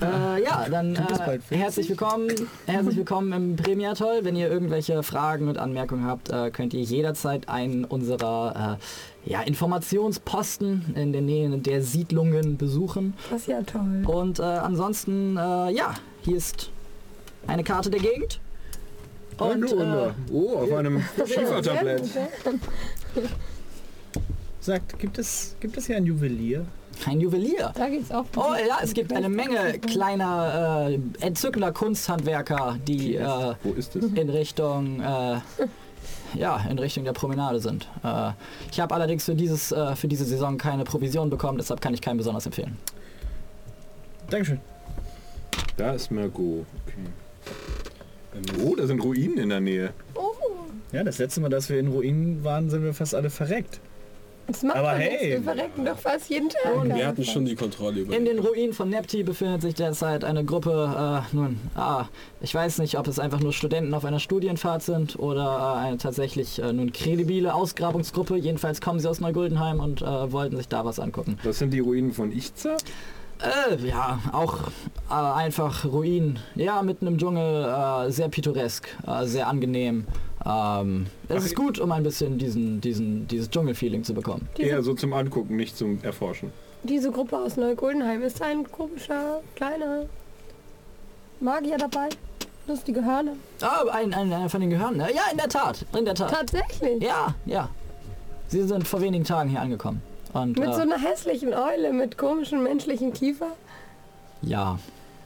[0.00, 1.58] Äh, ja, dann äh, bald 50.
[1.58, 2.30] herzlich willkommen,
[2.66, 4.20] herzlich willkommen im Premiatoll.
[4.22, 8.78] Wenn ihr irgendwelche Fragen und Anmerkungen habt, äh, könnt ihr jederzeit einen unserer
[9.26, 13.14] äh, ja, Informationsposten in der Nähe der Siedlungen besuchen.
[13.30, 14.04] Das ist ja toll.
[14.06, 16.70] Und äh, ansonsten, äh, ja, hier ist
[17.46, 18.40] eine Karte der Gegend.
[19.38, 22.04] Und äh, oh, auf einem Schiefertablett.
[24.60, 26.66] Sagt, gibt es, gibt es hier ein Juwelier?
[27.06, 27.72] ein Juwelier.
[27.76, 28.24] Da geht's auch.
[28.36, 34.04] Oh ja, es gibt eine Menge kleiner, äh, entzückender Kunsthandwerker, die äh, Wo ist es?
[34.04, 35.36] in Richtung äh,
[36.34, 37.88] ja, in Richtung der Promenade sind.
[38.02, 38.32] Äh,
[38.70, 42.00] ich habe allerdings für, dieses, äh, für diese Saison keine Provision bekommen, deshalb kann ich
[42.00, 42.76] keinen besonders empfehlen.
[44.30, 44.60] Dankeschön.
[45.76, 46.66] Da ist Margot.
[46.86, 47.87] Okay.
[48.64, 49.92] Oh, da sind Ruinen in der Nähe.
[50.92, 53.80] Ja, das letzte Mal, dass wir in Ruinen waren, sind wir fast alle verreckt.
[54.46, 55.32] Das macht Aber hey.
[55.32, 56.74] Wir verrecken doch fast jeden Tag.
[56.74, 60.24] Und wir hatten schon die Kontrolle über In den Ruinen von Nepti befindet sich derzeit
[60.24, 62.06] eine Gruppe, äh, nun, ah,
[62.40, 65.98] ich weiß nicht, ob es einfach nur Studenten auf einer Studienfahrt sind oder äh, eine
[65.98, 68.36] tatsächlich äh, nun kredibile Ausgrabungsgruppe.
[68.36, 71.38] Jedenfalls kommen sie aus Neuguldenheim und äh, wollten sich da was angucken.
[71.44, 72.78] Das sind die Ruinen von Ichza?
[73.40, 74.58] Äh, ja, auch
[75.10, 76.38] äh, einfach Ruinen.
[76.54, 80.06] Ja, mitten im Dschungel, äh, sehr pittoresk, äh, sehr angenehm.
[80.44, 84.48] Ähm, es ist gut, um ein bisschen diesen, diesen, dieses Dschungelfeeling zu bekommen.
[84.56, 86.52] Eher so zum Angucken, nicht zum Erforschen.
[86.82, 90.06] diese Gruppe aus Neuguldenheim ist ein komischer, kleiner
[91.40, 92.08] Magier dabei.
[92.66, 93.32] Lustige Hörner.
[93.62, 94.98] Ah, ein, ein, einer von den Gehörnen.
[94.98, 95.08] ne?
[95.14, 96.30] Ja, in der Tat, in der Tat.
[96.30, 97.02] Tatsächlich.
[97.02, 97.68] Ja, ja.
[98.48, 100.02] Sie sind vor wenigen Tagen hier angekommen.
[100.32, 103.52] Und Mit so äh, einer hässlichen Eule mit komischen menschlichen Kiefer.
[104.42, 104.78] ja,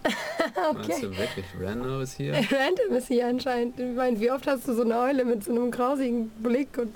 [0.75, 1.01] Meinst Okay.
[1.03, 2.33] du wirklich, Rando ist hier?
[2.35, 3.79] Random ist hier anscheinend.
[3.79, 6.93] Ich meine, wie oft hast du so eine Eule mit so einem grausigen Blick und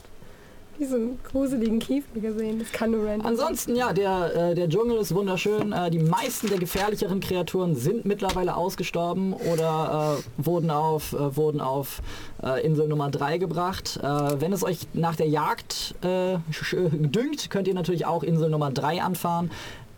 [0.81, 2.59] diesen gruseligen Kiefer gesehen?
[2.59, 3.27] Das kann nur random.
[3.27, 5.73] Ansonsten, ja, der, äh, der Dschungel ist wunderschön.
[5.73, 11.61] Äh, die meisten der gefährlicheren Kreaturen sind mittlerweile ausgestorben oder äh, wurden auf, äh, wurden
[11.61, 12.03] auf
[12.43, 13.99] äh, Insel Nummer 3 gebracht.
[14.03, 14.07] Äh,
[14.41, 19.51] wenn es euch nach der Jagd dünkt, könnt ihr natürlich auch Insel Nummer 3 anfahren.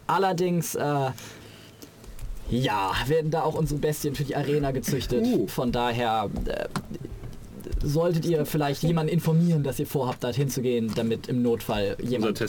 [0.07, 1.11] Allerdings, äh,
[2.51, 5.25] ja, werden da auch unsere Bestien für die Arena gezüchtet.
[5.25, 5.47] Uh.
[5.49, 6.65] Von daher äh,
[7.83, 12.41] solltet ihr vielleicht jemanden informieren, dass ihr vorhabt, dorthin zu gehen, damit im Notfall jemand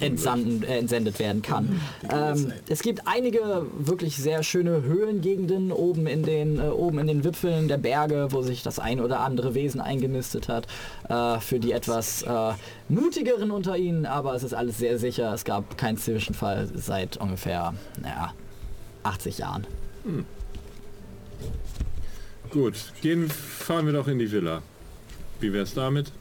[0.00, 1.80] entsanden, äh, entsendet werden kann.
[2.10, 7.24] Ähm, es gibt einige wirklich sehr schöne Höhlengegenden oben in den äh, oben in den
[7.24, 10.66] Wipfeln der Berge, wo sich das ein oder andere Wesen eingenistet hat.
[11.08, 12.52] Äh, für die etwas äh,
[12.88, 15.32] mutigeren unter ihnen, aber es ist alles sehr sicher.
[15.32, 18.32] Es gab keinen Zwischenfall seit ungefähr naja,
[19.02, 19.66] 80 Jahren.
[22.50, 24.62] Gut, gehen, fahren wir doch in die Villa.
[25.42, 26.12] Wie wär's damit?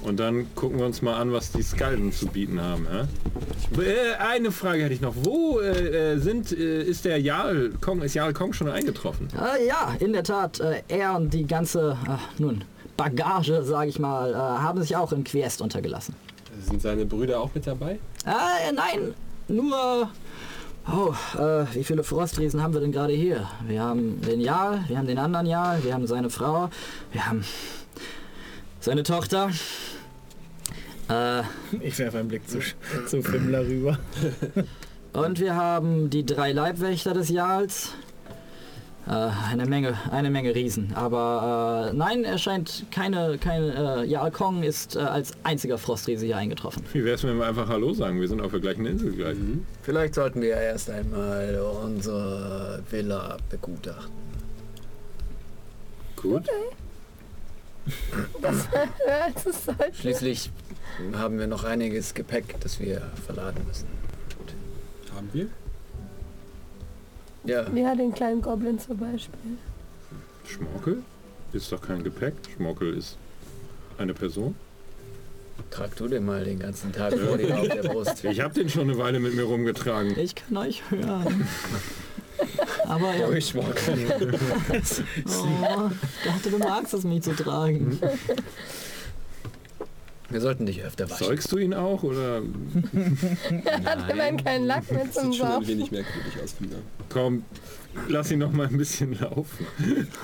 [0.00, 2.86] Und dann gucken wir uns mal an, was die Skalden zu bieten haben.
[2.88, 3.82] hä?
[3.82, 5.14] Äh, eine Frage hätte ich noch.
[5.16, 9.26] Wo äh, äh, sind, äh, ist der Jarl Kong, ist Jarl Kong schon eingetroffen?
[9.34, 10.60] Äh, ja, in der Tat.
[10.60, 11.96] Äh, er und die ganze,
[12.38, 12.62] nun,
[12.96, 16.14] Bagage, sage ich mal, äh, haben sich auch in Quiest untergelassen.
[16.60, 17.98] Sind seine Brüder auch mit dabei?
[18.24, 19.14] Äh, nein,
[19.48, 20.10] nur...
[20.90, 23.46] Oh, äh, wie viele Frostriesen haben wir denn gerade hier?
[23.66, 26.70] Wir haben den Jarl, wir haben den anderen Jarl, wir haben seine Frau,
[27.12, 27.44] wir haben
[28.80, 29.50] seine Tochter.
[31.08, 31.42] Äh,
[31.80, 32.58] Ich werfe einen Blick zu,
[33.06, 33.98] zu Fimmler rüber.
[35.12, 37.92] und wir haben die drei Leibwächter des Jarls.
[39.06, 40.92] Äh, eine Menge, eine Menge Riesen.
[40.94, 46.26] Aber äh, nein, er scheint keine, keine, äh, Jarl Kong ist äh, als einziger Frostriese
[46.26, 46.82] hier eingetroffen.
[46.92, 48.20] Wie wär's, wenn wir einfach Hallo sagen?
[48.20, 49.38] Wir sind auf der gleichen Insel gleich.
[49.82, 54.12] Vielleicht sollten wir erst einmal unsere Villa begutachten.
[56.16, 56.44] Gut.
[59.34, 60.50] Es ist halt Schließlich
[61.14, 63.86] haben wir noch einiges Gepäck, das wir verladen müssen.
[65.14, 65.46] Haben wir?
[67.44, 69.58] Ja, Ja, den kleinen Goblin zum Beispiel.
[70.46, 71.02] Schmorkel?
[71.52, 72.34] Ist doch kein Gepäck.
[72.56, 73.16] Schmorkel ist
[73.96, 74.54] eine Person.
[75.70, 78.24] trag du den mal den ganzen Tag vor dir auf der Brust.
[78.24, 80.18] Ich habe den schon eine Weile mit mir rumgetragen.
[80.18, 81.46] Ich kann euch hören.
[82.86, 84.06] Aber ja, Oh, ich Schmorkel.
[85.26, 85.90] oh,
[86.24, 87.98] dachte, du magst es, mich zu tragen.
[90.30, 91.26] Wir sollten dich öfter waschen.
[91.26, 92.42] Zeugst du ihn auch oder
[93.64, 95.68] Er hat immerhin keinen Lack mehr zum Sieht schon ein Saufen.
[95.68, 96.76] wenig merkwürdig aus, Fimmler.
[97.08, 97.44] komm,
[98.08, 99.66] lass ihn noch mal ein bisschen laufen.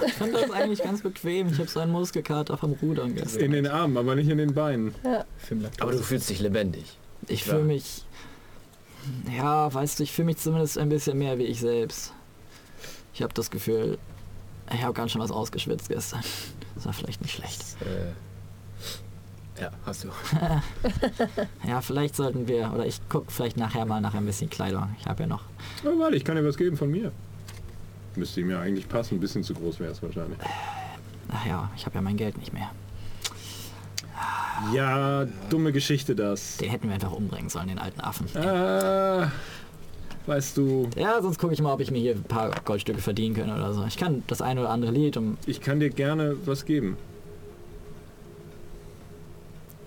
[0.06, 1.48] Ich fand das eigentlich ganz bequem.
[1.48, 3.44] Ich habe so einen Muskelkater vom Rudern gestern.
[3.44, 4.94] In den Armen, aber nicht in den Beinen.
[5.38, 5.70] Fimmler.
[5.80, 6.98] Aber du fühlst dich lebendig.
[7.28, 8.04] Ich fühle mich...
[9.36, 12.12] Ja, weißt du, ich fühle mich zumindest ein bisschen mehr wie ich selbst.
[13.12, 13.98] Ich habe das Gefühl,
[14.72, 16.20] ich habe ganz schön was ausgeschwitzt gestern.
[16.74, 17.62] Das war vielleicht nicht schlecht.
[17.82, 20.08] Äh, Ja, hast du.
[21.68, 24.88] Ja, vielleicht sollten wir, oder ich gucke vielleicht nachher mal nach ein bisschen Kleidung.
[24.98, 25.42] Ich habe ja noch.
[25.84, 27.12] Oh, warte, ich kann dir was geben von mir.
[28.16, 30.38] Müsste ihm ja eigentlich passen, ein bisschen zu groß wäre es wahrscheinlich.
[31.32, 32.70] Ach ja, ich habe ja mein Geld nicht mehr.
[34.72, 36.56] Ja, dumme Geschichte das.
[36.58, 38.26] Den hätten wir einfach umbringen sollen, den alten Affen.
[38.34, 39.26] Äh,
[40.26, 43.34] weißt du, Ja, sonst gucke ich mal, ob ich mir hier ein paar Goldstücke verdienen
[43.34, 43.84] kann oder so.
[43.86, 45.36] Ich kann das eine oder andere Lied um.
[45.46, 46.96] ich kann dir gerne was geben.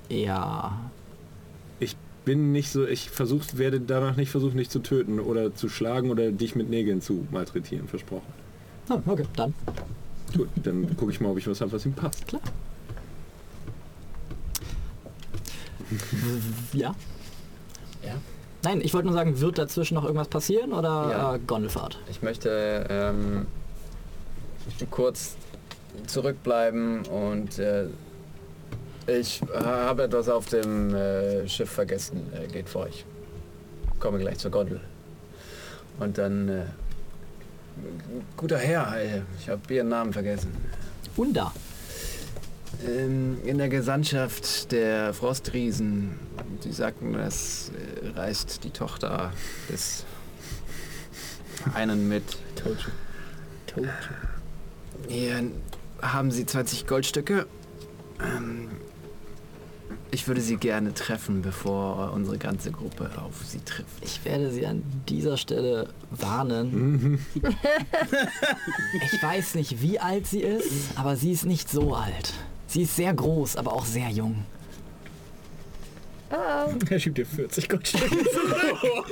[0.10, 0.78] Ja.
[2.28, 6.12] Bin nicht so, ich versuch, werde danach nicht versuchen, dich zu töten oder zu schlagen
[6.12, 8.28] oder dich mit Nägeln zu malträtieren, versprochen.
[8.90, 9.54] Ah, okay, dann.
[10.36, 12.28] Gut, dann gucke ich mal, ob ich was habe, was ihm passt.
[12.28, 12.42] Klar.
[16.74, 16.96] Ja.
[18.06, 18.14] Ja.
[18.64, 21.36] Nein, ich wollte nur sagen, wird dazwischen noch irgendwas passieren oder Ja.
[21.36, 22.00] äh, Gondelfahrt?
[22.10, 23.46] Ich möchte ähm,
[24.92, 25.36] kurz
[26.08, 27.86] zurückbleiben und äh,
[29.08, 32.22] ich habe etwas auf dem äh, Schiff vergessen.
[32.34, 33.06] Äh, geht vor euch.
[34.00, 34.82] Komme gleich zur Gondel.
[36.00, 36.50] Und dann...
[36.50, 36.64] Äh,
[38.36, 40.52] guter Herr, äh, ich habe Ihren Namen vergessen.
[41.16, 41.54] Unda.
[42.86, 46.20] Ähm, in der Gesandtschaft der Frostriesen,
[46.62, 47.72] Sie sagten, das
[48.04, 49.32] äh, reist die Tochter
[49.70, 50.06] des
[51.74, 52.24] einen mit.
[55.08, 55.52] Hier
[56.02, 57.48] haben Sie 20 Goldstücke.
[58.20, 58.70] Ähm,
[60.12, 63.88] ich würde Sie gerne treffen, bevor unsere ganze Gruppe auf Sie trifft.
[64.02, 67.26] Ich werde Sie an dieser Stelle warnen.
[67.34, 72.34] ich weiß nicht, wie alt sie ist, aber sie ist nicht so alt.
[72.78, 74.46] Sie ist sehr groß, aber auch sehr jung.
[76.30, 79.08] Ah, Er schiebt dir 40 Goldstücke zurück.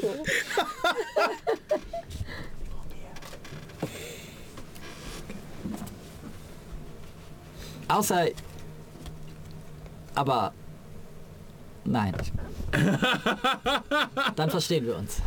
[7.87, 8.27] Außer...
[10.13, 10.53] Aber...
[11.85, 12.13] Nein.
[14.35, 15.23] Dann verstehen wir uns.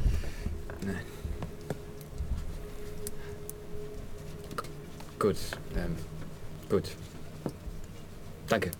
[5.19, 5.36] Gut,
[5.74, 5.97] ähm,
[6.70, 6.93] gut.
[8.49, 8.70] Danke.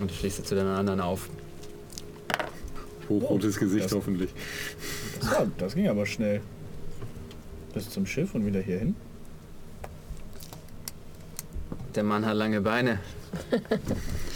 [0.00, 1.28] Und ich schließe zu den anderen auf.
[3.08, 4.30] Hochrotes Gesicht das- hoffentlich.
[5.20, 6.40] Das, war, das ging aber schnell.
[7.74, 8.96] Bis zum Schiff und wieder hier hin.
[11.94, 13.00] Der Mann hat lange Beine.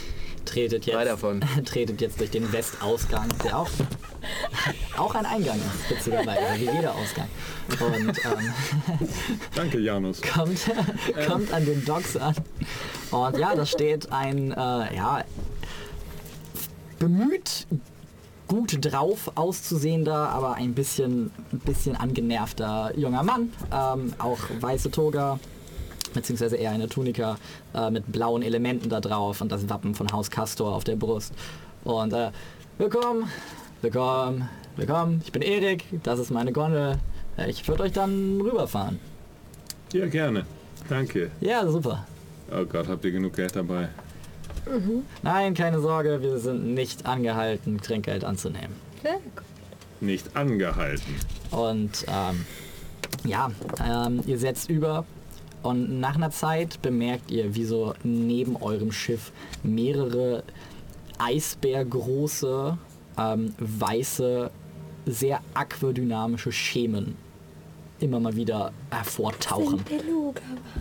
[0.57, 1.41] Tretet Drei jetzt, davon.
[1.65, 3.69] tretet jetzt durch den Westausgang, der auch,
[4.97, 7.27] auch ein Eingang ist, witzigerweise, wie jeder Ausgang.
[7.79, 8.53] Und ähm,
[9.55, 10.19] Danke, Janus.
[10.23, 10.59] kommt,
[11.27, 12.33] kommt an den Docks an.
[13.11, 15.23] Und ja, da steht ein, äh, ja,
[16.97, 17.67] bemüht,
[18.47, 23.53] gut drauf auszusehender, aber ein bisschen, ein bisschen angenervter junger Mann.
[23.71, 25.39] Ähm, auch weiße Toga,
[26.17, 27.37] beziehungsweise eher eine Tunika
[27.73, 31.33] äh, mit blauen Elementen da drauf und das Wappen von Haus Castor auf der Brust.
[31.83, 32.31] Und äh,
[32.77, 33.29] willkommen,
[33.81, 35.21] willkommen, willkommen.
[35.23, 36.97] Ich bin Erik, das ist meine Gondel.
[37.37, 38.99] Äh, Ich würde euch dann rüberfahren.
[39.93, 40.45] Ja, gerne.
[40.89, 41.29] Danke.
[41.39, 42.05] Ja, super.
[42.51, 43.89] Oh Gott, habt ihr genug Geld dabei?
[45.21, 48.75] Nein, keine Sorge, wir sind nicht angehalten, Trinkgeld anzunehmen.
[49.01, 49.43] sehr gut.
[50.01, 51.15] Nicht angehalten.
[51.51, 52.45] Und ähm,
[53.23, 53.49] ja,
[53.85, 55.05] ähm, ihr setzt über
[55.67, 59.31] und nach einer Zeit bemerkt ihr, wie so neben eurem Schiff
[59.63, 60.43] mehrere
[61.17, 62.77] eisbärgroße,
[63.17, 64.49] ähm, weiße,
[65.05, 67.15] sehr aquadynamische Schemen
[67.99, 69.83] immer mal wieder hervortauchen.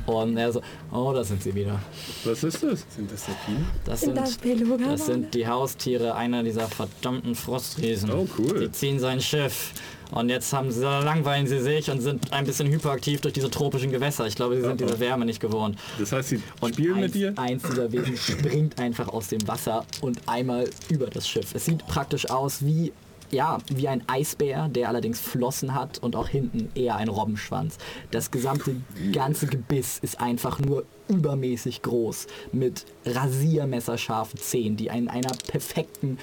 [0.06, 0.60] Und er so,
[0.92, 1.80] oh, da sind sie wieder.
[2.24, 2.84] Was ist das?
[2.94, 3.64] Sind das Delfine?
[3.84, 4.38] Das Sind das
[4.78, 8.10] das sind die Haustiere einer dieser verdammten Frostriesen.
[8.10, 8.60] Oh, cool.
[8.60, 9.72] Die ziehen sein Schiff.
[10.12, 13.90] Und jetzt haben sie, langweilen sie sich und sind ein bisschen hyperaktiv durch diese tropischen
[13.90, 14.26] Gewässer.
[14.26, 15.78] Ich glaube, sie sind diese Wärme nicht gewohnt.
[15.98, 17.34] Das heißt, sie Und spielen eins, mit dir?
[17.36, 21.54] eins dieser Wesen springt einfach aus dem Wasser und einmal über das Schiff.
[21.54, 22.92] Es sieht praktisch aus wie,
[23.30, 27.76] ja, wie ein Eisbär, der allerdings Flossen hat und auch hinten eher ein Robbenschwanz.
[28.12, 28.76] Das gesamte
[29.12, 36.18] ganze Gebiss ist einfach nur übermäßig groß mit rasiermesserscharfen Zähnen, die in einer perfekten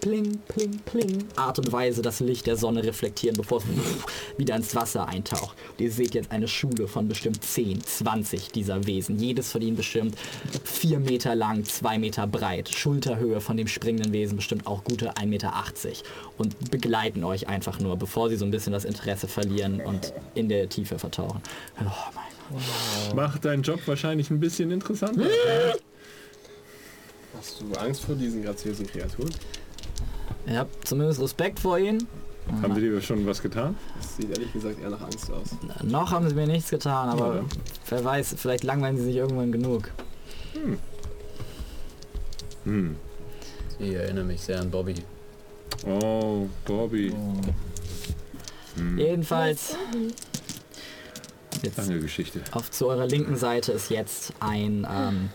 [0.00, 3.64] Pling, pling, pling Art und Weise das Licht der Sonne reflektieren, bevor es
[4.38, 5.56] wieder ins Wasser eintaucht.
[5.70, 9.18] Und ihr seht jetzt eine Schule von bestimmt 10, 20 dieser Wesen.
[9.18, 10.16] Jedes von ihnen bestimmt
[10.64, 12.68] 4 Meter lang, 2 Meter breit.
[12.68, 15.52] Schulterhöhe von dem springenden Wesen bestimmt auch gute 1,80 Meter.
[16.36, 20.48] Und begleiten euch einfach nur, bevor sie so ein bisschen das Interesse verlieren und in
[20.48, 21.40] der Tiefe vertauchen.
[21.80, 21.84] Oh
[22.14, 23.16] mein Gott.
[23.16, 25.26] Macht deinen Job wahrscheinlich ein bisschen interessanter.
[27.36, 29.30] Hast du Angst vor diesen graziösen Kreaturen?
[30.46, 32.06] Ihr habt zumindest Respekt vor ihnen.
[32.62, 33.76] Haben sie dir schon was getan?
[33.96, 35.48] Das sieht ehrlich gesagt eher nach Angst aus.
[35.82, 37.42] Noch haben sie mir nichts getan, aber Ja.
[37.88, 39.90] wer weiß, vielleicht langweilen sie sich irgendwann genug.
[42.64, 42.96] Hm.
[43.78, 44.94] Ich erinnere mich sehr an Bobby.
[45.86, 47.14] Oh, Bobby.
[48.96, 49.76] Jedenfalls,
[51.62, 52.40] jetzt Lange Geschichte.
[52.52, 55.30] auf zu eurer linken Seite ist jetzt ein, ähm,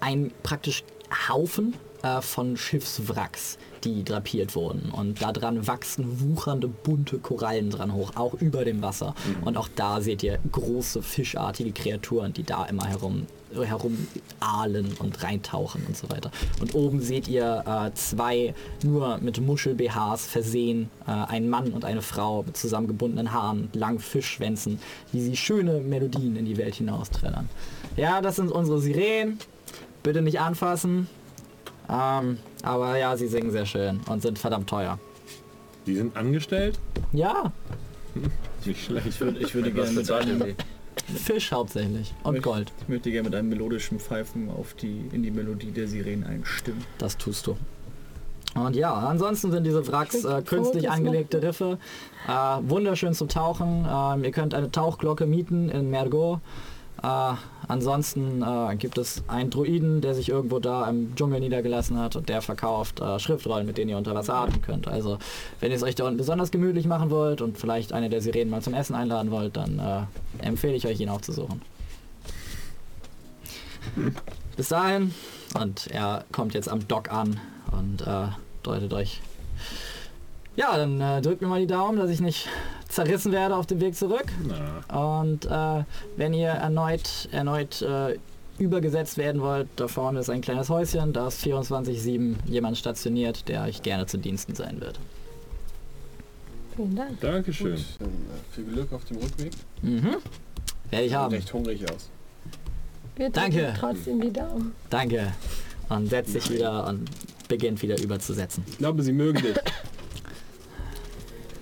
[0.00, 0.84] ein praktisch
[1.28, 4.90] Haufen äh, von Schiffswracks, die drapiert wurden.
[4.90, 9.14] Und da dran wachsen wuchernde, bunte Korallen dran hoch, auch über dem Wasser.
[9.44, 14.06] Und auch da seht ihr große fischartige Kreaturen, die da immer herum herum
[14.40, 16.30] ahlen und reintauchen und so weiter.
[16.60, 22.02] Und oben seht ihr äh, zwei nur mit Muschel-BHs versehen, äh, ein Mann und eine
[22.02, 24.78] Frau mit zusammengebundenen Haaren, langen Fischschwänzen,
[25.12, 27.48] wie sie schöne Melodien in die Welt hinaus trällern.
[27.96, 29.38] Ja, das sind unsere Sirenen.
[30.02, 31.08] Bitte nicht anfassen.
[31.90, 34.98] Ähm, aber ja, sie singen sehr schön und sind verdammt teuer.
[35.86, 36.78] Die sind angestellt?
[37.12, 37.52] Ja,
[38.64, 39.06] Nicht schlecht.
[39.06, 40.54] Ich würde, ich würde gerne mit einem?
[41.24, 42.72] Fisch hauptsächlich und möchte- Gold.
[42.82, 46.84] Ich möchte gerne mit einem melodischen Pfeifen auf die, in die Melodie der Sirenen einstimmen.
[46.98, 47.56] Das tust du.
[48.54, 51.78] Und ja, ansonsten sind diese Wracks äh, künstlich angelegte Riffe,
[52.26, 52.30] äh,
[52.62, 53.86] wunderschön zum Tauchen.
[53.90, 56.40] Ähm, ihr könnt eine Tauchglocke mieten in Mergot.
[57.02, 57.32] Äh,
[57.68, 62.28] ansonsten äh, gibt es einen Druiden, der sich irgendwo da im Dschungel niedergelassen hat und
[62.28, 64.88] der verkauft äh, Schriftrollen, mit denen ihr unter Wasser atmen könnt.
[64.88, 65.18] Also
[65.60, 68.50] wenn ihr es euch da unten besonders gemütlich machen wollt und vielleicht eine der Sirenen
[68.50, 71.62] mal zum Essen einladen wollt, dann äh, empfehle ich euch ihn aufzusuchen.
[74.56, 75.14] Bis dahin
[75.58, 77.40] und er kommt jetzt am Dock an
[77.72, 78.28] und äh,
[78.62, 79.20] deutet euch.
[80.58, 82.48] Ja, dann äh, drückt mir mal die Daumen, dass ich nicht
[82.88, 84.24] zerrissen werde auf dem Weg zurück.
[84.44, 85.84] Na, Und äh,
[86.16, 88.18] wenn ihr erneut, erneut äh,
[88.58, 93.62] übergesetzt werden wollt, da vorne ist ein kleines Häuschen, da ist 24-7 jemand stationiert, der
[93.62, 94.98] euch gerne zu Diensten sein wird.
[96.74, 97.20] Vielen Dank.
[97.20, 97.78] Dankeschön.
[98.00, 99.52] Dann, äh, viel Glück auf dem Rückweg.
[99.82, 100.16] Mhm.
[100.90, 101.34] Werde ich Sieht haben.
[101.34, 102.08] recht hungrig aus.
[103.14, 103.74] Wir Danke.
[103.78, 104.74] trotzdem die Daumen.
[104.90, 105.32] Danke.
[105.88, 107.08] Und setzt sich wieder und
[107.46, 108.64] beginnt wieder überzusetzen.
[108.66, 109.54] Ich glaube, sie mögen dich.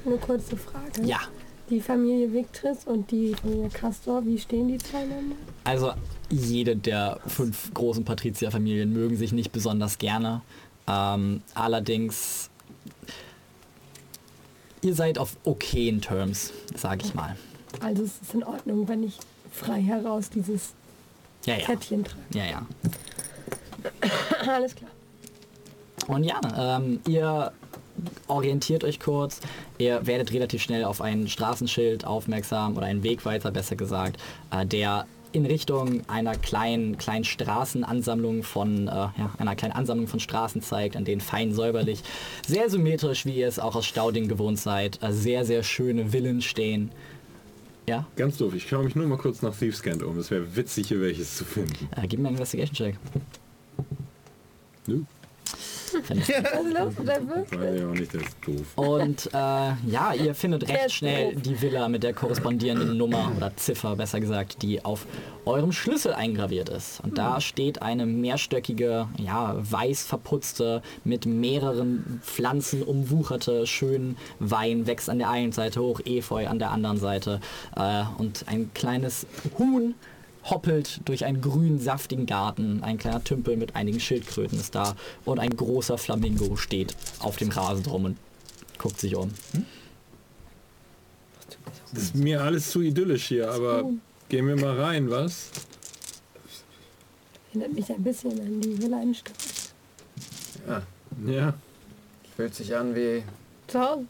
[0.06, 1.02] Eine kurze Frage.
[1.04, 1.20] Ja.
[1.68, 5.34] Die Familie Victris und die Familie Castor, wie stehen die zueinander?
[5.64, 5.92] Also
[6.30, 10.42] jede der fünf großen Patrizierfamilien mögen sich nicht besonders gerne.
[10.86, 12.50] Ähm, allerdings,
[14.82, 17.36] ihr seid auf okayen Terms, sage ich mal.
[17.80, 19.18] Also es ist in Ordnung, wenn ich
[19.50, 20.74] frei heraus dieses
[21.46, 21.66] Ja, ja.
[21.66, 22.20] Kettchen trage.
[22.32, 22.66] Ja, ja.
[24.46, 24.90] Alles klar.
[26.06, 27.52] Und ja, ähm, ihr
[28.28, 29.40] orientiert euch kurz.
[29.78, 34.20] Ihr werdet relativ schnell auf ein Straßenschild aufmerksam oder einen Wegweiser besser gesagt,
[34.51, 40.18] äh, der in Richtung einer kleinen, kleinen Straßenansammlung von, äh, ja, einer kleinen Ansammlung von
[40.20, 42.02] Straßen zeigt, an denen fein säuberlich,
[42.47, 46.40] sehr symmetrisch, wie ihr es auch aus Stauding gewohnt seid, äh, sehr, sehr schöne Villen
[46.40, 46.90] stehen.
[47.89, 50.18] Ja, Ganz doof, ich schaue mich nur mal kurz nach Thieves Cant um.
[50.18, 51.89] Es wäre witzig, hier welches zu finden.
[51.97, 52.97] äh, gib mir einen Investigation-Check.
[54.86, 55.02] Nö.
[56.10, 58.66] Ich auch nicht, das ist doof.
[58.77, 59.39] Und äh,
[59.89, 61.43] ja, ihr findet recht schnell doof.
[61.43, 65.06] die Villa mit der korrespondierenden Nummer oder Ziffer, besser gesagt, die auf
[65.44, 67.01] eurem Schlüssel eingraviert ist.
[67.01, 75.09] Und da steht eine mehrstöckige, ja, weiß verputzte, mit mehreren Pflanzen umwucherte, schön Wein wächst
[75.09, 77.40] an der einen Seite hoch, Efeu an der anderen Seite.
[77.77, 79.27] Äh, und ein kleines
[79.59, 79.94] Huhn
[80.51, 82.82] hoppelt durch einen grünen, saftigen Garten.
[82.82, 84.94] Ein kleiner Tümpel mit einigen Schildkröten ist da.
[85.24, 88.18] Und ein großer Flamingo steht auf dem Rasen drum und
[88.78, 89.32] guckt sich um.
[91.93, 93.90] Das ist mir alles zu idyllisch hier, aber
[94.28, 95.51] gehen wir mal rein, was?
[97.51, 99.73] Erinnert mich ein bisschen an die Villa in Stuttgart.
[100.68, 100.82] Ja,
[101.32, 101.55] Ja.
[102.36, 103.23] fühlt sich an wie
[103.68, 104.05] Zu Hause.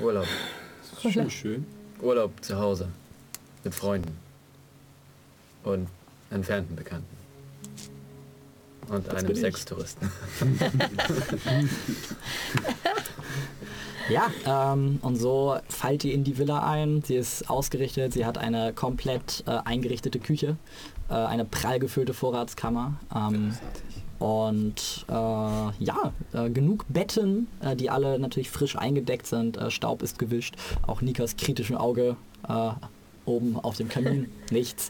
[0.00, 0.26] Urlaub.
[1.10, 1.66] Schon schön.
[2.00, 2.88] Urlaub zu Hause.
[3.66, 4.16] Mit Freunden.
[5.64, 5.88] Und
[6.30, 7.16] entfernten Bekannten.
[8.88, 9.40] Und einem bin ich.
[9.42, 10.08] Sextouristen.
[14.08, 17.02] Ja, ähm, und so fallt ihr in die Villa ein.
[17.02, 20.56] Sie ist ausgerichtet, sie hat eine komplett äh, eingerichtete Küche,
[21.08, 23.00] äh, eine prall gefüllte Vorratskammer.
[23.12, 23.58] Ähm,
[24.20, 29.56] und äh, ja, äh, genug Betten, äh, die alle natürlich frisch eingedeckt sind.
[29.56, 30.54] Äh, Staub ist gewischt.
[30.86, 32.16] Auch Nikas kritischem Auge
[32.48, 32.70] äh,
[33.26, 34.30] oben auf dem Kamin.
[34.50, 34.88] Nichts.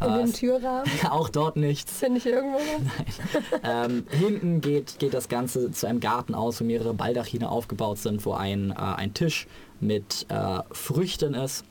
[0.00, 1.92] In Äh, den Türrahmen auch dort nichts.
[1.98, 3.60] finde ich irgendwo was.
[3.64, 8.24] Ähm, hinten geht, geht das Ganze zu einem Garten aus, wo mehrere Baldachine aufgebaut sind,
[8.24, 9.48] wo ein, äh, ein Tisch
[9.80, 11.64] mit äh, Früchten ist.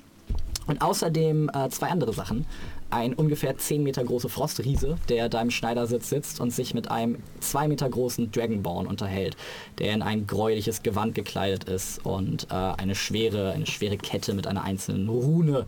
[0.68, 2.46] Und außerdem äh, zwei andere Sachen.
[2.90, 7.18] Ein ungefähr 10 Meter großer Frostriese, der da im Schneidersitz sitzt und sich mit einem
[7.40, 9.36] 2 Meter großen Dragonborn unterhält,
[9.80, 14.48] der in ein gräuliches Gewand gekleidet ist und äh, eine schwere, eine schwere Kette mit
[14.48, 15.66] einer einzelnen Rune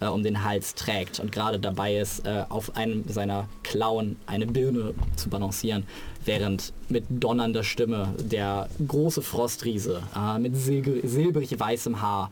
[0.00, 4.46] äh, um den Hals trägt und gerade dabei ist, äh, auf einem seiner Klauen eine
[4.46, 5.84] Birne zu balancieren,
[6.24, 12.30] während mit donnernder Stimme der große Frostriese äh, mit silbrig weißem Haar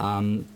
[0.00, 0.46] ähm,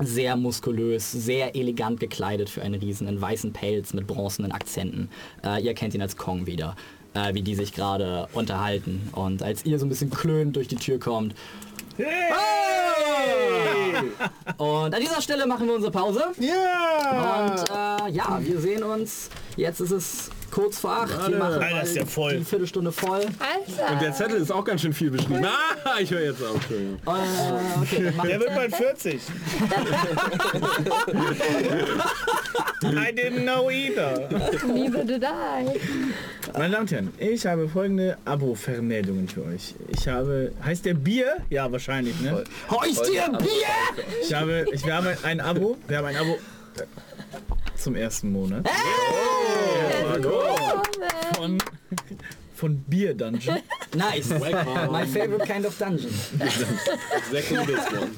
[0.00, 5.10] sehr muskulös, sehr elegant gekleidet für einen Riesen in weißen Pelz mit bronzenen Akzenten.
[5.44, 6.76] Äh, ihr kennt ihn als Kong wieder,
[7.14, 9.08] äh, wie die sich gerade unterhalten.
[9.12, 11.34] Und als ihr so ein bisschen klönt durch die Tür kommt,
[11.96, 12.06] Hey!
[14.56, 16.26] Und an dieser Stelle machen wir unsere Pause.
[16.38, 17.46] Ja!
[17.46, 19.30] Und äh, ja, wir sehen uns.
[19.56, 21.28] Jetzt ist es kurz vor acht.
[21.28, 22.38] Wir machen Alter, ist ja voll.
[22.38, 23.20] die Viertelstunde voll.
[23.20, 23.92] Alter!
[23.92, 25.44] Und der Zettel ist auch ganz schön viel beschrieben.
[25.44, 26.54] Ah, ich höre jetzt auf.
[26.54, 26.98] Entschuldigung.
[27.06, 27.10] Äh,
[27.82, 29.20] okay, Der wird bald 40.
[32.82, 34.28] I didn't know either.
[34.66, 35.78] Neither did I.
[36.52, 39.74] Meine Damen und Herren, ich habe folgende Abo-Vermeldungen für euch.
[39.88, 41.36] Ich habe, heißt der Bier?
[41.50, 42.44] Ja, wahrscheinlich, ne?
[42.70, 43.48] Heust dir Bier!
[44.22, 46.38] Ich habe, ich, wir haben ein Abo, wir haben ein Abo
[47.76, 48.68] zum ersten Monat.
[51.36, 51.58] Von,
[52.54, 53.58] von Bier Dungeon.
[53.94, 54.28] Nice.
[54.30, 56.10] My favorite kind of dungeon.
[57.30, 58.10] Second this one.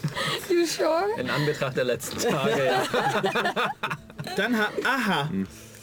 [0.49, 1.05] You sure?
[1.19, 2.83] In Anbetracht der letzten Tage, ja.
[4.37, 5.31] Dann ha, aha.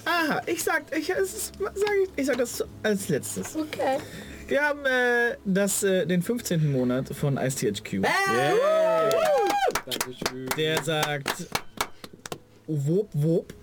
[0.06, 3.56] Aha, ich sag, ich, es ist, sag ich, ich sag das als letztes.
[3.56, 3.98] Okay.
[4.48, 6.72] Wir haben äh, das, äh, den 15.
[6.72, 8.06] Monat von IceTHQ.
[10.58, 11.48] Der sagt
[12.68, 13.54] Wop Wop.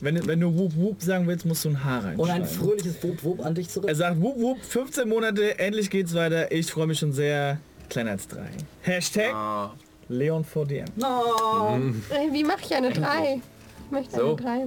[0.00, 2.20] Wenn, wenn du Wop Wop sagen willst, musst du ein Haar reinschreiben.
[2.20, 3.88] Und ein fröhliches Wupp Wupp an dich zurück.
[3.88, 6.50] Er sagt Wup Wup, 15 Monate, endlich geht's weiter.
[6.52, 7.58] Ich freue mich schon sehr.
[7.88, 8.50] Kleiner als drei.
[8.82, 9.72] Hashtag Ah,
[10.08, 10.84] Leon 4DM.
[11.02, 11.76] Oh.
[12.14, 13.40] Äh, Wie mache ich eine 3?
[13.86, 14.36] Ich möchte So.
[14.36, 14.64] eine 3.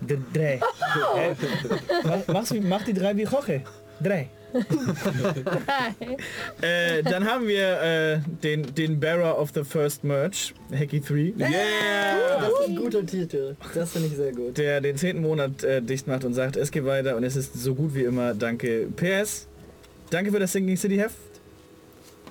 [0.00, 0.60] Der drei.
[1.16, 3.62] Äh, mach, die drei wie Jorge.
[4.02, 4.30] Drei.
[6.60, 11.48] Äh, dann haben wir äh, den, den Bearer of the First Merch, Hacky 3, Das
[11.48, 13.56] ist ein guter Titel.
[13.74, 14.58] Das finde ich sehr gut.
[14.58, 15.20] der den 10.
[15.20, 18.04] Monat äh, dicht macht und sagt, es geht weiter und es ist so gut wie
[18.04, 18.34] immer.
[18.34, 18.88] Danke.
[18.96, 19.46] PS.
[20.10, 21.16] Danke für das Sinking City Heft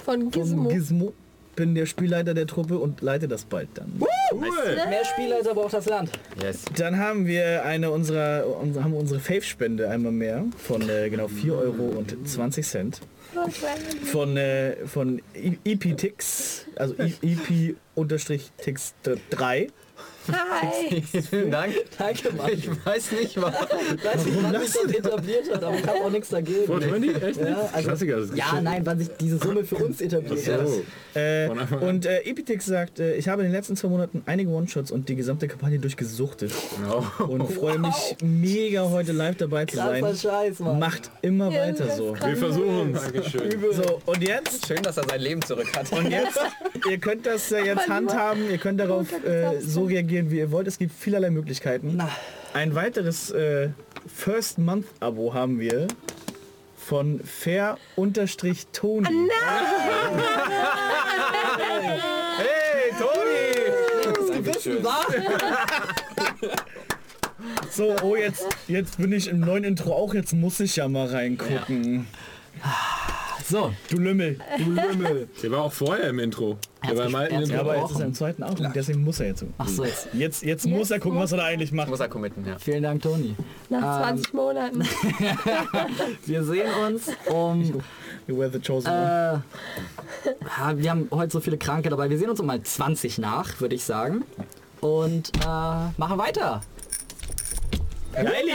[0.05, 1.13] Von von Gizmo.
[1.61, 3.93] Bin der Spielleiter der Truppe und leite das bald dann.
[3.99, 6.09] Mehr Spielleiter braucht das Land.
[6.41, 6.61] yes.
[6.75, 11.27] Dann haben wir eine unserer, unsere, haben wir unsere Fave-Spende einmal mehr von äh, genau
[11.27, 13.01] 4 Euro und 20 Cent.
[14.05, 15.21] Von, äh, von
[15.63, 18.95] EPTix, also E- EP-Tix
[19.29, 19.67] 3.
[20.31, 21.01] Hi.
[21.01, 21.73] Vielen Dank.
[21.97, 22.51] Danke, Mann.
[22.53, 23.53] Ich weiß nicht, was.
[23.95, 26.65] Ich weiß nicht, wann sich das etabliert hat, aber ich habe auch nichts dagegen.
[26.65, 27.23] 420?
[27.23, 27.39] Echt?
[27.41, 28.15] Ja, also, Klassiker.
[28.17, 30.67] Das ist ja, nein, wann sich diese Summe für uns etabliert hat.
[30.67, 30.83] so.
[31.19, 31.49] Äh,
[31.81, 35.09] und äh, Epitix sagt, äh, ich habe in den letzten zwei Monaten einige One-Shots und
[35.09, 37.05] die gesamte Kampagne durchgesuchtet Genau.
[37.27, 40.01] und freue mich mega heute live dabei zu sein.
[40.01, 40.79] Krasser Scheiß, Mann.
[40.79, 42.15] Macht immer Ja, weiter so.
[42.15, 43.31] Wir versuchen es.
[43.77, 45.91] So, und jetzt Schön, dass er sein Leben zurück hat.
[45.91, 46.39] Und jetzt,
[46.89, 50.67] ihr könnt das äh, jetzt handhaben, ihr könnt darauf äh, so reagieren, wie ihr wollt.
[50.67, 51.93] Es gibt vielerlei Möglichkeiten.
[51.95, 52.09] Na.
[52.53, 53.69] Ein weiteres äh,
[54.13, 55.87] First Month Abo haben wir
[56.75, 58.17] von Fair-Toni.
[62.37, 64.37] Hey, Toni!
[64.37, 65.05] Gewissen war.
[67.71, 70.13] So, oh, jetzt, jetzt bin ich im neuen Intro auch.
[70.13, 72.05] Jetzt muss ich ja mal reingucken.
[73.47, 74.39] So, Du Lümmel.
[74.57, 75.27] du Lümmel.
[75.41, 76.57] Der war auch vorher im Intro.
[76.87, 77.71] Der war im alten Herzlich- Ja, Intro.
[77.71, 78.43] aber jetzt ist er im zweiten.
[78.43, 79.45] Und deswegen muss er jetzt.
[79.57, 80.07] Ach so, jetzt.
[80.13, 81.89] Jetzt, jetzt muss er gucken, was er da eigentlich macht.
[81.89, 82.57] Muss er committen, ja.
[82.59, 83.35] Vielen Dank, Toni.
[83.69, 84.81] Nach 20 Monaten.
[86.25, 87.81] Wir sehen uns um...
[88.27, 89.43] You were the chosen Äh, one.
[90.77, 92.09] wir haben heute so viele Kranke dabei.
[92.09, 94.23] Wir sehen uns um mal 20 nach, würde ich sagen.
[94.79, 95.45] Und äh,
[95.97, 96.61] machen weiter.
[98.13, 98.51] Geili!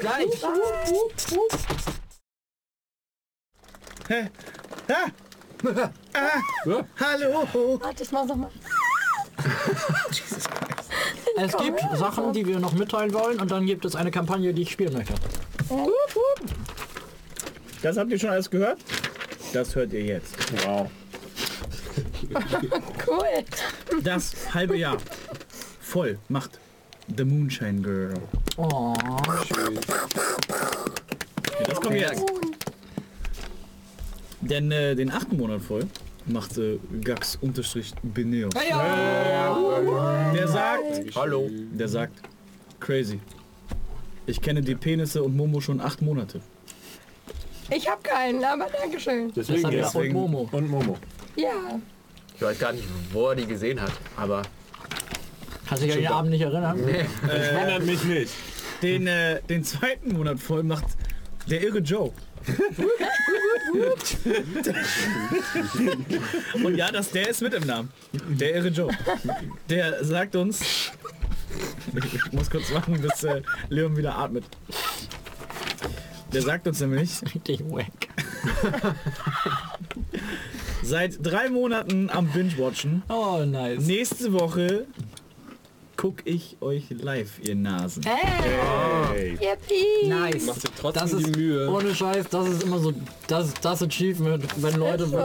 [0.00, 0.42] Gleich.
[4.12, 5.06] Ah!
[6.14, 6.42] Ah!
[7.00, 7.48] Hallo!
[7.80, 8.50] Warte, ich mach's nochmal.
[11.36, 14.62] Es gibt Sachen, die wir noch mitteilen wollen und dann gibt es eine Kampagne, die
[14.62, 15.14] ich spielen möchte.
[17.80, 18.78] Das habt ihr schon alles gehört?
[19.52, 20.34] Das hört ihr jetzt.
[20.66, 20.90] Wow.
[23.06, 23.44] Cool.
[24.02, 24.96] Das halbe Jahr
[25.80, 26.58] voll macht
[27.14, 28.14] The Moonshine Girl.
[28.56, 28.94] Oh.
[31.58, 32.22] Ja, das kommt jetzt.
[34.42, 35.86] Denn äh, den achten Monat voll
[36.26, 38.48] macht äh, Gax unterstrich Beneo.
[40.34, 41.48] Der sagt, Hallo.
[41.72, 42.20] der sagt,
[42.80, 43.20] crazy.
[44.26, 46.40] Ich kenne die Penisse und Momo schon acht Monate.
[47.70, 49.32] Ich hab keinen, aber Dankeschön.
[49.34, 49.94] Das Deswegen hat ja jetzt.
[49.94, 50.48] und Momo.
[50.52, 50.96] Und Momo.
[51.36, 51.80] Ja.
[52.36, 54.42] Ich weiß gar nicht, wo er die gesehen hat, aber
[55.66, 56.78] Kannst du dich an den Abend nicht erinnern?
[57.26, 58.32] Das wundert mich nicht.
[58.82, 60.84] Den, äh, den zweiten Monat voll macht
[61.48, 62.12] der irre Joe.
[66.64, 67.90] Und ja, das, der ist mit im Namen.
[68.12, 68.90] Der irre Joe.
[69.68, 70.90] Der sagt uns...
[71.94, 74.44] Ich muss kurz machen, bis äh, Leon wieder atmet.
[76.32, 78.08] Der sagt uns nämlich, Richtig wack.
[80.82, 83.82] seit drei Monaten am Binge-Watchen, Oh, nice.
[83.86, 84.86] nächste Woche
[86.02, 88.02] guck ich euch live, ihr Nasen.
[88.04, 89.34] Hey.
[89.40, 90.08] Yippie!
[90.08, 90.46] Nice.
[90.46, 91.70] Macht sich trotzdem Das ist die Mühe.
[91.70, 92.92] ohne Scheiß, das ist immer so
[93.28, 95.24] das, das Achievement, wenn Leute So.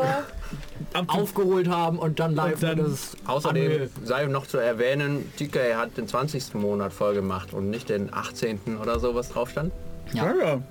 [1.07, 5.97] aufgeholt haben und dann live Und dann- das Außerdem sei noch zu erwähnen, TK hat
[5.97, 6.53] den 20.
[6.59, 8.77] Monat voll gemacht und nicht den 18.
[8.79, 9.71] oder so, was drauf stand.
[10.13, 10.31] ja.
[10.39, 10.61] ja.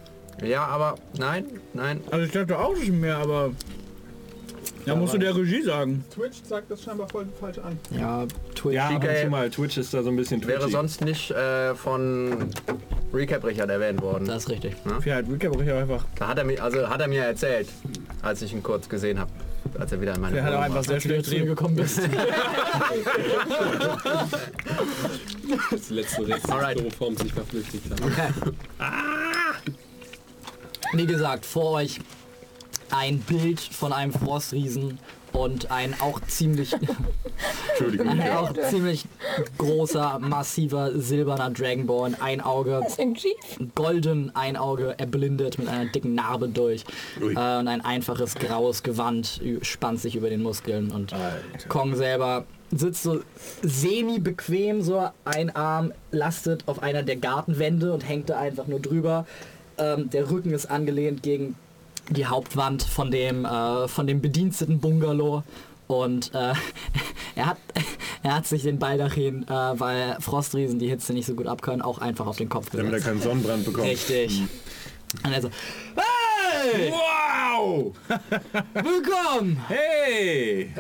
[0.45, 2.03] Ja, aber nein, nein.
[2.13, 3.51] Also ich dachte auch schon mehr, aber...
[4.87, 6.05] Ja, musst du der Regie sagen.
[6.15, 7.79] Twitch sagt das scheinbar voll falsch an.
[7.91, 8.25] Ja,
[8.55, 8.75] Twitch.
[8.75, 9.51] Ja, zu mal.
[9.51, 10.73] Twitch ist da so ein bisschen Wäre twitchy.
[10.73, 12.51] sonst nicht äh, von
[13.13, 14.27] Recap Richard erwähnt worden.
[14.27, 14.77] Das ist richtig.
[15.05, 16.05] Ja, halt, Recap ich einfach.
[16.17, 17.69] Da hat er mir, also hat er mir erzählt,
[18.23, 19.31] als ich ihn kurz gesehen habe,
[19.79, 20.85] als er wieder in meine Der hat auch einfach war.
[20.85, 21.47] sehr schnell drehen.
[21.47, 22.01] gekommen bist.
[25.71, 26.25] Das letzte.
[26.25, 28.01] Chloroform sich verflüchtigt hat.
[30.93, 31.99] Wie gesagt, vor euch
[32.91, 34.99] ein Bild von einem Frostriesen
[35.33, 39.05] und ein auch ziemlich, ein auch ziemlich
[39.59, 42.17] großer, massiver, silberner Dragonborn.
[42.21, 42.81] Ein Auge
[43.75, 46.85] golden, ein Auge erblindet mit einer dicken Narbe durch
[47.21, 47.33] Ui.
[47.33, 51.15] äh, und ein einfaches graues Gewand spannt sich über den Muskeln und
[51.69, 53.21] Kong selber sitzt so
[53.63, 59.27] semi-bequem, so ein Arm lastet auf einer der Gartenwände und hängt da einfach nur drüber.
[59.79, 61.55] Ähm, der Rücken ist angelehnt gegen
[62.11, 65.43] die Hauptwand von dem, äh, von dem bediensteten Bungalow
[65.87, 66.53] und äh,
[67.37, 67.59] er, hat,
[68.23, 71.99] er hat sich den Baldachin, äh, weil Frostriesen die Hitze nicht so gut abkönnen, auch
[71.99, 73.07] einfach auf den Kopf Damit er gesetzt.
[73.07, 73.87] keinen Sonnenbrand bekommt.
[73.87, 74.43] Richtig.
[75.25, 75.51] Und er so,
[75.95, 77.93] hey, Wow!
[78.75, 80.71] willkommen, Hey!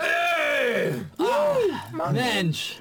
[2.12, 2.80] Mensch.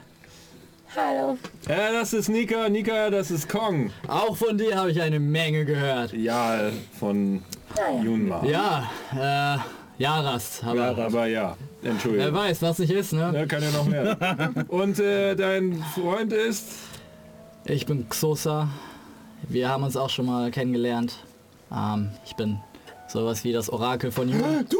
[0.95, 1.37] Hallo.
[1.67, 3.91] Ja, das ist Nika, Nika, das ist Kong.
[4.07, 6.13] Auch von dir habe ich eine Menge gehört.
[6.13, 7.43] Ja, von
[8.01, 8.41] Junma.
[8.45, 12.33] Ja, äh, Jaras, aber Ja, aber ja, wer Entschuldigung.
[12.33, 13.31] weiß, was nicht ist, ne?
[13.33, 14.17] Ja, kann ja noch mehr.
[14.69, 16.69] Und äh, dein Freund ist?
[17.65, 18.69] Ich bin Xosa.
[19.49, 21.17] Wir haben uns auch schon mal kennengelernt.
[21.73, 22.59] Ähm, ich bin
[23.09, 24.65] sowas wie das Orakel von Juden.
[24.69, 24.77] Du!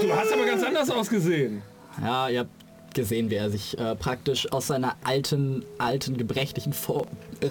[0.00, 1.62] Du hast aber ganz anders ausgesehen.
[2.02, 2.50] Ja, ihr habt
[2.94, 7.06] gesehen, wie er sich äh, praktisch aus seiner alten, alten, gebrechlichen Form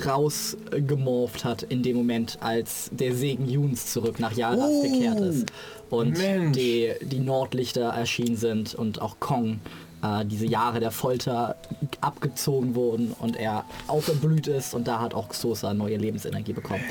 [0.06, 5.52] rausgemorpht hat in dem Moment, als der Segen Juns zurück nach Yaras gekehrt ist.
[5.90, 6.57] Und Mensch.
[6.57, 9.60] die, die Nordlichter erschienen sind und auch Kong
[10.03, 11.56] äh, diese Jahre der Folter
[12.02, 16.84] abgezogen wurden und er aufgeblüht ist und da hat auch Xosa neue Lebensenergie bekommen.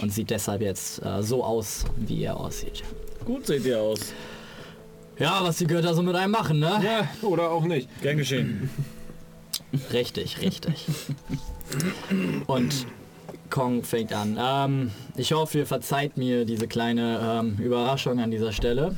[0.00, 2.82] Und sieht deshalb jetzt äh, so aus, wie er aussieht.
[3.24, 4.12] Gut seht ihr aus.
[5.18, 6.80] Ja, was die Götter so mit einem machen, ne?
[6.82, 7.88] Ja, oder auch nicht.
[8.02, 8.70] Gern geschehen.
[9.92, 10.86] Richtig, richtig.
[12.46, 12.86] Und
[13.50, 14.38] Kong fängt an.
[14.40, 18.96] Ähm, ich hoffe, ihr verzeiht mir diese kleine ähm, Überraschung an dieser Stelle.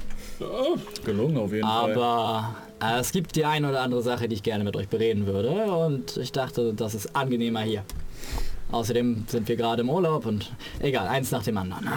[1.05, 1.93] Gelungen auf jeden Fall.
[1.93, 5.27] Aber äh, es gibt die eine oder andere Sache, die ich gerne mit euch bereden
[5.27, 5.51] würde.
[5.51, 7.85] Und ich dachte, das ist angenehmer hier.
[8.71, 11.89] Außerdem sind wir gerade im Urlaub und egal, eins nach dem anderen.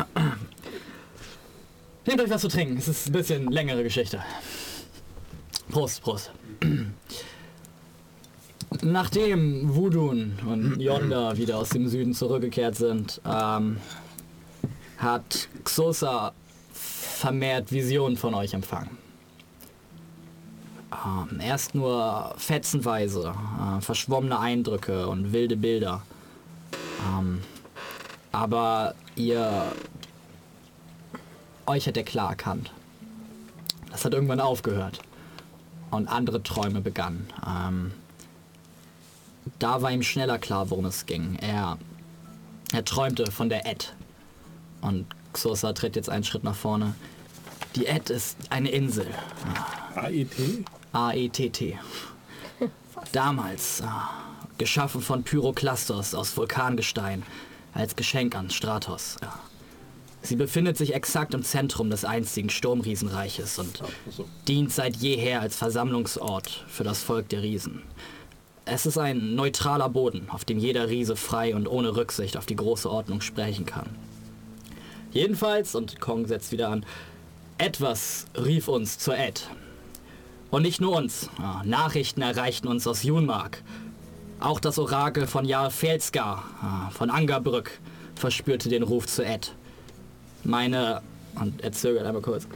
[2.07, 2.77] Nehmt euch was zu trinken.
[2.77, 4.23] Es ist ein bisschen längere Geschichte.
[5.69, 6.31] Prost, Prost.
[8.81, 13.77] Nachdem Wudun und Yonda wieder aus dem Süden zurückgekehrt sind, ähm,
[14.97, 16.31] hat Xosa
[16.71, 18.97] vermehrt Visionen von euch empfangen.
[20.93, 26.03] Ähm, erst nur fetzenweise, äh, verschwommene Eindrücke und wilde Bilder.
[27.05, 27.41] Ähm,
[28.31, 29.63] aber ihr...
[31.67, 32.71] Euch hat er klar erkannt.
[33.91, 34.99] Das hat irgendwann aufgehört.
[35.91, 37.27] Und andere Träume begannen.
[37.45, 37.91] Ähm,
[39.59, 41.37] da war ihm schneller klar, worum es ging.
[41.41, 41.77] Er,
[42.71, 43.93] er träumte von der Ed.
[44.79, 46.95] Und Xosa tritt jetzt einen Schritt nach vorne.
[47.75, 49.07] Die Ed ist eine Insel.
[49.95, 50.65] AET?
[50.93, 51.77] A-E-T-T.
[53.11, 53.85] Damals, äh,
[54.57, 57.23] geschaffen von Pyroklastos aus Vulkangestein,
[57.73, 59.17] als Geschenk an Stratos.
[59.21, 59.46] Ja.
[60.27, 63.81] Sie befindet sich exakt im Zentrum des einstigen Sturmriesenreiches und
[64.45, 67.83] dient seit jeher als Versammlungsort für das Volk der Riesen.
[68.65, 72.57] Es ist ein neutraler Boden, auf dem jeder Riese frei und ohne Rücksicht auf die
[72.57, 73.87] große Ordnung sprechen kann.
[75.13, 76.85] Jedenfalls, und Kong setzt wieder an,
[77.57, 79.49] etwas rief uns zur Ed.
[80.51, 81.29] Und nicht nur uns.
[81.39, 83.63] Ja, Nachrichten erreichten uns aus Junmark.
[84.41, 87.79] Auch das Orakel von Jarl Felsgar, ah, von Angerbrück,
[88.15, 89.53] verspürte den Ruf zu Ed.
[90.47, 91.01] Meine,
[91.35, 92.47] und er zögert einmal kurz,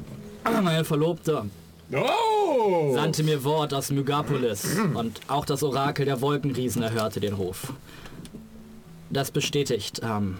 [0.45, 1.43] meine Verlobte
[1.93, 2.93] Oh!
[2.93, 7.73] sandte mir Wort aus Mygapolis und auch das Orakel der Wolkenriesen erhörte den Ruf.
[9.09, 10.37] Das bestätigt, ähm,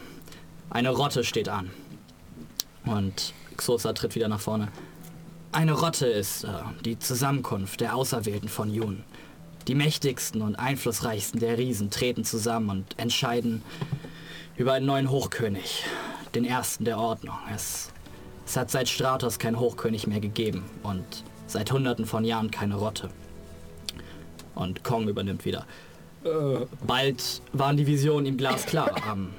[0.69, 1.69] eine Rotte steht an.
[2.85, 4.69] Und Xosa tritt wieder nach vorne.
[5.51, 6.47] Eine Rotte ist äh,
[6.85, 9.03] die Zusammenkunft der Auserwählten von Jun.
[9.67, 13.61] Die mächtigsten und einflussreichsten der Riesen treten zusammen und entscheiden
[14.55, 15.83] über einen neuen Hochkönig,
[16.35, 17.35] den ersten der Ordnung.
[17.53, 17.91] Es,
[18.45, 21.03] es hat seit Stratos keinen Hochkönig mehr gegeben und
[21.47, 23.09] seit hunderten von Jahren keine Rotte.
[24.55, 25.65] Und Kong übernimmt wieder.
[26.85, 28.91] Bald waren die Visionen ihm glasklar.
[29.07, 29.29] Am,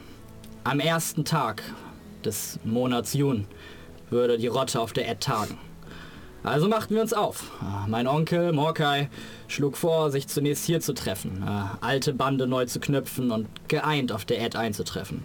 [0.64, 1.62] am ersten Tag
[2.24, 3.46] des Monats Jun
[4.10, 5.58] würde die Rotte auf der Ed tagen.
[6.44, 7.52] Also machten wir uns auf.
[7.60, 9.08] Ah, Mein Onkel Morkai
[9.46, 14.10] schlug vor, sich zunächst hier zu treffen, äh, alte Bande neu zu knüpfen und geeint
[14.10, 15.24] auf der Ed einzutreffen.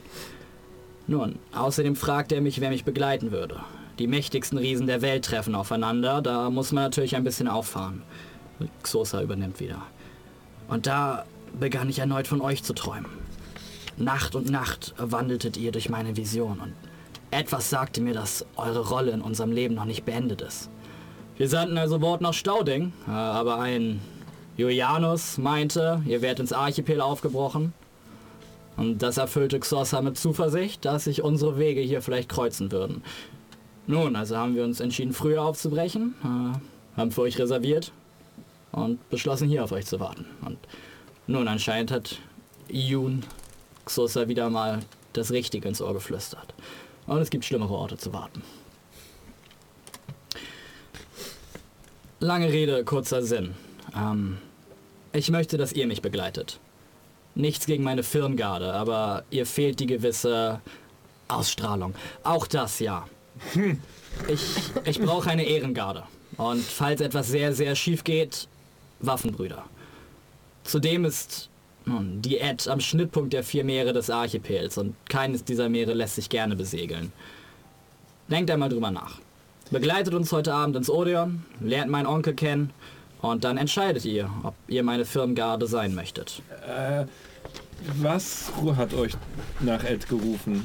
[1.07, 3.61] Nun, außerdem fragte er mich, wer mich begleiten würde.
[3.97, 8.03] Die mächtigsten Riesen der Welt treffen aufeinander, da muss man natürlich ein bisschen auffahren.
[8.83, 9.81] Xosa übernimmt wieder.
[10.67, 11.25] Und da
[11.57, 13.11] begann ich erneut von euch zu träumen.
[13.95, 16.73] Nacht und Nacht wandeltet ihr durch meine Vision und
[17.31, 20.69] etwas sagte mir, dass eure Rolle in unserem Leben noch nicht beendet ist.
[21.37, 24.01] Wir sandten also Wort nach Stauding, äh, aber ein
[24.55, 27.73] Julianus meinte, ihr werdet ins Archipel aufgebrochen.
[28.77, 33.03] Und das erfüllte Xosa mit Zuversicht, dass sich unsere Wege hier vielleicht kreuzen würden.
[33.87, 37.91] Nun, also haben wir uns entschieden, früher aufzubrechen, äh, haben für euch reserviert
[38.71, 40.25] und beschlossen, hier auf euch zu warten.
[40.45, 40.57] Und
[41.25, 42.19] nun, anscheinend hat
[42.69, 43.23] Jun
[43.85, 44.79] Xosa wieder mal
[45.13, 46.53] das Richtige ins Ohr geflüstert.
[47.07, 48.43] Und es gibt schlimmere Orte zu warten.
[52.19, 53.55] Lange Rede, kurzer Sinn.
[53.95, 54.37] Ähm,
[55.13, 56.59] ich möchte, dass ihr mich begleitet.
[57.37, 60.59] Nichts gegen meine Firngarde, aber ihr fehlt die gewisse
[61.27, 61.93] Ausstrahlung.
[62.23, 63.07] Auch das, ja.
[64.27, 64.41] Ich,
[64.85, 66.01] ich brauche eine Ehrengarde.
[66.37, 68.47] Und falls etwas sehr, sehr schief geht,
[69.01, 69.63] Waffenbrüder.
[70.63, 71.49] Zudem ist
[71.85, 76.15] nun, die Ed am Schnittpunkt der vier Meere des Archipels und keines dieser Meere lässt
[76.15, 77.13] sich gerne besegeln.
[78.29, 79.19] Denkt einmal drüber nach.
[79.69, 82.71] Begleitet uns heute Abend ins Odeon, lernt meinen Onkel kennen
[83.21, 86.41] und dann entscheidet ihr, ob ihr meine Firmengarde sein möchtet.
[86.67, 87.05] Äh,
[88.01, 89.13] was hat euch
[89.59, 90.63] nach Ed gerufen?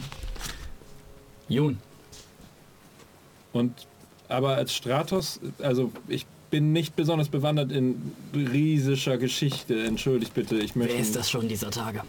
[1.48, 1.78] Jun,
[3.52, 3.86] Und
[4.28, 9.84] aber als Stratos, also ich bin nicht besonders bewandert in riesischer Geschichte.
[9.84, 10.92] Entschuldigt bitte, ich möchte.
[10.94, 12.02] wer ist das schon dieser Tage?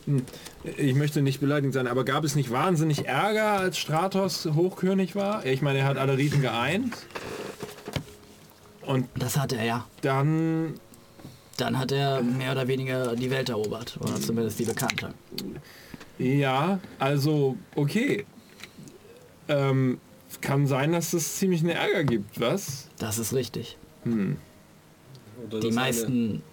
[0.77, 5.45] Ich möchte nicht beleidigend sein, aber gab es nicht wahnsinnig Ärger, als Stratos Hochkönig war?
[5.45, 6.93] Ich meine, er hat alle Riesen geeint.
[8.81, 9.85] Und Das hat er ja.
[10.01, 10.73] dann,
[11.57, 13.97] Dann hat er mehr oder weniger die Welt erobert.
[14.01, 15.13] Oder zumindest die bekannte.
[16.17, 18.25] ja, also okay.
[19.47, 19.99] Ähm,
[20.41, 22.89] kann sein, dass es ziemlich einen Ärger gibt, was?
[22.97, 23.77] Das ist richtig.
[24.05, 26.43] Oder Die meisten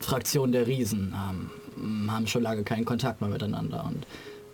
[0.00, 3.84] Fraktionen der Riesen ähm, haben schon lange keinen Kontakt mehr miteinander.
[3.84, 4.06] Und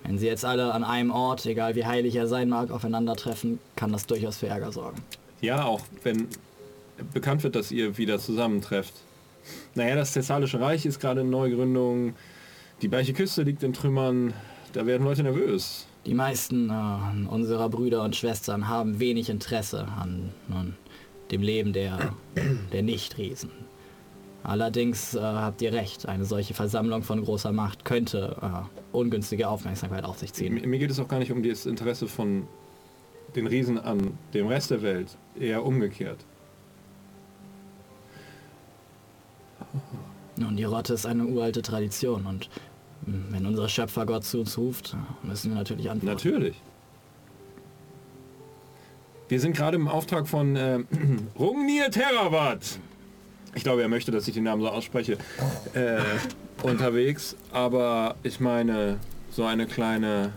[0.02, 3.92] wenn sie jetzt alle an einem Ort, egal wie heilig er sein mag, aufeinandertreffen, kann
[3.92, 5.02] das durchaus für Ärger sorgen.
[5.40, 6.28] Ja, auch wenn
[7.12, 8.94] bekannt wird, dass ihr wieder zusammentrefft.
[9.74, 12.14] Naja, das Thessalische Reich ist gerade in Neugründung.
[12.82, 14.32] Die Bleiche Küste liegt in Trümmern.
[14.72, 15.86] Da werden Leute nervös.
[16.06, 20.74] Die meisten äh, unserer Brüder und Schwestern haben wenig Interesse an nun,
[21.30, 22.14] dem Leben der,
[22.72, 23.50] der Nicht-Riesen.
[24.42, 30.04] Allerdings äh, habt ihr recht, eine solche Versammlung von großer Macht könnte äh, ungünstige Aufmerksamkeit
[30.04, 30.54] auf sich ziehen.
[30.54, 32.46] Mir geht es auch gar nicht um das Interesse von
[33.36, 35.18] den Riesen an dem Rest der Welt.
[35.38, 36.24] Eher umgekehrt.
[40.36, 42.48] Nun, die Rotte ist eine uralte Tradition und
[43.06, 46.06] mh, wenn unser Schöpfergott zu uns ruft, müssen wir natürlich antworten.
[46.14, 46.56] Natürlich.
[49.28, 50.78] Wir sind gerade im Auftrag von äh,
[51.38, 52.78] Rungnir Terravat.
[53.54, 55.18] Ich glaube, er möchte, dass ich den Namen so ausspreche.
[55.74, 55.98] Äh,
[56.62, 57.36] unterwegs.
[57.52, 58.98] Aber ich meine,
[59.30, 60.32] so eine kleine...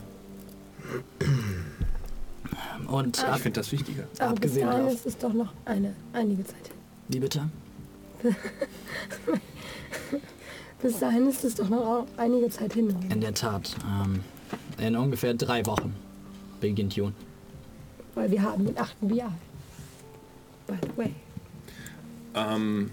[2.88, 4.04] Und Ich finde das wichtiger.
[4.04, 6.76] Aber bis Abgesehen dahin davon- ist es doch noch eine, einige Zeit hin.
[7.08, 7.50] wie bitte?
[10.82, 12.96] Bis dahin ist es doch noch einige Zeit hin.
[13.10, 14.22] In der Tat, ähm,
[14.80, 15.96] in ungefähr drei Wochen
[16.60, 17.14] beginnt Jun.
[18.16, 18.96] Weil wir haben den 8.
[19.02, 19.32] Bial.
[20.68, 21.16] By the way.
[22.36, 22.92] Ähm,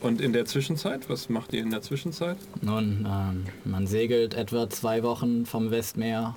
[0.00, 2.36] und in der Zwischenzeit, was macht ihr in der Zwischenzeit?
[2.60, 6.36] Nun, ähm, man segelt etwa zwei Wochen vom Westmeer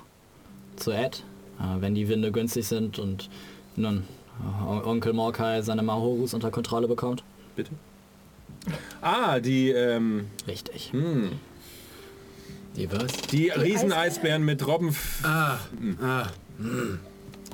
[0.76, 1.24] zu Ed,
[1.58, 3.28] äh, wenn die Winde günstig sind und
[3.74, 4.04] nun
[4.84, 7.22] Onkel Morkai seine Mahorus unter Kontrolle bekommt.
[7.54, 7.70] Bitte?
[9.00, 10.92] Ah, die, ähm, Richtig.
[10.92, 11.30] hm,
[12.76, 13.12] Die was?
[13.30, 14.94] die Rieseneisbären mit Robben.
[15.22, 15.58] Ah,
[16.02, 16.26] ah.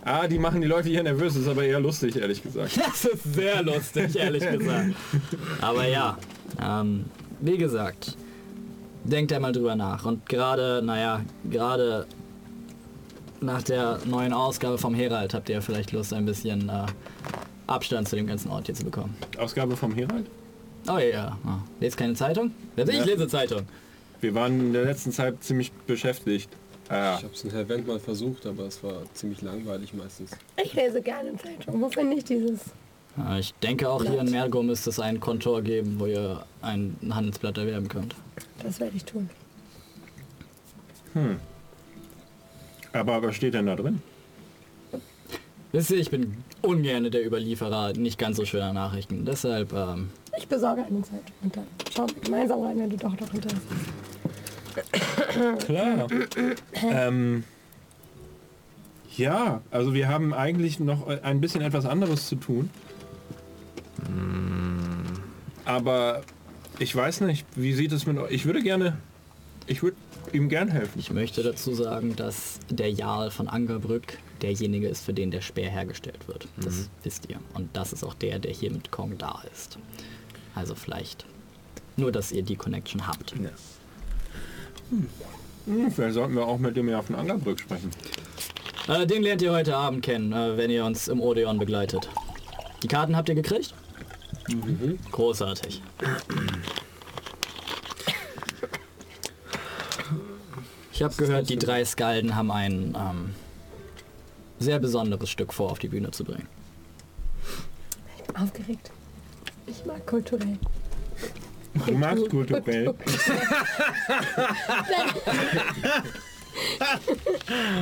[0.04, 1.34] Ah, die machen die Leute hier nervös.
[1.34, 2.76] Das ist aber eher lustig, ehrlich gesagt.
[2.84, 4.94] Das ist sehr lustig, ehrlich gesagt.
[5.60, 6.18] Aber ja,
[6.60, 7.04] ähm,
[7.40, 8.16] wie gesagt,
[9.04, 10.04] denkt einmal drüber nach.
[10.04, 12.06] Und gerade, naja, gerade
[13.42, 16.86] nach der neuen Ausgabe vom Herald habt ihr vielleicht Lust, ein bisschen äh,
[17.66, 19.14] Abstand zu dem ganzen Ort hier zu bekommen.
[19.38, 20.26] Ausgabe vom Herald?
[20.88, 21.38] Oh ja, ja.
[21.80, 22.52] Lest keine Zeitung?
[22.76, 23.04] Ich Ja.
[23.04, 23.62] lese Zeitung.
[24.20, 26.48] Wir waren in der letzten Zeit ziemlich beschäftigt.
[26.88, 30.32] Ah, Ich habe es in Helvent mal versucht, aber es war ziemlich langweilig meistens.
[30.62, 31.80] Ich lese gerne Zeitung.
[31.80, 32.60] Wo finde ich dieses?
[33.18, 36.96] Äh, Ich denke auch hier in Mergo müsste es ein Kontor geben, wo ihr ein
[37.10, 38.14] Handelsblatt erwerben könnt.
[38.62, 39.30] Das werde ich tun.
[42.92, 44.02] Aber was steht denn da drin?
[45.72, 49.24] Wisst ihr, ich bin ungern der Überlieferer nicht ganz so schöner Nachrichten.
[49.24, 53.18] Deshalb, ähm, Ich besorge eine Zeitung und dann schauen wir gemeinsam rein, wenn du doch
[53.18, 53.56] noch Interesse
[54.74, 55.66] hast.
[55.66, 56.08] Klar.
[56.82, 57.44] ähm,
[59.16, 62.70] ja, also wir haben eigentlich noch ein bisschen etwas anderes zu tun.
[65.64, 66.22] Aber
[66.78, 68.32] ich weiß nicht, wie sieht es mit euch?
[68.32, 68.98] Ich würde gerne,
[69.66, 69.96] ich würde
[70.34, 70.98] ihm gern helfen.
[70.98, 75.70] ich möchte dazu sagen, dass der Jarl von Angerbrück derjenige ist, für den der Speer
[75.70, 76.48] hergestellt wird.
[76.56, 77.38] Das wisst ihr.
[77.54, 79.78] Und das ist auch der, der hier mit Kong da ist.
[80.54, 81.26] Also vielleicht
[81.96, 83.34] nur, dass ihr die Connection habt.
[84.90, 87.90] Hm, vielleicht sollten wir auch mit dem Jahr von Angerbrück sprechen.
[88.88, 92.08] Äh, den lernt ihr heute Abend kennen, äh, wenn ihr uns im Odeon begleitet.
[92.82, 93.74] Die Karten habt ihr gekriegt?
[95.12, 95.82] Großartig.
[100.92, 103.34] Ich habe gehört, die drei Skalden haben ein ähm,
[104.58, 106.48] sehr besonderes Stück vor, auf die Bühne zu bringen.
[108.16, 108.90] Ich bin aufgeregt.
[109.66, 110.58] Ich mag kulturell.
[111.86, 112.94] Du magst kulturell.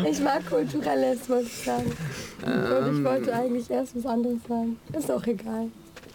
[0.08, 1.92] Ich mag kulturelles, muss ich sagen.
[2.42, 4.78] Und ich wollte eigentlich erst was anderes sagen.
[4.96, 5.66] Ist auch egal.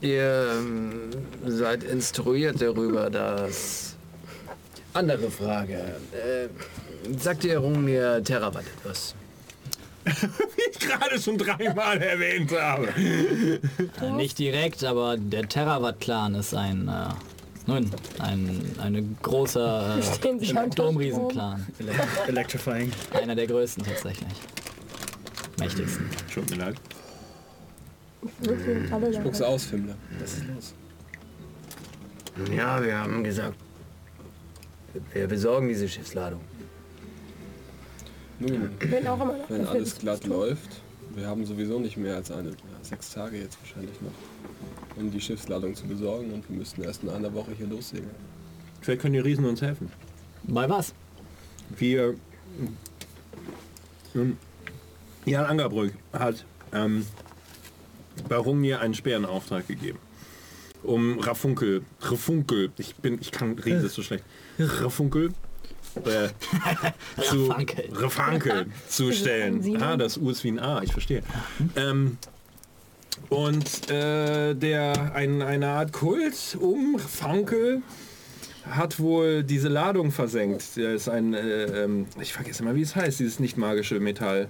[0.01, 1.09] Ihr ähm,
[1.45, 3.95] seid instruiert darüber, dass...
[4.93, 5.97] Andere Frage.
[6.13, 6.47] Äh,
[7.17, 9.15] sagt ihr Rungnir Terravat etwas?
[10.05, 12.89] Wie ich gerade schon dreimal erwähnt habe.
[14.01, 17.09] Äh, nicht direkt, aber der Terravat-Clan ist ein, äh,
[17.65, 21.65] nun, ein eine großer äh, Domriesen-Clan.
[22.27, 22.91] Electrifying.
[23.13, 24.27] Einer der größten tatsächlich.
[25.59, 26.07] Mächtigsten.
[26.31, 26.75] Tut mir leid.
[29.13, 29.95] Spuck's aus, Fimmler.
[30.19, 30.73] Was ist los?
[32.55, 33.55] Ja, wir haben gesagt,
[35.13, 36.41] wir besorgen diese Schiffsladung.
[38.39, 40.81] Nun, bin auch immer wenn alles glatt läuft,
[41.15, 45.21] wir haben sowieso nicht mehr als eine, ja, sechs Tage jetzt wahrscheinlich noch, um die
[45.21, 48.09] Schiffsladung zu besorgen und wir müssten erst in einer Woche hier lossegeln.
[48.81, 49.91] Vielleicht können die Riesen uns helfen.
[50.43, 50.93] Bei was?
[51.77, 52.15] Wir.
[54.13, 54.37] Nun,
[55.25, 57.05] Jan Angerbrück hat ähm,
[58.29, 59.99] bei Rungnir einen Sperrenauftrag gegeben.
[60.83, 64.23] Um Rafunkel, Rafunkel, ich bin, ich kann das ist so schlecht.
[64.59, 65.31] Rafunkel
[66.05, 66.29] äh,
[67.21, 67.53] zu.
[67.91, 69.81] Rafunkel zu stellen.
[69.81, 71.21] Ah, das U ist wie ein A, ich verstehe.
[71.75, 72.17] Ähm,
[73.29, 77.81] und äh, der ein, eine Art Kult um Rafunkel
[78.69, 80.75] hat wohl diese Ladung versenkt.
[80.75, 84.49] Der ist ein, äh, ähm, ich vergesse mal, wie es heißt, dieses nicht magische Metall.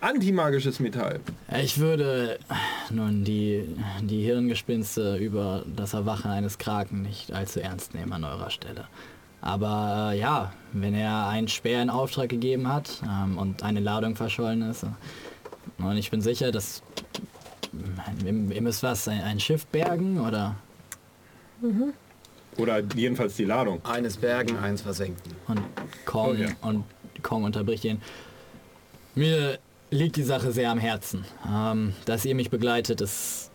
[0.00, 1.20] Antimagisches Metall.
[1.62, 2.38] Ich würde
[2.90, 3.64] nun die,
[4.00, 8.88] die Hirngespinste über das Erwachen eines Kraken nicht allzu ernst nehmen an eurer Stelle.
[9.42, 14.16] Aber äh, ja, wenn er einen Speer in Auftrag gegeben hat ähm, und eine Ladung
[14.16, 14.86] verschollen ist, äh,
[15.78, 16.82] und ich bin sicher, dass
[18.24, 20.54] ihr, ihr müsst was, ein, ein Schiff bergen oder
[22.56, 23.84] Oder jedenfalls die Ladung.
[23.84, 25.32] Eines bergen, eins versenken.
[25.48, 25.60] und
[26.04, 26.48] Kong Oh ja.
[26.62, 26.84] und
[27.22, 28.00] Kong unterbricht ihn.
[29.14, 29.58] Mir
[29.90, 31.24] liegt die Sache sehr am Herzen.
[31.48, 33.50] Ähm, dass ihr mich begleitet, ist,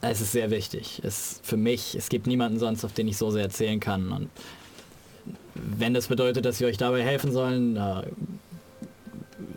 [0.00, 1.00] es ist sehr wichtig.
[1.04, 4.12] Es für mich, es gibt niemanden sonst, auf den ich so sehr erzählen kann.
[4.12, 4.30] Und
[5.62, 8.02] wenn das bedeutet, dass wir euch dabei helfen sollen, äh,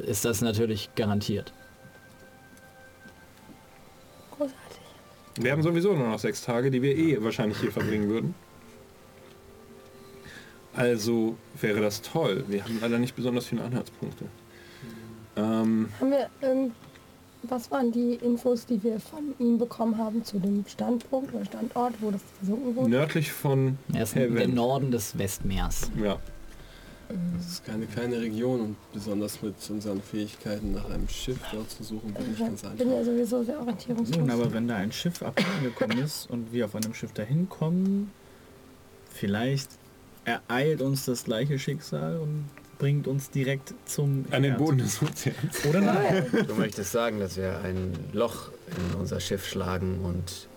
[0.05, 1.53] ist das natürlich garantiert.
[4.31, 4.81] Großartig.
[5.39, 8.35] Wir haben sowieso nur noch sechs Tage, die wir eh wahrscheinlich hier verbringen würden.
[10.73, 12.45] Also wäre das toll.
[12.47, 14.25] Wir haben leider nicht besonders viele Anhaltspunkte.
[15.35, 16.73] Ähm, Haben wir irgend...
[17.43, 21.93] Was waren die Infos, die wir von ihm bekommen haben zu dem Standpunkt oder Standort,
[21.99, 22.89] wo das versunken wurde?
[22.89, 24.53] nördlich von im Helvent.
[24.55, 25.89] Norden des Westmeers.
[26.01, 26.19] Ja.
[27.37, 31.83] Das ist keine kleine Region und besonders mit unseren Fähigkeiten nach einem Schiff dort zu
[31.83, 33.11] suchen, wird nicht ganz Ich bin ja einfach.
[33.11, 34.17] sowieso sehr orientierungslos.
[34.17, 38.11] Nun, aber wenn da ein Schiff abgekommen ist und wir auf einem Schiff dahin kommen,
[39.13, 39.69] Vielleicht
[40.23, 42.45] ereilt uns das gleiche Schicksal und
[42.81, 44.57] bringt uns direkt zum An den.
[44.57, 45.65] Boden des Ozeans.
[45.69, 46.25] Oder nein?
[46.47, 50.47] Du möchtest sagen, dass wir ein Loch in unser Schiff schlagen und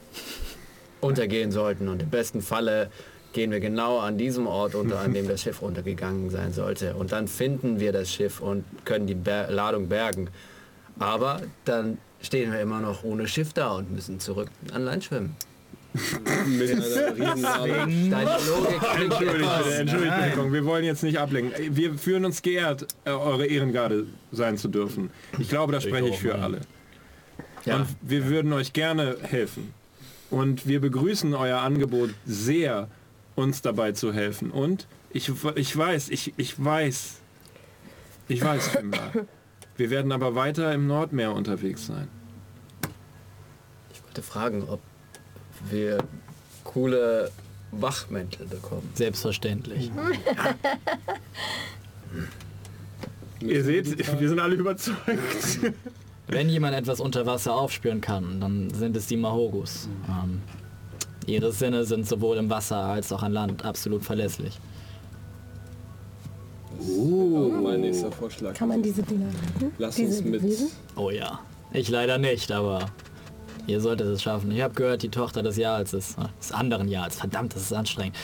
[1.03, 1.87] untergehen sollten.
[1.87, 2.91] Und im besten Falle
[3.35, 6.95] gehen wir genau an diesem Ort unter, an dem das Schiff untergegangen sein sollte.
[6.95, 10.31] Und dann finden wir das Schiff und können die Ber Ladung bergen.
[10.99, 15.37] Aber dann stehen wir immer noch ohne Schiff da und müssen zurück an Land schwimmen.
[15.95, 16.83] Mit einer
[17.35, 18.11] Riesenladung.
[18.11, 21.77] Deine Logik klingt Entschuldigt etwas- bitte, entschuldigt bitte, Kong, wir wollen jetzt nicht ablenken.
[21.77, 25.11] Wir fühlen uns geehrt, äh, eure Ehrengarde sein zu dürfen.
[25.39, 26.61] Ich glaube, da spreche ich für alle.
[27.65, 27.77] Ja.
[27.77, 29.73] Und wir würden euch gerne helfen.
[30.31, 32.89] Und wir begrüßen euer Angebot sehr,
[33.37, 34.51] uns dabei zu helfen.
[34.51, 37.15] Und ich, ich weiß, ich, ich weiß,
[38.27, 39.13] ich weiß, Fimbra.
[39.77, 42.09] Wir werden aber weiter im Nordmeer unterwegs sein.
[43.93, 44.81] Ich wollte fragen, ob
[45.71, 45.99] wir
[46.65, 47.31] coole
[47.73, 48.91] Wachmäntel bekommen.
[48.95, 49.91] Selbstverständlich.
[53.41, 54.99] Ihr seht, wir sind alle überzeugt.
[56.27, 59.89] Wenn jemand etwas unter Wasser aufspüren kann, dann sind es die Mahogus.
[60.09, 60.41] Ähm,
[61.27, 64.59] ihre Sinne sind sowohl im Wasser als auch an Land absolut verlässlich.
[66.81, 68.55] Oh, mein nächster Vorschlag.
[68.55, 69.73] Kann man diese Dinger retten?
[69.79, 70.43] Lass diese uns mit.
[70.43, 70.69] Wesen?
[70.97, 71.41] Oh ja.
[71.73, 72.87] Ich leider nicht, aber
[73.67, 74.51] ihr solltet es schaffen.
[74.51, 77.73] Ich habe gehört, die Tochter des Jahres ist, äh, des anderen Jahres, verdammt, das ist
[77.73, 78.17] anstrengend.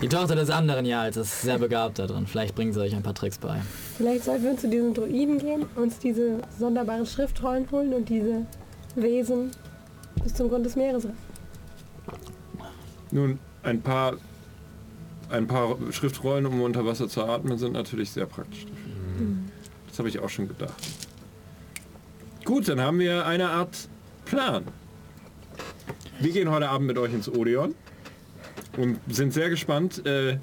[0.00, 2.26] Die Tochter des anderen Jahres ist sehr begabt da drin.
[2.26, 3.60] Vielleicht bringen sie euch ein paar Tricks bei.
[3.96, 8.44] Vielleicht sollten wir zu diesen Druiden gehen, uns diese sonderbaren Schriftrollen holen und diese
[8.96, 9.52] Wesen
[10.24, 11.06] bis zum Grund des Meeres.
[13.12, 14.14] Nun, ein paar,
[15.30, 18.64] ein paar Schriftrollen, um unter Wasser zu atmen, sind natürlich sehr praktisch.
[18.64, 18.82] dafür.
[19.88, 20.74] Das habe ich auch schon gedacht.
[22.44, 23.88] Gut, dann haben wir eine Art
[24.24, 24.64] Plan.
[26.20, 27.74] Wir gehen heute Abend mit euch ins Odeon
[28.76, 30.04] und sind sehr gespannt.
[30.06, 30.38] Äh,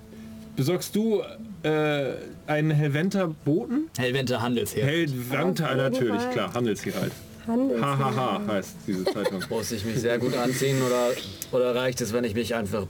[0.56, 1.22] besorgst du
[1.64, 2.14] äh,
[2.48, 3.90] einen Helventer Boten?
[3.98, 7.12] Helventer, Auf jeden natürlich, klar, Handelshier halt.
[7.48, 7.82] Handels.
[7.82, 9.44] Hahaha heißt diese Zeitung.
[9.50, 11.10] Muss ich mich sehr gut anziehen oder,
[11.52, 12.86] oder reicht es, wenn ich mich einfach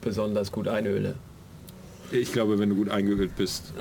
[0.00, 1.14] besonders gut einöle?
[2.10, 3.72] Ich glaube, wenn du gut eingeölt bist,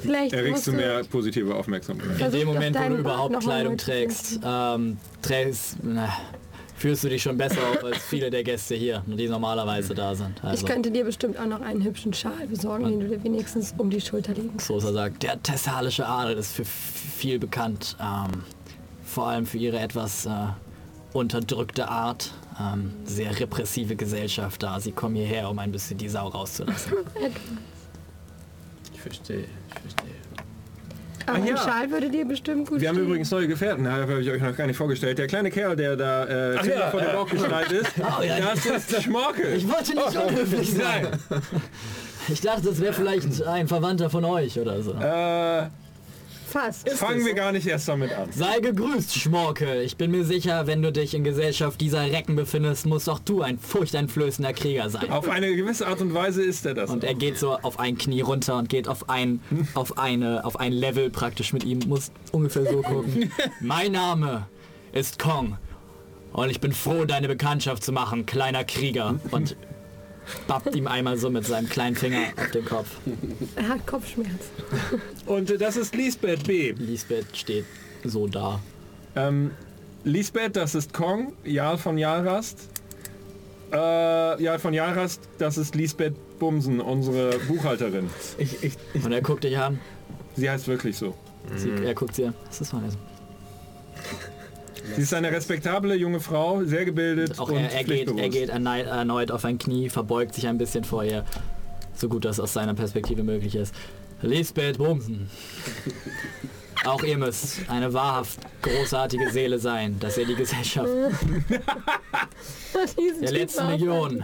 [0.00, 2.20] Vielleicht erregst du mehr positive Aufmerksamkeit.
[2.20, 6.08] In dem Moment, wo du überhaupt Kleidung trägst, ähm, trägst na,
[6.76, 10.38] fühlst du dich schon besser auf als viele der Gäste hier, die normalerweise da sind.
[10.38, 13.74] Ich Also, könnte dir bestimmt auch noch einen hübschen Schal besorgen, den du dir wenigstens
[13.78, 14.66] um die Schulter legen kannst.
[14.66, 17.96] Sosa sagt, der thessalische Adel ist für viel bekannt.
[18.00, 18.42] Ähm,
[19.04, 20.30] vor allem für ihre etwas äh,
[21.12, 22.32] unterdrückte Art.
[22.60, 24.78] Ähm, sehr repressive Gesellschaft da.
[24.78, 26.92] Sie kommen hierher, um ein bisschen die Sau rauszulassen.
[28.94, 30.14] Ich verstehe, ich verstehe.
[31.26, 31.56] Aber ein ja.
[31.58, 33.06] Schal würde dir bestimmt gut Wir haben stehen.
[33.06, 35.18] übrigens neue Gefährten, da habe ich euch noch gar nicht vorgestellt.
[35.18, 37.12] Der kleine Kerl, der da äh, ziemlich ja, vor dem äh.
[37.12, 39.54] Bauch geschnallt ist, ja, das ist der Schmorkel.
[39.54, 41.08] Ich wollte nicht unhöflich sein.
[42.28, 44.92] Ich dachte, das wäre vielleicht ein Verwandter von euch oder so.
[44.92, 45.68] Äh,
[46.54, 46.88] Fast.
[46.90, 48.30] fangen wir gar nicht erst damit an.
[48.30, 49.82] Sei gegrüßt, Schmorkel.
[49.82, 53.42] Ich bin mir sicher, wenn du dich in Gesellschaft dieser Recken befindest, musst auch du
[53.42, 55.10] ein furchteinflößender Krieger sein.
[55.10, 56.90] Auf eine gewisse Art und Weise ist er das.
[56.90, 57.08] Und auch.
[57.08, 59.40] er geht so auf ein Knie runter und geht auf ein,
[59.74, 61.80] auf eine, auf ein Level praktisch mit ihm.
[61.88, 63.32] Muss ungefähr so gucken.
[63.60, 64.46] mein Name
[64.92, 65.58] ist Kong.
[66.32, 69.16] Und ich bin froh, deine Bekanntschaft zu machen, kleiner Krieger.
[69.32, 69.56] Und
[70.46, 72.88] bappt ihm einmal so mit seinem kleinen Finger auf den Kopf.
[73.56, 74.50] Er hat Kopfschmerz.
[75.26, 76.72] Und äh, das ist Lisbeth B.
[76.72, 77.64] Lisbeth steht
[78.04, 78.60] so da.
[79.16, 79.52] Ähm,
[80.04, 82.68] Lisbeth, das ist Kong, Jarl von Jarrast.
[83.72, 83.76] Äh,
[84.42, 88.10] Jarl von Jarrast, das ist Lisbeth Bumsen, unsere Buchhalterin.
[88.38, 89.80] Ich, ich, ich, Und er guckt dich an.
[90.36, 91.14] Sie heißt wirklich so.
[91.56, 92.34] Sie, er guckt sie an.
[92.48, 92.98] Was ist das?
[94.96, 98.48] Sie ist eine respektable junge Frau, sehr gebildet Auch und er, er, geht, er geht
[98.50, 101.24] erneut, auf ein Knie, verbeugt sich ein bisschen vor ihr,
[101.94, 103.74] so gut das aus seiner Perspektive möglich ist.
[104.20, 105.30] Lisbeth Bumsen.
[106.84, 110.88] Auch ihr müsst eine wahrhaft großartige Seele sein, dass ihr die Gesellschaft
[113.22, 113.68] der letzten.
[113.68, 114.22] Legion.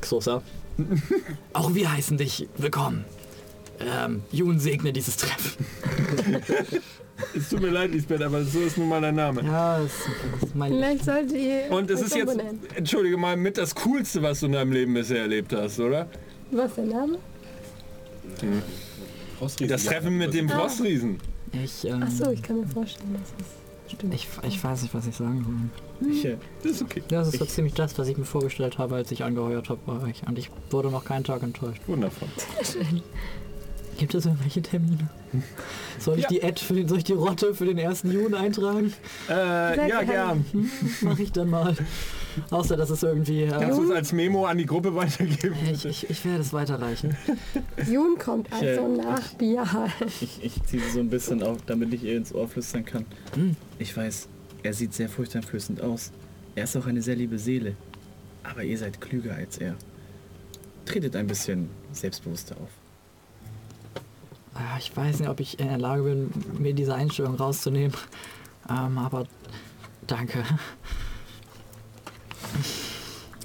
[0.00, 0.42] Xosa.
[1.52, 3.04] Auch wir heißen dich willkommen.
[3.80, 5.66] Ähm, Jun segne dieses Treffen.
[7.36, 9.42] Es tut mir leid, Lisbeth, aber so ist nun mal dein Name.
[9.44, 9.92] Ja, das
[10.42, 12.60] ist mein Vielleicht sollte ihr Und es ist jetzt, umbenennen.
[12.76, 16.08] entschuldige mal, mit das Coolste, was du in deinem Leben bisher erlebt hast, oder?
[16.52, 17.18] Was der Name?
[19.68, 20.58] Das Treffen mit dem Ah.
[20.60, 21.18] Frostriesen.
[21.52, 23.32] Ich, ähm, Achso, ich kann mir vorstellen, dass
[23.88, 24.14] es stimmt.
[24.14, 26.10] ich, ich weiß nicht, was ich sagen soll.
[26.10, 27.02] ich, äh, Das ist okay.
[27.08, 30.08] Das ist so ziemlich das, was ich mir vorgestellt habe, als ich angeheuert habe bei
[30.08, 30.22] euch.
[30.26, 31.80] Und ich wurde noch keinen Tag enttäuscht.
[31.86, 32.28] Wundervoll.
[33.98, 35.08] Gibt es irgendwelche Termine?
[35.98, 36.28] Soll ich Ja.
[36.28, 38.04] die Ad für den, soll ich die Rotte für den 1.
[38.04, 38.92] Juni eintragen?
[39.28, 39.32] Äh,
[39.88, 40.44] ja, gerne.
[40.52, 40.70] gern.
[41.02, 41.76] Mache ich dann mal.
[42.50, 43.42] Außer dass es irgendwie.
[43.42, 45.56] Äh, Kannst du es als Memo an die Gruppe weitergeben?
[45.70, 47.16] ich, ich, ich werde es weiterreichen.
[47.90, 49.90] Jun kommt also äh, nach Bihal.
[50.20, 53.04] Ich, ich ziehe sie so ein bisschen auf, damit ich ihr ins Ohr flüstern kann.
[53.34, 53.56] Hm.
[53.80, 54.28] Ich weiß,
[54.62, 56.12] er sieht sehr furchteinflößend aus.
[56.54, 57.74] Er ist auch eine sehr liebe Seele.
[58.44, 59.74] Aber ihr seid klüger als er.
[60.84, 62.70] Tretet ein bisschen selbstbewusster auf.
[64.58, 67.94] Ah, Ich weiß nicht, ob ich in der Lage bin, mir diese Einstellung rauszunehmen.
[68.68, 69.24] Ähm, aber
[70.06, 70.42] danke.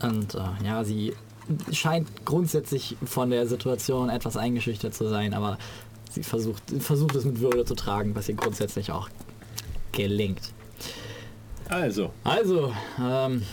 [0.02, 1.14] Und äh, ja, sie
[1.72, 5.58] scheint grundsätzlich von der Situation etwas eingeschüchtert zu sein, aber
[6.10, 9.10] sie versucht, versucht es mit Würde zu tragen, was ihr grundsätzlich auch
[9.92, 10.52] gelingt.
[11.70, 13.44] Also, Also, ähm,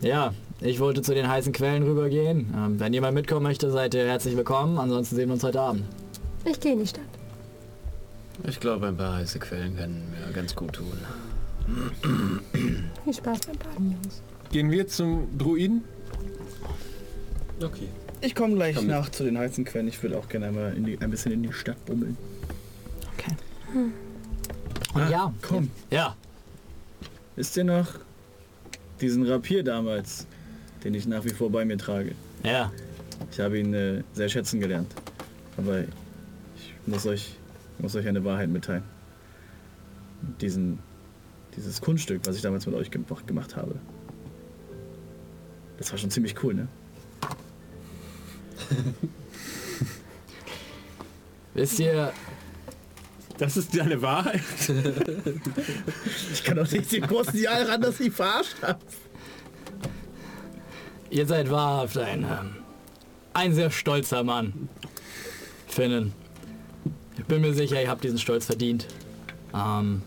[0.00, 2.52] ja, ich wollte zu den heißen Quellen rübergehen.
[2.56, 4.78] Ähm, wenn jemand mitkommen möchte, seid ihr herzlich willkommen.
[4.78, 5.84] Ansonsten sehen wir uns heute Abend.
[6.44, 7.02] Ich gehe in die Stadt.
[8.46, 10.92] Ich glaube, ein paar heiße Quellen können mir ganz gut tun.
[13.04, 14.22] Viel Spaß beim Baden, Jungs.
[14.52, 15.84] gehen wir zum Druiden?
[17.62, 17.88] Okay.
[18.20, 18.94] Ich komme gleich Komm mit.
[18.96, 19.88] nach zu den heißen Quellen.
[19.88, 22.16] Ich würde auch gerne einmal in die, ein bisschen in die Stadt bummeln.
[23.16, 23.34] Okay.
[24.94, 26.14] Und ja, Komm, ja,
[27.36, 27.88] wisst ihr noch
[29.00, 30.26] diesen Rapier damals,
[30.84, 32.12] den ich nach wie vor bei mir trage?
[32.42, 32.70] ja.
[33.30, 34.92] Ich habe ihn äh, sehr schätzen gelernt.
[35.56, 35.84] Aber
[36.86, 37.36] muss euch,
[37.78, 38.84] muss euch eine Wahrheit mitteilen.
[40.40, 40.78] Diesen,
[41.56, 43.76] dieses Kunststück, was ich damals mit euch ge gemacht habe.
[45.78, 46.68] Das war schon ziemlich cool, ne?
[51.54, 52.12] Wisst ihr,
[53.38, 54.40] Das ist deine Wahrheit?
[56.32, 58.78] Ich kann doch nicht den großen Jahr ran, dass ich verarscht habe.
[61.10, 62.56] ihr seid wahrhaft ein, ähm,
[63.32, 64.68] ein sehr stolzer Mann.
[65.66, 66.12] Finnen.
[67.24, 68.86] Ich bin mir sicher, ihr habt diesen Stolz verdient.
[69.54, 70.02] Ähm,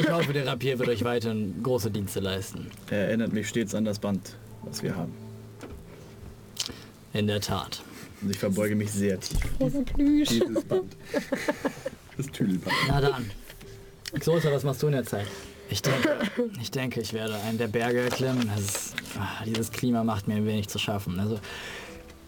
[0.00, 2.68] ich hoffe, der Rapier wird euch weiterhin große Dienste leisten.
[2.90, 5.12] Er erinnert mich stets an das Band, was wir haben.
[7.12, 7.80] In der Tat.
[8.20, 9.38] Und ich verbeuge mich sehr tief.
[9.60, 10.30] Das ist Plüsch.
[10.30, 10.96] Dieses Band.
[12.16, 12.74] Das Tüdelband.
[12.88, 13.30] Na dann.
[14.18, 15.28] Xosa, was machst du in der Zeit?
[15.70, 16.18] Ich denke,
[16.60, 18.50] ich denke, ich werde einen der Berge erklimmen.
[18.52, 21.20] Das ist, ah, dieses Klima macht mir ein wenig zu schaffen.
[21.20, 21.38] Also,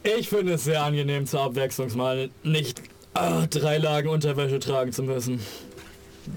[0.02, 2.82] ich finde es sehr angenehm zur Abwechslung mal nicht
[3.14, 5.40] ah, drei Lagen Unterwäsche tragen zu müssen.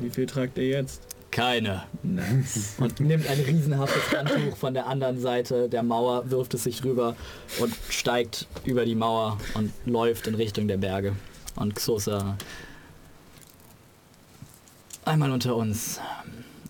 [0.01, 1.01] Wie viel tragt ihr jetzt?
[1.31, 1.83] Keine.
[2.03, 2.75] Nice.
[2.77, 7.15] Und nimmt ein riesenhaftes Handtuch von der anderen Seite der Mauer, wirft es sich drüber
[7.59, 11.15] und steigt über die Mauer und läuft in Richtung der Berge.
[11.55, 12.37] Und Xosa
[15.05, 15.99] einmal unter uns.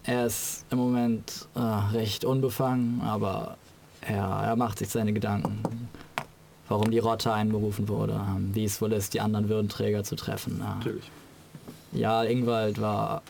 [0.04, 3.58] Er ist im Moment äh, recht unbefangen, aber
[4.02, 5.62] er, er macht sich seine Gedanken,
[6.70, 10.60] warum die Rotte einberufen wurde, ähm, wie es wohl ist, die anderen Würdenträger zu treffen.
[10.60, 11.10] Natürlich.
[11.92, 13.22] ja, Ingwald war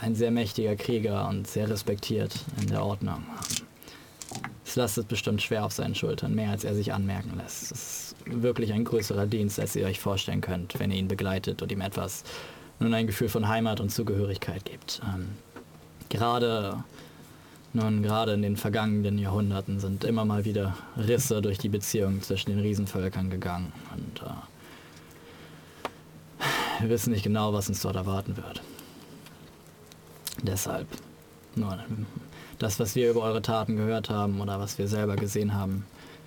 [0.00, 3.24] ein sehr mächtiger Krieger und sehr respektiert in der Ordnung.
[4.64, 7.72] Es lastet bestimmt schwer auf seinen Schultern, mehr als er sich anmerken lässt.
[7.72, 11.62] Es ist wirklich ein größerer Dienst, als ihr euch vorstellen könnt, wenn ihr ihn begleitet
[11.62, 12.24] und ihm etwas,
[12.78, 15.00] nun ein Gefühl von Heimat und Zugehörigkeit gibt.
[15.04, 15.30] Ähm,
[16.10, 16.84] gerade,
[17.72, 22.50] nun gerade in den vergangenen Jahrhunderten sind immer mal wieder Risse durch die Beziehungen zwischen
[22.50, 24.30] den Riesenvölkern gegangen und äh,
[26.80, 28.62] wir wissen nicht genau, was uns dort erwarten wird.
[30.42, 30.86] Deshalb,
[31.56, 31.78] nur
[32.58, 35.84] das, was wir über eure Taten gehört haben oder was wir selber gesehen haben,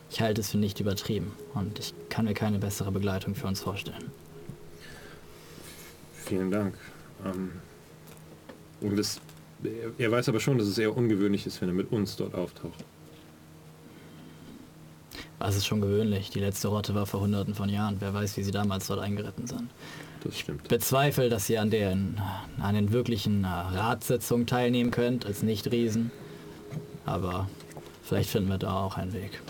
[0.09, 3.61] ich halte es für nicht übertrieben und ich kann mir keine bessere Begleitung für uns
[3.61, 4.11] vorstellen.
[6.13, 6.75] Vielen Dank.
[7.25, 7.51] Ähm,
[8.81, 9.21] und das,
[9.97, 12.83] er, weiß aber schon, dass es eher ungewöhnlich ist, wenn er mit uns dort auftaucht.
[15.39, 16.29] Das ist schon gewöhnlich.
[16.29, 17.97] Die letzte Rotte war vor hunderten von Jahren.
[17.99, 19.69] Wer weiß, wie sie damals dort eingeritten sind.
[20.23, 20.67] Das stimmt.
[20.67, 22.21] Bezweifle, dass ihr an den,
[22.59, 26.11] an den wirklichen äh, Ratssitzungen teilnehmen könnt, als Nicht-Riesen.
[27.05, 27.49] Aber
[28.03, 29.41] vielleicht finden wir da auch einen Weg.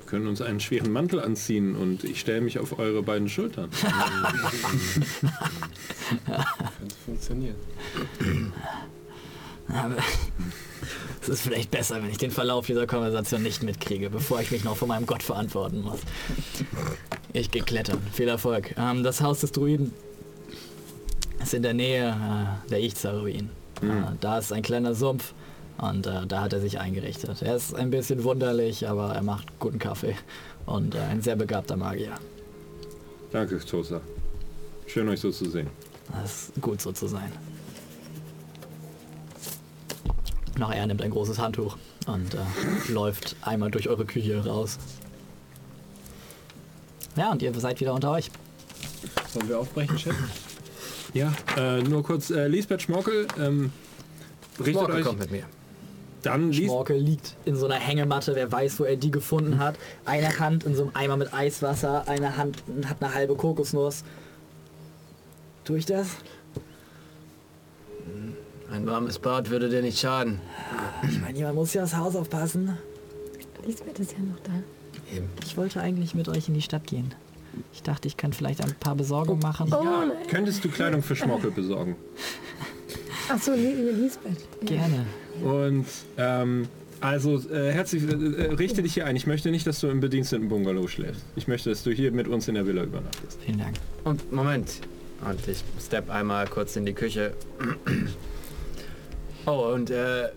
[0.00, 3.70] Wir können uns einen schweren Mantel anziehen und ich stelle mich auf eure beiden Schultern.
[6.78, 7.56] Könnte funktionieren.
[9.68, 9.96] Aber
[11.20, 14.64] es ist vielleicht besser, wenn ich den Verlauf dieser Konversation nicht mitkriege, bevor ich mich
[14.64, 16.00] noch von meinem Gott verantworten muss.
[17.32, 17.98] Ich gehe klettern.
[18.12, 18.74] Viel Erfolg.
[18.76, 19.92] Ähm, das Haus des Druiden
[21.42, 23.50] ist in der Nähe äh, der Ichza-Ruinen.
[23.82, 25.32] Äh, da ist ein kleiner Sumpf
[25.78, 27.42] und äh, da hat er sich eingerichtet.
[27.42, 30.16] Er ist ein bisschen wunderlich, aber er macht guten Kaffee
[30.66, 32.12] und äh, ein sehr begabter Magier.
[33.32, 34.00] Danke, Tosa.
[34.86, 35.68] Schön euch so zu sehen.
[36.12, 37.32] Das ist gut so zu sein.
[40.58, 44.78] Noch er nimmt ein großes Handtuch und äh, läuft einmal durch eure Küche raus.
[47.16, 48.30] Ja, und ihr seid wieder unter euch.
[49.32, 50.14] Sollen wir aufbrechen, Chef?
[51.14, 53.70] Ja, äh, nur kurz, äh, Lisbeth Schmorkel, ähm,
[54.58, 55.44] richtet Morgen euch kommt mit mir.
[56.22, 59.76] dann Schmorkel liegt in so einer Hängematte, wer weiß, wo er die gefunden hat.
[60.06, 64.04] Eine Hand in so einem Eimer mit Eiswasser, eine Hand hat eine halbe Kokosnuss.
[65.64, 66.08] Tue ich das?
[68.72, 70.40] Ein warmes Bad würde dir nicht schaden.
[71.06, 72.78] Ich meine, jemand muss ja aufs Haus aufpassen.
[73.66, 74.52] Lisbeth ist ja noch da.
[75.14, 75.28] Eben.
[75.44, 77.14] Ich wollte eigentlich mit euch in die Stadt gehen.
[77.74, 79.72] Ich dachte, ich kann vielleicht ein paar Besorgungen machen.
[79.72, 80.12] Oh nein.
[80.28, 81.96] Könntest du Kleidung für Schmorkel besorgen?
[83.28, 84.38] Achso, Lisbeth.
[84.64, 85.04] Gerne.
[85.42, 85.86] Und
[86.16, 86.66] ähm,
[87.02, 89.16] also äh, herzlich, äh, äh, richte dich hier ein.
[89.16, 91.22] Ich möchte nicht, dass du im bediensteten Bungalow schläfst.
[91.36, 93.38] Ich möchte, dass du hier mit uns in der Villa übernachtest.
[93.44, 93.76] Vielen Dank.
[94.04, 94.80] Und Moment.
[95.28, 97.34] Und ich step einmal kurz in die Küche.
[99.46, 100.28] Oh, und äh,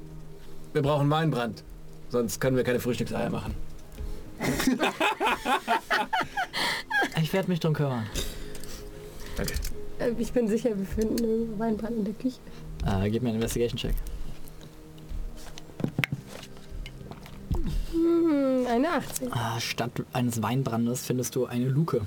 [0.73, 1.63] wir brauchen Weinbrand.
[2.09, 3.53] Sonst können wir keine Frühstückseier machen.
[7.21, 8.05] Ich werde mich drum kümmern.
[9.37, 9.53] Danke.
[9.99, 12.37] Äh, Ich bin sicher, wir finden irgendwo Weinbrand in der Küche.
[12.85, 13.95] Äh, gib mir einen Investigation-Check.
[17.91, 19.31] Hm, eine 18.
[19.33, 22.01] Ah, statt eines Weinbrandes findest du eine Luke,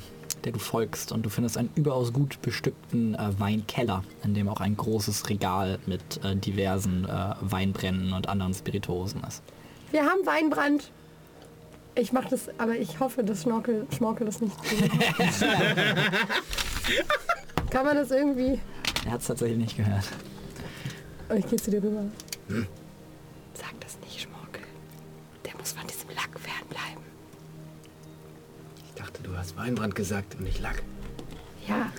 [0.44, 1.12] der du folgst.
[1.12, 5.78] Und du findest einen überaus gut bestückten äh, Weinkeller, in dem auch ein großes Regal
[5.86, 9.42] mit äh, diversen äh, Weinbränden und anderen Spirituosen ist.
[9.90, 10.90] Wir haben Weinbrand.
[11.94, 14.54] Ich mache das, aber ich hoffe, dass Schnorkel, Schmorkel das nicht.
[17.70, 18.60] Kann man das irgendwie...
[19.04, 20.04] Er hat es tatsächlich nicht gehört.
[21.36, 22.04] Ich gehe zu dir rüber.
[23.54, 24.62] Sag das nicht, Schmorkel.
[25.44, 25.97] Der muss von diesem
[29.18, 30.82] dachte, du hast Weinbrand gesagt und nicht Lack.
[31.66, 31.90] Ja.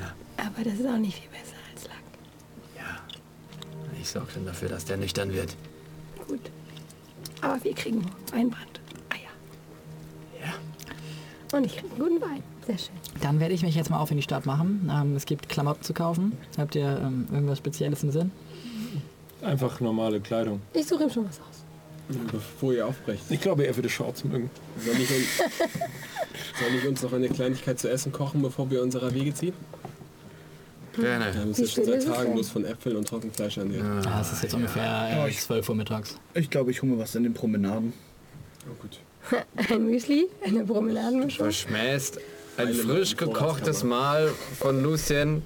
[0.00, 0.14] Ja.
[0.36, 2.02] Aber das ist auch nicht viel besser als Lack.
[2.76, 3.00] Ja.
[4.00, 5.56] Ich sorge schon dafür, dass der nüchtern wird.
[6.28, 6.50] Gut.
[7.40, 8.80] Aber wir kriegen Weinbrand.
[9.10, 9.30] Eier.
[10.40, 11.56] Ja.
[11.56, 12.42] Und ich kriege einen guten Wein.
[12.66, 12.94] Sehr schön.
[13.20, 14.90] Dann werde ich mich jetzt mal auf in die Stadt machen.
[14.92, 16.36] Ähm, es gibt Klamotten zu kaufen.
[16.56, 18.30] Habt ihr ähm, irgendwas Spezielles im Sinn?
[19.42, 20.60] Einfach normale Kleidung.
[20.72, 21.51] Ich suche ihm schon was aus.
[22.30, 24.50] Bevor ihr aufbrecht, Ich glaube, er würde Shorts mögen.
[24.84, 25.38] soll ich, uns,
[26.58, 29.54] soll ich uns noch eine Kleinigkeit zu essen kochen, bevor wir unserer Wege ziehen?
[30.94, 31.26] Wir Gerne.
[31.34, 34.06] haben uns Wie jetzt schon seit es Tagen bloß von Äpfeln und Trockenfleisch ernährt.
[34.06, 36.18] Ah, es ist jetzt ungefähr äh, 12 Uhr mittags.
[36.34, 37.94] Ich glaube, ich hole mir was in den Promenaden.
[38.70, 38.98] Oh, gut.
[39.70, 41.44] Ein Müsli, eine Promenadenmischung.
[41.44, 42.18] Verschmähst
[42.56, 45.42] ein Eine frisch gekochtes Mahl von Lucien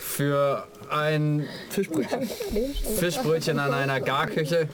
[0.00, 2.28] für ein Fischbrötchen.
[2.98, 4.68] Fischbrötchen an einer Garküche.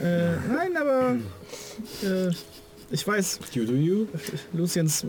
[0.00, 1.16] Äh, nein, aber
[2.02, 2.30] äh,
[2.90, 4.06] ich weiß, You do you?
[4.52, 5.06] Luciens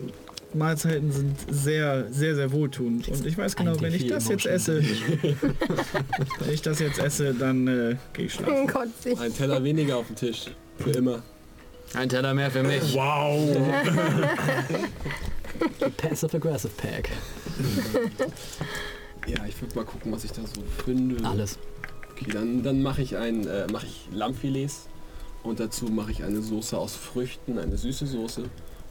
[0.54, 3.08] Mahlzeiten sind sehr, sehr, sehr wohltuend.
[3.08, 4.84] Und ich weiß genau, wenn ich D4 das jetzt esse,
[6.40, 8.68] wenn ich das jetzt esse, dann äh, gehe ich schlafen.
[8.68, 9.20] Kotzig.
[9.20, 10.46] Ein Teller weniger auf dem Tisch.
[10.78, 11.22] Für immer.
[11.94, 12.94] Ein Teller mehr für mich.
[12.94, 13.58] Wow!
[15.98, 17.10] Passive Aggressive Pack.
[19.28, 21.24] Ja, ich würde mal gucken, was ich da so finde.
[21.28, 21.60] Alles.
[22.20, 24.88] Okay, dann, dann mache ich ein, äh, mache ich Lammfilets
[25.44, 28.44] und dazu mache ich eine Soße aus Früchten, eine süße Soße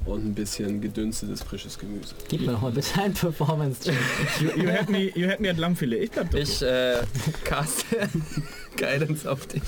[0.07, 2.15] und ein bisschen gedünstetes frisches Gemüse.
[2.29, 3.95] Gib mir doch mal bitte ein Performance-Check.
[4.41, 6.05] You, you, had me, you had me at Lammfilet.
[6.05, 6.39] Ich bleib doch.
[6.39, 7.03] Ich äh,
[7.45, 8.09] caste
[8.77, 9.63] Guidance auf dich.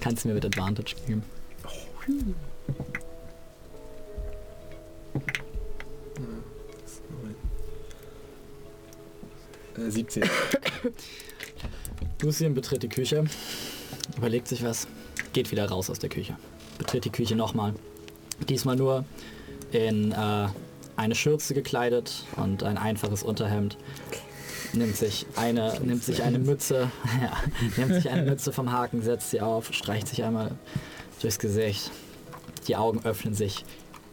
[0.00, 1.22] Kannst du mir mit Advantage geben?
[9.76, 10.24] Äh, 17.
[12.22, 13.24] Lucien betritt die Küche,
[14.16, 14.88] überlegt sich was,
[15.32, 16.36] geht wieder raus aus der Küche.
[16.78, 17.74] Betritt die Küche nochmal.
[18.48, 19.04] Diesmal nur
[19.72, 20.48] in äh,
[20.96, 23.76] eine Schürze gekleidet und ein einfaches Unterhemd.
[24.72, 26.90] Nimmt sich eine, nimmt sich eine Mütze,
[27.22, 27.32] ja,
[27.76, 30.52] nimmt sich eine Mütze vom Haken, setzt sie auf, streicht sich einmal
[31.20, 31.90] durchs Gesicht.
[32.66, 33.64] Die Augen öffnen sich.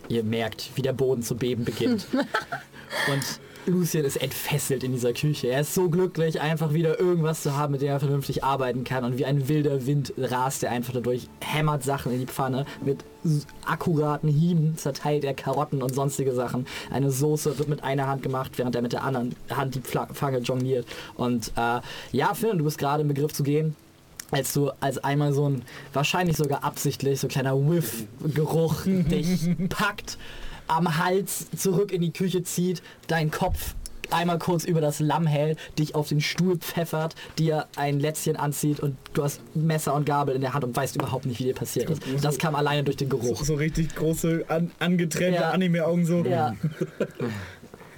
[0.09, 2.07] Ihr merkt, wie der Boden zu beben beginnt.
[2.13, 3.23] Und
[3.65, 5.47] Lucien ist entfesselt in dieser Küche.
[5.47, 9.03] Er ist so glücklich, einfach wieder irgendwas zu haben, mit dem er vernünftig arbeiten kann.
[9.03, 12.65] Und wie ein wilder Wind rast er einfach dadurch, hämmert Sachen in die Pfanne.
[12.83, 13.03] Mit
[13.65, 16.65] akkuraten Hieben zerteilt er Karotten und sonstige Sachen.
[16.91, 20.39] Eine Soße wird mit einer Hand gemacht, während er mit der anderen Hand die Pfanne
[20.39, 20.85] jongliert.
[21.15, 21.79] Und äh,
[22.11, 23.75] ja, Finn, du bist gerade im Begriff zu gehen
[24.31, 25.61] als du als einmal so ein
[25.93, 30.17] wahrscheinlich sogar absichtlich so ein kleiner Whiff-Geruch dich packt,
[30.67, 33.75] am Hals zurück in die Küche zieht, deinen Kopf
[34.11, 38.79] einmal kurz über das Lamm hält, dich auf den Stuhl pfeffert, dir ein Lätzchen anzieht
[38.79, 41.55] und du hast Messer und Gabel in der Hand und weißt überhaupt nicht, wie dir
[41.55, 42.01] passiert ist.
[42.21, 43.43] Das kam alleine durch den Geruch.
[43.43, 45.49] So richtig große, an, angetränte Ja.
[45.51, 46.23] Anime-Augen so.
[46.23, 46.55] Ja.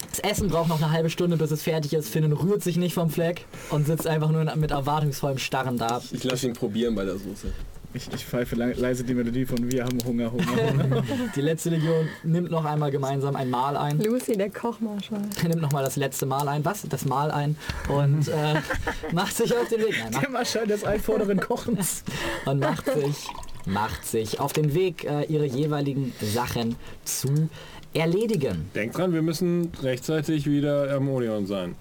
[0.08, 2.08] Das Essen braucht noch eine halbe Stunde, bis es fertig ist.
[2.08, 6.02] Finn rührt sich nicht vom Fleck und sitzt einfach nur mit erwartungsvollem Starren da.
[6.12, 7.52] Ich lasse ihn probieren bei der Soße.
[7.96, 11.04] Ich, ich pfeife le leise die Melodie von Wir haben Hunger, Hunger, Hunger.
[11.36, 14.00] Die letzte Legion nimmt noch einmal gemeinsam ein Mahl ein.
[14.02, 15.22] Lucy, der Kochmarschall.
[15.42, 16.66] Er nimmt noch mal das letzte Mal ein.
[16.66, 16.82] Was?
[16.90, 17.56] Das Mal ein.
[17.88, 18.56] Und äh,
[19.14, 19.96] macht sich auf den Weg.
[19.98, 22.04] Nein, macht Der Marschall des einvorderen Kochens.
[22.46, 23.28] und macht sich,
[23.66, 26.76] macht sich auf den Weg, äh, ihre jeweiligen Sachen
[27.06, 27.50] zu
[27.94, 28.70] erledigen.
[28.76, 31.76] Denkt dran, wir müssen rechtzeitig wieder am Odeon sein.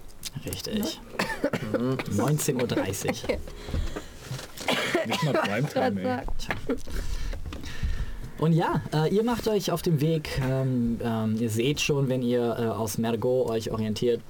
[0.46, 1.00] Richtig.
[1.72, 3.38] 19.30 Uhr.
[5.06, 6.76] Nicht mal Primetime, ey.
[8.38, 10.40] Und ja, äh, ihr macht euch auf dem Weg.
[10.42, 14.20] Ähm, ähm, ihr seht schon, wenn ihr äh, aus Mergot euch orientiert,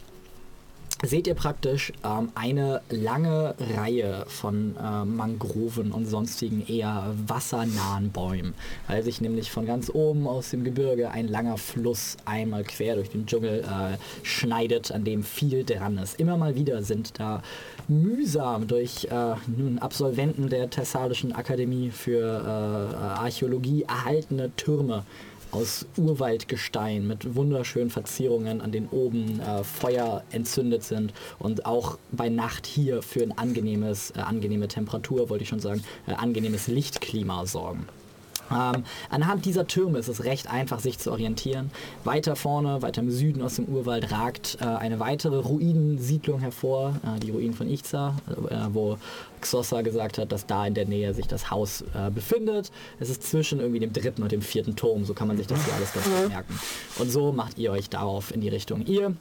[1.03, 8.55] seht ihr praktisch ähm, eine lange Reihe von äh, Mangroven und sonstigen eher wassernahen Bäumen,
[8.87, 13.11] weil sich nämlich von ganz oben aus dem Gebirge ein langer Fluss einmal quer durch
[13.11, 16.19] den Dschungel äh, schneidet, an dem viel dran ist.
[16.21, 17.43] Immer mal wieder sind da
[17.89, 25.05] mühsam durch äh, nun Absolventen der Thessalischen Akademie für äh, Archäologie erhaltene Türme
[25.55, 32.29] aus Urwaldgestein mit wunderschönen Verzierungen, an denen oben äh, Feuer entzündet sind und auch bei
[32.29, 37.47] Nacht hier für ein angenehmes, äh, angenehme Temperatur, wollte ich schon sagen, äh, angenehmes Lichtklima
[37.47, 37.87] sorgen.
[38.51, 41.71] Ähm, anhand dieser Türme ist es recht einfach, sich zu orientieren.
[42.05, 47.21] Weiter vorne, weiter im Süden aus dem Urwald ragt äh, eine weitere Ruinensiedlung hervor, äh,
[47.21, 48.99] die Ruinen von Ichza, äh, wo
[49.41, 52.71] Xossa gesagt hat, dass da in der Nähe sich das Haus äh, befindet.
[52.99, 55.65] Es ist zwischen irgendwie dem dritten und dem vierten Turm, so kann man sich das
[55.65, 56.59] hier alles ganz gut merken.
[56.99, 58.85] Und so macht ihr euch darauf in die Richtung.
[58.87, 59.15] Ihr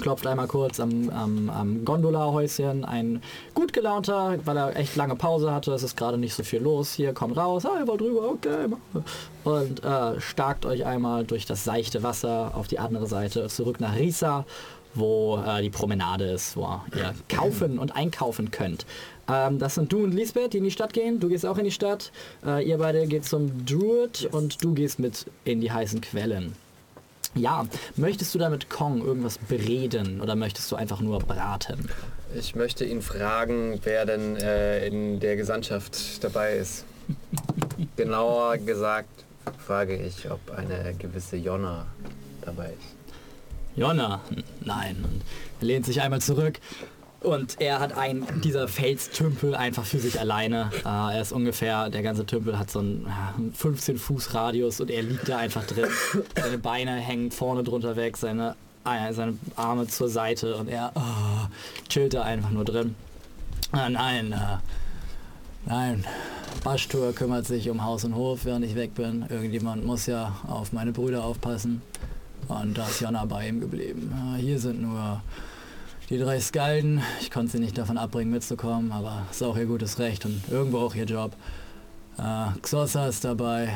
[0.00, 2.84] klopft einmal kurz am, am, am Gondola-Häuschen.
[2.84, 3.22] Ein
[3.54, 5.72] gut gelaunter, weil er echt lange Pause hatte.
[5.72, 6.92] Es ist gerade nicht so viel los.
[6.92, 7.66] Hier, kommt raus.
[7.66, 8.66] Ah, ihr wollt drüber, okay.
[9.44, 13.96] Und äh, starkt euch einmal durch das seichte Wasser auf die andere Seite zurück nach
[13.96, 14.44] Risa,
[14.94, 18.86] wo äh, die Promenade ist, wo ihr kaufen und einkaufen könnt.
[19.28, 21.20] Ähm, das sind du und Lisbeth, die in die Stadt gehen.
[21.20, 22.12] Du gehst auch in die Stadt.
[22.44, 26.54] Äh, ihr beide geht zum Druid und du gehst mit in die heißen Quellen.
[27.34, 27.66] Ja,
[27.96, 31.88] möchtest du da mit Kong irgendwas bereden oder möchtest du einfach nur braten?
[32.34, 36.84] Ich möchte ihn fragen, wer denn äh, in der Gesandtschaft dabei ist.
[37.96, 39.24] Genauer gesagt
[39.66, 41.86] frage ich, ob eine gewisse Jonna
[42.42, 42.98] dabei ist.
[43.76, 44.20] Jonna?
[44.64, 44.96] Nein.
[45.04, 45.22] Und
[45.60, 46.60] er lehnt sich einmal zurück
[47.20, 50.70] und er hat einen dieser Felstümpel einfach für sich alleine.
[50.84, 54.90] Äh, er ist ungefähr, der ganze Tümpel hat so einen ja, 15 Fuß Radius und
[54.90, 55.86] er liegt da einfach drin.
[56.36, 61.46] Seine Beine hängen vorne drunter weg, seine, äh, seine Arme zur Seite und er oh,
[61.88, 62.94] chillt da einfach nur drin.
[63.72, 64.58] Ah, nein, äh,
[65.66, 66.04] nein.
[66.62, 69.26] Baschtur kümmert sich um Haus und Hof, während ich weg bin.
[69.28, 71.82] Irgendjemand muss ja auf meine Brüder aufpassen.
[72.46, 74.12] Und da ist Jonna bei ihm geblieben.
[74.14, 75.20] Ja, hier sind nur
[76.08, 77.02] die drei Skalden.
[77.20, 80.78] Ich konnte sie nicht davon abbringen, mitzukommen, aber ist auch ihr gutes Recht und irgendwo
[80.78, 81.32] auch ihr Job.
[82.18, 83.72] Äh, Xossa ist dabei.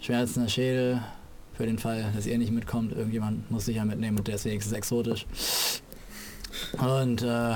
[0.00, 1.02] Schmerzender Schädel.
[1.54, 2.92] Für den Fall, dass ihr nicht mitkommt.
[2.92, 5.24] Irgendjemand muss sich ja mitnehmen und der ist wenigstens exotisch.
[6.78, 7.54] Und äh,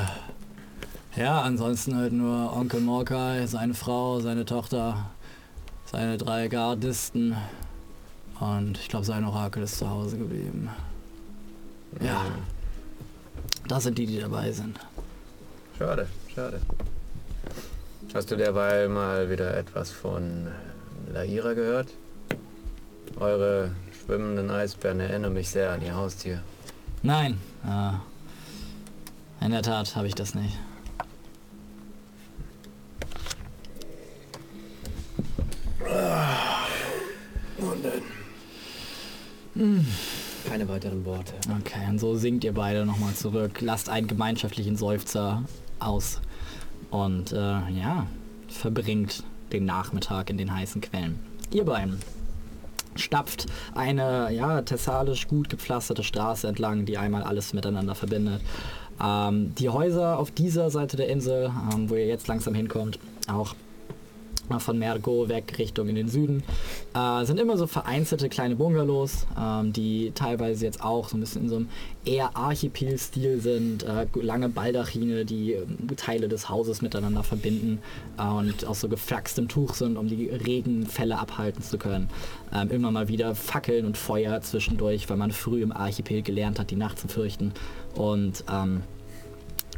[1.16, 5.10] ja, ansonsten halt nur Onkel Morkai, seine Frau, seine Tochter,
[5.84, 7.34] seine drei Gardisten
[8.38, 10.68] und ich glaube sein Orakel ist zu Hause geblieben.
[12.00, 12.24] Ja,
[13.68, 14.78] das sind die, die dabei sind.
[15.78, 16.60] Schade, schade.
[18.14, 20.48] Hast du derweil mal wieder etwas von
[21.12, 21.88] Laira gehört?
[23.20, 26.42] Eure schwimmenden Eisbären erinnern mich sehr an ihr Haustier.
[27.02, 30.58] Nein, äh, in der Tat habe ich das nicht.
[40.46, 41.32] Keine weiteren Worte.
[41.60, 43.60] Okay, und so sinkt ihr beide nochmal zurück.
[43.60, 45.42] Lasst einen gemeinschaftlichen Seufzer
[45.78, 46.20] aus.
[46.90, 48.06] Und äh, ja,
[48.48, 51.18] verbringt den Nachmittag in den heißen Quellen.
[51.50, 51.98] Ihr beiden
[52.96, 58.42] stapft eine ja, thessalisch gut gepflasterte Straße entlang, die einmal alles miteinander verbindet.
[59.02, 63.54] Ähm, die Häuser auf dieser Seite der Insel, ähm, wo ihr jetzt langsam hinkommt, auch
[64.58, 66.42] von Mergo weg Richtung in den Süden,
[66.94, 71.42] äh, sind immer so vereinzelte kleine Bungalows, ähm, die teilweise jetzt auch so ein bisschen
[71.42, 71.68] in so einem
[72.04, 77.80] eher Archipel-Stil sind, äh, lange Baldachine, die ähm, Teile des Hauses miteinander verbinden
[78.18, 82.08] äh, und aus so geflaxtem Tuch sind, um die Regenfälle abhalten zu können.
[82.54, 86.70] Ähm, immer mal wieder Fackeln und Feuer zwischendurch, weil man früh im Archipel gelernt hat,
[86.70, 87.52] die Nacht zu fürchten.
[87.94, 88.82] Und ähm,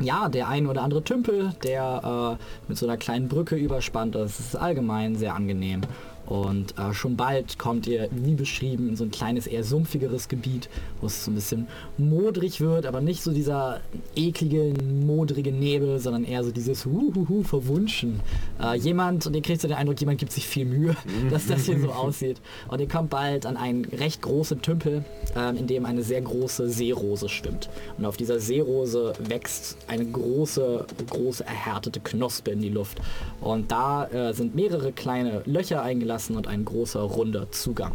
[0.01, 4.41] ja, der ein oder andere Tümpel, der äh, mit so einer kleinen Brücke überspannt ist.
[4.41, 5.83] Ist allgemein sehr angenehm.
[6.31, 10.68] Und äh, schon bald kommt ihr, wie beschrieben, in so ein kleines, eher sumpfigeres Gebiet,
[11.00, 11.67] wo es so ein bisschen
[11.99, 13.81] modrig wird, aber nicht so dieser
[14.15, 14.73] eklige,
[15.05, 18.20] modrige Nebel, sondern eher so dieses Huhuhu verwunschen.
[18.62, 20.94] Äh, jemand, und ihr kriegt so den Eindruck, jemand gibt sich viel Mühe,
[21.31, 22.41] dass das hier so aussieht.
[22.68, 26.68] Und ihr kommt bald an einen recht großen Tümpel, ähm, in dem eine sehr große
[26.68, 27.68] Seerose schwimmt.
[27.99, 33.00] Und auf dieser Seerose wächst eine große, große erhärtete Knospe in die Luft.
[33.41, 37.94] Und da äh, sind mehrere kleine Löcher eingelassen und ein großer runder Zugang,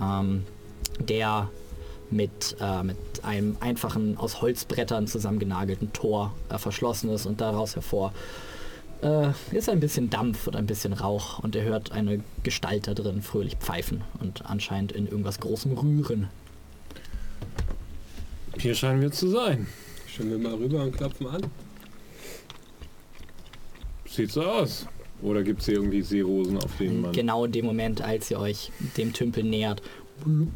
[0.00, 0.44] ähm,
[0.98, 1.50] der
[2.10, 8.12] mit, äh, mit einem einfachen aus Holzbrettern zusammengenagelten Tor äh, verschlossen ist und daraus hervor
[9.02, 12.94] äh, ist ein bisschen Dampf und ein bisschen Rauch und ihr hört eine Gestalt da
[12.94, 16.28] drin fröhlich pfeifen und anscheinend in irgendwas Großem rühren.
[18.58, 19.66] Hier scheinen wir zu sein.
[20.06, 21.42] Schauen wir mal rüber und klopfen an.
[24.06, 24.86] Sieht so aus.
[25.22, 27.12] Oder gibt es hier irgendwie Seerosen, auf denen man.
[27.12, 29.82] Genau in dem Moment, als ihr euch dem Tümpel nähert,
[30.24, 30.48] blub,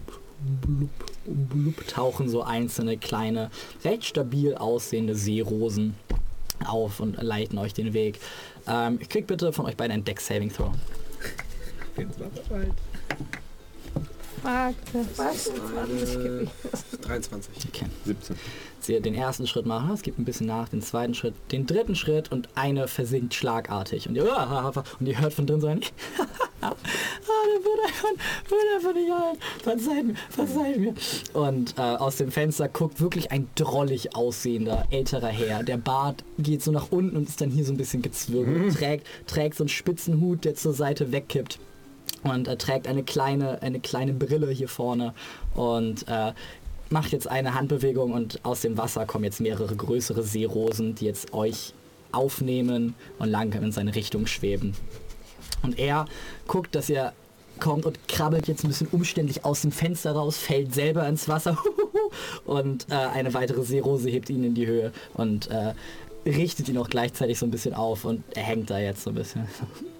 [0.62, 0.90] blub,
[1.26, 3.50] blub, tauchen so einzelne kleine,
[3.84, 5.94] recht stabil aussehende Seerosen
[6.64, 8.18] auf und leiten euch den Weg.
[8.66, 10.72] Ähm, krieg bitte von euch beiden ein Deck Saving Throw.
[11.96, 12.42] 24.
[14.44, 15.50] Was?
[17.00, 17.52] 23.
[17.68, 17.86] Okay.
[18.04, 18.36] 17.
[18.80, 21.94] Sie den ersten Schritt machen, es gibt ein bisschen nach, den zweiten Schritt, den dritten
[21.94, 24.06] Schritt und eine versinkt schlagartig.
[24.06, 25.80] Und ihr, ah, ah, ah, und ihr hört von drin so ein.
[26.60, 28.10] ah, der wird einfach,
[28.50, 29.38] wird einfach nicht ein.
[29.62, 30.94] Verzeiht mir, verzeiht mir.
[31.32, 35.62] Und äh, aus dem Fenster guckt wirklich ein drollig aussehender älterer Herr.
[35.62, 38.46] Der Bart geht so nach unten und ist dann hier so ein bisschen gezwirrt.
[38.46, 38.74] Mhm.
[38.74, 41.58] Trägt, trägt so einen spitzen Hut, der zur Seite wegkippt.
[42.24, 45.14] Und er trägt eine kleine, eine kleine Brille hier vorne
[45.54, 46.32] und äh,
[46.90, 51.32] macht jetzt eine Handbewegung und aus dem Wasser kommen jetzt mehrere größere Seerosen, die jetzt
[51.32, 51.74] euch
[52.12, 54.74] aufnehmen und langsam in seine Richtung schweben.
[55.62, 56.06] Und er
[56.46, 57.12] guckt, dass ihr
[57.60, 61.56] kommt und krabbelt jetzt ein bisschen umständlich aus dem Fenster raus, fällt selber ins Wasser
[62.44, 65.74] und äh, eine weitere Seerose hebt ihn in die Höhe und äh,
[66.26, 69.16] richtet ihn auch gleichzeitig so ein bisschen auf und er hängt da jetzt so ein
[69.16, 69.46] bisschen.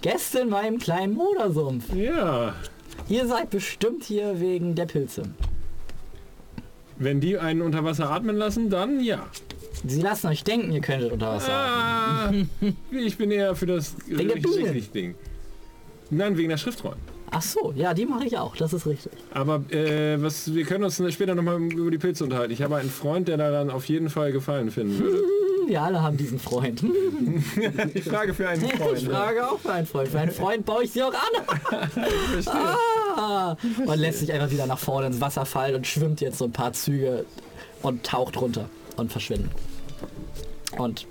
[0.00, 1.92] Gäste in meinem kleinen Modersumpf.
[1.94, 2.54] Ja.
[3.08, 5.22] Ihr seid bestimmt hier wegen der Pilze.
[6.98, 9.26] Wenn die einen unter Wasser atmen lassen, dann ja.
[9.86, 12.50] Sie lassen euch denken, ihr könntet unter Wasser atmen.
[12.62, 15.14] Ah, ich bin eher für das Ding.
[16.10, 17.15] Nein, wegen der Schriftrollen.
[17.30, 19.12] Ach so, ja, die mache ich auch, das ist richtig.
[19.32, 22.52] Aber äh, was, wir können uns später nochmal über die Pilze unterhalten.
[22.52, 25.22] Ich habe einen Freund, der daran auf jeden Fall Gefallen finden würde.
[25.66, 26.80] Wir alle haben diesen Freund.
[27.94, 28.98] ich frage für einen Freund.
[28.98, 30.08] Ich frage auch für einen Freund.
[30.08, 32.46] Für einen Freund baue ich sie auch an.
[32.46, 36.44] ah, und lässt sich einfach wieder nach vorne ins Wasser fallen und schwimmt jetzt so
[36.44, 37.24] ein paar Züge
[37.82, 39.50] und taucht runter und verschwindet.
[40.78, 41.08] Und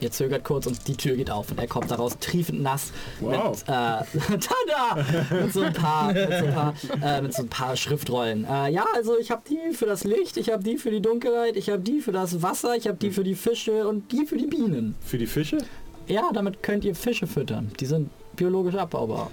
[0.00, 3.64] ihr zögert kurz und die Tür geht auf und er kommt daraus triefend nass Wow.
[3.66, 5.04] mit, äh, tada!
[5.42, 8.44] mit so ein paar, mit so ein paar, äh, mit so ein paar Schriftrollen.
[8.44, 11.56] Äh, ja, also ich habe die für das Licht, ich habe die für die Dunkelheit,
[11.56, 14.36] ich habe die für das Wasser, ich habe die für die Fische und die für
[14.36, 14.94] die Bienen.
[15.04, 15.58] Für die Fische?
[16.06, 17.70] Ja, damit könnt ihr Fische füttern.
[17.80, 19.30] Die sind biologisch abbaubar.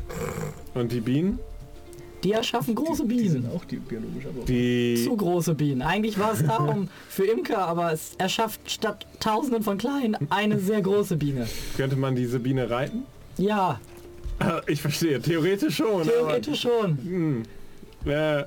[0.74, 1.40] Und die Bienen?
[2.26, 3.30] Die erschaffen große Die Bienen.
[3.32, 4.44] sind auch die biologisch aber.
[4.46, 5.02] Die...
[5.06, 5.82] Zu große Bienen.
[5.82, 10.82] Eigentlich war es darum für Imker, aber es erschafft statt tausenden von kleinen eine sehr
[10.82, 11.48] große Biene.
[11.78, 13.04] Könnte man diese Biene reiten?
[13.38, 13.80] Ja,
[14.68, 16.04] Ich verstehe, theoretisch schon.
[16.04, 16.92] theoretisch schon.
[16.92, 17.44] Aber, hm,
[18.06, 18.44] äh,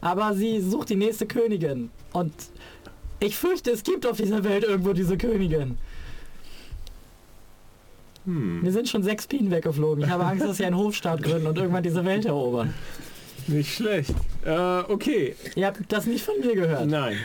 [0.00, 1.90] Aber sie sucht die nächste Königin.
[2.12, 2.32] Und
[3.20, 5.76] ich fürchte, es gibt auf dieser Welt irgendwo diese Königin.
[8.24, 10.04] hm, Mir sind schon sechs Bienen weggeflogen.
[10.04, 12.74] Ich habe Angst, dass sie einen Hofstaat gründen und irgendwann diese Welt erobern.
[13.50, 14.14] Nicht schlecht.
[14.44, 14.50] Äh,
[14.88, 16.86] okay, Ihr habt das nicht von mir gehört.
[16.86, 17.16] nein.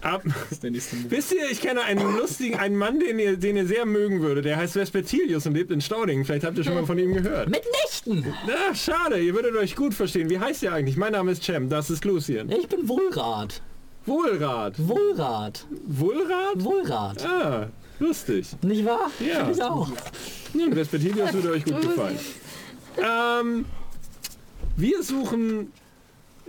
[0.00, 1.10] Ab, Das ist der nächste Move.
[1.10, 4.42] wisst ihr, ich kenne einen lustigen, einen Mann, den ihr, den ihr sehr mögen würde.
[4.42, 6.24] Der heißt Vespertilius und lebt in Staudingen.
[6.24, 7.48] Vielleicht habt ihr schon mal von ihm gehört.
[7.50, 8.32] Mit Nächten!
[8.46, 10.30] Na, schade, ihr würdet euch gut verstehen.
[10.30, 10.96] Wie heißt ihr eigentlich?
[10.96, 12.50] Mein Name ist Cem, das ist Lucien.
[12.50, 13.60] Ich bin Wohlrat.
[14.06, 14.74] Wohlrat.
[14.78, 15.64] Wohlrat.
[15.86, 16.64] Wohlrat?
[16.64, 17.24] Wohlrat.
[17.24, 17.68] Ah,
[18.00, 18.48] lustig.
[18.62, 19.10] Nicht wahr?
[19.20, 19.48] Ja.
[19.50, 19.88] Ich auch.
[20.54, 22.18] Nun, Vespertilius würde euch gut gefallen.
[22.98, 23.64] Ähm,
[24.76, 25.72] wir suchen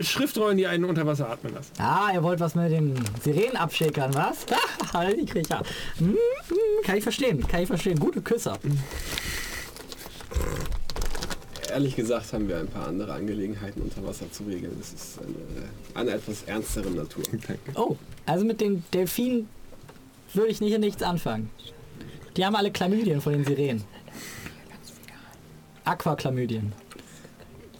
[0.00, 1.70] Schriftrollen, die einen unter Wasser atmen lassen.
[1.78, 4.46] Ah, ihr wollt was mit den Sirenen abschickern, was?
[4.92, 5.62] Halt die Kriecher.
[5.98, 6.16] Hm,
[6.48, 7.98] hm, kann ich verstehen, kann ich verstehen.
[7.98, 8.58] Gute Küsser.
[11.70, 14.76] Ehrlich gesagt haben wir ein paar andere Angelegenheiten unter Wasser zu regeln.
[14.78, 17.24] Das ist eine, eine etwas ernstere Natur.
[17.74, 17.96] Oh,
[18.26, 19.48] also mit den Delfinen
[20.32, 21.50] würde ich nicht nichts anfangen.
[22.36, 23.84] Die haben alle Chlamydien von den Sirenen.
[25.84, 26.72] Aquachlamydien.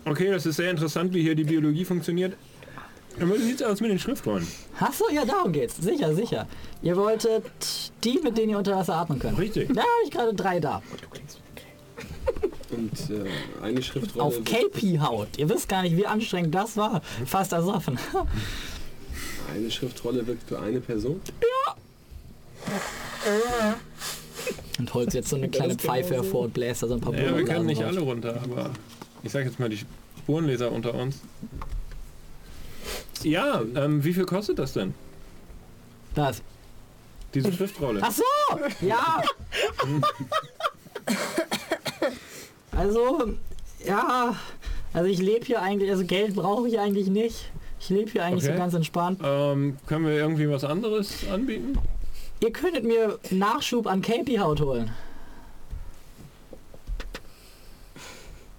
[0.07, 2.37] Okay, das ist sehr interessant, wie hier die Biologie funktioniert.
[3.21, 4.47] Aber wie sieht's aus mit den Schriftrollen?
[4.81, 5.77] Achso, ja, darum geht's.
[5.77, 6.47] Sicher, sicher.
[6.83, 7.45] Ihr wolltet
[8.03, 9.39] die, mit denen ihr unter Wasser atmen könnt.
[9.39, 9.69] Richtig.
[9.73, 10.83] Da habe ich gerade drei da.
[12.71, 14.25] Und äh, eine Schriftrolle...
[14.25, 15.29] Auf wird- KP-Haut.
[15.39, 17.03] Ihr wisst gar nicht, wie anstrengend das war.
[17.25, 17.99] Fast ersoffen.
[19.55, 21.21] Eine Schriftrolle wirkt für eine Person?
[24.79, 27.37] Und holt jetzt so eine kleine Pfeife hervor und bläst da so ein paar Ja,
[27.37, 27.89] wir können nicht raus.
[27.89, 28.71] alle runter, aber
[29.25, 29.81] ich sag jetzt mal die
[30.19, 31.21] Spurenleser unter uns.
[33.23, 34.95] Ja, ähm, wie viel kostet das denn?
[36.15, 36.43] Das.
[37.33, 38.01] Diese Schriftrolle.
[38.03, 38.23] Ach so!
[38.87, 39.23] Ja!
[42.77, 43.35] Also,
[43.85, 44.37] ja.
[44.93, 47.51] Also ich lebe hier eigentlich, also Geld brauche ich eigentlich nicht.
[47.81, 48.53] Ich lebe hier eigentlich Okay.
[48.55, 49.21] so ganz entspannt.
[49.25, 51.79] Ähm, können wir irgendwie was anderes anbieten?
[52.41, 54.91] Ihr könntet mir Nachschub an KP-Haut holen.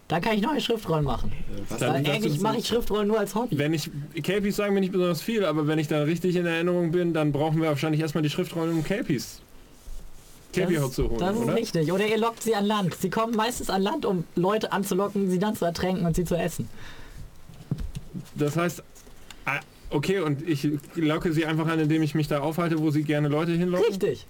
[0.08, 1.32] Da kann ich neue Schriftrollen machen.
[1.68, 3.58] Was Dann Weil eigentlich mache ich Schriftrollen nur als Hobby.
[3.58, 3.90] Wenn ich,
[4.22, 7.32] Capys sagen mir nicht besonders viel, aber wenn ich da richtig in Erinnerung bin, dann
[7.32, 9.42] brauchen wir wahrscheinlich erstmal die Schriftrollen, um Capys.
[10.54, 11.56] Capy-Haut zu holen, das ist oder?
[11.56, 11.92] richtig.
[11.92, 12.96] Oder ihr lockt sie an Land.
[12.96, 16.36] Sie kommen meistens an Land, um Leute anzulocken, sie dann zu ertränken und sie zu
[16.36, 16.70] essen.
[18.36, 18.84] Das heißt,
[19.46, 19.60] ah,
[19.90, 23.28] okay, und ich locke sie einfach an, indem ich mich da aufhalte, wo sie gerne
[23.28, 23.88] Leute hinlocken?
[23.88, 24.28] Richtig.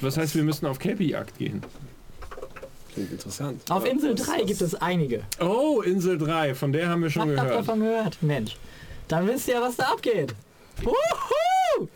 [0.00, 1.62] Das heißt, wir müssen auf Capy-Jagd gehen.
[2.94, 3.62] Klingt interessant.
[3.70, 5.22] Auf Insel was- 3 was- gibt es einige.
[5.40, 7.58] Oh, Insel 3, von der haben wir schon ihr gehört.
[7.60, 8.22] davon gehört?
[8.22, 8.56] Mensch.
[9.08, 10.34] Dann wisst ihr, was da abgeht.
[10.82, 11.88] Wuhu!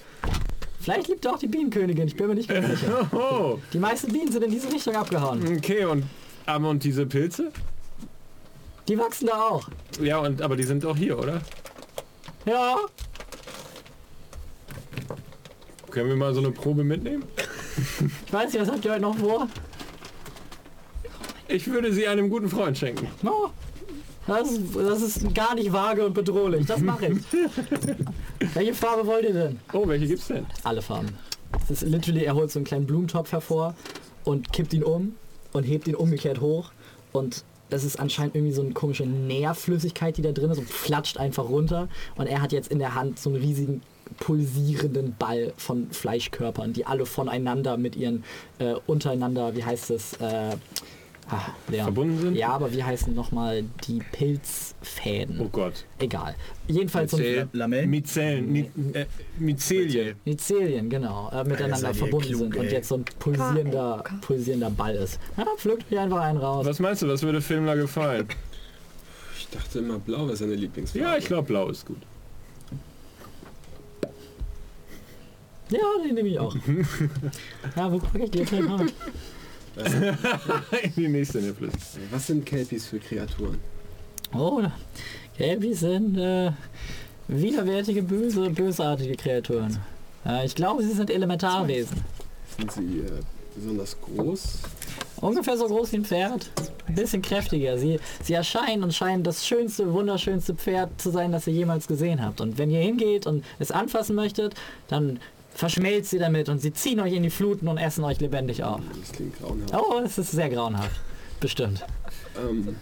[0.81, 3.09] Vielleicht liebt auch die Bienenkönigin, ich bin mir nicht ganz sicher.
[3.13, 5.57] Oh, Die meisten Bienen sind in diese Richtung abgehauen.
[5.57, 6.05] okay, und,
[6.47, 7.51] aber und diese Pilze?
[8.89, 9.69] Die wachsen da auch.
[10.01, 11.41] Ja, und, aber die sind auch hier, oder?
[12.45, 12.77] Ja,
[15.91, 17.25] Können wir mal so eine Probe mitnehmen?
[18.27, 19.49] ich weiß nicht, was habt ihr heute noch vor?
[21.57, 23.09] Ich würde sie einem guten Freund schenken.
[23.23, 23.51] No.
[24.27, 26.67] Das, ist- das ist gar nicht vage und bedrohlich.
[26.67, 27.19] Das mache ich.
[28.55, 29.61] Welche Farbe wollt ihr denn?
[29.73, 30.45] Oh, welche gibt's denn?
[30.65, 31.09] Alle Farben.
[31.53, 33.75] Das ist literally, er holt so einen kleinen Blumentopf hervor
[34.25, 35.15] und kippt ihn um
[35.53, 36.73] und hebt ihn umgekehrt hoch.
[37.13, 41.17] Und das ist anscheinend irgendwie so eine komische Nährflüssigkeit, die da drin ist und flatscht
[41.19, 41.89] einfach runter.
[42.17, 43.81] Und er hat jetzt in der Hand so einen riesigen
[44.19, 48.25] pulsierenden Ball von Fleischkörpern, die alle voneinander mit ihren
[48.59, 50.57] äh, untereinander, wie heißt es, äh,
[51.69, 51.85] Leon.
[51.85, 52.37] Verbunden sind?
[52.37, 55.41] Ja, aber wie heißen nochmal die Pilzfäden?
[55.41, 55.85] Oh Gott.
[55.99, 56.37] Egal.
[56.69, 57.91] Jedenfalls so Myzel- Lamellen?
[57.91, 59.07] Myzellen, Mi äh,
[59.39, 60.17] Myzelien.
[60.25, 64.95] Myzelien, genau, äh, miteinander ihr verbunden klug, sind und jetzt so ein pulsierender, pulsierender Ball
[64.95, 65.19] ist.
[65.37, 66.65] Ja, pflückt euch einfach einen raus.
[66.65, 68.29] Was meinst du, was würde Filmler gefallen?
[69.39, 71.07] Ich dachte immer, blau wäre seine Lieblingsfarbe.
[71.09, 71.99] Ja, ich glaube, blau ist gut.
[75.71, 76.55] Ja, den nehme ich auch.
[77.77, 78.69] ja, wo packe ich die jetzt hin?
[78.71, 78.87] Ah.
[80.83, 81.71] In die nächste Nippel.
[82.11, 83.59] Was sind Kelpies für Kreaturen?
[84.35, 84.63] Oh,
[85.37, 86.51] Gelbi sind äh,
[87.29, 89.79] widerwärtige, böse, bösartige Kreaturen.
[90.25, 92.03] Äh, ich glaube, sie sind Elementarwesen.
[92.57, 93.21] Sind sie äh,
[93.55, 94.59] besonders groß?
[95.21, 96.51] Ungefähr so groß wie ein Pferd.
[96.87, 97.79] Ein bisschen kräftiger.
[97.79, 102.23] Sie, sie erscheinen und scheinen das schönste, wunderschönste Pferd zu sein, das ihr jemals gesehen
[102.23, 102.41] habt.
[102.41, 104.55] Und wenn ihr hingeht und es anfassen möchtet,
[104.89, 105.19] dann
[105.57, 108.81] verschmelzt sie damit und sie ziehen euch in die Fluten und essen euch lebendig auf.
[109.01, 109.75] Das klingt grauenhaft.
[109.75, 111.01] Oh, es ist sehr grauenhaft.
[111.41, 111.85] Bestimmt.
[112.37, 112.77] Ähm,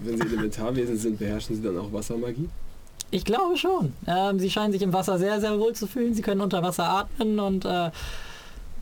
[0.00, 2.48] wenn sie Elementarwesen sind, beherrschen sie dann auch Wassermagie?
[3.10, 3.92] Ich glaube schon.
[4.06, 6.14] Ähm, sie scheinen sich im Wasser sehr, sehr wohl zu fühlen.
[6.14, 7.90] Sie können unter Wasser atmen und äh,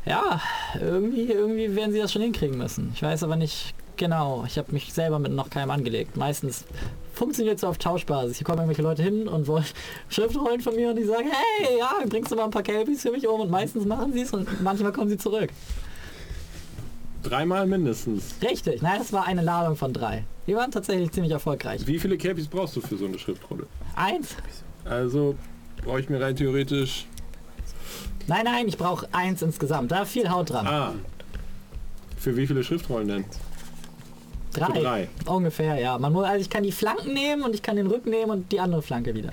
[0.04, 0.40] ja,
[0.80, 2.92] irgendwie, irgendwie werden sie das schon hinkriegen müssen.
[2.94, 4.44] Ich weiß aber nicht genau.
[4.46, 6.16] Ich habe mich selber mit noch keinem angelegt.
[6.16, 6.64] Meistens
[7.12, 8.38] funktioniert es auf Tauschbasis.
[8.38, 9.64] Hier kommen irgendwelche Leute hin und wollen
[10.08, 13.10] Schriftrollen von mir und die sagen, hey, ja, bringst du mal ein paar Kelpies für
[13.10, 15.50] mich um und meistens machen sie es und manchmal kommen sie zurück.
[17.22, 18.34] Dreimal mindestens.
[18.42, 20.24] Richtig, nein, das war eine Ladung von drei.
[20.46, 21.86] Die waren tatsächlich ziemlich erfolgreich.
[21.86, 23.66] Wie viele Capys brauchst du für so eine Schriftrolle?
[23.94, 24.34] Eins?
[24.84, 25.36] Also
[25.84, 27.06] brauche ich mir rein theoretisch.
[28.26, 29.92] Nein, nein, ich brauche eins insgesamt.
[29.92, 30.66] Da viel Haut dran.
[30.66, 30.94] Ah.
[32.16, 33.24] Für wie viele Schriftrollen denn?
[34.52, 34.80] Drei.
[34.80, 35.08] Drei.
[35.26, 35.98] Ungefähr, ja.
[35.98, 38.52] Man muss, also ich kann die Flanken nehmen und ich kann den Rücken nehmen und
[38.52, 39.32] die andere Flanke wieder.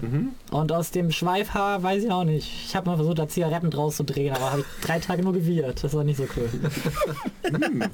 [0.00, 0.30] Mhm.
[0.50, 2.50] Und aus dem Schweifhaar weiß ich auch nicht.
[2.66, 5.32] Ich habe mal versucht, da Zigaretten draus zu drehen, aber habe ich drei Tage nur
[5.32, 5.82] gewidert.
[5.82, 6.48] Das war nicht so cool.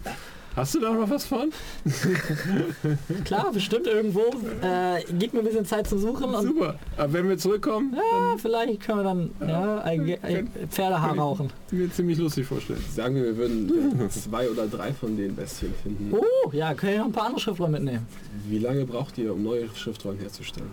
[0.57, 1.53] Hast du da noch was von?
[3.25, 4.23] Klar, bestimmt irgendwo.
[4.63, 6.77] Äh, gib mir ein bisschen Zeit zu suchen und Super.
[6.97, 11.51] Aber wenn wir zurückkommen, ja, vielleicht können wir dann ja, ein, ein Pferdehaar rauchen.
[11.71, 12.85] mir ziemlich lustig vorstellen.
[12.93, 16.13] Sagen wir, wir würden zwei oder drei von den Bestien finden.
[16.13, 18.07] Oh, ja, können wir noch ein paar andere Schriftrollen mitnehmen.
[18.49, 20.71] Wie lange braucht ihr, um neue Schriftrollen herzustellen?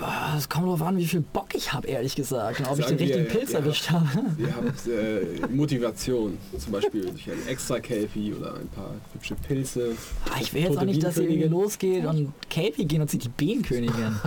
[0.00, 2.60] Ah, Es kommt darauf an, wie viel Bock ich habe, ehrlich gesagt.
[2.60, 4.08] Und ob ich Sagen den richtigen wir, Pilz erwischt habe.
[4.38, 9.94] Ihr habt äh, Motivation, zum Beispiel durch ein extra Kelpie oder ein paar hübsche Pilze.
[10.30, 13.28] Ah, ich will jetzt auch nicht, dass ihr losgeht und Kelpie gehen und sieht die
[13.28, 14.16] Bienenkönigin.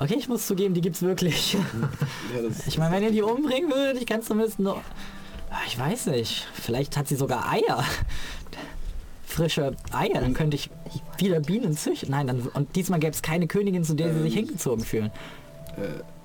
[0.00, 1.54] Okay, ich muss zugeben, die gibt's wirklich.
[1.54, 1.58] Ja,
[2.68, 4.80] Ich meine, wenn ihr die umbringen würdet, ich kann zumindest noch
[5.50, 6.46] Ah, Ich weiß nicht.
[6.52, 7.82] Vielleicht hat sie sogar Eier.
[9.28, 10.70] Frische Eier, dann könnte ich
[11.18, 12.10] wieder Bienen züchten.
[12.10, 15.10] Nein, dann, und diesmal gäbe es keine Königin, zu der sie sich hingezogen fühlen.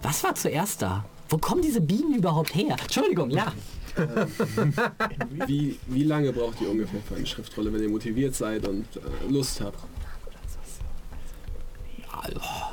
[0.01, 1.05] Was war zuerst da?
[1.29, 2.75] Wo kommen diese Bienen überhaupt her?
[2.81, 3.51] Entschuldigung, ja.
[5.47, 9.31] Wie, wie lange braucht ihr ungefähr für eine Schriftrolle, wenn ihr motiviert seid und äh,
[9.31, 9.77] Lust habt?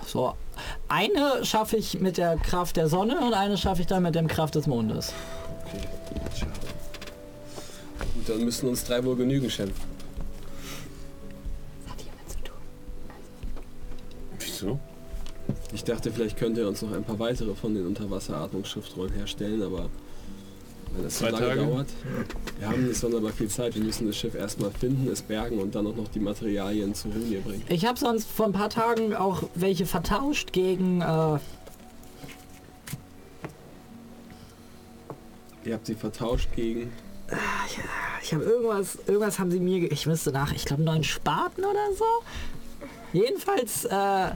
[0.06, 0.34] So,
[0.88, 4.24] eine schaffe ich mit der Kraft der Sonne und eine schaffe ich dann mit der
[4.24, 5.12] Kraft des Mondes.
[5.66, 5.86] Okay,
[6.38, 6.52] schade.
[8.14, 9.72] Und dann müssen uns drei wohl genügen, Shen.
[14.60, 14.78] Wieso?
[15.72, 19.88] Ich dachte, vielleicht könnt ihr uns noch ein paar weitere von den Unterwasseratmungsschriftrollen herstellen, aber
[20.92, 21.60] wenn das so Zwei lange Tage?
[21.66, 21.86] dauert,
[22.58, 23.74] wir haben nicht sonderbar viel Zeit.
[23.74, 27.14] Wir müssen das Schiff erstmal finden, es bergen und dann auch noch die Materialien zur
[27.14, 27.62] Hülle bringen.
[27.68, 31.38] Ich habe sonst vor ein paar Tagen auch welche vertauscht gegen äh,
[35.64, 36.90] Ihr habt sie vertauscht gegen.
[38.22, 41.92] Ich habe irgendwas, irgendwas haben sie mir, ich müsste nach, ich glaube neun Spaten oder
[41.96, 42.04] so.
[43.12, 44.30] Jedenfalls, äh,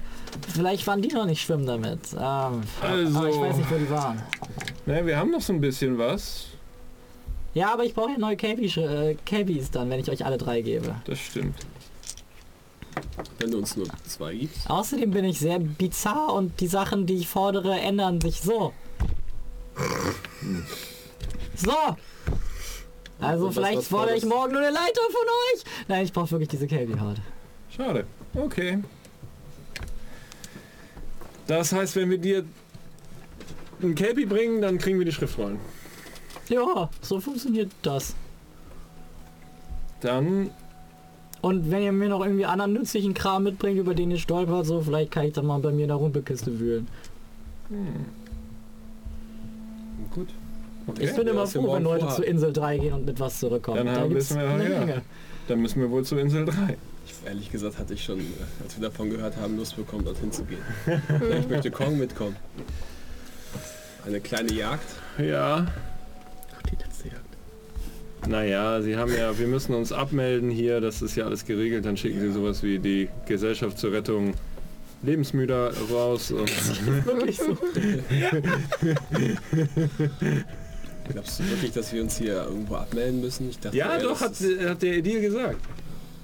[0.53, 2.01] vielleicht waren die noch nicht schwimmen damit.
[2.13, 4.23] Ähm, Also- Aber ich weiß nicht, wo die waren.
[4.87, 6.47] Ne, wir haben noch so ein bisschen was.
[7.55, 10.61] Ja, aber ich brauche ja neue Cabbies, äh, Cabbies dann, wenn ich euch alle drei
[10.61, 10.95] gebe.
[11.05, 11.55] Das stimmt.
[13.39, 14.69] Wenn du uns nur zwei gibst.
[14.69, 18.73] Außerdem bin ich sehr bizarr und die Sachen, die ich fordere, ändern sich so.
[21.57, 21.73] So.
[23.21, 25.65] Also vielleicht fordere ich morgen nur eine Leiter von euch.
[25.89, 27.17] Nein, ich brauche wirklich diese Cabby-Haut.
[27.75, 28.07] Schade.
[28.35, 28.83] Okay.
[31.47, 32.45] Das heißt, wenn wir dir
[33.83, 35.59] ein Kelpie bringen, dann kriegen wir die Schriftrollen.
[36.49, 38.15] Ja, so funktioniert das.
[40.01, 40.51] Dann,
[41.41, 44.83] Und wenn ihr mir noch irgendwie anderen nützlichen Kram mitbringt, über den ihr stolpert, so
[44.83, 46.89] vielleicht kann ich dann mal bei mir in der Rumpelkiste wühlen.
[50.11, 50.29] gut.
[50.99, 53.87] Ich bin immer froh, wenn Leute zur Insel 3 gehen und mit was zurückkommen.
[53.87, 54.79] Dann da wissen wir, eine ja.
[54.81, 55.03] Menge.
[55.49, 56.77] Dann müssen wir wohl zur Insel 3.
[57.25, 58.23] Ich, ehrlich gesagt hatte ich schon, äh,
[58.63, 60.63] als wir davon gehört haben, Lust bekommen, dorthin zu gehen.
[61.41, 62.37] ich möchte Kong mitkommen.
[64.07, 64.85] Eine kleine Jagd.
[65.19, 65.67] Ja.
[66.71, 67.21] Die letzte Jagd.
[68.29, 71.97] Naja, sie haben ja, wir müssen uns abmelden hier, das ist ja alles geregelt, dann
[71.97, 74.35] schicken sie sowas wie die Gesellschaft zur Rettung
[75.03, 76.51] Lebensmüder raus und
[77.07, 77.59] Wirklich so.
[81.11, 83.51] Glaubst du wirklich, dass wir uns hier irgendwo abmelden müssen?
[83.51, 85.59] Ich dachte, Ja, doch, hat, hat der Edil gesagt.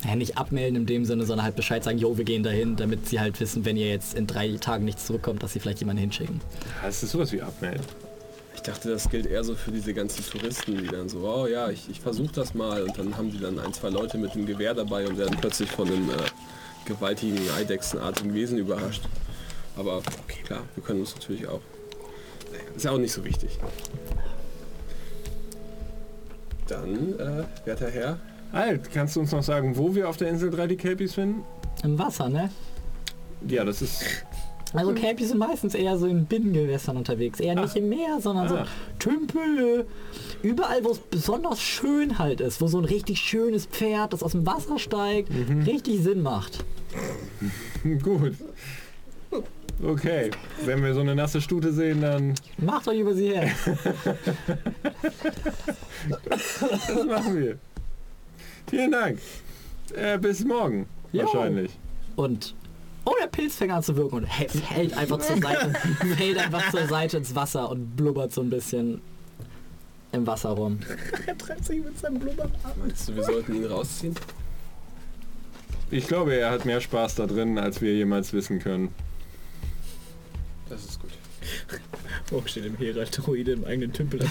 [0.07, 3.07] Ja, nicht abmelden in dem Sinne, sondern halt Bescheid sagen, jo, wir gehen dahin, damit
[3.09, 6.01] sie halt wissen, wenn ihr jetzt in drei Tagen nicht zurückkommt, dass sie vielleicht jemanden
[6.01, 6.41] hinschicken.
[6.83, 7.85] Das ist sowas wie abmelden.
[8.55, 11.71] Ich dachte, das gilt eher so für diese ganzen Touristen, die dann so, oh ja,
[11.71, 14.47] ich, ich versuche das mal und dann haben die dann ein, zwei Leute mit einem
[14.47, 16.15] Gewehr dabei und werden plötzlich von einem äh,
[16.85, 19.03] gewaltigen eidechsenartigen Wesen überrascht.
[19.77, 21.61] Aber okay, klar, wir können uns natürlich auch.
[22.75, 23.59] Ist ja auch nicht so wichtig.
[26.69, 28.19] Dann, äh, werter Herr,
[28.53, 31.43] Halt, kannst du uns noch sagen, wo wir auf der Insel 3 die Kelpies finden?
[31.85, 32.51] Im Wasser, ne?
[33.47, 34.05] Ja, das ist...
[34.73, 37.41] Also Kelpies sind meistens eher so in Binnengewässern unterwegs.
[37.41, 37.79] Eher nicht Ah.
[37.79, 38.49] im Meer, sondern Ah.
[38.49, 38.59] so
[39.01, 39.87] Tümpel.
[40.43, 42.61] Überall, wo es besonders schön halt ist.
[42.61, 45.63] Wo so ein richtig schönes Pferd, das aus dem Wasser steigt, Mhm.
[45.63, 46.65] richtig Sinn macht.
[48.03, 48.35] Gut.
[49.83, 50.31] Okay,
[50.67, 53.49] wenn wir so eine nasse Stute sehen, dann Macht euch über sie her.
[56.29, 57.59] das machen wir.
[58.71, 59.19] Vielen Dank.
[59.95, 60.87] Äh, bis morgen.
[61.13, 61.25] Jo.
[61.25, 61.73] Wahrscheinlich.
[62.15, 62.55] Und
[63.05, 65.73] oh, der Pilz fängt an zu wirken und fällt einfach zur Seite,
[66.17, 69.01] fällt einfach zur Seite ins Wasser und blubbert so ein bisschen
[70.13, 70.79] im Wasser rum.
[71.27, 72.77] Er treibt sich mit seinem Blubbern ab.
[72.79, 74.15] meinst du, wir sollten ihn rausziehen?
[75.91, 78.95] Ich glaube, er hat mehr Spaß da drin, als wir jemals wissen können.
[80.69, 81.11] Das ist gut.
[82.33, 84.21] Oh, steht im Herald-Druide im eigenen Tümpel.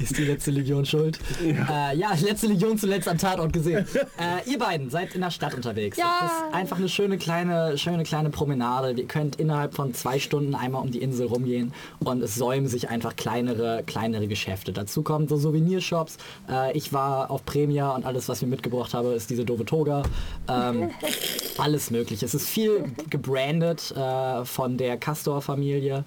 [0.00, 1.18] Ist die letzte Legion schuld?
[1.44, 3.86] Ja, äh, ja letzte Legion zuletzt am Tatort gesehen.
[4.18, 5.98] Äh, ihr beiden seid in der Stadt unterwegs.
[5.98, 6.20] Ja.
[6.22, 8.98] Das ist einfach eine schöne kleine, schöne kleine Promenade.
[8.98, 12.88] Ihr könnt innerhalb von zwei Stunden einmal um die Insel rumgehen und es säumen sich
[12.88, 14.72] einfach kleinere, kleinere Geschäfte.
[14.72, 16.16] Dazu kommen so Souvenirshops.
[16.48, 20.02] Äh, ich war auf Premia und alles, was ich mitgebracht habe, ist diese doofe Toga.
[20.48, 20.90] Ähm,
[21.58, 22.24] alles mögliche.
[22.24, 26.04] Es ist viel gebrandet äh, von der Castor-Familie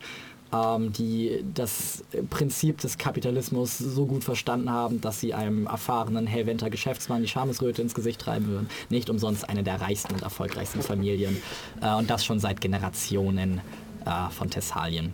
[0.51, 6.69] ähm, die das Prinzip des Kapitalismus so gut verstanden haben, dass sie einem erfahrenen Hellwenter
[6.69, 8.69] Geschäftsmann die Schamesröte ins Gesicht treiben würden.
[8.89, 11.37] Nicht umsonst eine der reichsten und erfolgreichsten Familien.
[11.81, 13.61] Äh, und das schon seit Generationen
[14.05, 15.13] äh, von Thessalien.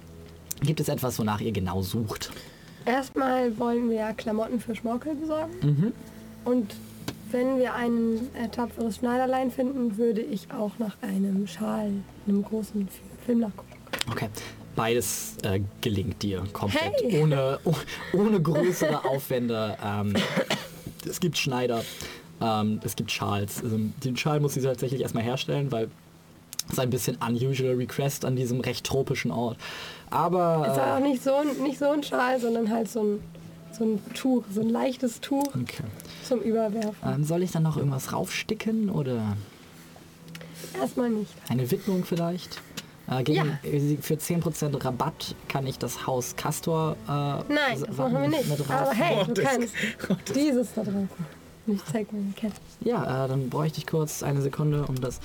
[0.61, 2.31] Gibt es etwas, wonach ihr genau sucht?
[2.85, 5.51] Erstmal wollen wir Klamotten für Schmorkel besorgen.
[5.61, 5.93] Mhm.
[6.45, 6.75] Und
[7.31, 11.91] wenn wir ein äh, tapferes Schneiderlein finden, würde ich auch nach einem Schal,
[12.25, 12.87] einem großen
[13.25, 13.64] Film nachgucken.
[14.11, 14.29] Okay.
[14.75, 17.21] beides äh, gelingt dir komplett, Hey.
[17.21, 17.73] ohne, oh,
[18.13, 19.77] ohne größere Aufwände.
[19.83, 20.13] Ähm,
[21.07, 21.83] es gibt Schneider,
[22.41, 23.63] ähm, es gibt Schals.
[23.63, 25.89] Also, den Schal muss sie tatsächlich erstmal herstellen, weil
[26.71, 29.57] es ein bisschen unusual request an diesem recht tropischen Ort.
[30.09, 33.19] Aber Ist äh, auch nicht so, ein, nicht so ein Schal, sondern halt so ein,
[33.71, 35.83] so ein Tuch, so ein leichtes Tuch okay.
[36.27, 36.95] zum Überwerfen.
[37.05, 39.35] ähm, soll ich dann noch irgendwas raufsticken oder
[40.79, 41.31] Erstmal nicht.
[41.49, 42.61] eine Widmung vielleicht?
[43.09, 43.97] Äh, gegen, Ja.
[44.01, 47.43] Für 10% Rabatt kann ich das Haus Castor äh, Nein,
[47.85, 48.49] das machen wir nicht.
[48.49, 49.73] mit Aber hey, du das- kannst
[50.35, 50.93] dieses da drauf.
[51.67, 52.53] Ich zeig mir die Kette.
[52.81, 55.19] Ja, äh, dann bräuchte ich kurz eine Sekunde, um das...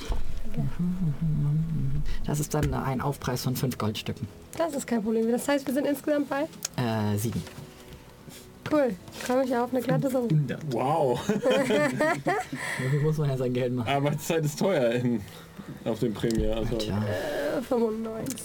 [2.26, 4.26] Das ist dann ein Aufpreis von 5 Goldstücken.
[4.57, 5.31] Das ist kein Problem.
[5.31, 6.42] Das heißt, wir sind insgesamt bei?
[6.76, 7.42] Äh, 7.
[8.73, 8.94] Cool.
[9.26, 10.28] Komme ich auf eine glatte Summe.
[10.28, 10.60] 100.
[10.73, 11.20] Wow.
[11.28, 13.89] Dafür muss man ja sein Geld machen.
[13.89, 15.20] Arbeitszeit ist teuer in,
[15.85, 16.57] auf dem Premier.
[16.57, 16.77] Also.
[16.77, 18.41] Äh, 95.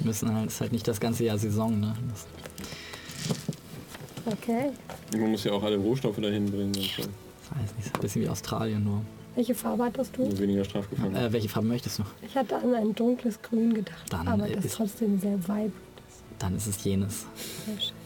[0.00, 1.94] die müssen halt, ist halt nicht das ganze Jahr Saison, ne?
[2.10, 2.26] Das,
[4.26, 4.70] Okay.
[5.16, 6.66] Man muss ja auch alle Rohstoffe dahin bringen.
[6.66, 7.02] Und so.
[7.02, 9.00] weiß nicht, ist ein bisschen wie Australien nur.
[9.34, 10.24] Welche Farbe hattest du?
[10.24, 11.14] Also weniger Strafgefangen.
[11.16, 12.02] Äh, welche Farbe möchtest du?
[12.22, 15.72] Ich hatte an ein dunkles Grün gedacht, Dann aber das ist- trotzdem sehr vibrant
[16.38, 17.24] Dann ist es jenes.
[17.64, 17.97] Sehr schön.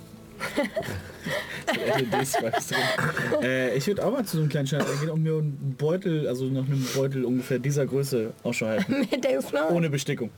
[3.43, 6.27] Äh, ich würde auch mal zu so einem kleinen Schneider gehen und mir einen Beutel,
[6.29, 9.07] also nach einem Beutel ungefähr dieser Größe Ausschau halten.
[9.11, 9.71] Mit der Flower.
[9.73, 10.31] Ohne Bestickung.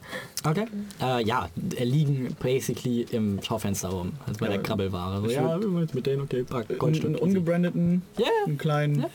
[0.44, 0.66] Okay.
[1.00, 1.48] Äh, ja,
[1.80, 4.12] liegen basically im Schaufenster rum.
[4.26, 5.20] Also bei Ja, der Krabbelware.
[5.22, 9.10] So, ja, mit denen, okay, pack, Einen ungebrandeten, Ja, einen kleinen, Ja.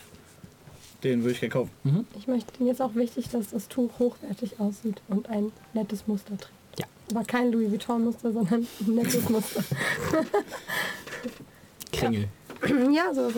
[1.04, 1.70] den würde ich gerne kaufen.
[2.18, 6.36] Ich möchte mir jetzt auch wichtig, dass das Tuch hochwertig aussieht und ein nettes Muster
[6.36, 6.50] trägt.
[7.10, 9.62] Aber kein Louis Vuitton-Muster, sondern ein nettes Muster.
[11.92, 12.28] Kringel.
[12.92, 13.30] ja, so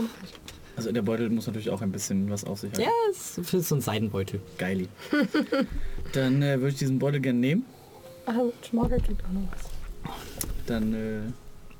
[0.76, 2.82] Also der Beutel muss natürlich auch ein bisschen was auf sich haben.
[2.82, 4.40] Ja, es ist so ein Seidenbeutel.
[4.58, 4.88] Geili.
[6.12, 7.64] Dann äh, würde ich diesen Beutel gerne nehmen.
[8.26, 10.12] Also, Schmorgel kriegt auch noch was.
[10.66, 11.20] Dann, äh,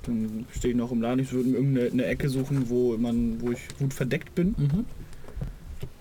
[0.05, 1.21] dann stehe ich noch im Laden.
[1.21, 4.55] Ich würde mir irgendeine eine Ecke suchen, wo, man, wo ich gut verdeckt bin.
[4.59, 4.85] Mhm.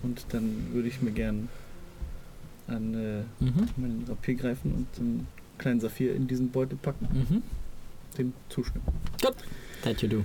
[0.02, 1.48] Und dann würde ich mir gern
[2.66, 3.68] an äh, Mhm.
[3.76, 5.26] meinen Rapier greifen und einen
[5.62, 7.42] kleinen Saphir in diesen Beutel packen, Mhm.
[8.18, 8.92] den zuschnippen.
[9.22, 9.34] Gut.
[9.82, 10.24] That you do.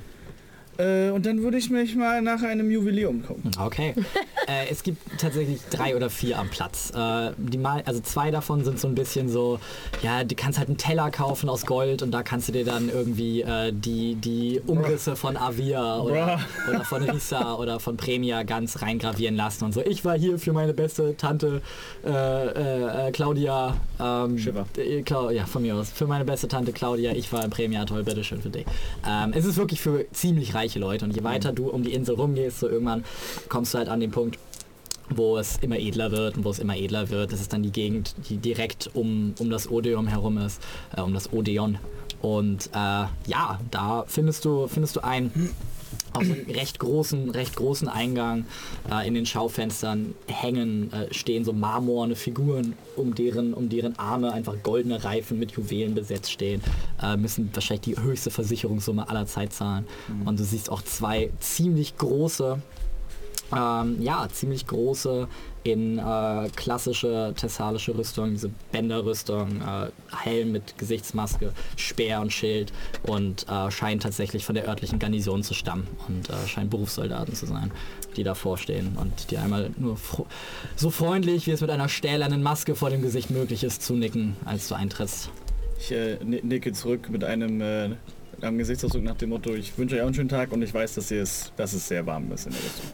[0.78, 3.52] Äh, und dann würde ich mich mal nach einem Juwelier umgucken.
[3.60, 3.94] Okay.
[4.48, 6.92] äh, es gibt tatsächlich drei oder vier am Platz.
[6.96, 9.60] Äh, die mal, also zwei davon sind so ein bisschen so,
[10.02, 12.90] ja, du kannst halt einen Teller kaufen aus Gold und da kannst du dir dann
[12.90, 16.40] irgendwie äh, die, die Umrisse von Avia oder,
[16.70, 19.82] oder von Risa oder von Premia ganz reingravieren lassen und so.
[19.82, 21.62] Ich war hier für meine beste Tante
[22.06, 23.76] äh, äh, Claudia.
[24.00, 24.66] Ähm, Schiffer.
[24.78, 25.92] äh, Clau ja, von mir aus.
[25.92, 27.14] Für meine beste Tante Claudia.
[27.14, 28.66] Ich war im Premia, toll, bitteschön für dich.
[29.08, 32.16] Ähm, es ist wirklich für ziemlich reiche Leute und je weiter du um die Insel
[32.16, 33.04] rumgehst, so irgendwann
[33.50, 34.38] kommst du halt an den Punkt,
[35.10, 37.32] wo es immer edler wird und wo es immer edler wird.
[37.32, 40.62] Das ist dann die Gegend, die direkt um, um das Odeon herum ist,
[40.96, 41.78] äh, um das Odeon.
[42.22, 45.54] Und äh, ja, da findest du, findest du einen
[46.18, 48.46] auf einem recht großen, recht großen Eingang
[48.92, 54.32] äh, in den Schaufenstern hängen, äh, stehen so marmorne Figuren, um deren, um deren Arme
[54.32, 56.62] einfach goldene Reifen mit Juwelen besetzt stehen,
[57.02, 59.86] äh, müssen wahrscheinlich die höchste Versicherungssumme aller Zeit zahlen.
[60.26, 62.62] Und du siehst auch zwei ziemlich große
[63.56, 65.28] ähm, ja, ziemlich große
[65.64, 72.72] in äh, klassische thessalische Rüstung, diese Bänderrüstung, äh, Helm mit Gesichtsmaske, Speer und Schild
[73.04, 77.46] und äh, scheint tatsächlich von der örtlichen Garnison zu stammen und äh, scheinen Berufssoldaten zu
[77.48, 77.72] sein,
[78.16, 79.98] die davor stehen und die einmal nur
[80.78, 84.38] so freundlich, wie es mit einer stählernen Maske vor dem Gesicht möglich ist, zu nicken,
[84.46, 85.30] als du eintrittst.
[85.80, 87.90] Ich äh, ni- nicke zurück mit einem, äh,
[88.40, 90.96] einem Gesichtsausdruck nach dem Motto, ich wünsche euch auch einen schönen Tag und ich weiß,
[90.96, 92.86] dass, ihr es, dass es sehr warm ist in der Rüstung.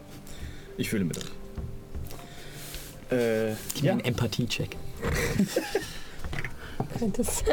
[0.78, 1.26] Ich fühle mit euch.
[3.12, 3.84] Äh, Gib ja.
[3.84, 4.76] mir einen Empathie-Check.
[7.14, 7.44] Das,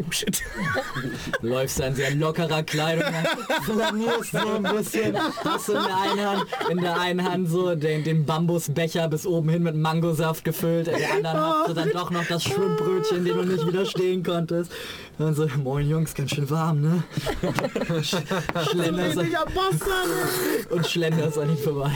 [0.00, 0.42] Oh shit.
[1.42, 3.26] läufst in sehr lockerer Kleidung an,
[3.62, 7.74] flanierst so ein bisschen, hast du in der einen Hand, in der einen Hand so
[7.74, 11.90] den, den Bambusbecher bis oben hin mit Mangosaft gefüllt, in der anderen hast du dann
[11.90, 14.72] doch noch das Schwimmbrötchen, dem du nicht widerstehen konntest.
[15.18, 17.04] Und so, moin Jungs, ganz schön warm, ne?
[18.02, 18.16] Sch
[18.70, 19.26] schlenderst an,
[20.70, 21.92] und schlenderst an ihn vorbei.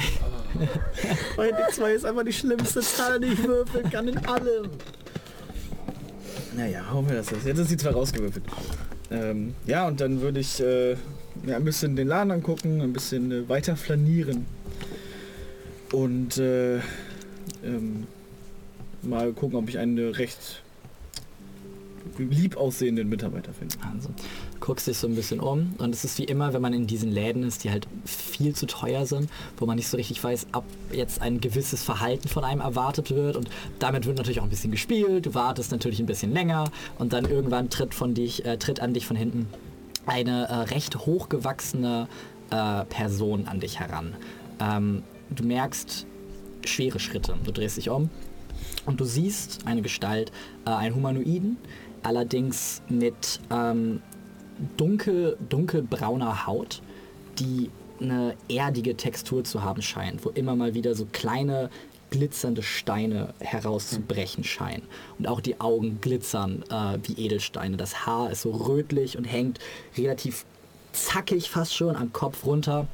[1.37, 4.71] Meine 2 ist einfach die schlimmste Zahl, die ich würfeln kann in allem.
[6.59, 7.47] Naja, hoffen wir das ist.
[7.47, 8.45] Jetzt ist die 2 rausgewürfelt.
[9.13, 10.95] Ähm, ja, und dann würde ich äh,
[11.47, 14.45] ja, ein bisschen den Laden angucken, ein bisschen äh, weiter flanieren.
[15.93, 16.79] Und äh,
[17.63, 18.09] ähm,
[19.03, 20.65] mal gucken, ob ich eine recht
[22.19, 23.79] lieb aussehenden Mitarbeiter finden.
[23.93, 24.11] Also
[24.61, 27.11] guckst dich so ein bisschen um und es ist wie immer, wenn man in diesen
[27.11, 30.65] Läden ist, die halt viel zu teuer sind, wo man nicht so richtig weiß, ob
[30.93, 34.71] jetzt ein gewisses Verhalten von einem erwartet wird und damit wird natürlich auch ein bisschen
[34.71, 38.81] gespielt, du wartest natürlich ein bisschen länger und dann irgendwann tritt von dich, äh, tritt
[38.81, 39.47] an dich von hinten
[40.07, 42.09] eine äh, recht hochgewachsene
[42.51, 44.15] äh, Person an dich heran.
[44.61, 46.07] Ähm, du merkst
[46.65, 47.35] schwere Schritte.
[47.45, 48.11] Du drehst dich um
[48.87, 50.33] und du siehst eine Gestalt,
[50.67, 51.57] äh, einen Humanoiden,
[52.03, 54.03] allerdings mit ähm,
[54.77, 56.83] dunkel, dunkelbrauner Haut,
[57.39, 57.71] die
[58.01, 61.71] eine erdige Textur zu haben scheint, wo immer mal wieder so kleine
[62.11, 64.83] glitzernde Steine herauszubrechen scheinen.
[65.19, 67.77] Und auch die Augen glitzern äh, wie Edelsteine.
[67.77, 69.59] Das Haar ist so rötlich und hängt
[69.97, 70.47] relativ
[70.93, 72.87] zackig fast schon am Kopf runter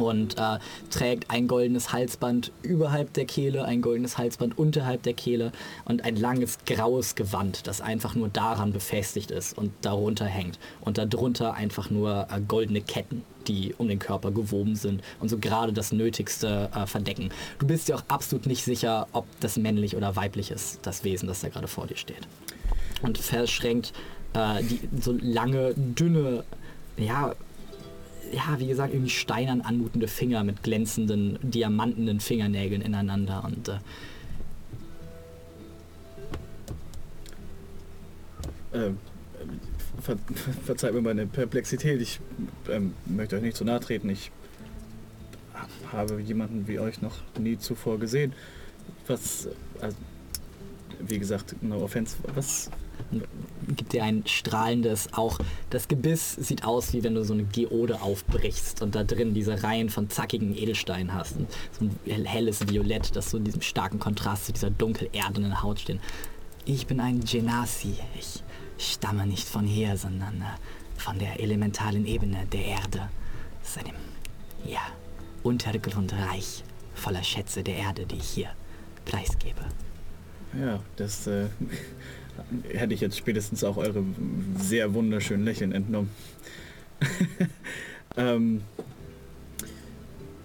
[0.00, 0.58] und äh,
[0.90, 5.52] trägt ein goldenes Halsband überhalb der Kehle, ein goldenes Halsband unterhalb der Kehle
[5.84, 10.58] und ein langes graues Gewand, das einfach nur daran befestigt ist und darunter hängt.
[10.80, 15.38] Und darunter einfach nur äh, goldene Ketten, die um den Körper gewoben sind und so
[15.38, 17.30] gerade das Nötigste äh, verdecken.
[17.58, 21.28] Du bist dir auch absolut nicht sicher, ob das männlich oder weiblich ist, das Wesen,
[21.28, 22.28] das da gerade vor dir steht.
[23.02, 23.92] Und verschränkt
[24.34, 26.44] äh, die so lange, dünne,
[26.96, 27.34] ja,
[28.32, 33.78] ja, wie gesagt, irgendwie steinern anmutende Finger mit glänzenden, diamantenen Fingernägeln ineinander und äh,
[38.72, 38.98] Ähm,
[40.00, 40.16] ver
[40.64, 42.00] verzeiht mir meine Perplexität.
[42.00, 42.20] Ich
[42.68, 44.08] ähm, möchte euch nicht zu nahe treten.
[44.10, 44.30] Ich
[45.92, 48.32] habe jemanden wie euch noch nie zuvor gesehen.
[49.06, 49.50] Was, äh,
[49.80, 49.96] also,
[51.00, 52.70] wie gesagt, no offense, was,
[53.76, 55.40] gibt dir ein strahlendes, auch
[55.70, 59.62] das Gebiss sieht aus, wie wenn du so eine Geode aufbrichst und da drin diese
[59.62, 61.36] Reihen von zackigen Edelsteinen hast.
[61.36, 65.62] Und so ein helles Violett, das so in diesem starken Kontrast zu dieser dunkel erdenen
[65.62, 66.00] Haut steht.
[66.64, 67.94] Ich bin ein Genasi.
[68.18, 68.42] Ich
[68.78, 73.08] stamme nicht von hier, sondern äh, von der elementalen Ebene der Erde.
[73.62, 73.94] Es ist einem,
[74.64, 74.82] ja,
[75.42, 76.64] Untergrundreich
[76.94, 78.50] voller Schätze der Erde, die ich hier
[79.04, 79.62] preisgebe.
[80.58, 81.46] ja, das äh,
[82.72, 84.04] hätte ich jetzt spätestens auch eure
[84.58, 86.10] sehr wunderschönen Lächeln entnommen.
[88.16, 88.62] ähm,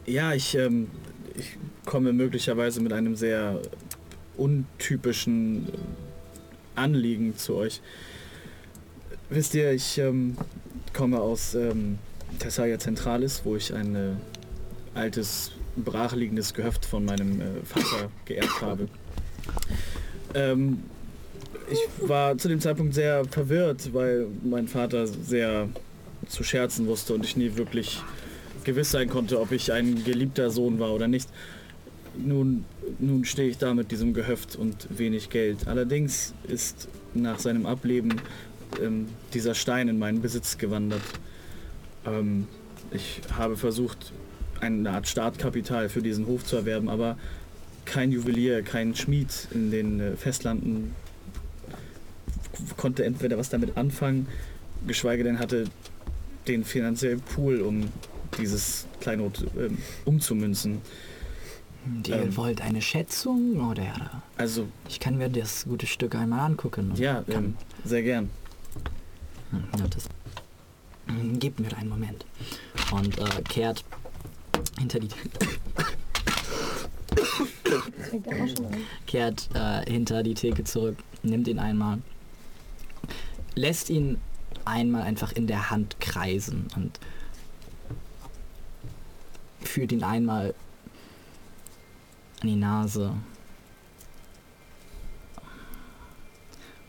[0.06, 0.88] ja, ich, ähm,
[1.36, 3.62] ich komme möglicherweise mit einem sehr
[4.38, 5.68] untypischen
[6.76, 7.82] Anliegen zu euch.
[9.30, 10.38] Wisst ihr, ich ähm,
[10.94, 11.98] komme aus ähm,
[12.40, 14.12] Thessalia Centralis, wo ich ein äh,
[14.94, 18.88] altes, brachliegendes Gehöft von meinem äh, Vater geerbt habe.
[20.34, 20.84] Ähm,
[21.70, 25.70] ich war zu dem Zeitpunkt sehr verwirrt, weil mein Vater sehr
[26.28, 28.02] zu scherzen wusste und ich nie wirklich
[28.64, 31.30] gewiss sein konnte, ob ich ein geliebter Sohn war oder nicht.
[32.18, 32.66] Nun,
[33.00, 35.68] nun stehe ich da mit diesem Gehöft und wenig Geld.
[35.68, 38.22] Allerdings ist nach seinem Ableben
[38.82, 41.02] ähm, dieser Stein in meinen Besitz gewandert.
[42.06, 42.48] Ähm,
[42.92, 44.14] ich habe versucht,
[44.62, 47.18] eine Art Startkapital für diesen Hof zu erwerben, aber
[47.86, 50.96] kein Juwelier, kein Schmied in den äh, Festlanden
[52.78, 54.28] konnte entweder was damit anfangen,
[54.88, 55.66] geschweige denn hatte
[56.48, 57.90] den finanziellen Pool, um
[58.38, 60.82] dieses Kleinod ähm, umzumünzen.
[62.08, 62.38] Ihr Ähm.
[62.38, 64.24] wollt eine Schätzung oder?
[64.38, 66.94] Also, Ich kann mir das gute Stück einmal angucken.
[66.96, 68.30] ja, ähm, sehr gern.
[69.52, 70.06] Hm, ja, das,
[71.08, 72.26] Hm, Gebt mir einen Moment.
[72.92, 73.84] Und äh, kehrt
[74.80, 75.10] hinter die
[79.06, 82.00] kehrt äh, hinter die Theke zurück, nimmt ihn einmal,
[83.56, 84.20] lässt ihn
[84.66, 87.00] einmal einfach in der Hand kreisen und
[89.62, 90.54] führt ihn einmal
[92.42, 93.14] an die Nase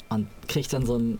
[0.09, 1.19] und kriegt dann so einen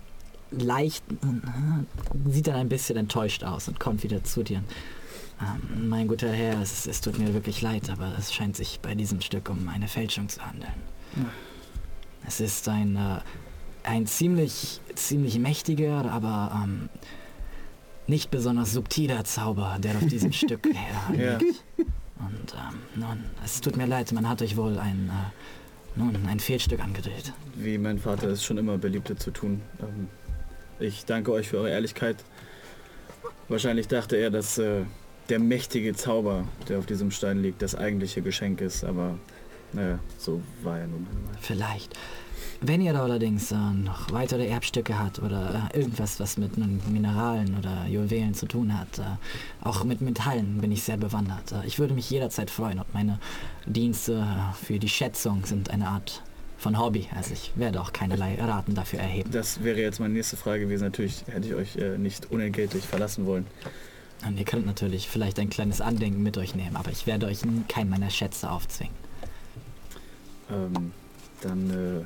[0.51, 1.89] leichten,
[2.29, 4.63] sieht dann ein bisschen enttäuscht aus und kommt wieder zu dir.
[5.41, 8.95] Ähm, mein guter Herr, es, es tut mir wirklich leid, aber es scheint sich bei
[8.95, 10.73] diesem Stück um eine Fälschung zu handeln.
[12.27, 13.21] Es ist ein, äh,
[13.85, 16.89] ein ziemlich, ziemlich mächtiger, aber ähm,
[18.07, 21.39] nicht besonders subtiler Zauber, der auf diesem Stück her Ja.
[22.19, 26.41] Und ähm, nun, es tut mir leid, man hat euch wohl ein, äh, nun, ein
[26.41, 27.33] Fehlstück angedreht.
[27.55, 29.61] Wie mein Vater es schon immer beliebte zu tun.
[29.81, 30.09] Ähm,
[30.79, 32.17] ich danke euch für eure Ehrlichkeit.
[33.49, 34.83] Wahrscheinlich dachte er, dass äh,
[35.29, 39.19] der mächtige Zauber, der auf diesem Stein liegt, das eigentliche Geschenk ist, aber
[39.73, 41.35] naja, so war er nun einmal.
[41.41, 41.95] Vielleicht.
[42.67, 47.59] Wenn ihr da allerdings äh, noch weitere Erbstücke habt oder äh, irgendwas, was mit Mineralen
[47.59, 49.03] oder Juwelen zu tun hat, äh,
[49.63, 51.53] auch mit Metallen bin ich sehr bewandert.
[51.53, 53.19] Äh, ich würde mich jederzeit freuen und meine
[53.67, 56.23] Dienste äh, für die Schätzung sind eine Art
[56.57, 57.07] von Hobby.
[57.15, 59.31] Also ich werde auch keinerlei Raten dafür erheben.
[59.31, 60.85] Das wäre jetzt meine nächste Frage gewesen.
[60.85, 63.47] Natürlich hätte ich euch nicht unentgeltlich verlassen wollen.
[64.27, 67.41] Und ihr könnt natürlich vielleicht ein kleines Andenken mit euch nehmen, aber ich werde euch
[67.69, 68.95] keinen meiner Schätze aufzwingen.
[70.51, 70.93] Ähm,
[71.43, 72.05] dann äh,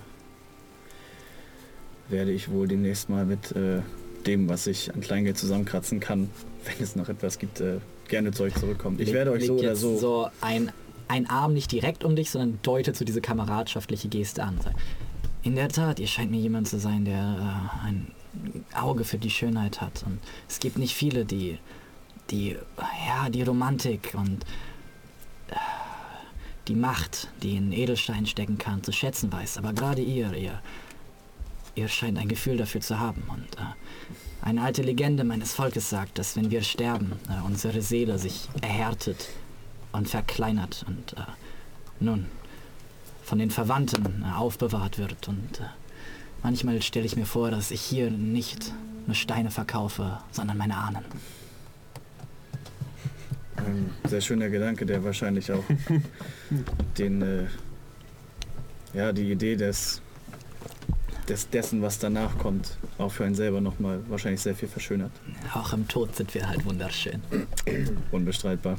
[2.08, 3.80] werde ich wohl demnächst mal mit äh,
[4.26, 6.30] dem, was ich an Kleingeld zusammenkratzen kann,
[6.64, 7.78] wenn es noch etwas gibt, äh,
[8.08, 8.98] gerne zu euch zurückkommen.
[9.00, 9.98] Ich werde euch so oder so.
[9.98, 10.72] so ein,
[11.08, 14.58] ein Arm nicht direkt um dich, sondern deutet so diese kameradschaftliche Geste an.
[15.42, 17.14] In der Tat, ihr scheint mir jemand zu sein, der
[17.84, 18.12] äh, ein
[18.74, 20.02] Auge für die Schönheit hat.
[20.04, 21.58] Und es gibt nicht viele, die
[22.30, 22.56] die,
[23.06, 24.44] ja, die Romantik und
[25.48, 25.54] äh,
[26.66, 29.58] die Macht, die in Edelstein stecken kann, zu schätzen weiß.
[29.58, 30.60] Aber gerade ihr, ihr,
[31.78, 33.22] ihr scheint ein Gefühl dafür zu haben.
[33.28, 33.64] Und äh,
[34.42, 39.28] eine alte Legende meines Volkes sagt, dass wenn wir sterben, äh, unsere Seele sich erhärtet
[39.92, 41.22] und verkleinert und äh,
[42.00, 42.26] nun
[43.22, 45.28] von den Verwandten äh, aufbewahrt wird.
[45.28, 45.64] Und äh,
[46.42, 48.72] manchmal stelle ich mir vor, dass ich hier nicht
[49.06, 51.04] nur Steine verkaufe, sondern meine Ahnen.
[53.56, 55.64] Ein sehr schöner Gedanke, der wahrscheinlich auch
[56.98, 57.46] den, äh,
[58.94, 60.00] ja, die Idee des,
[61.28, 65.10] des dessen, was danach kommt, auch für einen selber nochmal wahrscheinlich sehr viel verschönert.
[65.54, 67.22] Auch im Tod sind wir halt wunderschön.
[68.10, 68.78] Unbestreitbar.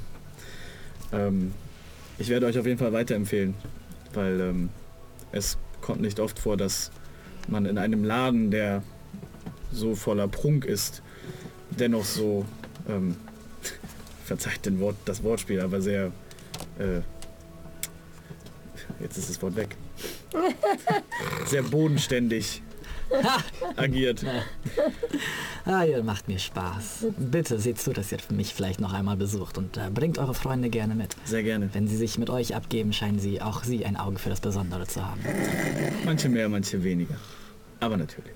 [1.12, 1.54] Ähm,
[2.18, 3.54] ich werde euch auf jeden Fall weiterempfehlen,
[4.14, 4.70] weil ähm,
[5.32, 6.92] es kommt nicht oft vor, dass
[7.48, 8.84] man in einem Laden, der
[9.72, 11.02] so voller Prunk ist,
[11.70, 12.46] dennoch so,
[12.88, 13.16] ähm,
[14.26, 16.12] verzeiht den Wort, das Wortspiel, aber sehr,
[16.78, 17.02] äh,
[19.00, 19.78] jetzt ist das Wort weg,
[21.46, 22.62] sehr bodenständig
[23.76, 24.24] agiert.
[25.66, 27.08] Ah, ihr macht mir Spaß.
[27.18, 30.70] Bitte seht zu, dass ihr mich vielleicht noch einmal besucht und äh, bringt eure Freunde
[30.70, 31.16] gerne mit.
[31.26, 31.70] Sehr gerne.
[31.74, 34.88] Wenn sie sich mit euch abgeben, scheinen sie auch sie ein Auge für das Besondere
[34.88, 35.22] zu haben.
[36.06, 37.16] Manche mehr, manche weniger.
[37.80, 38.36] Aber natürlich.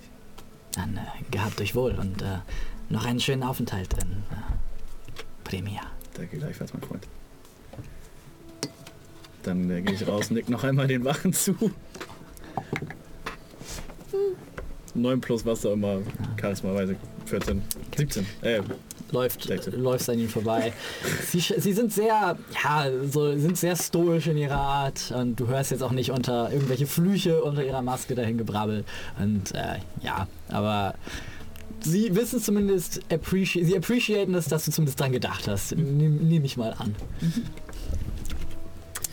[0.73, 1.01] Dann äh,
[1.31, 2.39] gehabt euch wohl und äh,
[2.89, 4.41] noch einen schönen Aufenthalt in äh,
[5.43, 5.81] Premia.
[6.15, 7.07] Danke gleichfalls, mein Freund.
[9.43, 11.55] Dann äh, gehe ich raus, nick noch einmal den Wachen zu.
[14.95, 16.01] 9 plus was auch immer,
[16.37, 17.61] charismaweise 14,
[17.97, 18.25] 17.
[18.41, 18.61] Äh,
[19.11, 19.79] Läuft, Sechzehn.
[19.79, 20.73] läufst an ihnen vorbei.
[21.27, 25.69] Sie, sie sind sehr, ja, so, sind sehr stoisch in ihrer Art und du hörst
[25.69, 28.85] jetzt auch nicht unter irgendwelche Flüche unter ihrer Maske dahin gebrabbel.
[29.19, 30.95] Und äh, ja, aber
[31.81, 35.75] sie wissen zumindest, appreci sie appreciaten es, dass du zumindest dran gedacht hast.
[35.75, 36.95] Nehme nehm ich mal an.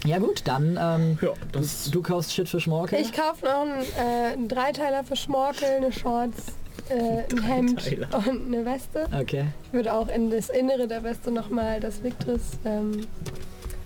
[0.06, 2.98] Ja gut, dann ähm, ja, das du kaufst Shit für Schmorkel.
[3.00, 6.46] Ich kaufe noch einen, äh, einen Dreiteiler für Schmorkel, eine Shorts,
[6.88, 7.96] äh, ein Hemd
[8.26, 9.06] und eine Weste.
[9.18, 9.46] Okay.
[9.66, 13.06] Ich würde auch in das Innere der Weste nochmal das Victris ähm,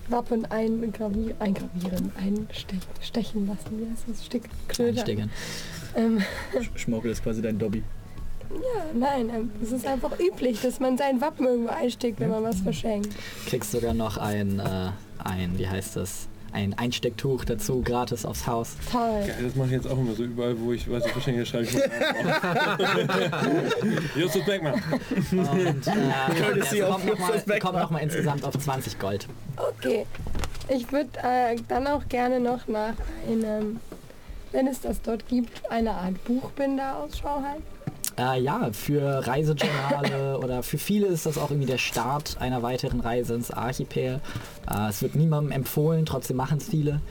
[0.07, 3.79] Wappen eingravieren, eingravieren, einstechen stechen lassen.
[3.79, 4.25] Wie heißt das?
[4.25, 4.43] Stick.
[4.79, 5.29] Einstecken.
[5.95, 6.19] Ähm,
[6.53, 7.83] Sch- Schmorkel ist quasi dein Dobby.
[8.51, 12.43] ja, nein, ähm, es ist einfach üblich, dass man sein Wappen irgendwo einsteckt, wenn man
[12.43, 13.09] was verschenkt.
[13.47, 14.91] Kriegst sogar noch ein, äh,
[15.23, 18.77] ein, wie heißt das, ein Einstecktuch dazu, gratis aufs Haus.
[18.89, 19.25] Toll.
[19.27, 21.65] Geil, das mache ich jetzt auch immer so überall, wo ich weiß, ich wahrscheinlich schreibe
[21.65, 21.81] ich mal
[24.15, 24.81] Justus Beckmann.
[25.31, 27.01] Und äh, of
[27.59, 29.27] kommt nochmal noch mal insgesamt auf 20 Gold.
[29.57, 30.05] Okay.
[30.69, 32.95] Ich würde äh, dann auch gerne noch nach
[33.27, 33.81] einem,
[34.53, 37.74] wenn es das dort gibt, eine Art Buchbinder Ausschau halten.
[38.17, 43.01] Äh, ja, für Reisejournale oder für viele ist das auch irgendwie der Start einer weiteren
[43.01, 44.21] Reise ins Archipel.
[44.71, 47.01] Äh, es wird niemandem empfohlen, trotzdem machen es viele.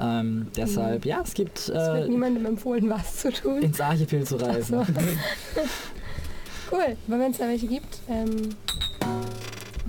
[0.00, 3.62] Ähm, deshalb, ja, es gibt Es wird äh, niemandem empfohlen, was zu tun.
[3.62, 4.84] ins Archipel zu reisen.
[4.84, 4.92] So.
[6.72, 8.48] cool, aber wenn es da welche gibt, ähm,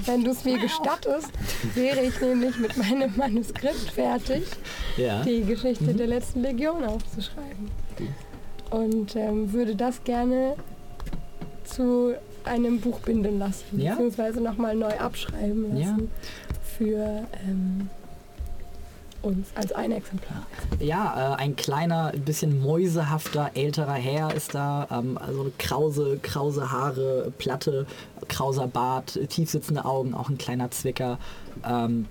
[0.06, 1.30] wenn du es mir gestattest,
[1.74, 4.44] wäre ich nämlich mit meinem Manuskript fertig,
[4.98, 5.24] Ja.
[5.24, 7.72] die Geschichte der letzten Legion aufzuschreiben.
[8.72, 10.56] Und ähm, würde das gerne
[11.64, 12.14] zu
[12.44, 13.92] einem Buch binden lassen, Ja.
[13.94, 16.58] beziehungsweise nochmal neu abschreiben lassen Ja.
[16.78, 17.90] für ähm,
[19.24, 20.46] uns als ein Exemplar.
[20.80, 24.88] Ja, äh, ein kleiner, ein bisschen mäusehafter, älterer Herr ist da.
[24.92, 27.88] Ähm, also krause, krause Haare, Platte,
[28.28, 31.18] krauser Bart, tiefsitzende Augen, auch ein kleiner Zwicker.
[31.68, 32.06] Ähm,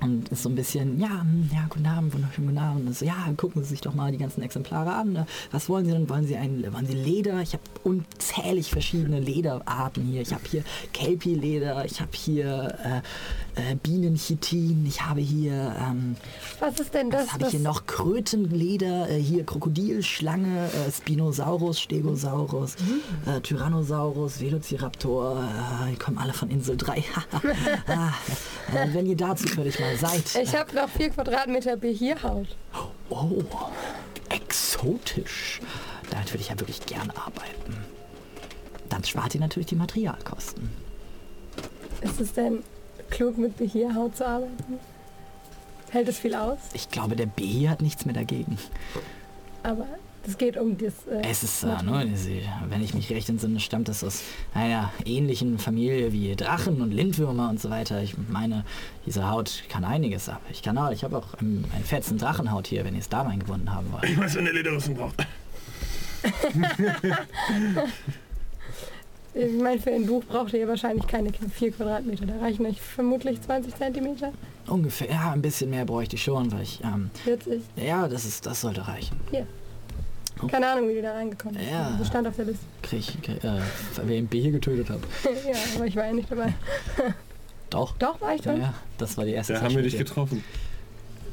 [0.00, 2.86] und ist so ein bisschen, ja, hm, ja, guten Abend, wunderschönen guten Abend.
[2.86, 5.12] Und so, ja, gucken Sie sich doch mal die ganzen Exemplare an.
[5.12, 5.26] ne?
[5.50, 6.08] Was wollen Sie denn?
[6.08, 7.40] Wollen Sie ein, wollen Sie Leder?
[7.42, 10.22] Ich habe unzählig verschiedene Lederarten hier.
[10.22, 13.02] Ich habe hier Kelpie-Leder, ich habe hier
[13.56, 16.16] äh, äh, Bienenchitin, ich habe hier ähm,
[16.60, 17.26] Was ist denn das?
[17.26, 17.86] was habe ich hier noch?
[17.86, 22.76] Krötenleder, äh, hier Krokodilschlange, äh, Spinosaurus, Stegosaurus,
[23.26, 27.04] äh, Tyrannosaurus, Velociraptor, äh, die kommen alle von Insel 3.
[27.88, 28.12] ah,
[28.92, 30.34] wenn ihr dazu völlig mal seid.
[30.42, 32.48] Ich habe noch vier Quadratmeter Behierhaut.
[33.08, 33.42] Oh,
[34.28, 35.60] exotisch.
[36.10, 37.76] Damit würde ich ja wirklich gern arbeiten.
[38.88, 40.70] Dann spart ihr natürlich die Materialkosten.
[42.00, 42.62] Ist es denn
[43.10, 44.80] klug, mit Behirhaut zu arbeiten?
[45.90, 46.58] Hält es viel aus?
[46.72, 48.58] Ich glaube, der B hier hat nichts mehr dagegen.
[49.62, 49.86] Aber
[50.26, 50.92] es geht um das.
[51.10, 52.06] Äh, Es ist, äh, ne,
[52.68, 54.22] wenn ich mich recht entsinne, stammt es aus
[54.54, 58.02] einer ähnlichen Familie wie Drachen und Lindwürmer und so weiter.
[58.02, 58.64] Ich meine,
[59.06, 60.40] diese Haut kann einiges ab.
[60.50, 63.22] Ich kann auch, ich habe auch ähm, einen fetzen Drachenhaut hier, wenn ihr es da
[63.22, 64.04] reingebunden haben wollt.
[64.04, 65.26] Ich weiß, wenn der Lederrüstung braucht.
[69.32, 72.26] Ich meine, für ein Buch braucht ihr wahrscheinlich keine 4 Quadratmeter.
[72.26, 74.32] Da reichen euch vermutlich 20 Zentimeter.
[74.66, 77.62] Ungefähr, ja, ein bisschen mehr bräuchte ich schon, weil ich, ähm, 40.
[77.76, 79.16] ja, das ist, das sollte reichen.
[79.30, 79.46] Hier.
[80.48, 81.70] Keine Ahnung, wie du da reingekommen bist.
[81.70, 81.94] Ja.
[81.98, 82.64] Das stand auf der Liste.
[82.82, 83.60] Krieg ich, krieg, äh,
[83.96, 85.00] wer den B hier getötet hat.
[85.24, 86.54] ja, aber ich war ja nicht dabei.
[87.70, 87.96] Doch.
[87.98, 88.60] Doch, war ich drin?
[88.60, 90.42] ja, das war die erste Da Session haben wir dich getroffen.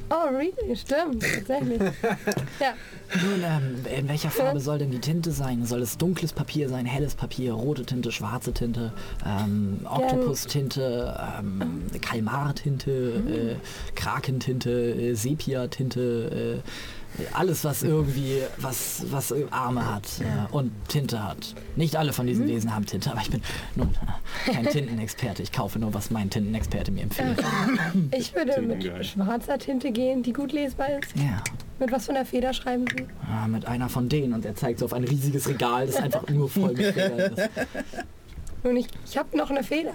[0.10, 0.76] Oh, really?
[0.76, 1.80] Stimmt, tatsächlich.
[2.62, 2.74] ja,
[3.22, 5.66] Nun, ähm, in welcher Farbe soll denn die Tinte sein?
[5.66, 8.94] Soll es dunkles Papier sein, helles Papier, rote Tinte, schwarze Tinte,
[9.26, 16.70] ähm, Oktopus-Tinte, ähm, Kalmar-Tinte, äh, Krakentinte, äh, Sepia-Tinte, äh,
[17.34, 21.56] alles, was irgendwie, was, was Arme hat äh, und Tinte hat.
[21.76, 23.42] Nicht alle von diesen Wesen haben Tinte, aber ich bin
[23.76, 23.96] nun
[24.46, 25.44] kein Tintenexperte.
[25.44, 27.38] Ich kaufe nur, was mein Tintenexperte mir empfiehlt.
[28.12, 31.16] ich würde mit schwarzer Tinte gehen, die gut lesbar ist.
[31.16, 31.44] Ja.
[31.80, 33.06] Mit was für einer Feder schreiben Sie?
[33.30, 36.28] Ah, mit einer von denen und er zeigt so auf ein riesiges Regal, das einfach
[36.30, 37.50] nur voll mit Federn ist.
[38.64, 39.94] Nun, ich, ich habe noch eine Feder.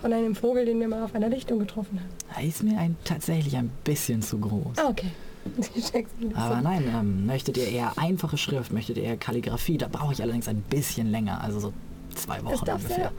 [0.00, 2.40] Von einem Vogel, den wir mal auf einer Lichtung getroffen haben.
[2.40, 4.78] Er ist mir ein, tatsächlich ein bisschen zu groß.
[4.78, 5.10] Ah, okay.
[6.34, 9.78] Aber nein, ähm, möchtet ihr eher einfache Schrift, möchtet ihr eher Kalligrafie?
[9.78, 11.72] Da brauche ich allerdings ein bisschen länger, also so
[12.14, 13.12] zwei Es Wochen darf, ungefähr.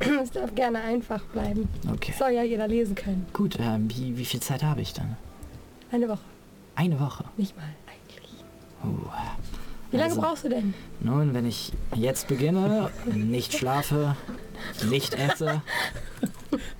[0.00, 1.68] sehr, es darf gerne einfach bleiben.
[1.92, 2.12] Okay.
[2.18, 3.26] Soll ja jeder lesen können.
[3.32, 5.16] Gut, ähm, wie, wie viel Zeit habe ich dann?
[5.90, 6.20] Eine Woche.
[6.76, 7.24] Eine Woche.
[7.36, 8.32] Nicht mal eigentlich.
[8.84, 8.98] Uh,
[9.90, 10.74] Wie lange Also- brauchst du denn?
[11.00, 14.16] nun, wenn ich jetzt beginne, nicht schlafe,
[14.90, 15.62] nicht esse,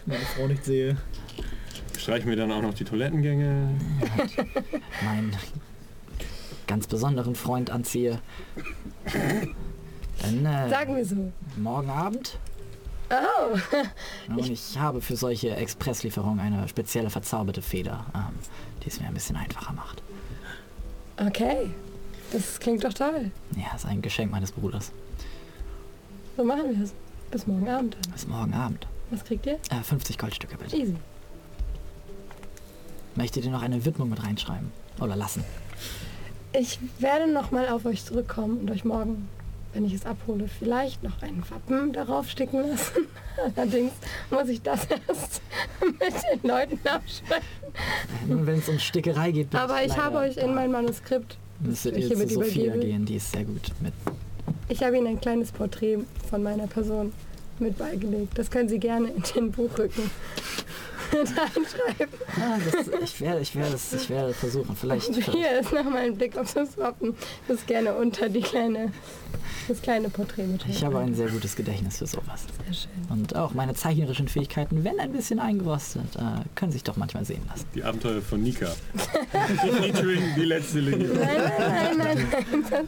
[0.07, 0.97] Meine Frau nicht sehe.
[1.99, 3.69] Streichen wir dann auch noch die Toilettengänge.
[5.05, 5.35] meinen
[6.67, 8.21] ganz besonderen Freund anziehe,
[10.23, 11.33] dann äh, Sagen wir so.
[11.57, 12.39] morgen Abend.
[13.11, 13.59] Oh,
[14.31, 18.35] Und ich habe für solche Expresslieferungen eine spezielle verzauberte Feder, ähm,
[18.83, 20.03] die es mir ein bisschen einfacher macht.
[21.19, 21.71] okay.
[22.33, 23.31] Das klingt doch toll.
[23.57, 24.91] Ja, ist ein Geschenk meines Bruders.
[26.37, 26.93] So machen wir es.
[27.31, 27.97] Bis morgen Abend.
[28.13, 28.87] Bis morgen Abend.
[29.11, 29.61] Was kriegt ihr?
[29.71, 30.75] Äh, 50 Goldstücke bitte.
[30.77, 30.97] Easy.
[33.17, 34.71] Möchtet ihr noch eine Widmung mit reinschreiben?
[35.01, 35.45] Oder lassen?
[36.53, 39.29] Ich werde noch mal auf euch zurückkommen und euch morgen,
[39.73, 43.07] wenn ich es abhole, vielleicht noch ein Wappen darauf sticken lassen.
[43.57, 43.93] Allerdings
[44.31, 45.43] muss ich das erst
[45.81, 47.43] mit den Leuten absprechen.
[48.29, 51.37] Nun, wenn es um Stickerei geht, bin Aber ich leider habe euch in mein Manuskript,
[51.61, 52.87] Müsstet ich ihr zu Sophia übergebe.
[52.87, 53.93] gehen, die ist sehr gut mit.
[54.69, 55.99] ich habe Ihnen ein kleines Porträt
[56.31, 57.13] von meiner Person
[57.59, 58.37] mit beigelegt.
[58.39, 60.11] Das können Sie gerne in den Buchrücken
[61.13, 62.15] reinschreiben.
[62.37, 64.77] Ah, das, ich werde, ich werde es, ich werde versuchen.
[64.77, 65.15] Vielleicht.
[65.15, 67.15] Hier ist nochmal ein Blick auf das Wappen.
[67.49, 68.93] Das gerne unter die kleine,
[69.69, 70.65] das kleine Porträt mit.
[70.69, 72.45] Ich habe ein sehr gutes Gedächtnis für sowas.
[72.65, 72.91] Sehr schön.
[73.11, 76.21] Und auch meine zeichnerischen Fähigkeiten, wenn ein bisschen eingerostet, äh,
[76.55, 77.67] können sich doch manchmal sehen lassen.
[77.75, 78.67] Die Abenteuer von Nika.
[79.81, 81.19] Featuring die letzte Legion.
[81.19, 82.87] Nein, nein, nein, nein.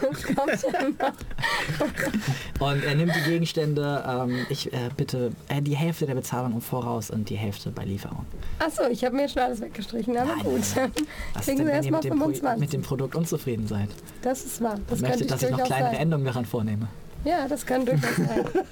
[0.00, 2.68] Das kommt ja noch.
[2.68, 6.60] Und er nimmt die Gegenstände, ähm, ich äh, bitte äh, die Hälfte der Bezahlung im
[6.60, 8.26] Voraus und die Hälfte bei Lieferung.
[8.58, 10.60] Achso, ich habe mir schon alles weggestrichen, aber Nein, gut.
[11.34, 12.60] Was Kriegen denn, Sie erstmal mit dem, Pro 25.
[12.60, 13.88] mit dem Produkt unzufrieden seid?
[14.22, 14.78] Das ist wahr.
[14.88, 16.00] Das und könnte möchtet, ich dass ich noch kleinere sein.
[16.00, 16.88] Änderungen daran vornehme?
[17.24, 18.44] Ja, das kann durchaus sein.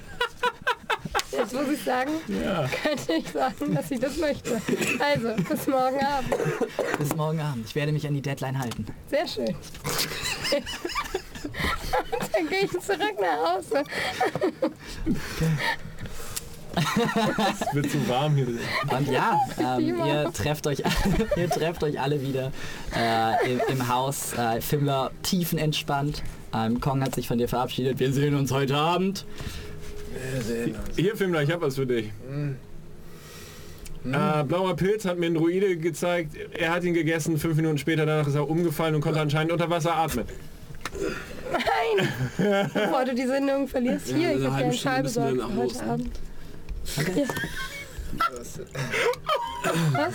[1.33, 4.61] Jetzt muss ich sagen, könnte ich sagen, dass ich das möchte.
[4.99, 6.35] Also, bis morgen Abend.
[6.99, 7.67] Bis morgen Abend.
[7.67, 8.85] Ich werde mich an die Deadline halten.
[9.09, 9.47] Sehr schön.
[9.47, 9.57] Und
[12.35, 13.85] dann gehe ich zurück nach Hause.
[17.61, 18.47] Es wird zu warm hier.
[18.47, 19.39] Und ja,
[19.79, 20.83] ähm, ihr, trefft euch,
[21.37, 22.53] ihr trefft euch alle wieder
[22.97, 24.33] äh, im, im Haus.
[24.35, 26.23] Äh, Fimmler tiefenentspannt.
[26.55, 27.99] Ähm, Kong hat sich von dir verabschiedet.
[28.01, 29.25] Wir sehen uns heute Abend.
[30.97, 32.11] Hier, Fimmler, ich habe was für dich.
[34.05, 36.35] Äh, blauer Pilz hat mir ein Druide gezeigt.
[36.53, 37.39] Er hat ihn gegessen.
[37.39, 40.25] Fünf Minuten später danach ist er umgefallen und konnte anscheinend unter Wasser atmen.
[41.53, 42.09] Nein!
[42.75, 46.01] Bevor du die Sendung verlierst, Ja, hier, in ich habe dir einen Schal
[46.85, 48.63] Stunde müssen wir besorgt für nach heute Hause.
[48.63, 48.71] Abend.
[49.65, 49.93] Okay.
[49.93, 50.15] Was?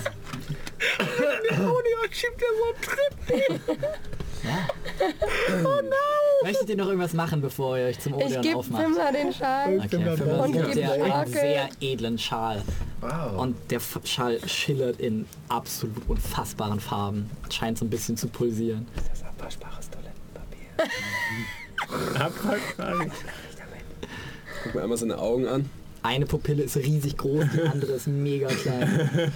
[6.44, 8.82] Möchtet ihr noch irgendwas machen, bevor ihr euch zum Ich Odeon gebe aufmacht?
[8.84, 9.78] Fimmler den Schal.
[9.78, 9.96] Okay,
[10.38, 12.62] Und gibt die einen sehr edlen Schal.
[13.00, 13.38] Wow.
[13.40, 17.28] Und der F- Schall schillert in absolut unfassbaren Farben.
[17.50, 18.86] Scheint so ein bisschen zu pulsieren.
[18.94, 20.90] Das ist abwaschbares Toilettenpapier.
[22.26, 23.10] Abwrackfrage.
[24.62, 25.70] Guck mir einmal seine Augen an.
[26.06, 29.10] Eine Pupille ist riesig groß, die andere ist mega klein.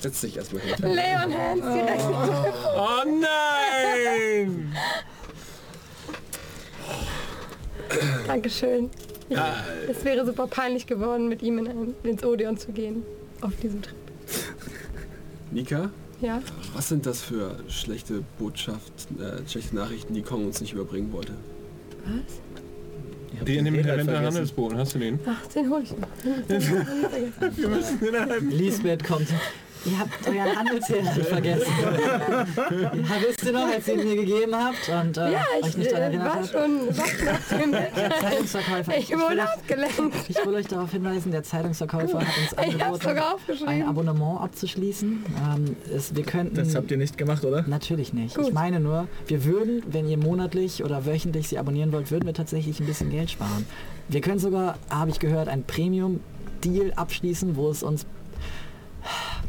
[0.00, 0.74] Setz dich erstmal hin.
[0.80, 2.02] Leon Hans direkt.
[2.76, 4.74] Oh nein!
[8.26, 8.90] Dankeschön.
[9.28, 9.38] Ich,
[9.88, 13.04] es wäre super peinlich geworden, mit ihm in ein, ins Odeon zu gehen.
[13.42, 13.94] Auf diesem Trip.
[15.52, 15.90] Nika,
[16.20, 16.42] Ja?
[16.74, 21.34] was sind das für schlechte Botschaft, äh, schlechte Nachrichten, die Kong uns nicht überbringen wollte?
[22.04, 22.30] Habt
[23.46, 24.18] Die in dem vergessen.
[24.18, 25.18] Handelsboden, hast du den?
[25.26, 26.08] Ach, den hol ich noch.
[27.56, 29.28] Wir müssen innerhalb Lisbeth kommt.
[29.86, 31.72] Ihr habt euren Handelsherd vergessen.
[32.70, 32.92] ja,
[33.28, 35.92] wisst ihr noch, als ihr ihn mir gegeben habt und äh, Ja, euch ich nicht
[35.92, 36.50] daran äh, erinnert war habt?
[36.50, 37.90] schon nach dem Der
[38.20, 38.98] Zeitungsverkäufer.
[38.98, 40.16] Ich will wurde abgelenkt.
[40.28, 43.82] Ich will euch darauf hinweisen, der Zeitungsverkäufer hat uns angeboten, sogar ein aufgeschrieben.
[43.88, 45.24] Abonnement abzuschließen.
[45.54, 46.54] Ähm, es, wir könnten...
[46.56, 47.62] Das habt ihr nicht gemacht, oder?
[47.66, 48.36] Natürlich nicht.
[48.36, 48.48] Gut.
[48.48, 52.34] Ich meine nur, wir würden, wenn ihr monatlich oder wöchentlich sie abonnieren wollt, würden wir
[52.34, 53.66] tatsächlich ein bisschen Geld sparen.
[54.08, 58.06] Wir können sogar, habe ich gehört, ein Premium-Deal abschließen, wo es uns,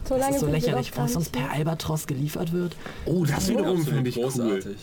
[0.07, 1.51] So das ist so lächerlich, es uns nicht per.
[1.51, 2.75] Albatros geliefert wird.
[3.05, 4.23] Oh, das wiederum finde ich cool.
[4.23, 4.77] großartig.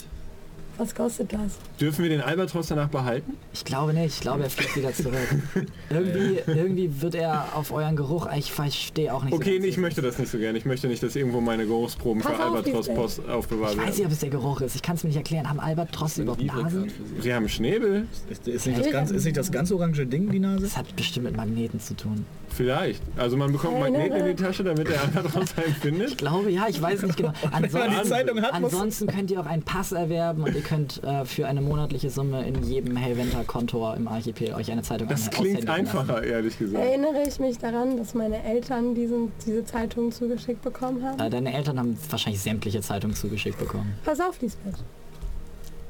[0.78, 1.58] Was kostet das?
[1.78, 3.36] Dürfen wir den Albatros danach behalten?
[3.52, 5.28] Ich glaube nicht, ich glaube, er fliegt wieder zurück.
[5.90, 9.34] irgendwie, irgendwie wird er auf euren Geruch, ich verstehe auch nicht.
[9.34, 10.56] Okay, so ich möchte das nicht so gerne.
[10.56, 12.96] Ich möchte nicht, dass irgendwo meine Geruchsproben Pass für auf, Albatros Lisbeth.
[12.96, 14.06] Post aufbewahrt Ich weiß nicht, werden.
[14.06, 14.74] ob es der Geruch ist.
[14.74, 15.48] Ich kann es mir nicht erklären.
[15.48, 16.88] Haben Albatros überhaupt Nasen?
[16.88, 17.20] sie.
[17.20, 18.06] Sie haben Schnäbel?
[18.30, 20.64] Ist, ist, nicht das ganz, ist nicht das ganz orange Ding die Nase?
[20.64, 22.24] Das hat bestimmt mit Magneten zu tun.
[22.54, 23.02] Vielleicht.
[23.16, 24.42] Also man bekommt Keine Magneten in die.
[24.42, 26.18] Tasche, damit der Albatros einen Ich findet.
[26.18, 27.32] glaube, ja, ich weiß nicht genau.
[27.50, 31.24] Ansonsten, die Zeitung hat, ansonsten könnt ihr auch einen Pass erwerben und ihr könnt äh,
[31.24, 35.66] für eine monatliche Summe in jedem Hellwinter-Kontor im Archipel euch eine Zeitung Das klingt aushändigen
[35.66, 35.98] lassen.
[35.98, 36.84] einfacher, ehrlich gesagt.
[36.84, 41.18] Erinnere ich mich daran, dass meine Eltern diesen, diese Zeitung zugeschickt bekommen haben?
[41.20, 43.94] Äh, deine Eltern haben wahrscheinlich sämtliche Zeitungen zugeschickt bekommen.
[44.04, 44.74] Pass auf, Lisbeth.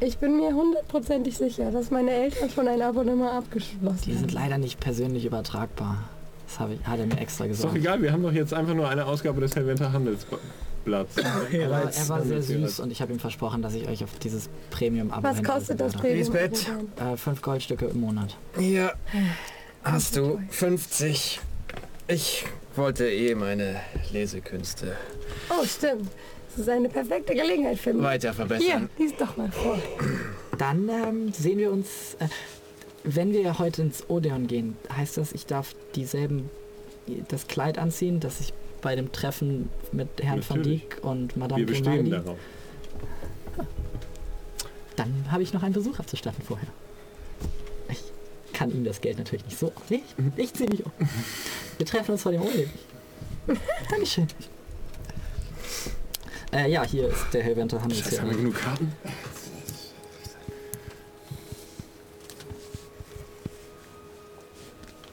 [0.00, 4.34] Ich bin mir hundertprozentig sicher, dass meine Eltern schon ein Abonnement abgeschlossen Die sind haben.
[4.34, 5.98] leider nicht persönlich übertragbar.
[6.52, 7.76] Das habe ich, hat er mir extra Ist doch gesagt.
[7.78, 11.16] egal, wir haben doch jetzt einfach nur eine Ausgabe des Hellwinter Handelsblatts.
[11.16, 12.42] Er war, er war sehr Handelsblatt.
[12.68, 15.94] süß und ich habe ihm versprochen, dass ich euch auf dieses Premium-Abo Was kostet das.
[15.94, 16.18] Premium?
[16.18, 16.66] Lisbeth.
[17.00, 18.36] Äh, fünf Goldstücke im Monat.
[18.58, 18.92] Hier
[19.82, 21.40] hast du 50.
[22.08, 22.44] Ich
[22.76, 23.76] wollte eh meine
[24.12, 24.96] Lesekünste
[25.48, 26.10] Oh, stimmt.
[26.50, 28.02] Das ist eine perfekte Gelegenheit für mich.
[28.02, 28.90] weiter Hier, verbessern.
[28.98, 29.78] lies doch mal vor.
[30.58, 32.26] Dann ähm, sehen wir uns, äh,
[33.04, 36.50] wenn wir heute ins Odeon gehen, heißt das, ich darf dieselben,
[37.28, 40.82] das Kleid anziehen, das ich bei dem Treffen mit Herrn van Natürlich.
[40.88, 42.38] Dijk und Madame Wir bestehen Grimaldi, darauf.
[44.96, 46.68] dann habe ich noch einen Besuch abzustatten vorher.
[47.88, 48.02] Ich
[48.52, 49.72] kann ihm das Geld natürlich nicht so.
[49.88, 50.02] Ich,
[50.36, 50.92] ich ziehe mich um.
[51.78, 52.70] Wir treffen uns vor dem Odeon.
[53.90, 54.26] Dankeschön.
[56.52, 57.88] Äh, ja, hier ist der Hellwenter Scheiße,
[58.20, 58.36] haben wir Handelsherr.
[58.36, 58.92] genug Karten?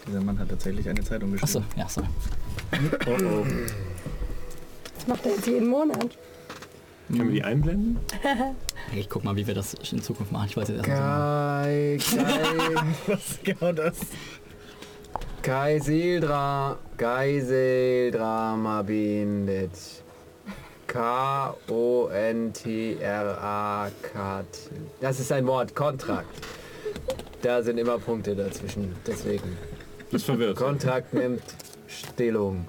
[0.10, 1.80] Dieser Mann hat tatsächlich eine Zeitung Achso, geschrieben.
[1.80, 2.08] ja, sorry.
[3.06, 3.46] Oh oh.
[4.96, 6.18] Das macht er jetzt jeden Monat.
[7.10, 8.00] Können wir die einblenden?
[8.96, 10.48] Ich guck mal, wie wir das in Zukunft machen.
[10.50, 12.76] Ich wollte jetzt erst mal Kai, Kai,
[13.14, 13.98] Was ist genau das?
[15.44, 19.72] Kai Sildra, Kai Sildrama bindet.
[20.88, 21.54] K-O-N-T-R-A-K.
[25.02, 26.34] Das ist ein Wort, Kontrakt.
[27.44, 29.56] Da sind immer Punkte dazwischen, deswegen.
[30.12, 30.58] Das verwirrt.
[30.58, 31.44] Kontrakt nimmt
[31.88, 32.66] Stellung.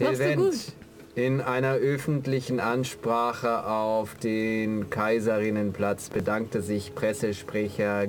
[0.00, 0.72] Machst du Event.
[1.14, 8.06] In einer öffentlichen Ansprache auf den Kaiserinnenplatz bedankte sich Pressesprecher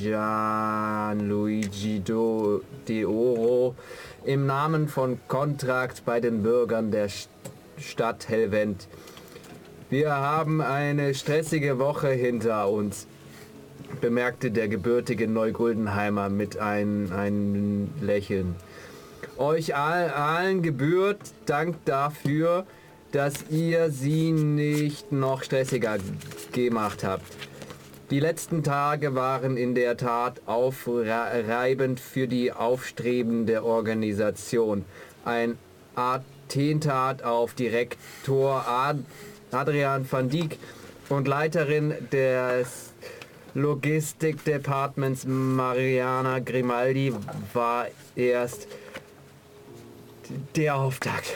[0.00, 3.74] Gianluigi Do De Oro
[4.24, 7.28] im Namen von Kontrakt bei den Bürgern der St-
[7.76, 8.88] Stadt Helvent.
[9.90, 13.06] Wir haben eine stressige Woche hinter uns,
[14.00, 18.54] bemerkte der gebürtige Neuguldenheimer mit ein, einem Lächeln.
[19.36, 22.66] Euch all, allen gebührt Dank dafür,
[23.12, 25.98] dass ihr sie nicht noch stressiger
[26.52, 27.24] gemacht habt.
[28.10, 34.84] Die letzten Tage waren in der Tat aufreibend für die aufstrebende Organisation.
[35.24, 35.58] Ein
[35.94, 39.00] Attentat auf Direktor Ad
[39.52, 40.58] Adrian van Dijk
[41.08, 42.89] und Leiterin des
[43.54, 47.12] Logistikdepartements Mariana Grimaldi
[47.52, 48.68] war erst
[50.54, 51.32] der Auftakt.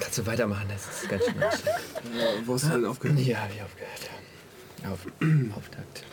[0.00, 0.66] Kannst du weitermachen?
[0.68, 2.46] Das ist ganz schön anstrengend.
[2.46, 3.20] Wo hast du denn aufgehört?
[3.20, 4.10] Ja, hab ich aufgehört.
[4.90, 5.06] Auf,
[5.56, 6.04] Auftakt.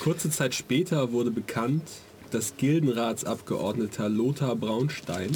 [0.00, 1.82] Kurze Zeit später wurde bekannt,
[2.30, 5.30] dass Gildenratsabgeordneter Lothar Braunstein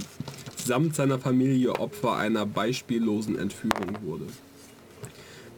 [0.57, 4.27] samt seiner Familie Opfer einer beispiellosen Entführung wurde.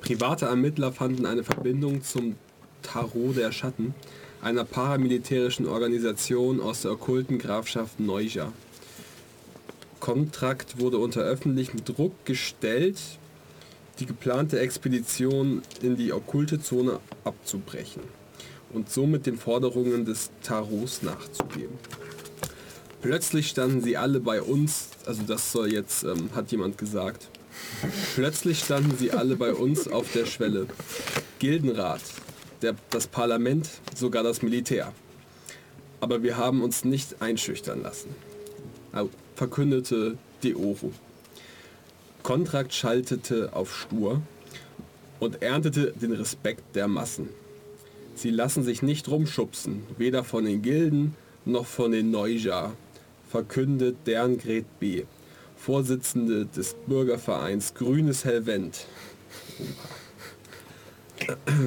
[0.00, 2.36] Private Ermittler fanden eine Verbindung zum
[2.84, 3.94] Tarot der Schatten,
[4.40, 8.52] einer paramilitärischen Organisation aus der okkulten Grafschaft Neuja.
[10.00, 12.98] Kontrakt wurde unter öffentlichem Druck gestellt,
[13.98, 18.02] die geplante Expedition in die okkulte Zone abzubrechen
[18.72, 21.78] und somit den Forderungen des Tarots nachzugeben.
[23.00, 27.28] Plötzlich standen sie alle bei uns, also das soll jetzt, ähm, hat jemand gesagt.
[28.14, 30.66] Plötzlich standen sie alle bei uns auf der Schwelle.
[31.38, 32.00] Gildenrat,
[32.64, 34.92] der, das Parlament, sogar das Militär.
[36.00, 38.14] Aber wir haben uns nicht einschüchtern lassen,
[39.36, 40.92] verkündete Deoro.
[42.22, 44.22] Kontrakt schaltete auf Stur
[45.20, 47.28] und erntete den Respekt der Massen.
[48.14, 52.72] Sie lassen sich nicht rumschubsen, weder von den Gilden noch von den Neuja,
[53.28, 55.04] verkündet Derngret B.,
[55.56, 58.86] Vorsitzende des Bürgervereins Grünes Helvent.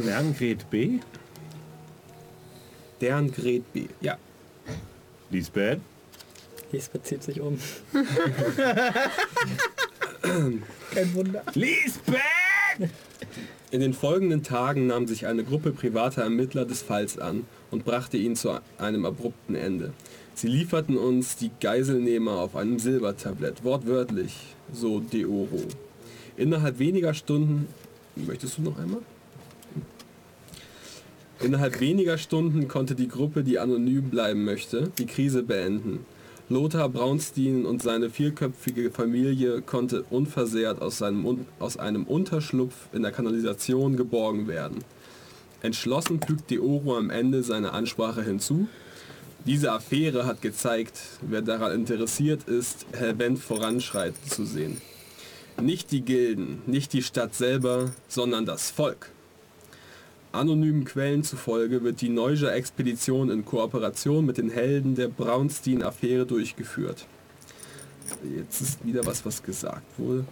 [0.04, 1.00] Berngret B.
[3.02, 4.18] Derngret B., ja.
[5.30, 5.80] Lisbeth.
[6.72, 7.60] Lisbeth zieht sich um.
[10.22, 11.44] Kein Wunder.
[11.54, 12.22] Lisbeth!
[13.72, 18.18] In den folgenden Tagen nahm sich eine Gruppe privater Ermittler des Falls an und brachte
[18.18, 19.92] ihn zu einem abrupten Ende.
[20.36, 25.64] Sie lieferten uns die Geiselnehmer auf einem Silbertablett, wortwörtlich, so Deoro.
[26.38, 27.68] Innerhalb weniger Stunden...
[28.16, 29.02] Möchtest du noch einmal?
[31.40, 36.06] Innerhalb weniger Stunden konnte die Gruppe, die anonym bleiben möchte, die Krise beenden.
[36.50, 43.12] Lothar Braunstein und seine vierköpfige Familie konnte unversehrt aus, seinem, aus einem Unterschlupf in der
[43.12, 44.80] Kanalisation geborgen werden.
[45.62, 48.68] Entschlossen fügt Deoro am Ende seine Ansprache hinzu.
[49.46, 54.82] Diese Affäre hat gezeigt, wer daran interessiert ist, Helvent voranschreiten zu sehen.
[55.62, 59.12] Nicht die Gilden, nicht die Stadt selber, sondern das Volk.
[60.38, 67.06] Anonymen Quellen zufolge wird die Neuger Expedition in Kooperation mit den Helden der Braunstein-Affäre durchgeführt.
[68.36, 70.26] Jetzt ist wieder was, was gesagt wurde.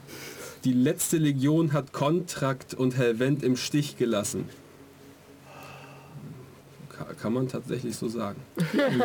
[0.64, 4.46] Die letzte Legion hat Kontrakt und Helvent im Stich gelassen.
[6.90, 8.40] Ka- Kann man tatsächlich so sagen.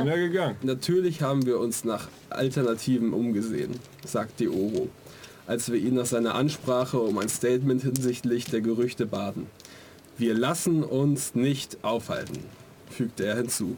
[0.04, 0.56] Ja gegangen.
[0.62, 3.72] Natürlich haben wir uns nach Alternativen umgesehen,
[4.06, 4.88] sagt Deoro,
[5.46, 9.46] als wir ihn nach seiner Ansprache um ein Statement hinsichtlich der Gerüchte baten.
[10.18, 12.38] Wir lassen uns nicht aufhalten,
[12.90, 13.76] fügte er hinzu.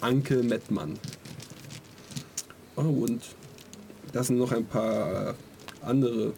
[0.00, 0.98] Anke Mettmann.
[2.76, 3.22] Oh, und
[4.12, 5.34] das sind noch ein paar äh,
[5.82, 6.32] andere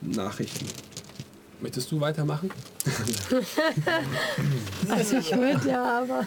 [0.00, 0.66] Nachrichten.
[1.60, 2.50] Möchtest du weitermachen?
[4.88, 6.26] Also ich würde ja, aber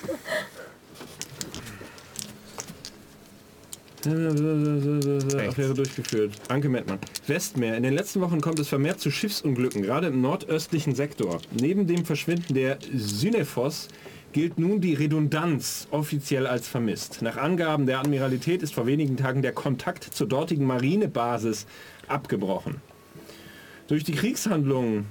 [4.05, 6.33] Affäre durchgeführt.
[6.49, 6.99] Anke Mettmann.
[7.25, 7.75] Westmeer.
[7.77, 11.39] In den letzten Wochen kommt es vermehrt zu Schiffsunglücken, gerade im nordöstlichen Sektor.
[11.51, 13.87] Neben dem Verschwinden der Synephos
[14.33, 17.21] gilt nun die Redundanz offiziell als vermisst.
[17.21, 21.65] Nach Angaben der Admiralität ist vor wenigen Tagen der Kontakt zur dortigen Marinebasis
[22.07, 22.75] abgebrochen.
[23.87, 25.05] Durch die Kriegshandlungen...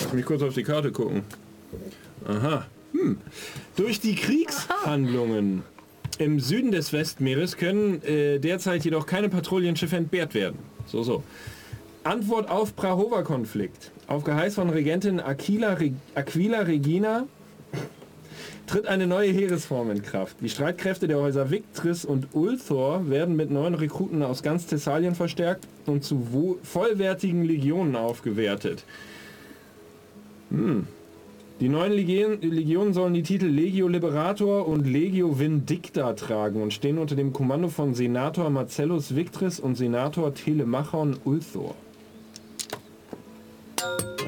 [0.00, 1.22] Lass mich kurz auf die Karte gucken.
[2.26, 2.66] Aha.
[2.92, 3.18] Hm.
[3.76, 5.62] Durch die Kriegshandlungen
[6.18, 10.58] im Süden des Westmeeres können äh, derzeit jedoch keine Patrouillenschiffe entbehrt werden.
[10.86, 11.22] So, so.
[12.04, 13.92] Antwort auf Prahova-Konflikt.
[14.08, 17.26] Auf Geheiß von Regentin Aquila, Re Aquila Regina
[18.66, 20.36] tritt eine neue Heeresform in Kraft.
[20.40, 25.66] Die Streitkräfte der Häuser Victris und Ulthor werden mit neuen Rekruten aus ganz Thessalien verstärkt
[25.86, 28.84] und zu vollwertigen Legionen aufgewertet.
[30.50, 30.86] Hm.
[31.62, 36.98] Die neuen Legionen, Legionen sollen die Titel Legio Liberator und Legio Vindicta tragen und stehen
[36.98, 41.76] unter dem Kommando von Senator Marcellus Victris und Senator Telemachon Ulthor.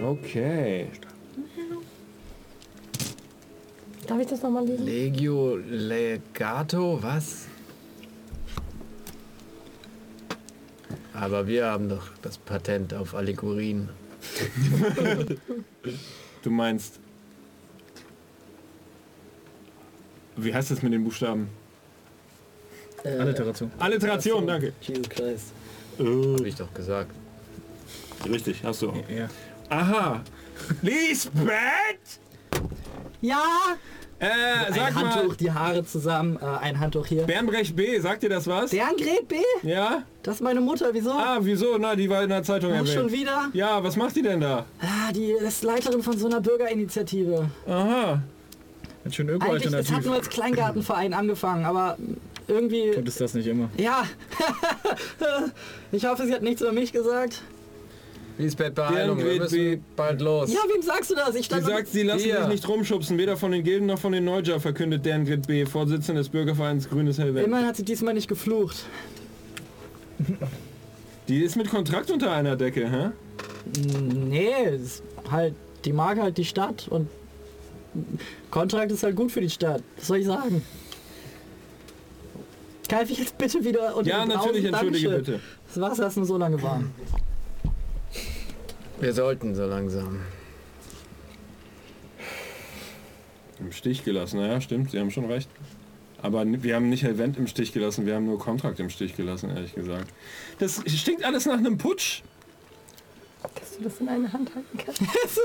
[0.01, 0.87] Okay.
[4.07, 4.87] darf ich das nochmal lesen?
[4.87, 7.49] Legio Legato, was?
[11.13, 13.89] Aber wir haben doch das Patent auf Allegorien.
[16.43, 17.01] Du meinst...
[20.37, 21.49] Wie heißt das mit den Buchstaben?
[23.05, 23.71] Äh, Alliteration.
[23.79, 24.73] Alliteration, danke.
[24.81, 25.53] Jesus Christ.
[25.99, 27.11] Hab ich doch gesagt.
[28.29, 28.93] Richtig, hast du.
[29.15, 29.29] Ja.
[29.69, 30.23] Aha.
[30.83, 32.21] Lisbeth!
[33.21, 33.43] Ja!
[34.21, 34.27] Äh,
[34.69, 37.25] Ein sag Handtuch, mal, die Haare zusammen, äh, ein Handtuch hier.
[37.25, 38.71] Bernbrecht B, sagt dir das was?
[38.71, 39.37] Deren Gret B?
[39.63, 40.05] Ja?
[40.23, 41.11] Das ist meine Mutter, wieso?
[41.11, 41.77] Ah, wieso?
[41.79, 42.95] Na, die war in der Zeitung Auch erwähnt.
[42.95, 43.51] schon wieder?
[43.53, 44.65] Ja, was macht die denn da?
[44.81, 47.51] Ah, die ist Leiterin von so einer Bürgerinitiative.
[47.67, 48.23] Aha.
[49.05, 50.07] Hat schon Eigentlich, es hat öko-alternativ.
[50.07, 51.97] nur als Kleingartenverein angefangen, aber
[52.49, 52.91] irgendwie...
[52.93, 53.69] Tut es das nicht immer.
[53.77, 54.05] Ja.
[55.93, 57.43] ich hoffe, sie hat nichts über mich gesagt.
[58.37, 60.53] Lisbeth, Beeilung, wir müssen wie- bald los.
[60.53, 61.37] Ja, wem sagst du das?
[61.37, 62.41] Ich Sie sagt, sie lassen Hier.
[62.41, 65.65] sich nicht rumschubsen, weder von den Gilden noch von den Neuja, verkündet deren Grid B,
[65.67, 67.45] Vorsitzender des Bürgervereins Grünes Helvet.
[67.47, 68.87] Immerhin hat sie diesmal nicht geflucht.
[71.29, 73.11] Die ist mit Kontrakt unter einer Decke, hä?
[74.03, 74.79] Nee,
[75.31, 77.09] halt, die mag halt die Stadt und
[78.51, 79.83] Kontrakt ist halt gut für die Stadt.
[79.97, 80.63] Was soll ich sagen?
[82.89, 85.41] Greif ich jetzt bitte wieder unter Ja, natürlich, entschuldige bitte.
[85.67, 86.93] Das Wasser ist nur so lange warm.
[89.01, 90.21] Wir sollten so langsam.
[93.59, 95.49] Im Stich gelassen, naja, stimmt, Sie haben schon recht.
[96.21, 99.51] Aber wir haben nicht Helvent im Stich gelassen, wir haben nur Kontrakt im Stich gelassen,
[99.51, 100.09] ehrlich gesagt.
[100.59, 102.23] Das stinkt alles nach einem Putsch.
[103.55, 105.03] Dass du das in eine Hand halten kannst.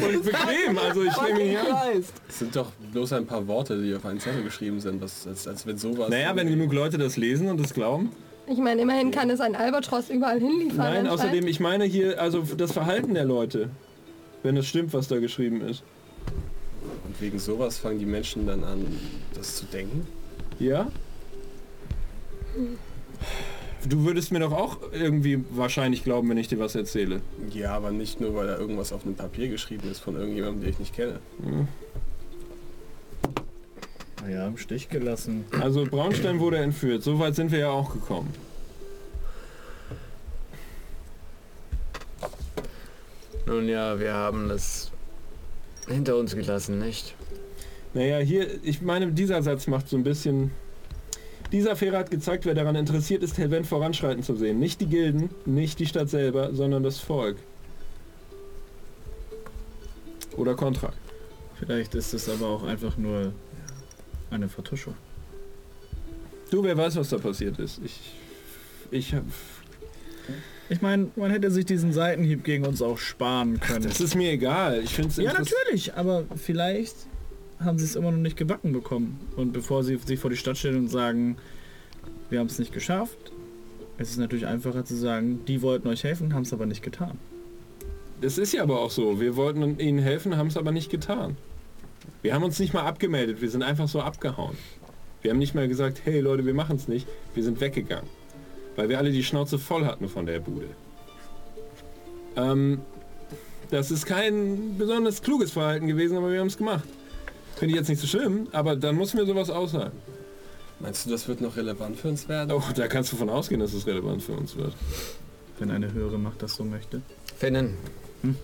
[0.00, 1.60] Voll bequem, also ich nehme ihn hier.
[1.92, 2.12] Christ.
[2.28, 5.46] Es sind doch bloß ein paar Worte, die auf einen Zettel geschrieben sind, was, als,
[5.46, 6.08] als wenn sowas...
[6.08, 8.12] Naja, wenn genug Leute das lesen und das glauben.
[8.46, 10.76] Ich meine, immerhin kann es ein Albatross überall hinliefern.
[10.76, 13.70] Nein, außerdem, ich meine hier, also das Verhalten der Leute.
[14.42, 15.82] Wenn es stimmt, was da geschrieben ist.
[17.06, 18.84] Und wegen sowas fangen die Menschen dann an,
[19.34, 20.06] das zu denken?
[20.58, 20.88] Ja?
[23.86, 27.20] Du würdest mir doch auch irgendwie wahrscheinlich glauben, wenn ich dir was erzähle.
[27.52, 30.70] Ja, aber nicht nur, weil da irgendwas auf einem Papier geschrieben ist von irgendjemandem, den
[30.70, 31.20] ich nicht kenne.
[34.30, 35.44] Ja, im Stich gelassen.
[35.60, 37.02] Also Braunstein wurde entführt.
[37.02, 38.32] So weit sind wir ja auch gekommen.
[43.46, 44.90] Nun ja, wir haben das
[45.86, 47.14] hinter uns gelassen, nicht?
[47.92, 50.50] Naja, hier, ich meine, dieser Satz macht so ein bisschen...
[51.54, 54.58] Diese Affäre hat gezeigt, wer daran interessiert ist, Helvent voranschreiten zu sehen.
[54.58, 57.36] Nicht die Gilden, nicht die Stadt selber, sondern das Volk.
[60.36, 60.98] Oder Kontrakt.
[61.54, 63.32] Vielleicht ist es aber auch einfach nur
[64.32, 64.94] eine Vertuschung.
[66.50, 67.80] Du, wer weiß, was da passiert ist.
[67.84, 68.00] Ich...
[68.90, 69.22] Ich hab...
[70.70, 73.84] Ich meine, man hätte sich diesen Seitenhieb gegen uns auch sparen können.
[73.84, 74.80] Das ist mir egal.
[74.82, 76.96] Ich finde ja, natürlich, aber vielleicht
[77.60, 79.20] haben sie es immer noch nicht gebacken bekommen.
[79.36, 81.36] Und bevor sie sich vor die Stadt stellen und sagen,
[82.30, 83.32] wir haben es nicht geschafft,
[83.96, 87.18] es ist natürlich einfacher zu sagen, die wollten euch helfen, haben es aber nicht getan.
[88.20, 89.20] Das ist ja aber auch so.
[89.20, 91.36] Wir wollten ihnen helfen, haben es aber nicht getan.
[92.22, 94.56] Wir haben uns nicht mal abgemeldet, wir sind einfach so abgehauen.
[95.22, 97.06] Wir haben nicht mal gesagt, hey Leute, wir machen es nicht.
[97.34, 98.08] Wir sind weggegangen.
[98.76, 100.66] Weil wir alle die Schnauze voll hatten von der Bude.
[102.36, 102.80] Ähm,
[103.70, 106.84] das ist kein besonders kluges Verhalten gewesen, aber wir haben es gemacht.
[107.56, 109.96] Finde ich jetzt nicht so schlimm, aber dann muss mir sowas aushalten.
[110.80, 112.50] Meinst du, das wird noch relevant für uns werden?
[112.52, 114.74] Oh, da kannst du von ausgehen, dass es relevant für uns wird.
[115.58, 117.00] Wenn eine höhere Macht das so möchte.
[117.38, 117.74] Finnen,
[118.22, 118.36] Hm?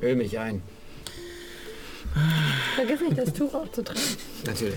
[0.00, 0.62] öl mich ein.
[2.76, 4.00] Vergiss nicht, das Tuch auch zu tragen.
[4.46, 4.74] Natürlich.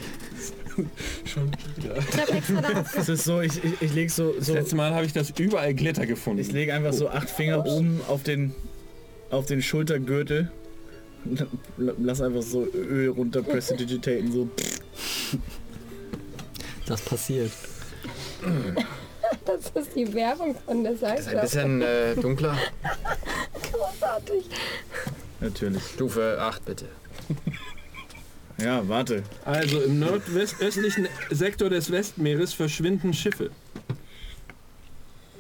[1.26, 1.98] Schon wieder.
[1.98, 4.94] Ich extra darauf Es ist so, ich, ich, ich lege so, Das so letzte Mal
[4.94, 6.40] habe ich das überall Glitter gefunden.
[6.42, 8.54] ich lege einfach so acht Finger oben auf den
[9.32, 10.52] auf den Schultergürtel.
[11.78, 14.50] Lass einfach so Öl runter prestidigitaten, so.
[16.86, 17.52] Das passiert.
[19.46, 21.16] Das ist die Werbung von der Seite.
[21.34, 22.58] Das ist ein bisschen äh, dunkler.
[23.72, 24.46] großartig.
[25.40, 25.84] Natürlich.
[25.84, 26.86] Stufe 8 bitte.
[28.58, 29.24] Ja, warte.
[29.44, 33.50] Also im nordwestöstlichen Sektor des Westmeeres verschwinden Schiffe.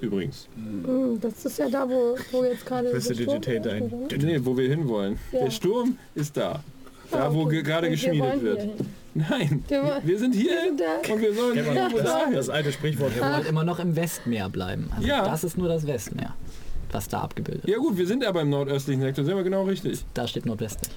[0.01, 0.48] Übrigens.
[0.56, 2.91] Hm, Das ist ja da, wo, wo jetzt gerade...
[2.99, 3.91] Digitator ein-?
[4.19, 5.17] Nee, wo wir hinwollen.
[5.32, 5.43] Ja.
[5.45, 6.64] Der Sturm ist da.
[7.11, 7.56] Da, Ah, wo okay.
[7.57, 8.61] ge- gerade Wir geschmiedet wollen wird.
[8.61, 8.85] hier hin.
[9.14, 10.82] Nein, Wir wir sind hier Wir sind
[11.14, 13.15] und wir sollen irgendwo das, das alte Sprichwort.
[13.15, 14.90] Wir wollen immer noch im Westmeer bleiben.
[14.95, 15.24] Also Ja.
[15.24, 16.33] Das ist nur das Westmeer,
[16.91, 17.72] was da abgebildet ist.
[17.72, 20.03] Ja gut, wir sind aber im nordöstlichen Sektor, sind wir genau richtig.
[20.15, 20.91] Da steht nordwestlich.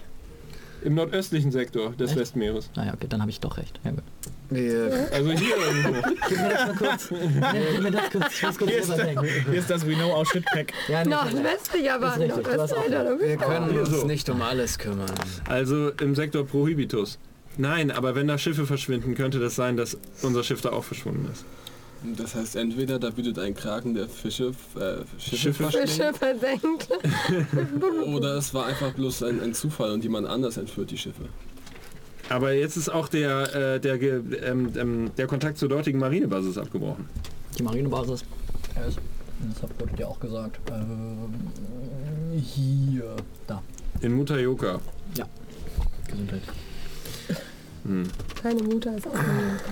[0.82, 2.20] Im nordöstlichen Sektor des Echt?
[2.20, 2.70] Westmeeres.
[2.76, 3.80] Naja, okay, dann habe ich doch recht.
[3.84, 4.02] Ja, gut.
[4.50, 6.02] Wir, Also hier irgendwo.
[6.28, 7.08] Gib mir das mal kurz.
[7.72, 8.34] Gib mir das kurz.
[8.34, 10.72] Ich muss kurz Hier ist, hier ist das We Know aus Shitpack.
[10.88, 15.10] Ja, nee, Nordwestlich, aber Das Nordwestlich, wir können uns nicht um alles kümmern.
[15.48, 17.18] Also im Sektor Prohibitus.
[17.58, 21.28] Nein, aber wenn da Schiffe verschwinden, könnte das sein, dass unser Schiff da auch verschwunden
[21.32, 21.44] ist.
[22.16, 26.88] Das heißt, entweder da wütet ein Kraken, der Fische, äh, Schiffe, Fische versenkt.
[28.06, 31.22] oder es war einfach bloß ein, ein Zufall und jemand anders entführt die Schiffe.
[32.28, 37.08] Aber jetzt ist auch der, äh, der, ähm, ähm, der Kontakt zur dortigen Marinebasis abgebrochen.
[37.58, 38.24] Die Marinebasis.
[38.76, 38.98] Ja, ist-
[39.52, 40.58] Das habt ihr ja auch gesagt.
[40.70, 41.30] Ähm,
[42.40, 43.16] hier.
[43.46, 43.62] Da.
[44.00, 44.80] In Mutayoka.
[46.08, 46.42] Gesundheit.
[47.84, 48.02] Hm.
[48.42, 49.64] Keine Mutter ist auch eine Mutter.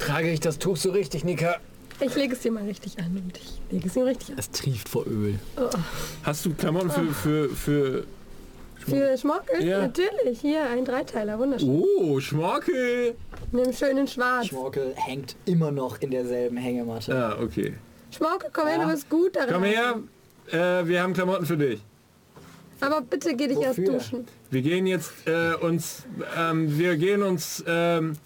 [0.00, 1.56] Trage ich das Tuch so richtig, Nika?
[2.00, 4.38] Ich lege es dir mal richtig an und ich lege es ihm richtig an.
[4.38, 5.38] Es trieft vor Öl.
[5.58, 5.68] Oh,
[6.24, 8.04] Hast du Klamotten für, für, für
[8.78, 9.62] Für Schmockel?
[9.62, 9.82] Ja.
[9.82, 10.40] Natürlich.
[10.40, 11.38] Hier, ein Dreiteiler.
[11.38, 11.68] Wunderschön.
[11.68, 13.14] Oh, Schmorkel.
[13.52, 14.46] In dem schönen Schwarz.
[14.46, 17.12] Schmorkel hängt immer noch in derselben Hängematte.
[17.12, 17.74] Ja, okay.
[18.10, 18.84] Schmockel, komm her, Ja.
[18.86, 19.50] du bist gut daran.
[19.52, 20.00] Komm her.
[20.50, 21.80] Äh, wir haben Klamotten für dich.
[22.80, 23.92] Aber bitte geh dich erst Wofür?
[23.98, 24.24] duschen.
[24.50, 26.04] Wir gehen jetzt äh, uns,
[26.34, 28.16] ähm, wir gehen uns ähm,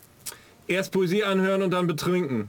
[0.67, 2.49] erst Poesie anhören und dann betrinken.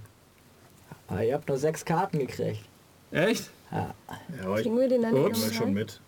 [1.07, 2.61] Aber ihr habt nur sechs Karten gekriegt.
[3.11, 3.49] Echt?
[3.71, 3.93] Ja.
[4.37, 5.45] Ja, aber ich Kriegen wir den dann Ups.
[5.45, 5.99] nicht schon mit.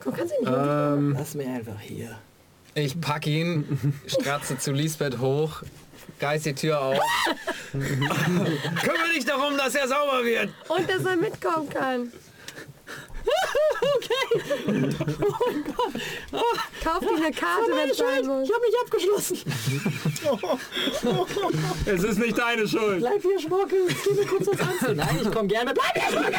[0.00, 2.18] Komm, kannst du nicht Ähm, Lass mich einfach hier.
[2.74, 5.62] Ich pack ihn, stratze zu Lisbeth hoch,
[6.20, 6.98] reiß die Tür auf.
[7.72, 10.50] Kümmere dich darum, dass er sauber wird.
[10.68, 12.12] Und dass er mitkommen kann.
[13.96, 14.32] Okay.
[16.82, 18.48] Kauf dir eine Karte, wenn es sein muss.
[18.48, 19.38] Ich hab mich abgeschlossen.
[21.86, 23.00] Es ist nicht deine Schuld.
[23.00, 23.86] Bleib hier, Schmorkel.
[24.04, 24.96] Gib mir kurz was anziehen.
[25.04, 25.74] Nein, ich komm gerne.
[25.74, 26.34] Bleib hier, Schmorkel.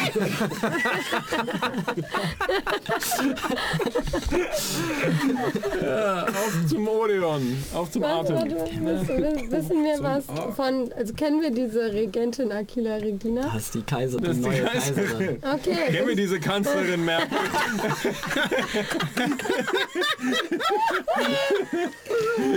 [6.28, 7.58] Auf zum Odeon.
[7.74, 8.52] Auf zum Warte, Atem.
[8.52, 13.44] warte, wissen, wissen wir was von, also kennen wir diese Regentin Aquila Regina?
[13.54, 15.06] Das ist die Kaiser, die Das ist die neue Kaiserin.
[15.06, 15.38] Kaiserin.
[15.54, 15.76] Okay.
[15.92, 17.38] Kennen wir diese Kanzlerin Merkel?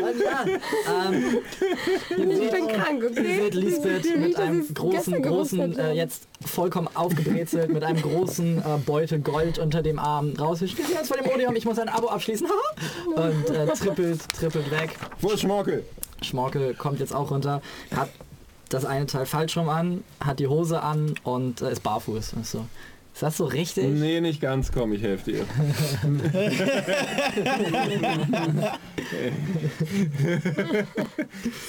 [0.03, 0.45] Und ja,
[1.07, 1.39] ähm,
[2.11, 3.37] Ich bin krank, Ihr okay?
[3.43, 9.21] seht Lisbeth mit einem großen, großen, äh, jetzt vollkommen aufgebrezelt, mit einem großen äh, Beutel
[9.21, 10.63] Gold unter dem Arm raus.
[10.63, 12.47] Ich stehe jetzt vor dem Odeon, ich muss ein Abo abschließen.
[13.15, 14.97] Und äh, trippelt, trippelt weg.
[15.21, 15.85] Wo ist Schmorkel?
[16.23, 17.63] Schmorkel kommt jetzt auch runter,
[17.95, 18.11] hat
[18.69, 22.35] das eine Teil falsch rum an, hat die Hose an und äh, ist barfuß.
[22.35, 22.67] Und so.
[23.19, 23.85] Ist das so richtig?
[23.85, 24.71] Nee, nicht ganz.
[24.71, 25.45] Komm, ich helfe dir.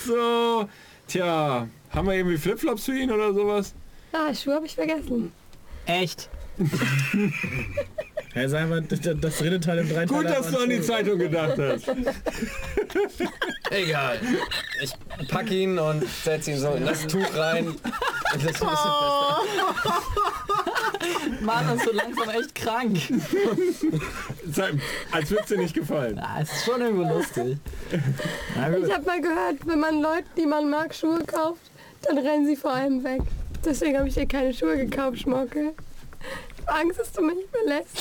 [0.06, 0.70] so,
[1.08, 3.74] tja, haben wir irgendwie Flipflops für ihn oder sowas?
[4.12, 5.32] Ah, Schuhe habe ich vergessen.
[5.88, 6.30] Echt?
[8.40, 10.22] Ja, sag mal, das, das dritte Teil im Dreiteiler.
[10.22, 11.90] Gut, dass du an die Zeitung gedacht hast.
[13.70, 14.18] Egal.
[14.82, 14.94] Ich
[15.28, 17.68] pack ihn und setze ihn so in das Tuch rein.
[17.68, 17.82] Und
[18.34, 19.42] das fester.
[21.42, 22.98] Mann, das ist so langsam echt krank.
[25.12, 26.16] Als würde es dir nicht gefallen.
[26.16, 27.58] Ja, es ist schon irgendwo lustig.
[28.56, 28.70] Na.
[28.78, 31.60] Ich habe mal gehört, wenn man Leuten, die man mag, Schuhe kauft,
[32.04, 33.22] dann rennen sie vor allem weg.
[33.66, 35.74] Deswegen habe ich dir keine Schuhe gekauft, Schmockel.
[36.68, 37.98] Angst, dass du mich verlässt.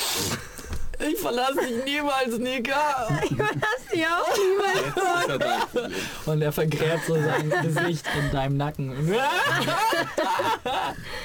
[0.99, 3.07] Ich verlasse dich niemals, Nika.
[3.23, 5.39] Ich verlasse dich auch niemals.
[5.39, 5.81] Das
[6.25, 6.31] ja.
[6.33, 8.93] Und er vergräbt so sein Gesicht in deinem Nacken.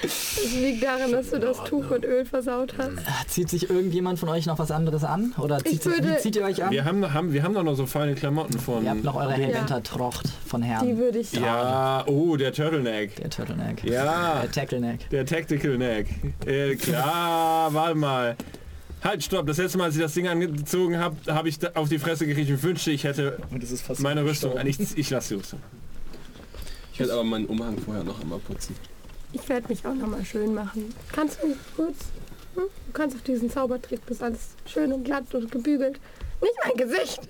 [0.04, 3.30] Es liegt daran, dass du das Tuch mit Öl versaut hast.
[3.30, 5.34] Zieht sich irgendjemand von euch noch was anderes an?
[5.38, 6.70] Oder zieht, Ich würde- zieht ihr euch an?
[6.70, 8.84] Wir haben, haben, wir haben doch noch so feine Klamotten von...
[8.84, 9.36] Ihr habt noch eure Ja.
[9.38, 10.96] Helventer-Trocht von Die Herrn.
[10.98, 11.32] würde ich.
[11.32, 13.16] Ja, oh, der Turtleneck.
[13.16, 13.82] Der Turtleneck.
[13.84, 15.10] Ja, Der Tackleneck.
[15.10, 16.06] der Tactical Neck.
[16.46, 18.36] Äh, klar, warte mal.
[19.04, 19.46] Halt, stopp.
[19.46, 22.26] Das letzte Mal, als ich das Ding angezogen habe, habe ich da auf die Fresse
[22.26, 24.54] gekriegt und wünschte, ich hätte Und das ist fast meine Rüstung.
[24.64, 25.60] Ich, ich lasse die Rüstung.
[26.94, 28.74] Ich werde aber meinen Umhang vorher noch einmal putzen.
[29.34, 30.94] Ich werde mich auch noch mal schön machen.
[31.12, 31.96] Kannst du mich kurz?
[32.54, 32.62] Hm?
[32.62, 36.00] Du kannst auf diesen Zaubertrick, ist alles schön und glatt und gebügelt.
[36.40, 37.20] Nicht mein Gesicht.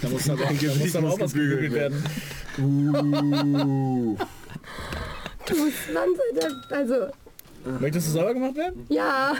[0.00, 2.04] Da muss aber, da muss Gesicht aber muss auch was gebügelt werden.
[2.58, 4.16] Uh.
[5.46, 6.08] Du musst dann
[6.70, 6.94] also
[7.80, 8.86] Möchtest du sauber gemacht werden?
[8.88, 9.34] ja.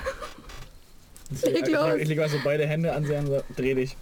[1.42, 1.94] Ich, los.
[1.98, 3.96] ich lege also beide Hände an sie und so, dreh dich.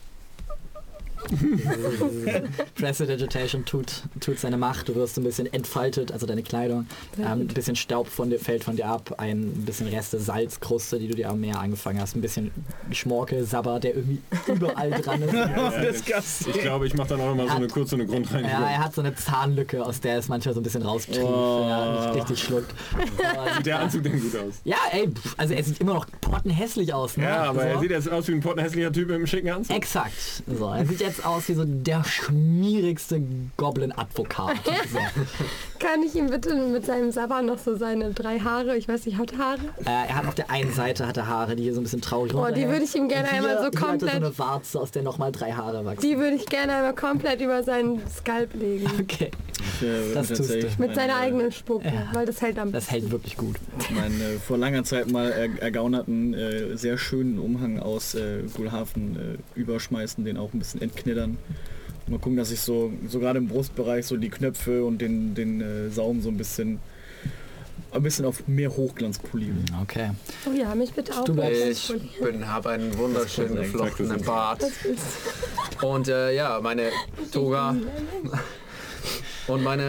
[2.74, 6.86] Prestidigitation tut, tut seine Macht, du wirst ein bisschen entfaltet, also deine Kleidung.
[7.18, 11.08] Ähm, ein bisschen Staub von dir, fällt von dir ab, ein bisschen Reste Salzkruste, die
[11.08, 12.50] du dir am Meer angefangen hast, ein bisschen
[12.90, 15.32] Schmorkel, Sabber, der irgendwie überall dran ist.
[15.32, 16.54] Disgusting.
[16.54, 18.50] Ich glaube, ich mache dann auch noch mal so eine kurze eine Grundreinigung.
[18.50, 21.24] Ja, er hat so eine Zahnlücke, aus der es manchmal so ein bisschen raustrieft, wenn
[21.26, 22.74] er nicht richtig schluckt.
[23.56, 24.60] Sieht der Anzug denn gut aus?
[24.64, 27.24] ja, ey, also er sieht immer noch pottenhässlich aus, ne?
[27.24, 27.66] Ja, aber so.
[27.66, 29.76] er sieht jetzt aus wie ein pottenhässlicher Typ mit einem schicken Anzug.
[29.76, 30.12] Exakt.
[30.46, 33.20] So, er sieht jetzt aus wie so der schmierigste
[33.56, 34.56] Goblin-Advokat.
[34.90, 34.98] So.
[35.78, 39.18] Kann ich ihm bitte mit seinem Sabber noch so seine drei Haare, ich weiß nicht,
[39.18, 39.60] hat Haare?
[39.84, 42.00] Äh, er hat auf der einen Seite hat er Haare, die hier so ein bisschen
[42.00, 44.16] traurig Oh, die würde ich ihm gerne hier, einmal so hier hat er komplett, so
[44.16, 46.00] eine Warze, aus der nochmal drei Haare wachsen.
[46.08, 48.90] die würde ich gerne einmal komplett über seinen Skalp legen.
[49.00, 49.30] Okay,
[49.80, 52.10] Ich, äh, Das tust tatsächlich Mit seiner meine, eigenen Spucke, Ja.
[52.14, 53.56] weil das hält am das hält wirklich gut.
[53.90, 59.38] meinen äh, vor langer Zeit mal er, ergaunerten, äh, sehr schönen Umhang aus äh, Gulhafen
[59.56, 61.38] äh, überschmeißen, den auch ein bisschen entknittern.
[62.06, 65.60] Mal gucken, dass ich so, so gerade im Brustbereich so die Knöpfe und den, den
[65.60, 66.80] äh, Saum so ein bisschen
[67.92, 69.64] ein bisschen auf mehr Hochglanz polieren.
[69.82, 70.10] Okay.
[70.48, 71.26] Oh ja, mich bitte auch.
[71.28, 74.64] Ich bin, habe einen wunderschön Das ist geflochtenen Bart.
[75.82, 76.90] Und äh, ja, meine
[77.32, 77.74] Toga
[79.50, 79.82] und meine,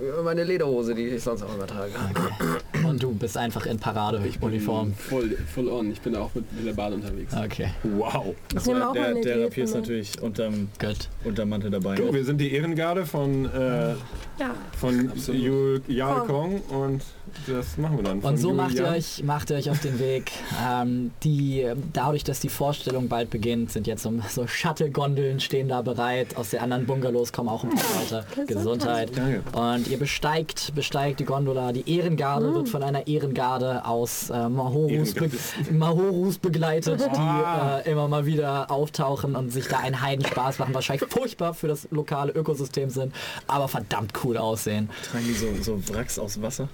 [0.00, 1.92] äh, meine Lederhose, die ich sonst auch immer trage.
[2.10, 2.84] okay.
[2.86, 4.94] Und du bist einfach in Paradeuniform.
[4.94, 5.90] Voll, voll on.
[5.92, 7.32] Ich bin auch mit, mit der Bahn unterwegs.
[7.34, 8.34] Okay, Wow.
[8.56, 11.08] Ich nehme auch der, der Idee Rapier ist natürlich unterm, gut.
[11.24, 11.96] unterm Mantel dabei.
[11.96, 13.90] Du, wir sind die Ehrengarde von, äh,
[14.38, 14.54] Ja.
[14.78, 15.12] von.
[15.32, 15.80] Jul
[16.26, 17.02] Kong und
[17.46, 18.20] das machen wir dann.
[18.20, 20.32] Und so macht ihr, euch, macht ihr euch auf den Weg.
[20.68, 25.82] Ähm, die, dadurch, dass die Vorstellung bald beginnt, sind jetzt so, so Shuttle-Gondeln stehen da
[25.82, 26.36] bereit.
[26.36, 28.46] Aus den anderen Bungalows kommen auch ein paar Leute.
[28.52, 29.10] Gesundheit.
[29.16, 29.42] Danke.
[29.56, 31.72] Und ihr besteigt, besteigt die Gondola.
[31.72, 35.30] Die Ehrengarde wird von einer Ehrengarde aus äh, Mahorus, be.
[35.70, 37.78] Mahorus begleitet, die Ah.
[37.84, 40.74] äh, immer mal wieder auftauchen und sich da einen Heidenspaß machen.
[40.74, 43.14] Wahrscheinlich furchtbar für das lokale Ökosystem sind,
[43.46, 44.90] aber verdammt cool aussehen.
[45.10, 46.68] Tragen die so, so Wracks aus Wasser?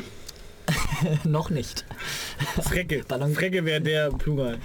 [1.25, 1.85] Noch nicht.
[2.63, 3.03] Frecke.
[3.09, 4.59] Ballon- Frecke wäre der Plural.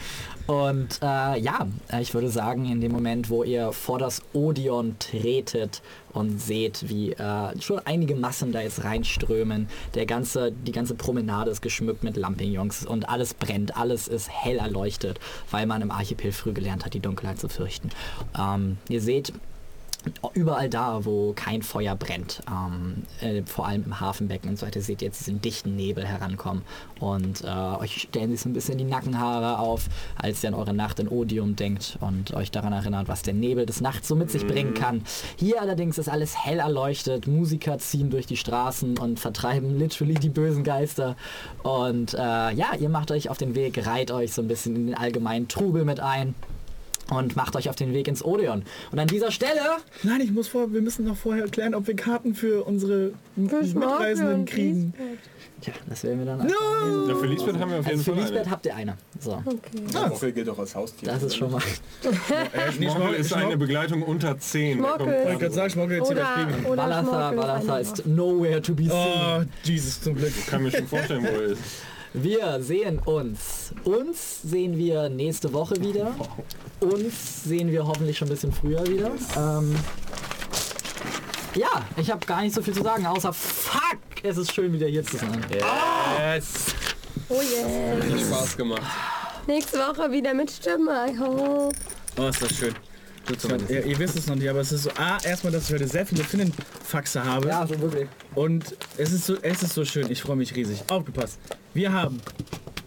[0.48, 4.96] Und äh, ja, äh, ich würde sagen, in dem Moment, wo ihr vor das Odeon
[4.98, 10.96] tretet und seht, wie äh, schon einige Massen da jetzt reinströmen, der ganze, die ganze
[10.96, 15.20] Promenade ist geschmückt mit Lampignons und alles brennt, alles ist hell erleuchtet,
[15.52, 17.90] weil man im Archipel früh gelernt hat, die Dunkelheit zu fürchten.
[18.40, 19.34] Ähm, ihr seht
[20.34, 24.82] überall da, wo kein Feuer brennt, ähm, äh, vor allem im Hafenbecken und so weiter,
[24.82, 26.64] seht ihr jetzt diesen dichten Nebel herankommen.
[27.00, 30.74] Und äh, euch stellen sich so ein bisschen die Nackenhaare auf, als ihr an eure
[30.74, 34.32] Nacht in Odium denkt und euch daran erinnert, was der Nebel des Nachts so mit
[34.32, 35.04] sich bringen kann.
[35.38, 40.30] Hier allerdings ist alles hell erleuchtet, Musiker ziehen durch die Straßen und vertreiben literally die
[40.30, 41.16] bösen Geister.
[41.64, 44.88] Und äh, ja, ihr macht euch auf den Weg, reiht euch so ein bisschen in
[44.88, 46.36] den allgemeinen Trubel mit ein
[47.12, 48.64] und macht euch auf den Weg ins Odeon.
[48.92, 49.60] Und an dieser Stelle
[50.04, 53.62] Nein, ich muss vor, wir müssen noch vorher klären, ob wir Karten für unsere Für
[53.64, 54.94] Mitreisenden kriegen.
[55.62, 56.48] Tja, das werden wir dann.
[56.48, 58.52] Ja, für Lisbeth haben wir auf jeden Also für Fall Lisbeth eine.
[58.52, 58.98] habt ihr eine.
[59.20, 59.60] So, Okay.
[59.92, 61.10] Schnorkel gilt doch als Haustier.
[61.10, 61.62] das ist schon mal.
[61.62, 64.78] Äh, nee, Schmorgel ist eine Begleitung unter 10.
[64.78, 64.98] Der Schmorgel.
[65.06, 66.28] kommt Wollte ich gerade sagen, Schmorkel jetzt hier das
[66.72, 67.82] Oder, Schnorkel Balassa rein.
[67.82, 68.92] ist nowhere to be seen.
[68.94, 70.32] Oh, Jesus, zum Glück.
[70.48, 71.62] kann mir schon vorstellen, wo er ist.
[72.14, 73.72] Wir sehen uns.
[73.84, 76.16] Uns sehen wir nächste Woche wieder.
[76.80, 79.12] Uns sehen wir hoffentlich schon ein bisschen früher wieder.
[79.38, 79.76] Ähm,
[81.54, 84.88] ja, ich habe gar nicht so viel zu sagen, außer fuck, es ist schön wieder
[84.88, 85.46] hier zu sein.
[85.52, 86.46] Yes.
[87.30, 88.12] Oh yeah.
[88.12, 88.82] Hat Spaß gemacht.
[89.46, 91.76] Nächste Woche wieder mit Stimme, I hope.
[92.18, 92.74] Oh, ist das schön.
[93.70, 95.88] Ihr, ihr wisst es noch nicht, aber es ist so, A, erstmal, dass ich heute
[95.88, 97.48] sehr viele Finnenfaxe habe.
[97.48, 98.08] Ja, so wirklich.
[98.36, 100.10] Und es ist so, es ist so schön.
[100.10, 100.84] Ich freue mich riesig.
[100.90, 101.40] Aufgepasst.
[101.74, 102.20] Wir haben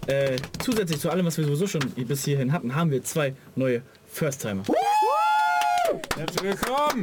[0.07, 3.83] äh, zusätzlich zu allem, was wir sowieso schon bis hierhin hatten, haben wir zwei neue
[4.09, 4.65] First-Timer.
[6.17, 7.03] Herzlich willkommen.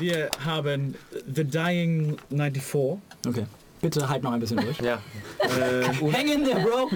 [0.00, 0.94] Wir haben
[1.34, 2.98] The Dying 94.
[3.26, 3.46] Okay.
[3.80, 4.78] Bitte halt noch ein bisschen durch.
[4.88, 5.00] Ja.
[5.40, 6.90] Hang in there, Bro.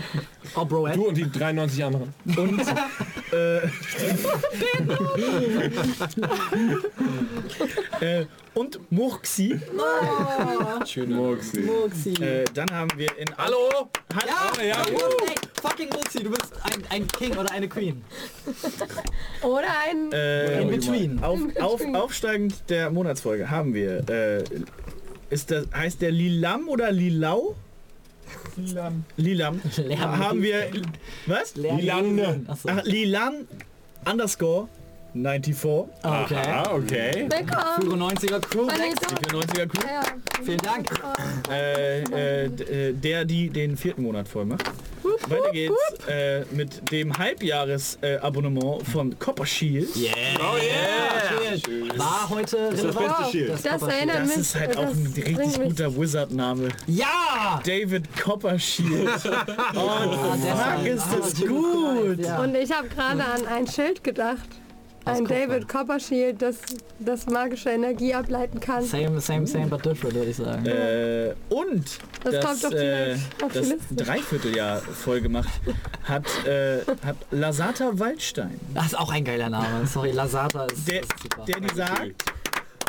[0.57, 0.89] Oh, Bro.
[0.89, 2.13] Du und die 93 anderen.
[2.37, 2.61] Und
[3.33, 3.59] äh,
[8.01, 9.61] äh, und Murksi.
[10.87, 11.15] Schöne.
[11.15, 11.61] Moxie.
[11.61, 12.15] Muxi.
[12.23, 13.91] Äh, dann haben wir in Hallo?
[14.27, 18.05] ja, ja, ey, fucking Muxi, du bist ein, ein King oder eine Queen.
[19.43, 20.13] Oder ein...
[20.13, 21.23] äh, In between.
[21.23, 24.45] auf, auf, aufsteigend der Monatsfolge haben wir äh,
[25.33, 27.57] ist das heißt der Lilam oder Lilau?
[28.57, 29.05] Lilam.
[29.17, 29.61] Lilam.
[29.99, 30.71] Haben wir
[31.27, 31.57] was?
[32.47, 32.69] Achso.
[32.69, 33.49] Ach, Lilan
[34.05, 34.69] underscore
[35.15, 35.89] 94.
[36.03, 36.37] Ah, okay.
[36.47, 37.29] Ah, okay.
[37.29, 38.03] Willkommen.
[38.13, 38.67] 94er Crew.
[38.71, 39.87] Ah, nee, Die 94er Crew.
[39.87, 40.03] Ja.
[40.43, 40.89] Vielen Dank.
[41.51, 42.01] Äh,
[42.45, 44.65] äh, d- äh, der, die den vierten Monat voll macht.
[45.29, 45.75] Weiter geht's
[46.09, 49.95] äh, mit dem Halbjahres-Abonnement von Copper Shield.
[49.97, 50.13] Yeah.
[50.41, 51.99] Oh yeah.
[51.99, 53.09] War heute Das relevant.
[53.19, 53.51] beste Shield.
[53.53, 54.37] Das Copper erinnert Das mich...
[54.39, 56.69] ist halt auch das ein richtig guter Wizard-Name.
[56.87, 57.61] Ja!
[57.65, 59.11] David Coppershield.
[59.75, 59.91] Oh,
[60.43, 60.79] deshalb.
[60.81, 62.19] fuck, ist das gut.
[62.25, 62.41] Ja.
[62.43, 64.49] Und ich habe gerade an ein Schild gedacht.
[65.05, 65.25] Ein.
[65.25, 66.57] David Coppershield, das,
[66.99, 68.85] das magische Energie ableiten kann.
[68.85, 70.65] Same, same, same, but different, würde ich sagen.
[70.67, 71.85] Äh, und
[72.25, 73.95] Das das, kommt auf die- äh, auf die das Liste.
[73.97, 75.49] Dreivierteljahr voll gemacht
[76.05, 78.59] hat, äh, hat Lasata Waldstein.
[78.75, 79.87] Das ist auch ein geiler Name.
[79.87, 81.45] Sorry, Lasata ist, Der, ist super.
[81.47, 82.25] der die sagt,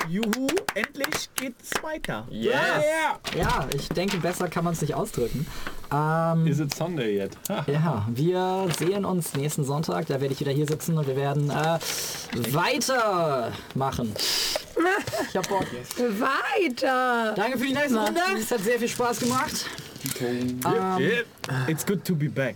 [0.10, 2.28] juhu, endlich geht's weiter.
[2.32, 3.20] Yeah.
[3.38, 5.46] Ja, ich denke, besser kann man es nicht ausdrücken.
[5.92, 7.38] Ähm, Is it Sunday yet?
[7.68, 10.08] Ja, wir sehen uns nächsten Sonntag.
[10.08, 11.80] Da werde ich wieder hier sitzen und wir werden äh,
[12.54, 14.14] weitermachen.
[15.30, 15.66] Ich hab Bock.
[15.98, 17.34] Weiter!
[17.36, 18.22] Danke für die nächste Runde.
[18.38, 19.66] Es hat sehr viel Spaß gemacht.
[20.22, 20.60] Ähm,
[21.68, 22.56] It's good to be back.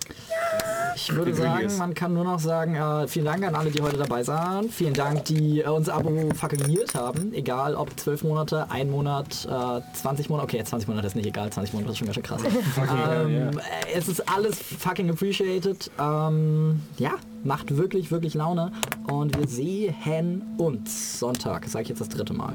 [0.95, 3.98] Ich würde sagen, man kann nur noch sagen, äh, vielen Dank an alle, die heute
[3.98, 4.69] dabei waren.
[4.69, 7.34] Vielen Dank, die äh, unser Abo fuckingiert haben.
[7.34, 10.45] Egal ob 12 Monate, ein Monat, äh, 20 Monate.
[10.45, 12.42] Okay, 20 Monate ist nicht egal, 20 Monate ist schon ganz schön krass.
[12.77, 15.92] ähm, äh, Es ist alles fucking appreciated.
[16.00, 17.11] Ähm, ja,
[17.43, 18.72] macht wirklich, wirklich Laune.
[19.08, 21.66] Und wir sehen uns Sonntag.
[21.67, 22.53] Sag ich jetzt das dritte Mal.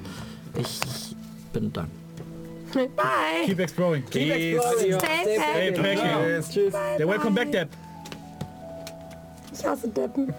[0.58, 0.80] Ich
[1.52, 2.01] bin dann.
[2.74, 3.44] Bye.
[3.46, 4.04] Keep exploring.
[4.10, 4.98] Keep exploring.
[4.98, 5.82] Stay Hey, safe.
[5.82, 6.42] Päckchen.
[6.50, 6.74] Tschüss.
[6.98, 7.68] Der Welcome Back Depp.
[9.52, 10.32] Ich hasse Deppen.